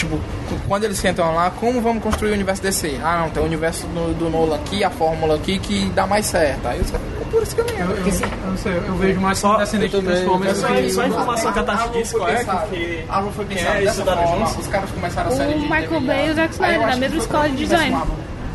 Tipo, 0.00 0.18
quando 0.66 0.84
eles 0.84 0.96
sentam 0.96 1.34
lá, 1.34 1.50
como 1.50 1.78
vamos 1.82 2.02
construir 2.02 2.30
o 2.30 2.32
universo 2.32 2.62
DC? 2.62 2.98
Ah, 3.04 3.20
não, 3.20 3.30
tem 3.30 3.42
o 3.42 3.44
universo 3.44 3.86
do, 3.88 4.14
do 4.14 4.30
Nolan 4.30 4.56
aqui, 4.56 4.82
a 4.82 4.88
fórmula 4.88 5.34
aqui 5.34 5.58
que 5.58 5.90
dá 5.90 6.06
mais 6.06 6.24
certo. 6.24 6.66
Aí 6.66 6.80
os 6.80 6.90
caras 6.90 7.06
ficam 7.06 7.26
por 7.30 7.42
esse 7.42 7.54
caminho. 7.54 7.80
Eu, 7.80 7.96
eu, 7.96 8.06
eu 8.06 8.50
não 8.50 8.56
sei, 8.56 8.72
eu 8.78 8.94
vejo 8.94 9.20
mais 9.20 9.40
como 9.42 9.58
descendente 9.58 10.00
de 10.00 10.02
Transformers 10.02 10.56
Só, 10.56 10.66
que... 10.68 10.90
só 10.90 11.02
a 11.02 11.08
informação 11.08 11.52
que 11.52 11.58
a 11.58 11.62
Tati 11.62 11.98
disse 11.98 12.14
qual 12.16 12.28
é, 12.30 12.44
que 12.44 13.04
Arrow 13.10 13.32
foi 13.32 13.44
quem 13.44 13.58
é, 13.58 13.84
estudaram 13.84 14.38
juntos. 14.38 14.56
Os 14.56 14.66
caras 14.68 14.90
começaram 14.90 15.28
a 15.28 15.36
série 15.36 15.54
O 15.54 15.58
de 15.58 15.62
Michael 15.64 16.00
Bay 16.00 16.28
e 16.28 16.30
o 16.30 16.34
Zack 16.34 16.54
Snyder, 16.54 16.86
da 16.86 16.96
mesma 16.96 17.18
escola 17.18 17.48
de 17.50 17.56
design. 17.56 18.02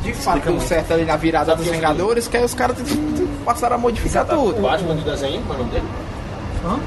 De 0.01 0.13
fato, 0.13 0.39
deu 0.39 0.59
certo 0.61 0.93
ali 0.93 1.05
na 1.05 1.15
virada 1.15 1.55
dos 1.55 1.67
Vingadores, 1.67 2.27
que 2.27 2.37
aí 2.37 2.43
os 2.43 2.55
caras 2.55 2.75
passaram 3.45 3.75
a 3.75 3.77
modificar 3.77 4.25
tudo. 4.25 4.57
O 4.57 4.61
Batman 4.63 4.95
do 4.95 5.03
desenho, 5.03 5.43
qual 5.43 5.59
é 5.59 5.61
o 5.61 5.65
nome 5.65 5.75
dele? 5.75 5.87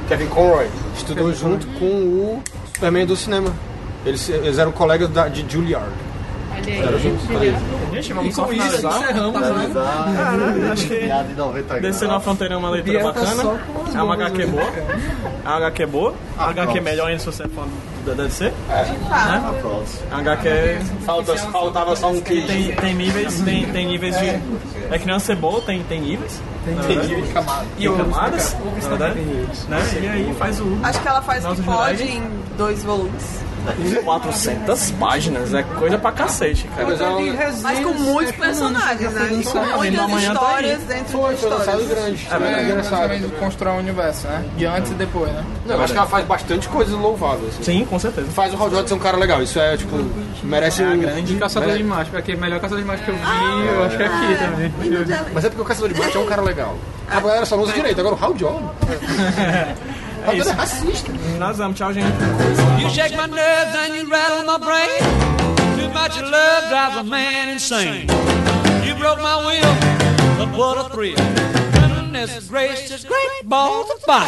Kevin 0.09 0.27
Conroy. 0.27 0.69
Estudou 0.97 1.33
junto 1.33 1.65
com 1.79 1.87
o 1.87 2.43
Superman 2.75 3.07
do 3.07 3.15
cinema. 3.15 3.53
Eles, 4.09 4.29
eles 4.29 4.59
eram 4.59 4.73
colegas 4.73 5.09
da, 5.11 5.29
de 5.29 5.45
Juilliard. 5.51 5.93
Olha. 7.37 7.57
Gente, 7.93 8.13
vamos 8.13 8.35
só 8.35 8.47
finalizar. 8.47 9.07
Finalizar. 9.07 10.73
acho 10.73 10.87
que 10.87 10.95
Piada 10.97 11.29
de 11.29 11.35
90 11.35 11.67
graus. 11.67 11.83
Descer 11.83 12.09
na 12.09 12.21
Fronteira 12.21 12.55
é 12.55 12.57
uma 12.57 12.71
leitura 12.71 13.03
bacana. 13.03 13.61
É 13.95 14.03
uma 14.03 14.15
HQ 14.15 14.47
boa. 14.47 14.63
É 15.45 15.49
uma 15.49 15.57
HQ 15.57 15.87
boa. 15.87 16.15
É 16.39 16.43
uma 16.43 16.51
HQ 16.51 16.81
melhor 16.81 17.09
ainda 17.09 17.21
se 17.21 17.27
você 17.27 17.45
é 17.45 17.49
da 18.15 18.25
DC. 18.25 18.45
Né? 18.45 18.55
É 20.11 20.15
uma 20.15 20.21
HQ 20.21 20.79
Falta, 21.05 21.37
faltava 21.37 21.97
só 21.97 22.11
um 22.11 22.21
tem, 22.21 22.43
queijo. 22.47 22.77
tem 22.81 22.95
níveis, 22.95 23.41
tem, 23.41 23.67
tem 23.67 23.87
níveis 23.87 24.19
de. 24.19 24.27
É 24.91 24.99
que 24.99 25.05
nem 25.05 25.15
uma 25.15 25.21
cebola, 25.21 25.61
tem, 25.63 25.83
tem 25.85 26.01
níveis. 26.01 26.41
Tem 26.65 26.75
níveis. 26.75 27.29
E 27.79 27.89
camadas. 27.89 28.57
na 28.83 28.89
verdade, 28.89 29.21
Né? 29.69 29.79
E 30.03 30.09
aí 30.09 30.35
faz 30.39 30.61
o. 30.61 30.79
Acho 30.83 31.01
que 31.01 31.09
ela 31.09 31.23
faz 31.23 31.45
o 31.45 31.55
que 31.55 31.63
pode 31.63 32.03
em 32.03 32.23
dois 32.57 32.83
volumes. 32.85 33.49
400 34.05 34.91
páginas, 34.93 35.55
é 35.55 35.63
coisa 35.63 35.99
pra 35.99 36.13
cacete, 36.13 36.67
cara. 36.69 36.89
Mas 36.89 37.01
é 37.01 37.63
Mas 37.63 37.85
com 37.85 37.95
muitos 37.95 38.37
personagens, 38.37 39.13
né? 39.13 39.29
Com 39.29 39.35
muitas 39.37 39.99
amanhã 39.99 40.35
tá 40.35 40.43
histórias 40.43 40.83
dentro 40.85 41.05
de 41.05 41.11
foi 41.13 41.51
lançado 41.51 41.81
histórias. 41.81 41.89
grande. 41.89 42.29
É 42.31 42.65
engraçado 42.65 43.39
constrói 43.39 43.73
um 43.75 43.79
universo, 43.79 44.27
né? 44.27 44.45
De 44.57 44.67
antes 44.67 44.91
e 44.91 44.95
depois, 44.95 45.31
né? 45.33 45.45
Não, 45.67 45.75
eu 45.77 45.83
acho 45.83 45.93
que 45.93 45.99
ela 45.99 46.09
faz 46.09 46.27
bastante 46.27 46.69
coisa 46.69 46.97
louvável. 46.97 47.49
Assim. 47.49 47.63
Sim, 47.63 47.85
com 47.85 47.98
certeza. 47.99 48.29
Faz 48.31 48.53
o 48.55 48.57
Hal 48.57 48.71
Jordan 48.71 48.89
ser 48.89 48.95
um 48.95 48.99
cara 48.99 49.17
legal. 49.17 49.43
Isso 49.43 49.59
é, 49.59 49.77
tipo, 49.77 49.97
merece 50.43 50.83
um... 50.83 51.23
De 51.23 51.35
Caçador 51.37 51.77
de 51.77 51.85
Marte, 51.85 52.11
porque 52.11 52.35
o 52.35 52.39
melhor 52.39 52.61
Caçador 52.61 52.81
de 52.81 52.87
Marte 52.87 53.05
que 53.05 53.11
eu 53.11 53.15
vi, 53.15 53.23
eu 53.23 53.85
acho 53.85 53.97
que 53.97 54.03
é 54.03 54.07
aqui 54.07 54.39
também. 54.39 54.73
Mas 55.33 55.45
é 55.45 55.49
porque 55.49 55.63
o 55.63 55.65
Caçador 55.65 55.93
de 55.93 55.99
Marte 55.99 56.17
é 56.17 56.21
um 56.21 56.27
cara 56.27 56.43
legal. 56.43 56.77
A 57.11 57.21
galera 57.21 57.47
só 57.47 57.57
não 57.57 57.65
usa 57.65 57.73
direito. 57.73 58.01
Agora 58.01 58.15
o 58.15 58.25
Hal 58.25 58.37
Jordan... 58.37 58.69
É 60.27 60.35
isso. 60.37 60.51
Nós 61.39 61.57
vamos, 61.57 61.79
tchau, 61.79 61.93
gente. 61.93 62.07
You 62.81 62.91
shake 62.91 63.17
my 63.17 63.27
nerves 63.29 63.75
and 63.75 63.95
you 63.97 64.11
rattle 64.11 64.45
my 64.45 64.59
brain. 64.59 65.01
Too 65.79 65.89
much 65.95 66.21
love 66.21 66.69
drives 66.69 66.97
a 66.99 67.03
man 67.03 67.49
insane. 67.55 68.07
You 68.85 68.95
broke 68.97 69.23
my 69.23 69.37
will, 69.47 69.75
but 70.37 70.49
what 70.59 70.77
a 70.79 70.89
thrill. 70.91 71.17
Goodness 71.73 72.49
gracious, 72.49 73.05
great 73.05 73.45
balls 73.45 73.89
of 73.91 74.01
fire. 74.03 74.27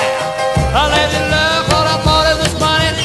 I 0.73 0.89
let 0.89 1.13
you 1.13 1.25
love 1.29 1.69
what 1.69 1.87
I 1.87 1.97
thought 2.05 2.27
it 2.33 2.39
was 2.39 2.53
funny. 2.59 3.00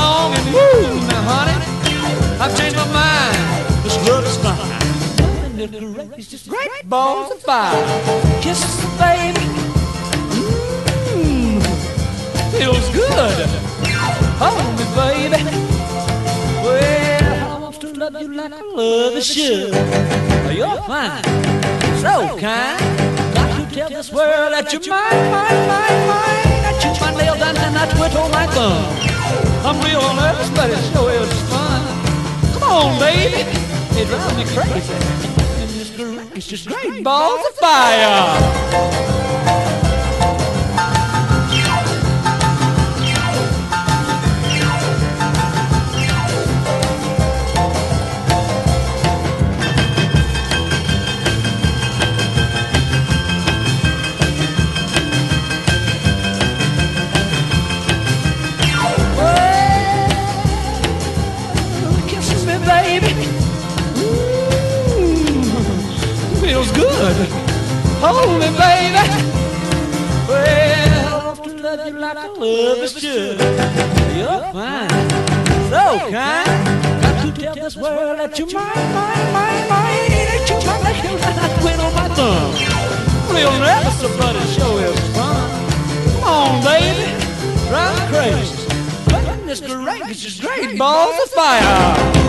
Along 0.00 0.32
and 0.34 0.46
woo, 0.54 1.06
now 1.08 1.22
honey, 1.28 1.56
I've 2.40 2.56
changed 2.56 2.76
my 2.76 2.86
mind. 2.90 3.36
This 3.84 3.96
love 4.08 4.24
is 4.24 4.36
fine. 4.38 5.56
Goodness 5.56 6.08
gracious, 6.08 6.46
great 6.48 6.88
balls 6.88 7.32
of 7.32 7.40
fire. 7.42 7.76
Kisses, 8.40 8.76
the 8.80 8.88
baby. 8.98 9.44
Mmm, 11.12 11.60
feels 12.56 12.88
good. 12.96 13.48
Hold 14.40 14.72
me, 14.78 14.84
baby. 14.96 15.40
Well, 16.64 17.56
I 17.56 17.60
want 17.60 17.80
to 17.82 17.88
love 17.92 18.14
you 18.20 18.28
like 18.34 18.52
I 18.52 18.62
love 18.62 19.14
you 19.14 19.22
should. 19.22 19.74
You're 20.56 20.80
fine, 20.88 21.24
so 22.00 22.38
kind. 22.40 22.80
Got 23.34 23.68
to 23.68 23.74
tell 23.74 23.88
this 23.90 24.10
world 24.10 24.52
that 24.54 24.72
you're 24.72 24.80
mine, 24.88 25.30
mine, 25.30 25.60
mine, 25.68 26.00
mine. 26.08 26.48
That 26.64 26.76
you're 26.82 26.98
my 27.04 27.10
nail 27.20 27.36
down 27.36 27.56
and 27.58 27.76
I 27.76 27.84
twiddle 27.92 28.28
my 28.30 28.46
thumb. 28.46 29.49
I'm 29.62 29.78
real 29.82 30.00
nervous, 30.14 30.48
but 30.50 30.70
it 30.70 30.78
sure 30.92 31.10
is 31.10 31.42
fun. 31.50 31.82
Come 32.54 32.62
on, 32.62 32.98
baby. 32.98 33.42
It 34.00 34.08
drives 34.08 34.36
me 34.36 34.44
crazy. 34.56 34.94
And 34.94 35.70
this 35.70 35.90
groove 35.94 36.36
is 36.36 36.46
just 36.46 36.66
great 36.66 37.04
balls 37.04 37.46
of 37.46 37.54
fire. 37.56 39.19
Good. 67.00 67.16
Hold 68.04 68.40
me, 68.40 68.48
baby. 68.60 69.04
Well, 70.28 71.30
I 71.30 71.44
to 71.44 71.50
love 71.62 71.86
you 71.86 71.98
like 71.98 72.16
I 72.16 72.26
love 72.28 72.78
is 72.78 72.92
should. 72.92 73.38
You're 74.16 74.44
fine, 74.52 74.90
so 75.72 75.82
kind. 76.12 76.50
Got 77.02 77.14
to 77.24 77.40
tell 77.40 77.54
this 77.54 77.76
world 77.76 78.18
that 78.18 78.38
you're 78.38 78.52
mine, 78.52 78.92
mine, 78.96 79.32
mine, 79.32 79.68
mine. 79.68 80.10
That 80.30 80.44
you 80.48 80.56
mine, 80.66 80.82
that 80.84 80.96
you 81.04 81.12
like 81.24 81.38
I 81.40 81.48
twiddle 81.60 81.92
my 81.98 82.08
thumb. 82.16 82.52
Real 83.34 83.54
nervous, 83.58 83.98
but 84.18 84.36
it 84.36 84.48
sure 84.56 84.84
is 84.84 85.00
fun. 85.16 85.48
Come 86.12 86.24
on, 86.24 86.64
baby, 86.64 87.08
drive 87.68 88.00
crazy. 88.12 88.60
But 89.06 89.24
great, 89.60 90.04
this 90.06 90.24
is 90.24 90.40
great 90.40 90.78
balls 90.78 91.16
of 91.22 91.30
fire. 91.30 92.19